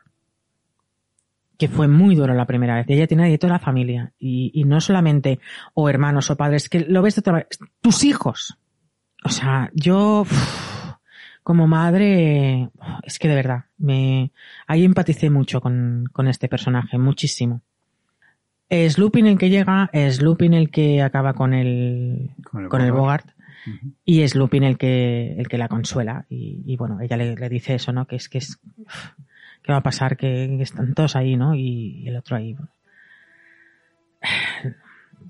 Que 1.64 1.74
fue 1.74 1.88
muy 1.88 2.14
duro 2.14 2.34
la 2.34 2.44
primera 2.44 2.74
vez. 2.74 2.84
Y 2.90 2.92
ella 2.92 3.06
tiene 3.06 3.24
ahí 3.24 3.38
toda 3.38 3.54
la 3.54 3.58
familia. 3.58 4.12
Y, 4.18 4.50
y 4.52 4.64
no 4.64 4.82
solamente, 4.82 5.40
o 5.72 5.88
hermanos 5.88 6.30
o 6.30 6.36
padres, 6.36 6.68
que 6.68 6.80
lo 6.80 7.00
ves 7.00 7.14
de 7.14 7.20
otra 7.20 7.32
vez. 7.32 7.58
Tus 7.80 8.04
hijos. 8.04 8.58
O 9.24 9.30
sea, 9.30 9.70
yo 9.72 10.20
uf, 10.20 10.92
como 11.42 11.66
madre, 11.66 12.68
es 13.02 13.18
que 13.18 13.28
de 13.28 13.34
verdad, 13.34 13.64
me, 13.78 14.30
ahí 14.66 14.84
empaticé 14.84 15.30
mucho 15.30 15.62
con, 15.62 16.04
con 16.12 16.28
este 16.28 16.48
personaje, 16.48 16.98
muchísimo. 16.98 17.62
Es 18.68 18.98
Lupin 18.98 19.26
el 19.26 19.38
que 19.38 19.48
llega, 19.48 19.88
es 19.94 20.20
Lupin 20.20 20.52
el 20.52 20.70
que 20.70 21.00
acaba 21.00 21.32
con 21.32 21.54
el, 21.54 22.32
Con 22.44 22.64
el 22.64 22.68
con 22.68 22.82
el 22.82 22.92
Bogart. 22.92 23.26
Y 24.04 24.20
es 24.20 24.34
Lupin 24.34 24.64
el 24.64 24.76
que, 24.76 25.34
el 25.38 25.48
que 25.48 25.56
la 25.56 25.68
consuela. 25.68 26.26
Y, 26.28 26.62
y 26.66 26.76
bueno, 26.76 27.00
ella 27.00 27.16
le, 27.16 27.34
le 27.34 27.48
dice 27.48 27.76
eso, 27.76 27.90
¿no? 27.90 28.06
Que 28.06 28.16
es 28.16 28.28
que 28.28 28.36
es, 28.36 28.60
¿qué 29.64 29.72
va 29.72 29.78
a 29.78 29.82
pasar? 29.82 30.16
Que, 30.16 30.62
están 30.62 30.94
todos 30.94 31.16
ahí, 31.16 31.36
¿no? 31.36 31.54
Y, 31.54 32.06
el 32.06 32.16
otro 32.16 32.36
ahí. 32.36 32.56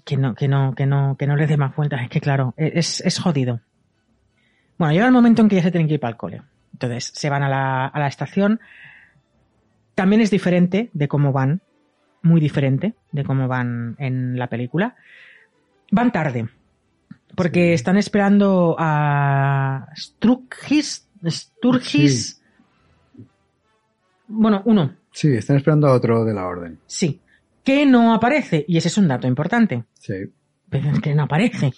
Que 0.05 0.19
no, 0.19 0.35
que 0.35 0.49
no, 0.49 0.75
que 0.75 0.85
no, 0.85 1.17
que 1.17 1.27
no 1.27 1.35
le 1.35 1.47
dé 1.47 1.57
más 1.57 1.75
vueltas. 1.75 2.03
Es 2.03 2.11
que 2.11 2.21
claro, 2.21 2.53
es, 2.59 3.01
es 3.01 3.19
jodido. 3.19 3.61
Bueno, 4.77 4.93
llega 4.93 5.07
el 5.07 5.13
momento 5.13 5.41
en 5.41 5.49
que 5.49 5.57
ya 5.57 5.63
se 5.63 5.71
tienen 5.71 5.89
que 5.89 5.95
ir 5.95 6.01
para 6.01 6.11
el 6.11 6.17
cole. 6.19 6.43
Entonces, 6.73 7.11
se 7.15 7.31
van 7.31 7.43
a 7.43 7.49
la, 7.49 7.87
a 7.87 7.99
la 7.99 8.07
estación. 8.07 8.61
También 9.95 10.21
es 10.21 10.31
diferente 10.31 10.91
de 10.93 11.09
cómo 11.09 11.33
van. 11.33 11.63
Muy 12.21 12.39
diferente 12.41 12.95
de 13.13 13.25
cómo 13.25 13.49
van 13.49 13.97
en 13.99 14.39
la 14.39 14.49
película. 14.49 14.97
Van 15.91 16.13
tarde. 16.13 16.49
Porque 17.35 17.69
Sí. 17.69 17.73
están 17.73 17.97
esperando 17.97 18.77
a 18.79 19.89
Sturgis. 19.97 21.09
Sturgis. 21.27 22.43
Bueno, 24.29 24.63
uno, 24.65 24.95
Sí, 25.13 25.29
están 25.33 25.57
esperando 25.57 25.87
a 25.87 25.93
otro 25.95 26.25
de 26.25 26.35
la 26.35 26.47
orden. 26.47 26.79
sí. 26.87 27.21
Que 27.63 27.87
no 27.87 28.13
aparece. 28.13 28.63
Y 28.69 28.77
ese 28.77 28.89
es 28.89 28.99
un 28.99 29.09
dato 29.09 29.27
importante. 29.27 29.85
Sí. 29.95 30.13
Pero 30.69 30.91
es 30.91 31.01
que 31.01 31.15
no 31.15 31.23
aparece. 31.23 31.73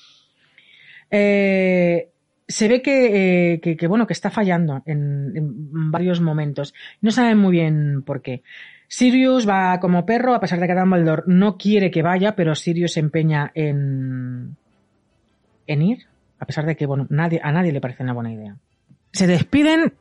Eh, 1.11 2.11
se 2.49 2.69
ve 2.69 2.83
que, 2.83 3.53
eh, 3.55 3.61
que, 3.61 3.77
que, 3.77 3.87
bueno, 3.87 4.07
que 4.07 4.13
está 4.13 4.31
fallando 4.31 4.83
en, 4.85 5.33
en 5.37 5.91
varios 5.93 6.21
momentos. 6.21 6.75
No 7.01 7.11
saben 7.13 7.39
muy 7.39 7.53
bien 7.53 8.03
por 8.05 8.21
qué. 8.23 8.43
Sirius 8.89 9.49
va 9.49 9.79
como 9.81 10.07
perro, 10.07 10.35
a 10.35 10.41
pesar 10.41 10.61
de 10.61 10.67
que 10.67 10.75
Dumbledore 10.75 11.23
no 11.27 11.57
quiere 11.57 11.91
que 11.91 12.03
vaya, 12.03 12.37
pero 12.37 12.55
Sirius 12.55 12.93
se 12.95 13.01
empeña 13.01 13.51
en, 13.55 14.57
en 15.69 15.83
ir, 15.83 15.99
a 16.39 16.47
pesar 16.47 16.67
de 16.67 16.77
que, 16.77 16.87
bueno, 16.87 17.07
nadie, 17.11 17.41
a 17.43 17.51
nadie 17.53 17.73
le 17.73 17.81
parece 17.81 18.03
una 18.05 18.13
buena 18.13 18.33
idea. 18.33 18.57
Se 19.13 19.27
despiden 19.27 19.93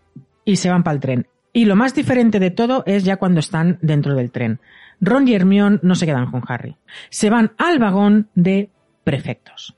y 0.43 0.55
se 0.57 0.69
van 0.69 0.83
para 0.83 0.95
el 0.95 0.99
tren. 1.01 1.27
Y 1.55 1.65
lo 1.65 1.75
más 1.77 1.95
diferente 1.95 2.39
de 2.39 2.51
todo 2.51 2.83
es 2.85 3.05
ya 3.05 3.15
cuando 3.15 3.39
están 3.39 3.79
dentro 3.81 4.13
del 4.13 4.29
tren. 4.29 4.59
Ron 4.99 5.25
y 5.27 5.33
Hermione 5.35 5.79
no 5.83 5.95
se 5.95 6.05
quedan 6.05 6.29
con 6.29 6.43
Harry. 6.47 6.75
Se 7.09 7.29
van 7.29 7.53
al 7.57 7.79
vagón 7.79 8.27
de 8.35 8.69
prefectos. 9.05 9.75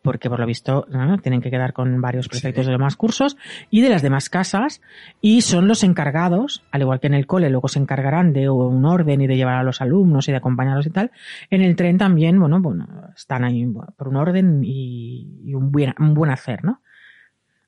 Porque 0.00 0.30
por 0.30 0.40
lo 0.40 0.46
visto 0.46 0.86
¿no? 0.90 1.18
tienen 1.18 1.42
que 1.42 1.50
quedar 1.50 1.74
con 1.74 2.00
varios 2.00 2.28
prefectos 2.28 2.64
Sí. 2.64 2.66
de 2.66 2.72
los 2.72 2.78
demás 2.80 2.96
cursos 2.96 3.36
y 3.70 3.82
de 3.82 3.90
las 3.90 4.00
demás 4.00 4.30
casas 4.30 4.80
y 5.20 5.42
son 5.42 5.68
los 5.68 5.84
encargados, 5.84 6.64
al 6.72 6.80
igual 6.80 6.98
que 6.98 7.06
en 7.08 7.14
el 7.14 7.26
cole 7.26 7.50
luego 7.50 7.68
se 7.68 7.78
encargarán 7.78 8.32
de 8.32 8.48
un 8.48 8.84
orden 8.84 9.20
y 9.20 9.26
de 9.26 9.36
llevar 9.36 9.56
a 9.58 9.62
los 9.62 9.80
alumnos 9.82 10.26
y 10.28 10.32
de 10.32 10.38
acompañarlos 10.38 10.86
y 10.86 10.90
tal, 10.90 11.12
en 11.50 11.60
el 11.60 11.76
tren 11.76 11.98
también, 11.98 12.40
bueno, 12.40 12.58
bueno 12.60 12.88
están 13.14 13.44
ahí 13.44 13.64
por 13.96 14.08
un 14.08 14.16
orden 14.16 14.62
y, 14.64 15.40
y 15.44 15.54
un, 15.54 15.70
buen, 15.70 15.94
un 15.98 16.14
buen 16.14 16.30
hacer, 16.32 16.64
¿no? 16.64 16.80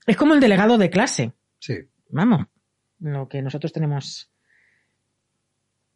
Es 0.06 0.16
como 0.16 0.32
el 0.34 0.40
delegado 0.40 0.76
de 0.78 0.90
clase, 0.90 1.32
Sí. 1.60 1.74
vamos, 2.10 2.46
lo 3.04 3.28
que 3.28 3.42
nosotros 3.42 3.72
tenemos. 3.72 4.30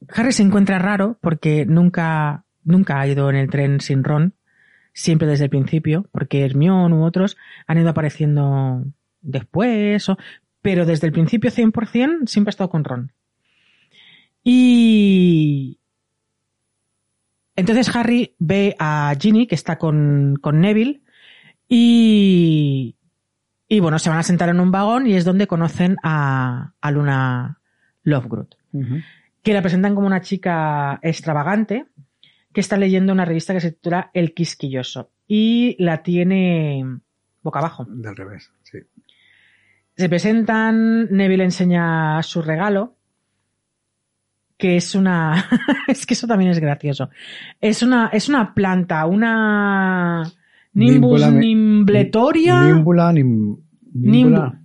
Harry 0.09 0.33
se 0.33 0.43
encuentra 0.43 0.79
raro 0.79 1.19
porque 1.21 1.67
nunca, 1.67 2.45
nunca 2.65 3.01
ha 3.01 3.07
ido 3.07 3.29
en 3.31 3.37
el 3.37 3.51
tren 3.51 3.81
sin 3.81 4.05
Ron, 4.05 4.35
siempre 4.93 5.27
desde 5.27 5.45
el 5.45 5.51
principio, 5.51 6.07
porque 6.13 6.45
Hermione 6.45 6.95
u 6.95 7.03
otros 7.03 7.37
han 7.67 7.79
ido 7.79 7.89
apareciendo 7.89 8.85
después, 9.21 10.07
pero 10.63 10.87
desde 10.87 11.07
el 11.07 11.13
principio 11.13 11.51
100% 11.51 12.27
siempre 12.27 12.51
ha 12.51 12.53
estado 12.53 12.71
con 12.71 12.85
Ron. 12.85 13.13
Y 14.45 15.81
entonces 17.57 17.95
Harry 17.95 18.35
ve 18.39 18.77
a 18.79 19.13
Ginny 19.19 19.47
que 19.47 19.57
está 19.57 19.79
con, 19.79 20.37
con 20.41 20.61
Neville 20.61 21.03
y, 21.69 22.95
y 23.69 23.81
bueno, 23.81 23.99
se 23.99 24.09
van 24.09 24.19
a 24.19 24.23
sentar 24.23 24.49
en 24.49 24.61
un 24.61 24.71
vagón 24.71 25.07
y 25.07 25.15
es 25.15 25.25
donde 25.25 25.47
conocen 25.47 25.97
a, 26.03 26.73
a 26.81 26.91
Luna 26.91 27.61
Lovegood, 28.03 28.49
que 29.43 29.53
la 29.53 29.63
presentan 29.63 29.95
como 29.95 30.07
una 30.07 30.23
chica 30.23 30.99
extravagante 31.03 31.87
que 32.53 32.61
está 32.61 32.79
leyendo 32.79 33.13
una 33.13 33.27
revista 33.27 33.53
que 33.53 33.61
se 33.61 33.73
titula 33.73 34.11
El 34.15 34.33
Quisquilloso 34.33 35.11
y 35.27 35.77
la 35.79 36.03
tiene 36.03 36.83
boca 37.43 37.59
abajo. 37.59 37.85
Del 37.89 38.17
revés, 38.17 38.51
sí. 38.63 38.79
Se 39.97 40.09
presentan, 40.09 41.09
Neville 41.11 41.45
enseña 41.45 42.23
su 42.23 42.41
regalo, 42.41 42.97
que 44.57 44.77
es 44.77 44.95
una, 44.95 45.45
es 45.89 46.07
que 46.07 46.15
eso 46.15 46.27
también 46.27 46.51
es 46.51 46.59
gracioso. 46.59 47.11
Es 47.61 47.83
una, 47.83 48.09
es 48.13 48.29
una 48.29 48.55
planta, 48.55 49.05
una 49.07 50.25
Nimbus 50.79 51.21
Nimbula- 51.23 51.41
nimbletoria. 51.41 52.63
Nimbula, 52.65 53.13
nim, 53.13 53.57
nimbula, 53.95 54.61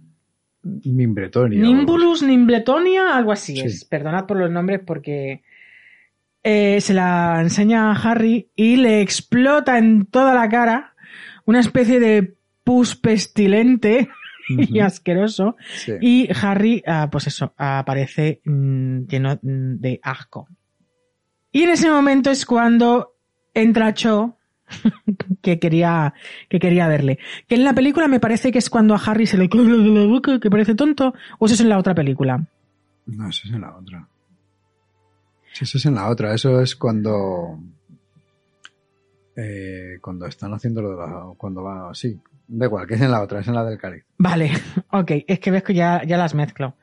Nimbretoria. 0.64 1.60
o- 1.60 1.64
Nimbulus 1.66 2.24
nimbletonia, 2.24 3.18
algo 3.18 3.32
así 3.32 3.56
Sí. 3.56 3.62
es. 3.66 3.86
Perdonad 3.86 4.26
por 4.26 4.38
los 4.38 4.50
nombres 4.52 4.82
porque 4.86 5.44
eh, 6.44 6.80
se 6.82 6.94
la 6.94 7.40
enseña 7.42 7.92
a 7.92 7.96
Harry 7.96 8.50
y 8.56 8.76
le 8.76 9.02
explota 9.02 9.78
en 9.78 10.06
toda 10.06 10.34
la 10.34 10.50
cara 10.50 10.94
una 11.46 11.60
especie 11.62 12.00
de 12.02 12.36
pus 12.66 12.96
pestilente 12.96 14.10
y 14.50 14.80
asqueroso. 14.82 15.56
sí. 15.76 15.94
Y 16.02 16.30
Harry, 16.42 16.84
ah, 16.86 17.08
pues 17.12 17.28
eso, 17.28 17.54
aparece 17.58 18.42
mm, 18.46 19.06
lleno 19.08 19.40
mm, 19.42 19.76
de 19.80 20.00
asco. 20.04 20.48
Y 21.52 21.64
en 21.64 21.70
ese 21.70 21.90
momento 21.90 22.30
es 22.30 22.46
cuando 22.46 23.16
entra 23.54 23.94
Cho, 23.94 24.38
que 25.42 25.60
quería, 25.60 26.14
que 26.50 26.60
quería 26.60 26.88
verle. 26.88 27.20
Que 27.48 27.56
en 27.56 27.64
la 27.64 27.74
película 27.74 28.08
me 28.08 28.20
parece 28.20 28.52
que 28.52 28.60
es 28.60 28.70
cuando 28.70 28.96
a 28.96 29.02
Harry 29.06 29.28
se 29.28 29.38
le 29.38 29.50
cae 29.50 29.64
de 29.64 29.78
la 29.78 30.06
boca, 30.06 30.40
que 30.40 30.50
parece 30.50 30.76
tonto, 30.76 31.14
o 31.40 31.46
eso 31.46 31.56
es 31.56 31.62
en 31.62 31.70
la 31.70 31.78
otra 31.78 31.94
película. 31.94 32.46
No, 33.06 33.30
eso 33.30 33.48
es 33.48 33.54
en 33.54 33.62
la 33.62 33.76
otra. 33.76 34.08
Eso 35.60 35.78
es 35.78 35.86
en 35.86 35.96
la 35.96 36.10
otra. 36.10 36.34
Eso 36.34 36.62
es 36.62 36.76
cuando. 36.76 37.60
Eh, 39.36 39.98
cuando 40.02 40.26
están 40.26 40.54
haciendo 40.54 40.82
lo 40.82 40.92
de 40.92 40.98
la. 40.98 41.34
Cuando 41.38 41.64
va. 41.64 41.94
Sí, 41.94 42.20
da 42.48 42.66
igual, 42.66 42.88
que 42.88 42.96
es 42.96 43.02
en 43.02 43.12
la 43.12 43.22
otra, 43.22 43.40
es 43.40 43.48
en 43.48 43.56
la 43.56 43.64
del 43.64 43.78
cáliz. 43.78 44.04
Vale, 44.18 44.52
ok, 44.92 45.12
es 45.28 45.40
que 45.40 45.52
ves 45.52 45.64
que 45.64 45.74
ya, 45.74 46.04
ya 46.04 46.18
las 46.18 46.34
mezclo. 46.34 46.76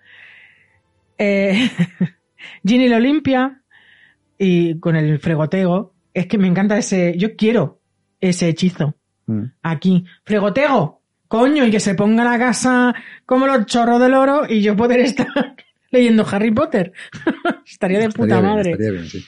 Eh, 1.18 1.70
Ginny 2.64 2.88
lo 2.88 2.98
limpia 2.98 3.62
y 4.38 4.78
con 4.78 4.96
el 4.96 5.18
fregoteo. 5.18 5.94
Es 6.12 6.26
que 6.26 6.38
me 6.38 6.48
encanta 6.48 6.78
ese. 6.78 7.16
Yo 7.16 7.36
quiero 7.36 7.79
ese 8.20 8.48
hechizo. 8.48 8.94
Mm. 9.30 9.44
aquí. 9.62 10.04
Fregotego, 10.24 11.02
coño, 11.28 11.64
y 11.64 11.70
que 11.70 11.80
se 11.80 11.94
ponga 11.94 12.24
la 12.24 12.38
casa 12.38 12.94
como 13.24 13.46
los 13.46 13.66
chorros 13.66 14.00
del 14.00 14.14
oro 14.14 14.42
y 14.48 14.60
yo 14.60 14.76
poder 14.76 15.00
estar 15.00 15.28
leyendo 15.90 16.26
Harry 16.30 16.50
Potter. 16.50 16.92
Estaría 17.66 17.98
de 17.98 18.06
Estaría 18.06 18.08
puta 18.08 18.40
bien, 18.40 18.52
madre. 18.52 18.70
Estaría 18.72 18.92
bien, 18.92 19.06
sí. 19.06 19.24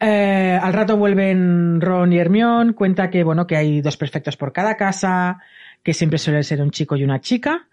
Eh, 0.00 0.58
al 0.60 0.72
rato 0.72 0.96
vuelven 0.96 1.80
Ron 1.80 2.12
y 2.12 2.18
Hermione, 2.18 2.74
cuenta 2.74 3.10
que 3.10 3.24
bueno, 3.24 3.46
que 3.46 3.56
hay 3.56 3.80
dos 3.80 3.96
perfectos 3.96 4.36
por 4.36 4.52
cada 4.52 4.76
casa, 4.76 5.40
que 5.82 5.94
siempre 5.94 6.18
suele 6.18 6.42
ser 6.42 6.60
un 6.60 6.70
chico 6.70 6.96
y 6.96 7.04
una 7.04 7.20
chica, 7.20 7.68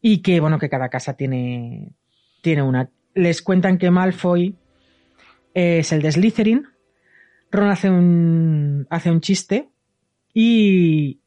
y 0.00 0.18
que 0.18 0.40
bueno, 0.40 0.58
que 0.58 0.68
cada 0.68 0.88
casa 0.88 1.14
tiene, 1.14 1.92
tiene 2.42 2.62
una. 2.62 2.90
Les 3.14 3.42
cuentan 3.42 3.78
que 3.78 3.90
Malfoy 3.90 4.54
es 5.54 5.92
el 5.92 6.02
de 6.02 6.12
Slytherin. 6.12 6.66
Ron 7.52 7.68
hace 7.70 7.90
un, 7.90 8.86
hace 8.90 9.10
un 9.10 9.20
chiste 9.20 9.68
y, 10.34 11.20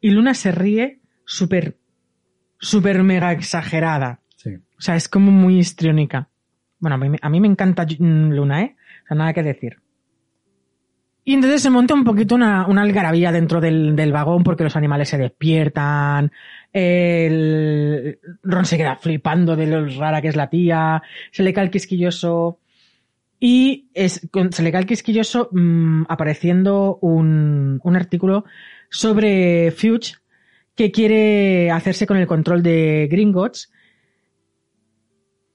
y 0.00 0.10
Luna 0.10 0.34
se 0.34 0.52
ríe 0.52 1.00
súper, 1.24 1.78
súper 2.58 3.02
mega 3.02 3.32
exagerada. 3.32 4.20
Sí. 4.36 4.50
O 4.78 4.80
sea, 4.80 4.96
es 4.96 5.08
como 5.08 5.30
muy 5.30 5.58
histriónica. 5.58 6.28
Bueno, 6.78 6.96
a 6.96 6.98
mí, 6.98 7.08
me- 7.08 7.18
a 7.22 7.28
mí 7.30 7.40
me 7.40 7.48
encanta 7.48 7.84
mm, 7.86 8.30
Luna, 8.32 8.62
¿eh? 8.62 8.76
O 9.04 9.08
sea, 9.08 9.16
nada 9.16 9.32
que 9.32 9.42
decir. 9.42 9.78
Y 11.26 11.32
entonces 11.32 11.62
se 11.62 11.70
monta 11.70 11.94
un 11.94 12.04
poquito 12.04 12.34
una, 12.34 12.66
una 12.66 12.82
algarabía 12.82 13.32
dentro 13.32 13.58
del, 13.62 13.96
del 13.96 14.12
vagón 14.12 14.44
porque 14.44 14.62
los 14.62 14.76
animales 14.76 15.08
se 15.08 15.16
despiertan. 15.16 16.30
El 16.70 18.18
Ron 18.42 18.66
se 18.66 18.76
queda 18.76 18.96
flipando 18.96 19.56
de 19.56 19.66
lo 19.66 19.86
rara 19.98 20.20
que 20.20 20.28
es 20.28 20.36
la 20.36 20.50
tía. 20.50 21.02
Se 21.32 21.42
le 21.42 21.54
cae 21.54 21.64
el 21.64 21.70
quisquilloso. 21.70 22.58
Y 23.46 23.90
es, 23.92 24.26
con- 24.32 24.54
se 24.54 24.62
le 24.62 24.72
cae 24.72 24.80
el 24.80 24.86
quisquilloso 24.86 25.50
mm, 25.52 26.04
apareciendo 26.08 26.96
un, 27.02 27.78
un 27.84 27.94
artículo 27.96 28.46
sobre 28.88 29.70
Fuge 29.70 30.14
que 30.74 30.90
quiere 30.90 31.70
hacerse 31.70 32.06
con 32.06 32.16
el 32.16 32.26
control 32.26 32.62
de 32.62 33.06
Gringotts. 33.10 33.70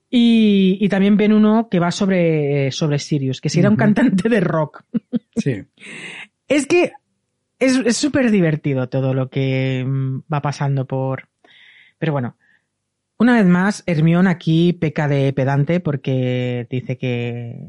Y, 0.08 0.78
y 0.80 0.88
también 0.88 1.18
ven 1.18 1.34
uno 1.34 1.68
que 1.68 1.80
va 1.80 1.90
sobre, 1.90 2.72
sobre 2.72 3.00
Sirius, 3.00 3.42
que 3.42 3.50
si 3.50 3.60
era 3.60 3.72
un 3.72 3.76
cantante 3.76 4.30
de 4.30 4.40
rock. 4.40 4.84
Sí. 5.36 5.64
Es 6.48 6.68
que 6.68 6.92
es 7.60 7.78
es 7.86 7.98
súper 7.98 8.30
divertido 8.30 8.88
todo 8.90 9.16
lo 9.16 9.30
que 9.32 9.84
mm, 9.88 10.24
va 10.32 10.42
pasando 10.44 10.86
por, 10.86 11.30
Pero 11.98 12.12
bueno, 12.12 12.36
una 13.20 13.34
vez 13.34 13.46
más, 13.46 13.84
Hermión 13.86 14.28
aquí 14.28 14.74
peca 14.74 15.08
de 15.08 15.34
pedante 15.34 15.82
porque 15.82 16.66
dice 16.70 16.98
que, 16.98 17.68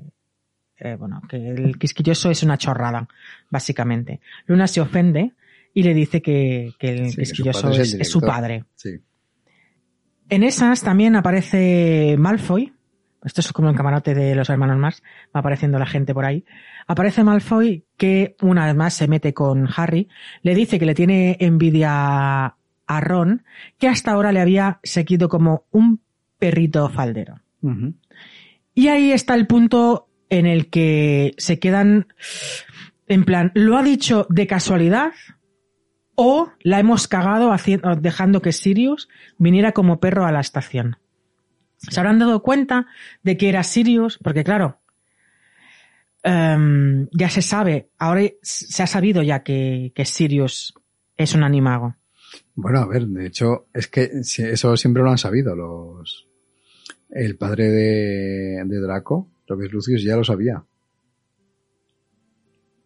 eh, 0.78 0.96
bueno, 0.96 1.20
que 1.28 1.36
el 1.36 1.76
quisquilloso 1.76 2.30
es 2.30 2.42
una 2.44 2.56
chorrada, 2.56 3.08
básicamente. 3.50 4.20
Luna 4.46 4.68
se 4.68 4.80
ofende 4.80 5.32
y 5.74 5.82
le 5.82 5.92
dice 5.92 6.22
que, 6.22 6.72
que 6.78 6.90
el 6.90 7.10
Sí, 7.10 7.16
que 7.16 7.26
su 7.26 7.32
quisquilloso 7.32 7.70
es 7.70 7.78
es, 7.80 7.94
el 7.94 8.00
es 8.02 8.10
su 8.10 8.20
padre. 8.20 8.64
Sí. 8.76 9.00
En 10.28 10.44
esas 10.44 10.82
también 10.82 11.16
aparece 11.16 12.14
Malfoy. 12.16 12.72
Esto 13.24 13.40
es 13.40 13.52
como 13.52 13.68
el 13.68 13.76
camarote 13.76 14.14
de 14.14 14.36
los 14.36 14.48
hermanos 14.48 14.78
más. 14.78 15.02
Va 15.34 15.40
apareciendo 15.40 15.80
la 15.80 15.86
gente 15.86 16.14
por 16.14 16.24
ahí. 16.24 16.44
Aparece 16.86 17.24
Malfoy 17.24 17.84
que 17.96 18.36
una 18.40 18.66
vez 18.66 18.76
más 18.76 18.94
se 18.94 19.08
mete 19.08 19.34
con 19.34 19.68
Harry. 19.76 20.08
Le 20.42 20.54
dice 20.54 20.78
que 20.78 20.86
le 20.86 20.94
tiene 20.94 21.36
envidia 21.40 22.54
a 22.90 23.00
Ron, 23.00 23.44
que 23.78 23.86
hasta 23.86 24.10
ahora 24.10 24.32
le 24.32 24.40
había 24.40 24.80
seguido 24.82 25.28
como 25.28 25.64
un 25.70 26.00
perrito 26.38 26.88
faldero. 26.88 27.40
Y 28.74 28.88
ahí 28.88 29.12
está 29.12 29.34
el 29.34 29.46
punto 29.46 30.08
en 30.28 30.46
el 30.46 30.70
que 30.70 31.34
se 31.38 31.60
quedan 31.60 32.08
en 33.06 33.24
plan, 33.24 33.52
¿lo 33.54 33.76
ha 33.76 33.82
dicho 33.84 34.26
de 34.28 34.48
casualidad? 34.48 35.12
¿O 36.16 36.50
la 36.62 36.80
hemos 36.80 37.06
cagado 37.06 37.52
haciendo, 37.52 37.94
dejando 37.94 38.42
que 38.42 38.52
Sirius 38.52 39.08
viniera 39.38 39.70
como 39.70 40.00
perro 40.00 40.26
a 40.26 40.32
la 40.32 40.40
estación? 40.40 40.96
Se 41.76 42.00
habrán 42.00 42.18
dado 42.18 42.42
cuenta 42.42 42.86
de 43.22 43.36
que 43.36 43.48
era 43.48 43.62
Sirius, 43.62 44.18
porque 44.18 44.42
claro, 44.42 44.80
em, 46.24 47.08
ya 47.12 47.30
se 47.30 47.42
sabe, 47.42 47.90
ahora 47.98 48.22
se 48.42 48.82
ha 48.82 48.86
sabido 48.86 49.22
ya 49.22 49.44
que, 49.44 49.92
que 49.94 50.04
Sirius 50.04 50.74
es 51.16 51.34
un 51.34 51.44
animago. 51.44 51.96
Bueno, 52.60 52.80
a 52.80 52.86
ver, 52.86 53.06
de 53.06 53.26
hecho, 53.26 53.66
es 53.72 53.88
que 53.88 54.10
eso 54.22 54.76
siempre 54.76 55.02
lo 55.02 55.10
han 55.10 55.18
sabido 55.18 55.54
los... 55.54 56.26
El 57.08 57.36
padre 57.36 57.68
de, 57.70 58.62
de 58.64 58.80
Draco, 58.80 59.28
es 59.48 59.72
Lucius, 59.72 60.04
ya 60.04 60.16
lo 60.16 60.22
sabía. 60.22 60.62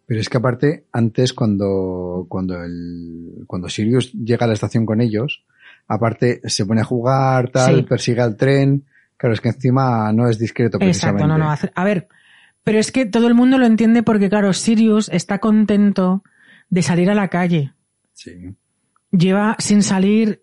Pero 0.07 0.21
es 0.21 0.29
que 0.29 0.37
aparte, 0.37 0.87
antes 0.93 1.33
cuando, 1.33 2.27
cuando 2.29 2.63
el, 2.63 3.45
cuando 3.47 3.69
Sirius 3.69 4.13
llega 4.13 4.45
a 4.45 4.47
la 4.49 4.55
estación 4.55 4.85
con 4.87 5.01
ellos, 5.01 5.45
aparte 5.89 6.41
se 6.45 6.67
pone 6.67 6.83
a 6.83 6.85
jugar, 6.85 7.51
tal, 7.51 7.77
Sí. 7.77 7.83
persigue 7.83 8.21
al 8.21 8.37
tren. 8.37 8.85
Claro, 9.17 9.35
es 9.35 9.41
que 9.41 9.49
encima 9.49 10.13
no 10.13 10.29
es 10.29 10.39
discreto 10.39 10.79
precisamente. 10.79 11.25
Exacto, 11.25 11.39
no, 11.39 11.45
no. 11.45 11.73
A 11.75 11.85
ver, 11.85 12.09
pero 12.63 12.79
es 12.79 12.93
que 12.93 13.07
todo 13.07 13.29
el 13.29 13.35
mundo 13.35 13.59
lo 13.59 13.67
entiende 13.67 14.03
porque, 14.03 14.29
claro, 14.29 14.53
Sirius 14.53 15.09
está 15.11 15.39
contento 15.39 16.23
de 16.69 16.83
salir 16.83 17.11
a 17.11 17.15
la 17.15 17.29
calle. 17.29 17.73
Sí. 18.13 18.55
Lleva 19.17 19.55
sin 19.61 19.83
salir, 19.83 20.41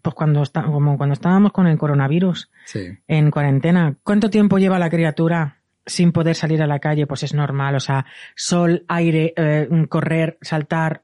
pues 0.00 0.14
cuando 0.14 0.42
está, 0.42 0.62
como 0.62 0.96
cuando 0.96 1.12
estábamos 1.12 1.52
con 1.52 1.66
el 1.66 1.76
coronavirus 1.76 2.50
Sí. 2.64 2.80
en 3.06 3.30
cuarentena. 3.30 3.94
¿Cuánto 4.02 4.30
tiempo 4.30 4.58
lleva 4.58 4.78
la 4.78 4.88
criatura 4.88 5.58
sin 5.84 6.12
poder 6.12 6.34
salir 6.34 6.62
a 6.62 6.66
la 6.66 6.78
calle? 6.78 7.06
Pues 7.06 7.22
es 7.24 7.34
normal, 7.34 7.74
o 7.74 7.80
sea, 7.80 8.06
sol, 8.34 8.84
aire, 8.88 9.34
eh, 9.36 9.68
correr, 9.88 10.38
saltar. 10.40 11.02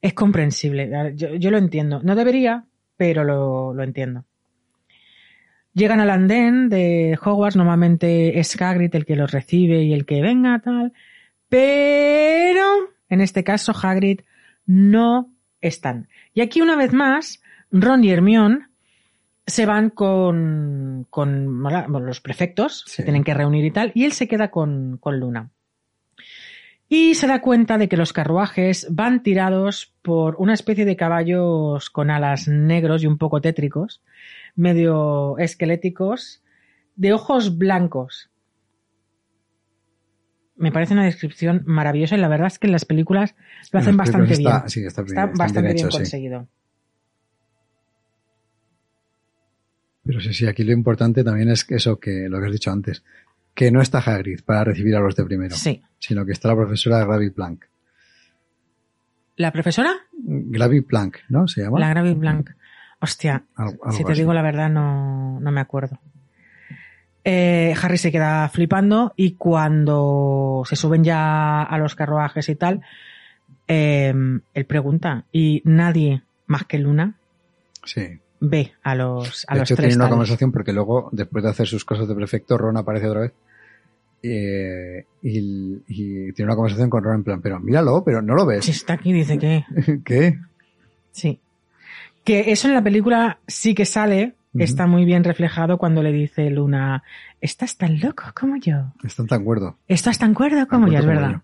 Es 0.00 0.14
comprensible. 0.14 0.90
Yo, 1.16 1.34
yo 1.34 1.50
lo 1.50 1.58
entiendo. 1.58 2.00
No 2.04 2.14
debería, 2.14 2.64
pero 2.96 3.24
lo, 3.24 3.74
lo 3.74 3.82
entiendo. 3.82 4.24
Llegan 5.72 5.98
al 5.98 6.10
andén 6.10 6.68
de 6.68 7.18
Hogwarts, 7.20 7.56
normalmente 7.56 8.38
es 8.38 8.60
Hagrid 8.62 8.94
el 8.94 9.04
que 9.04 9.16
los 9.16 9.32
recibe 9.32 9.82
y 9.82 9.92
el 9.92 10.06
que 10.06 10.22
venga, 10.22 10.60
tal. 10.60 10.92
Pero, 11.48 12.64
en 13.08 13.20
este 13.20 13.42
caso, 13.42 13.72
Hagrid 13.72 14.20
no 14.66 15.33
están. 15.68 16.08
Y 16.34 16.40
aquí, 16.40 16.60
una 16.60 16.76
vez 16.76 16.92
más, 16.92 17.42
Ron 17.70 18.04
y 18.04 18.10
Hermione 18.10 18.66
se 19.46 19.66
van 19.66 19.90
con, 19.90 21.06
con 21.10 21.62
los 22.06 22.20
prefectos, 22.20 22.84
Sí. 22.86 22.96
se 22.96 23.02
tienen 23.02 23.24
que 23.24 23.34
reunir 23.34 23.64
y 23.64 23.70
tal, 23.70 23.92
y 23.94 24.04
él 24.04 24.12
se 24.12 24.26
queda 24.28 24.50
con, 24.50 24.96
con 24.98 25.20
Luna. 25.20 25.50
Y 26.88 27.14
se 27.14 27.26
da 27.26 27.40
cuenta 27.40 27.78
de 27.78 27.88
que 27.88 27.96
los 27.96 28.12
carruajes 28.12 28.86
van 28.90 29.22
tirados 29.22 29.92
por 30.02 30.36
una 30.38 30.52
especie 30.54 30.84
de 30.84 30.96
caballos 30.96 31.90
con 31.90 32.10
alas 32.10 32.46
negros 32.46 33.02
y 33.02 33.06
un 33.06 33.18
poco 33.18 33.40
tétricos, 33.40 34.02
medio 34.54 35.36
esqueléticos, 35.38 36.42
de 36.96 37.12
ojos 37.12 37.58
blancos. 37.58 38.30
Me 40.56 40.70
parece 40.70 40.94
una 40.94 41.04
descripción 41.04 41.62
maravillosa 41.66 42.16
y 42.16 42.20
la 42.20 42.28
verdad 42.28 42.46
es 42.46 42.58
que 42.58 42.66
en 42.68 42.72
las 42.72 42.84
películas 42.84 43.34
lo 43.72 43.80
hacen 43.80 43.96
bastante 43.96 44.36
bien. 44.36 44.40
está- 44.46 44.68
sí, 44.68 44.84
está 44.84 45.02
bien- 45.02 45.16
Está 45.18 45.24
está 45.32 45.38
bastante 45.44 45.62
bien 45.62 45.74
bien 45.74 45.86
hecho, 45.86 45.90
sí. 45.90 45.96
conseguido. 45.98 46.48
Pero 50.04 50.20
sí, 50.20 50.34
sí, 50.34 50.46
aquí 50.46 50.64
lo 50.64 50.72
importante 50.72 51.24
también 51.24 51.48
es 51.50 51.66
eso 51.70 51.98
que 51.98 52.28
lo 52.28 52.38
que 52.38 52.46
has 52.46 52.52
dicho 52.52 52.70
antes, 52.70 53.02
que 53.54 53.70
no 53.70 53.80
está 53.80 53.98
Hagrid 53.98 54.40
para 54.44 54.64
recibir 54.64 54.94
a 54.96 55.00
los 55.00 55.16
de 55.16 55.24
primero, 55.24 55.54
Sí. 55.56 55.82
sino 55.98 56.26
que 56.26 56.32
está 56.32 56.48
la 56.48 56.56
profesora 56.56 57.04
Gravy 57.04 57.30
Plank. 57.30 57.64
¿La 59.36 59.50
profesora? 59.50 59.92
Gravy 60.12 60.82
Plank, 60.82 61.16
¿no? 61.30 61.48
Se 61.48 61.62
llama. 61.62 61.80
La 61.80 61.88
Gravy 61.88 62.14
Blanc. 62.14 62.50
Hostia, 63.00 63.44
Algo- 63.56 63.84
algo 63.84 63.92
si 63.96 64.04
te 64.04 64.12
así. 64.12 64.20
digo 64.20 64.32
la 64.32 64.42
verdad, 64.42 64.70
no, 64.70 65.40
no 65.40 65.50
me 65.50 65.60
acuerdo. 65.60 65.98
Eh, 67.24 67.74
Harry 67.82 67.96
se 67.98 68.12
queda 68.12 68.48
flipando 68.50 69.14
y 69.16 69.32
cuando 69.32 70.62
se 70.66 70.76
suben 70.76 71.02
ya 71.04 71.62
a 71.62 71.78
los 71.78 71.94
carruajes 71.94 72.48
y 72.50 72.54
tal, 72.54 72.82
eh, 73.66 74.12
él 74.52 74.66
pregunta 74.66 75.24
y 75.32 75.62
nadie 75.64 76.22
más 76.46 76.64
que 76.64 76.78
Luna 76.78 77.14
Sí. 77.84 78.02
ve 78.40 78.72
a 78.82 78.94
los, 78.94 79.46
a 79.48 79.54
de 79.54 79.60
los 79.60 79.70
hecho, 79.70 79.76
tres 79.76 79.88
tiene 79.88 79.94
una 79.96 80.04
tales. 80.04 80.10
conversación 80.12 80.52
porque 80.52 80.72
luego, 80.74 81.08
después 81.12 81.42
de 81.44 81.50
hacer 81.50 81.66
sus 81.66 81.84
cosas 81.84 82.08
de 82.08 82.14
prefecto, 82.14 82.58
Ron 82.58 82.76
aparece 82.76 83.06
otra 83.08 83.20
vez. 83.22 83.32
eh, 84.22 85.04
y, 85.22 85.38
y 85.86 86.32
tiene 86.32 86.44
una 86.50 86.56
conversación 86.56 86.88
con 86.90 87.04
Ron 87.04 87.16
en 87.16 87.24
plan, 87.24 87.40
pero 87.42 87.58
míralo, 87.60 88.02
pero 88.04 88.20
no 88.22 88.34
lo 88.34 88.42
Si 88.42 88.48
ves. 88.48 88.68
está 88.68 88.94
aquí, 88.94 89.12
dice 89.12 89.38
que 89.38 89.64
¿Qué? 90.04 90.38
sí. 91.12 91.40
Que 92.24 92.50
eso 92.52 92.68
en 92.68 92.74
la 92.74 92.82
película 92.82 93.38
sí 93.46 93.74
que 93.74 93.84
sale, 93.84 94.34
Está 94.56 94.86
muy 94.86 95.04
bien 95.04 95.24
reflejado 95.24 95.78
cuando 95.78 96.02
le 96.02 96.12
dice 96.12 96.48
Luna, 96.50 97.02
estás 97.40 97.76
tan 97.76 97.98
loco 98.00 98.24
como 98.38 98.56
yo. 98.56 98.92
Están 99.02 99.26
tan 99.26 99.44
cuerdo. 99.44 99.78
Estás 99.88 100.18
tan 100.18 100.32
cuerdo 100.34 100.66
como 100.68 100.86
Tan 100.86 100.92
yo, 100.94 100.98
es 101.00 101.06
verdad. 101.06 101.30
yo. 101.32 101.42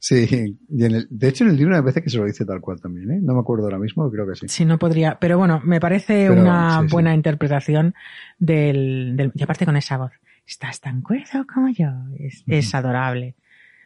Sí, 0.00 0.56
y 0.70 0.84
en 0.84 0.94
el- 0.94 1.08
de 1.10 1.28
hecho 1.28 1.42
en 1.44 1.50
el 1.50 1.56
libro 1.56 1.74
me 1.74 1.82
parece 1.82 2.02
que 2.02 2.08
se 2.10 2.18
lo 2.18 2.24
dice 2.24 2.44
tal 2.44 2.60
cual 2.60 2.80
también, 2.80 3.10
¿eh? 3.10 3.18
No 3.20 3.34
me 3.34 3.40
acuerdo 3.40 3.64
ahora 3.64 3.78
mismo, 3.78 4.08
creo 4.10 4.26
que 4.28 4.36
sí. 4.36 4.46
Sí, 4.48 4.64
no 4.64 4.78
podría. 4.78 5.18
Pero 5.18 5.38
bueno, 5.38 5.60
me 5.64 5.80
parece 5.80 6.28
Pero, 6.28 6.40
una 6.40 6.80
sí, 6.82 6.86
sí. 6.88 6.92
buena 6.92 7.14
interpretación 7.14 7.94
del, 8.38 9.14
del. 9.16 9.32
Y 9.34 9.42
aparte 9.42 9.66
con 9.66 9.76
esa 9.76 9.96
voz. 9.98 10.12
Estás 10.46 10.80
tan 10.80 11.02
cuerdo 11.02 11.44
como 11.52 11.68
yo. 11.68 11.88
Es, 12.18 12.44
es 12.46 12.74
adorable. 12.74 13.34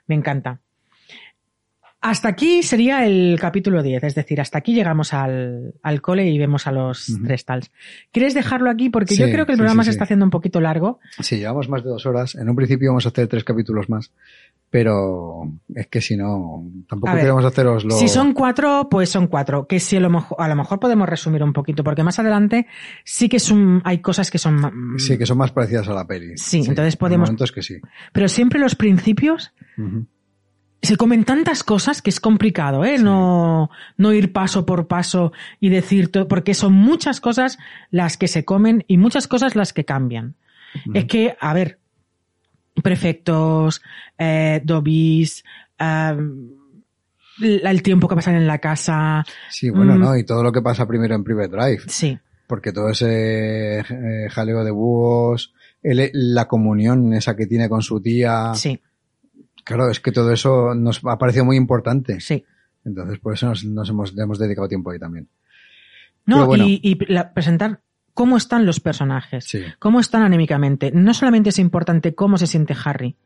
Me 0.06 0.14
encanta. 0.14 0.60
Hasta 2.02 2.28
aquí 2.28 2.64
sería 2.64 3.06
el 3.06 3.38
capítulo 3.40 3.80
10, 3.82 4.02
es 4.02 4.14
decir, 4.16 4.40
hasta 4.40 4.58
aquí 4.58 4.74
llegamos 4.74 5.14
al, 5.14 5.74
al 5.84 6.02
cole 6.02 6.28
y 6.28 6.36
vemos 6.36 6.66
a 6.66 6.72
los 6.72 7.16
tres 7.24 7.44
tals. 7.44 7.70
¿Quieres 8.10 8.34
dejarlo 8.34 8.70
aquí? 8.70 8.90
Porque 8.90 9.14
yo 9.16 9.26
creo 9.30 9.46
que 9.46 9.52
el 9.52 9.58
programa 9.58 9.84
sí, 9.84 9.86
se 9.86 9.90
está 9.92 10.04
haciendo 10.04 10.24
un 10.24 10.30
poquito 10.32 10.60
largo. 10.60 10.98
Sí, 11.20 11.36
llevamos 11.38 11.68
más 11.68 11.84
de 11.84 11.90
dos 11.90 12.04
horas. 12.04 12.34
En 12.34 12.48
un 12.50 12.56
principio 12.56 12.90
vamos 12.90 13.06
a 13.06 13.10
hacer 13.10 13.28
tres 13.28 13.44
capítulos 13.44 13.88
más, 13.88 14.10
pero 14.68 15.42
es 15.74 15.86
que 15.86 16.00
si 16.00 16.16
no, 16.16 16.64
tampoco 16.88 17.10
A 17.10 17.14
ver, 17.14 17.22
queremos 17.22 17.44
haceros 17.44 17.84
lo... 17.84 17.92
Si 17.94 18.08
son 18.08 18.32
cuatro, 18.32 18.88
pues 18.90 19.08
son 19.08 19.28
cuatro. 19.28 19.68
Que 19.68 19.78
si 19.78 19.96
a 19.96 20.00
lo 20.00 20.10
mejor, 20.10 20.36
a 20.40 20.48
lo 20.48 20.56
mejor 20.56 20.80
podemos 20.80 21.08
resumir 21.08 21.44
un 21.44 21.52
poquito, 21.52 21.84
porque 21.84 22.02
más 22.02 22.18
adelante 22.18 22.66
sí 23.04 23.28
que 23.28 23.36
es 23.36 23.48
un- 23.50 23.80
hay 23.84 23.98
cosas 23.98 24.28
que 24.30 24.38
son 24.38 24.56
mm, 24.56 24.98
Sí, 24.98 25.16
que 25.16 25.24
son 25.26 25.38
más 25.38 25.52
parecidas 25.52 25.86
a 25.88 25.94
la 25.94 26.04
peli. 26.06 26.36
Sí, 26.36 26.64
entonces 26.66 26.94
en 26.94 26.98
podemos- 26.98 27.28
momentos 27.28 27.52
que 27.52 27.62
sí. 27.62 27.76
Pero 28.12 28.26
siempre 28.28 28.58
los 28.58 28.74
principios. 28.74 29.52
Se 30.82 30.96
comen 30.96 31.24
tantas 31.24 31.62
cosas 31.62 32.02
que 32.02 32.10
es 32.10 32.18
complicado, 32.20 32.84
¿eh? 32.84 32.98
Sí. 32.98 33.04
No, 33.04 33.70
no 33.96 34.12
ir 34.12 34.32
paso 34.32 34.66
por 34.66 34.88
paso 34.88 35.32
y 35.60 35.68
decir 35.68 36.10
todo, 36.10 36.26
porque 36.28 36.54
son 36.54 36.72
muchas 36.72 37.20
cosas 37.20 37.58
las 37.90 38.16
que 38.16 38.26
se 38.28 38.44
comen 38.44 38.84
y 38.88 38.98
muchas 38.98 39.28
cosas 39.28 39.54
las 39.56 39.72
que 39.72 39.84
cambian. 39.84 40.34
Es 40.94 41.04
que, 41.04 41.36
a 41.40 41.52
ver, 41.54 41.78
prefectos, 42.82 43.82
eh, 44.18 44.60
dobbies, 44.64 45.44
eh, 45.78 46.16
el 47.40 47.82
tiempo 47.82 48.08
que 48.08 48.14
pasan 48.14 48.34
en 48.36 48.46
la 48.46 48.58
casa, 48.58 49.24
Sí, 49.50 49.70
bueno, 49.70 49.94
Mm. 49.96 50.00
¿no? 50.00 50.16
Y 50.16 50.24
todo 50.24 50.42
lo 50.42 50.52
que 50.52 50.62
pasa 50.62 50.86
primero 50.86 51.14
en 51.14 51.24
Private 51.24 51.48
Drive. 51.56 51.82
sí, 51.88 52.18
Porque 52.46 52.72
todo 52.72 52.90
ese 52.90 53.78
eh, 53.80 54.28
jaleo 54.30 54.62
de 54.64 54.70
búhos, 54.70 55.54
el- 55.82 56.10
la 56.12 56.46
comunión 56.48 57.14
esa 57.14 57.34
que 57.34 57.46
tiene 57.46 57.68
con 57.68 57.80
su 57.82 58.00
tía. 58.02 58.52
sí, 58.54 58.78
Claro, 59.64 59.90
es 59.90 60.00
que 60.00 60.12
todo 60.12 60.32
eso 60.32 60.74
nos 60.74 61.00
ha 61.04 61.18
parecido 61.18 61.44
muy 61.44 61.56
importante. 61.56 62.20
sí. 62.20 62.44
Entonces, 62.84 63.20
por 63.20 63.34
eso 63.34 63.46
nos, 63.46 63.64
nos 63.64 63.88
hemos, 63.90 64.38
dedicado 64.40 64.66
tiempo 64.66 64.90
ahí 64.90 64.98
también. 64.98 65.28
No, 66.26 66.46
bueno. 66.46 66.64
y, 66.66 66.80
y 66.82 67.12
la- 67.12 67.32
presentar 67.32 67.80
cómo 68.12 68.36
están 68.36 68.66
los 68.66 68.80
personajes. 68.80 69.44
Sí. 69.44 69.62
cómo 69.78 70.00
están 70.00 70.22
anímicamente. 70.22 70.90
No 70.92 71.14
solamente 71.14 71.50
es 71.50 71.60
importante 71.60 72.16
cómo 72.16 72.38
se 72.38 72.48
siente 72.48 72.74
Harry, 72.84 73.16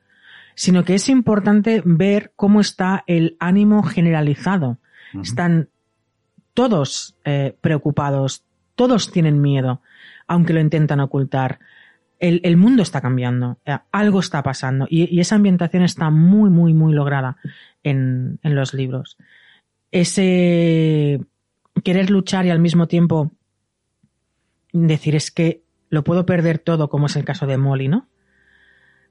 sino 0.55 0.85
que 0.85 0.95
es 0.95 1.09
importante 1.09 1.83
ver 1.87 2.33
cómo 2.37 2.61
está 2.61 3.03
el 3.07 3.37
ánimo 3.41 3.83
generalizado. 3.83 4.79
Están 5.23 5.71
todos 6.53 7.17
eh, 7.25 7.57
preocupados, 7.61 8.45
Todos 8.75 9.11
tienen 9.11 9.41
miedo, 9.41 9.81
aunque 10.27 10.53
lo 10.53 10.61
intentan 10.61 11.01
ocultar. 11.01 11.61
El, 12.19 12.41
el 12.45 12.57
mundo 12.57 12.83
está 12.83 13.01
cambiando, 13.01 13.59
eh, 13.67 13.79
algo 13.93 14.21
está 14.21 14.43
pasando 14.43 14.87
y, 14.89 15.15
y, 15.15 15.21
esa 15.21 15.35
ambientación 15.37 15.83
está 15.83 16.11
muy, 16.11 16.49
muy, 16.49 16.73
muy 16.73 16.95
lograda 16.95 17.37
en, 17.83 18.39
en 18.43 18.55
los 18.55 18.73
libros. 18.73 19.19
Ese 19.91 21.21
querer 21.85 22.11
luchar 22.11 22.47
y 22.47 22.51
al 22.51 22.59
mismo 22.59 22.89
tiempo 22.89 23.33
decir 24.73 25.15
es 25.15 25.31
que 25.31 25.63
lo 25.91 26.05
puedo 26.05 26.27
perder 26.27 26.59
todo, 26.59 26.89
como 26.89 27.07
es 27.07 27.17
el 27.17 27.25
caso 27.25 27.47
de 27.47 27.59
Molly, 27.59 27.89
¿no? 27.89 28.09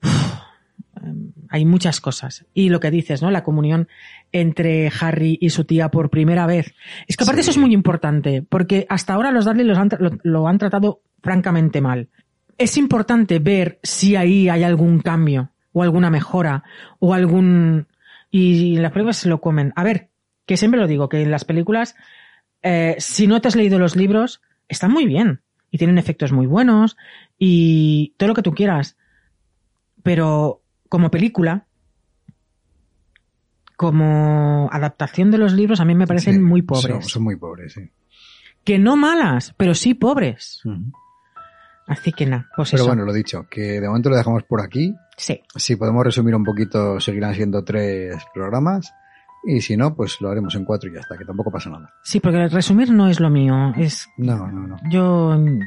Uf, 0.03 0.45
hay 1.49 1.65
muchas 1.65 2.01
cosas. 2.01 2.45
Y 2.53 2.69
lo 2.69 2.79
que 2.79 2.91
dices, 2.91 3.21
¿no? 3.21 3.31
La 3.31 3.43
comunión 3.43 3.87
entre 4.31 4.91
Harry 4.99 5.37
y 5.39 5.49
su 5.49 5.65
tía 5.65 5.89
por 5.89 6.09
primera 6.09 6.45
vez. 6.45 6.73
Es 7.07 7.17
que 7.17 7.23
aparte 7.23 7.43
sí. 7.43 7.49
eso 7.49 7.59
es 7.59 7.63
muy 7.63 7.73
importante, 7.73 8.41
porque 8.41 8.85
hasta 8.89 9.13
ahora 9.13 9.31
los 9.31 9.45
Dudley 9.45 9.65
los 9.65 9.77
han, 9.77 9.89
lo, 9.99 10.11
lo 10.23 10.47
han 10.47 10.57
tratado 10.57 11.01
francamente 11.21 11.81
mal. 11.81 12.09
Es 12.57 12.77
importante 12.77 13.39
ver 13.39 13.79
si 13.83 14.15
ahí 14.15 14.49
hay 14.49 14.63
algún 14.63 14.99
cambio, 14.99 15.51
o 15.73 15.83
alguna 15.83 16.09
mejora, 16.09 16.63
o 16.99 17.13
algún... 17.13 17.87
Y 18.31 18.77
las 18.77 18.91
películas 18.91 19.17
se 19.17 19.29
lo 19.29 19.41
comen. 19.41 19.73
A 19.75 19.83
ver, 19.83 20.09
que 20.45 20.57
siempre 20.57 20.79
lo 20.79 20.87
digo, 20.87 21.09
que 21.09 21.21
en 21.21 21.31
las 21.31 21.45
películas, 21.45 21.95
eh, 22.61 22.95
si 22.99 23.27
no 23.27 23.41
te 23.41 23.47
has 23.47 23.55
leído 23.55 23.79
los 23.79 23.95
libros, 23.95 24.41
están 24.67 24.91
muy 24.91 25.05
bien. 25.05 25.41
Y 25.71 25.77
tienen 25.77 25.97
efectos 25.97 26.31
muy 26.31 26.47
buenos, 26.47 26.95
y 27.37 28.13
todo 28.17 28.29
lo 28.29 28.35
que 28.35 28.41
tú 28.41 28.53
quieras. 28.53 28.97
Pero 30.03 30.61
como 30.87 31.11
película, 31.11 31.65
como 33.75 34.69
adaptación 34.71 35.31
de 35.31 35.37
los 35.37 35.53
libros, 35.53 35.79
a 35.79 35.85
mí 35.85 35.95
me 35.95 36.07
parecen 36.07 36.35
Sí, 36.35 36.39
muy 36.39 36.61
pobres. 36.61 36.83
Son, 36.83 37.03
son 37.03 37.23
muy 37.23 37.35
pobres, 37.35 37.73
sí. 37.73 37.89
Que 38.63 38.79
no 38.79 38.95
malas, 38.95 39.53
pero 39.57 39.75
sí 39.75 39.93
pobres. 39.93 40.63
Así 41.87 42.11
que 42.11 42.25
nada, 42.25 42.47
pues 42.55 42.71
Pero 42.71 42.83
eso. 42.83 42.89
bueno, 42.89 43.05
lo 43.05 43.13
dicho, 43.13 43.45
que 43.49 43.79
de 43.79 43.87
momento 43.87 44.09
lo 44.09 44.15
dejamos 44.17 44.43
por 44.43 44.61
aquí. 44.61 44.95
Sí. 45.17 45.41
Si 45.55 45.75
podemos 45.75 46.03
resumir 46.03 46.35
un 46.35 46.43
poquito, 46.43 46.99
seguirán 46.99 47.35
siendo 47.35 47.63
tres 47.63 48.15
programas. 48.33 48.93
Y 49.47 49.61
si 49.61 49.77
no, 49.77 49.93
pues 49.95 50.19
lo 50.21 50.29
haremos 50.31 50.55
en 50.55 50.65
cuatro 50.65 50.89
y 50.89 50.93
ya 50.93 51.01
está, 51.01 51.15
que 51.17 51.25
tampoco 51.25 51.51
pasa 51.51 51.69
nada. 51.69 51.93
Sí, 52.03 52.19
porque 52.19 52.47
resumir 52.47 52.89
no 52.91 53.07
es 53.07 53.19
lo 53.19 53.29
mío. 53.29 53.73
Es. 53.77 54.07
No, 54.17 54.47
no, 54.51 54.67
no. 54.67 54.77
Yo. 54.89 55.35
mm, 55.37 55.59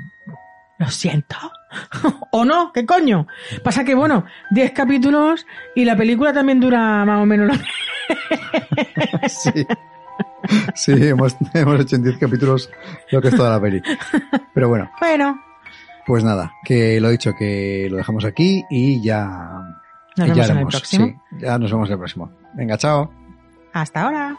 Lo 0.80 0.88
siento. 0.88 1.36
¿O 2.32 2.44
no? 2.44 2.72
¿Qué 2.72 2.84
coño? 2.84 3.28
Pasa 3.62 3.84
que, 3.84 3.94
bueno, 3.94 4.24
10 4.50 4.72
capítulos 4.72 5.46
y 5.76 5.84
la 5.84 5.96
película 5.96 6.32
también 6.32 6.58
dura 6.58 7.04
más 7.04 7.22
o 7.22 7.26
menos 7.26 7.46
lo 7.46 7.52
mismo. 7.52 7.68
Sí. 9.28 9.66
Sí, 10.74 10.92
hemos, 11.08 11.36
hemos 11.54 11.80
hecho 11.80 11.96
en 11.96 12.02
10 12.04 12.18
capítulos 12.18 12.70
lo 13.10 13.20
que 13.20 13.28
es 13.28 13.36
toda 13.36 13.50
la 13.50 13.60
peli. 13.60 13.82
Pero 14.54 14.68
bueno, 14.68 14.90
Bueno, 15.00 15.38
pues 16.08 16.24
nada, 16.24 16.54
que 16.64 16.98
lo 17.02 17.10
dicho, 17.10 17.34
que 17.34 17.86
lo 17.90 17.98
dejamos 17.98 18.24
aquí 18.24 18.64
y 18.70 19.02
ya. 19.02 19.28
nos 20.16 20.28
y 20.28 20.32
ya 20.32 20.34
vemos 20.34 20.50
en 20.50 20.58
el 20.58 20.66
próximo. 20.66 21.06
Sí, 21.06 21.16
ya 21.38 21.58
nos 21.58 21.70
vemos 21.70 21.88
en 21.90 21.92
el 21.92 21.98
próximo. 21.98 22.32
Venga, 22.54 22.78
chao. 22.78 23.12
Hasta 23.74 24.02
ahora. 24.04 24.38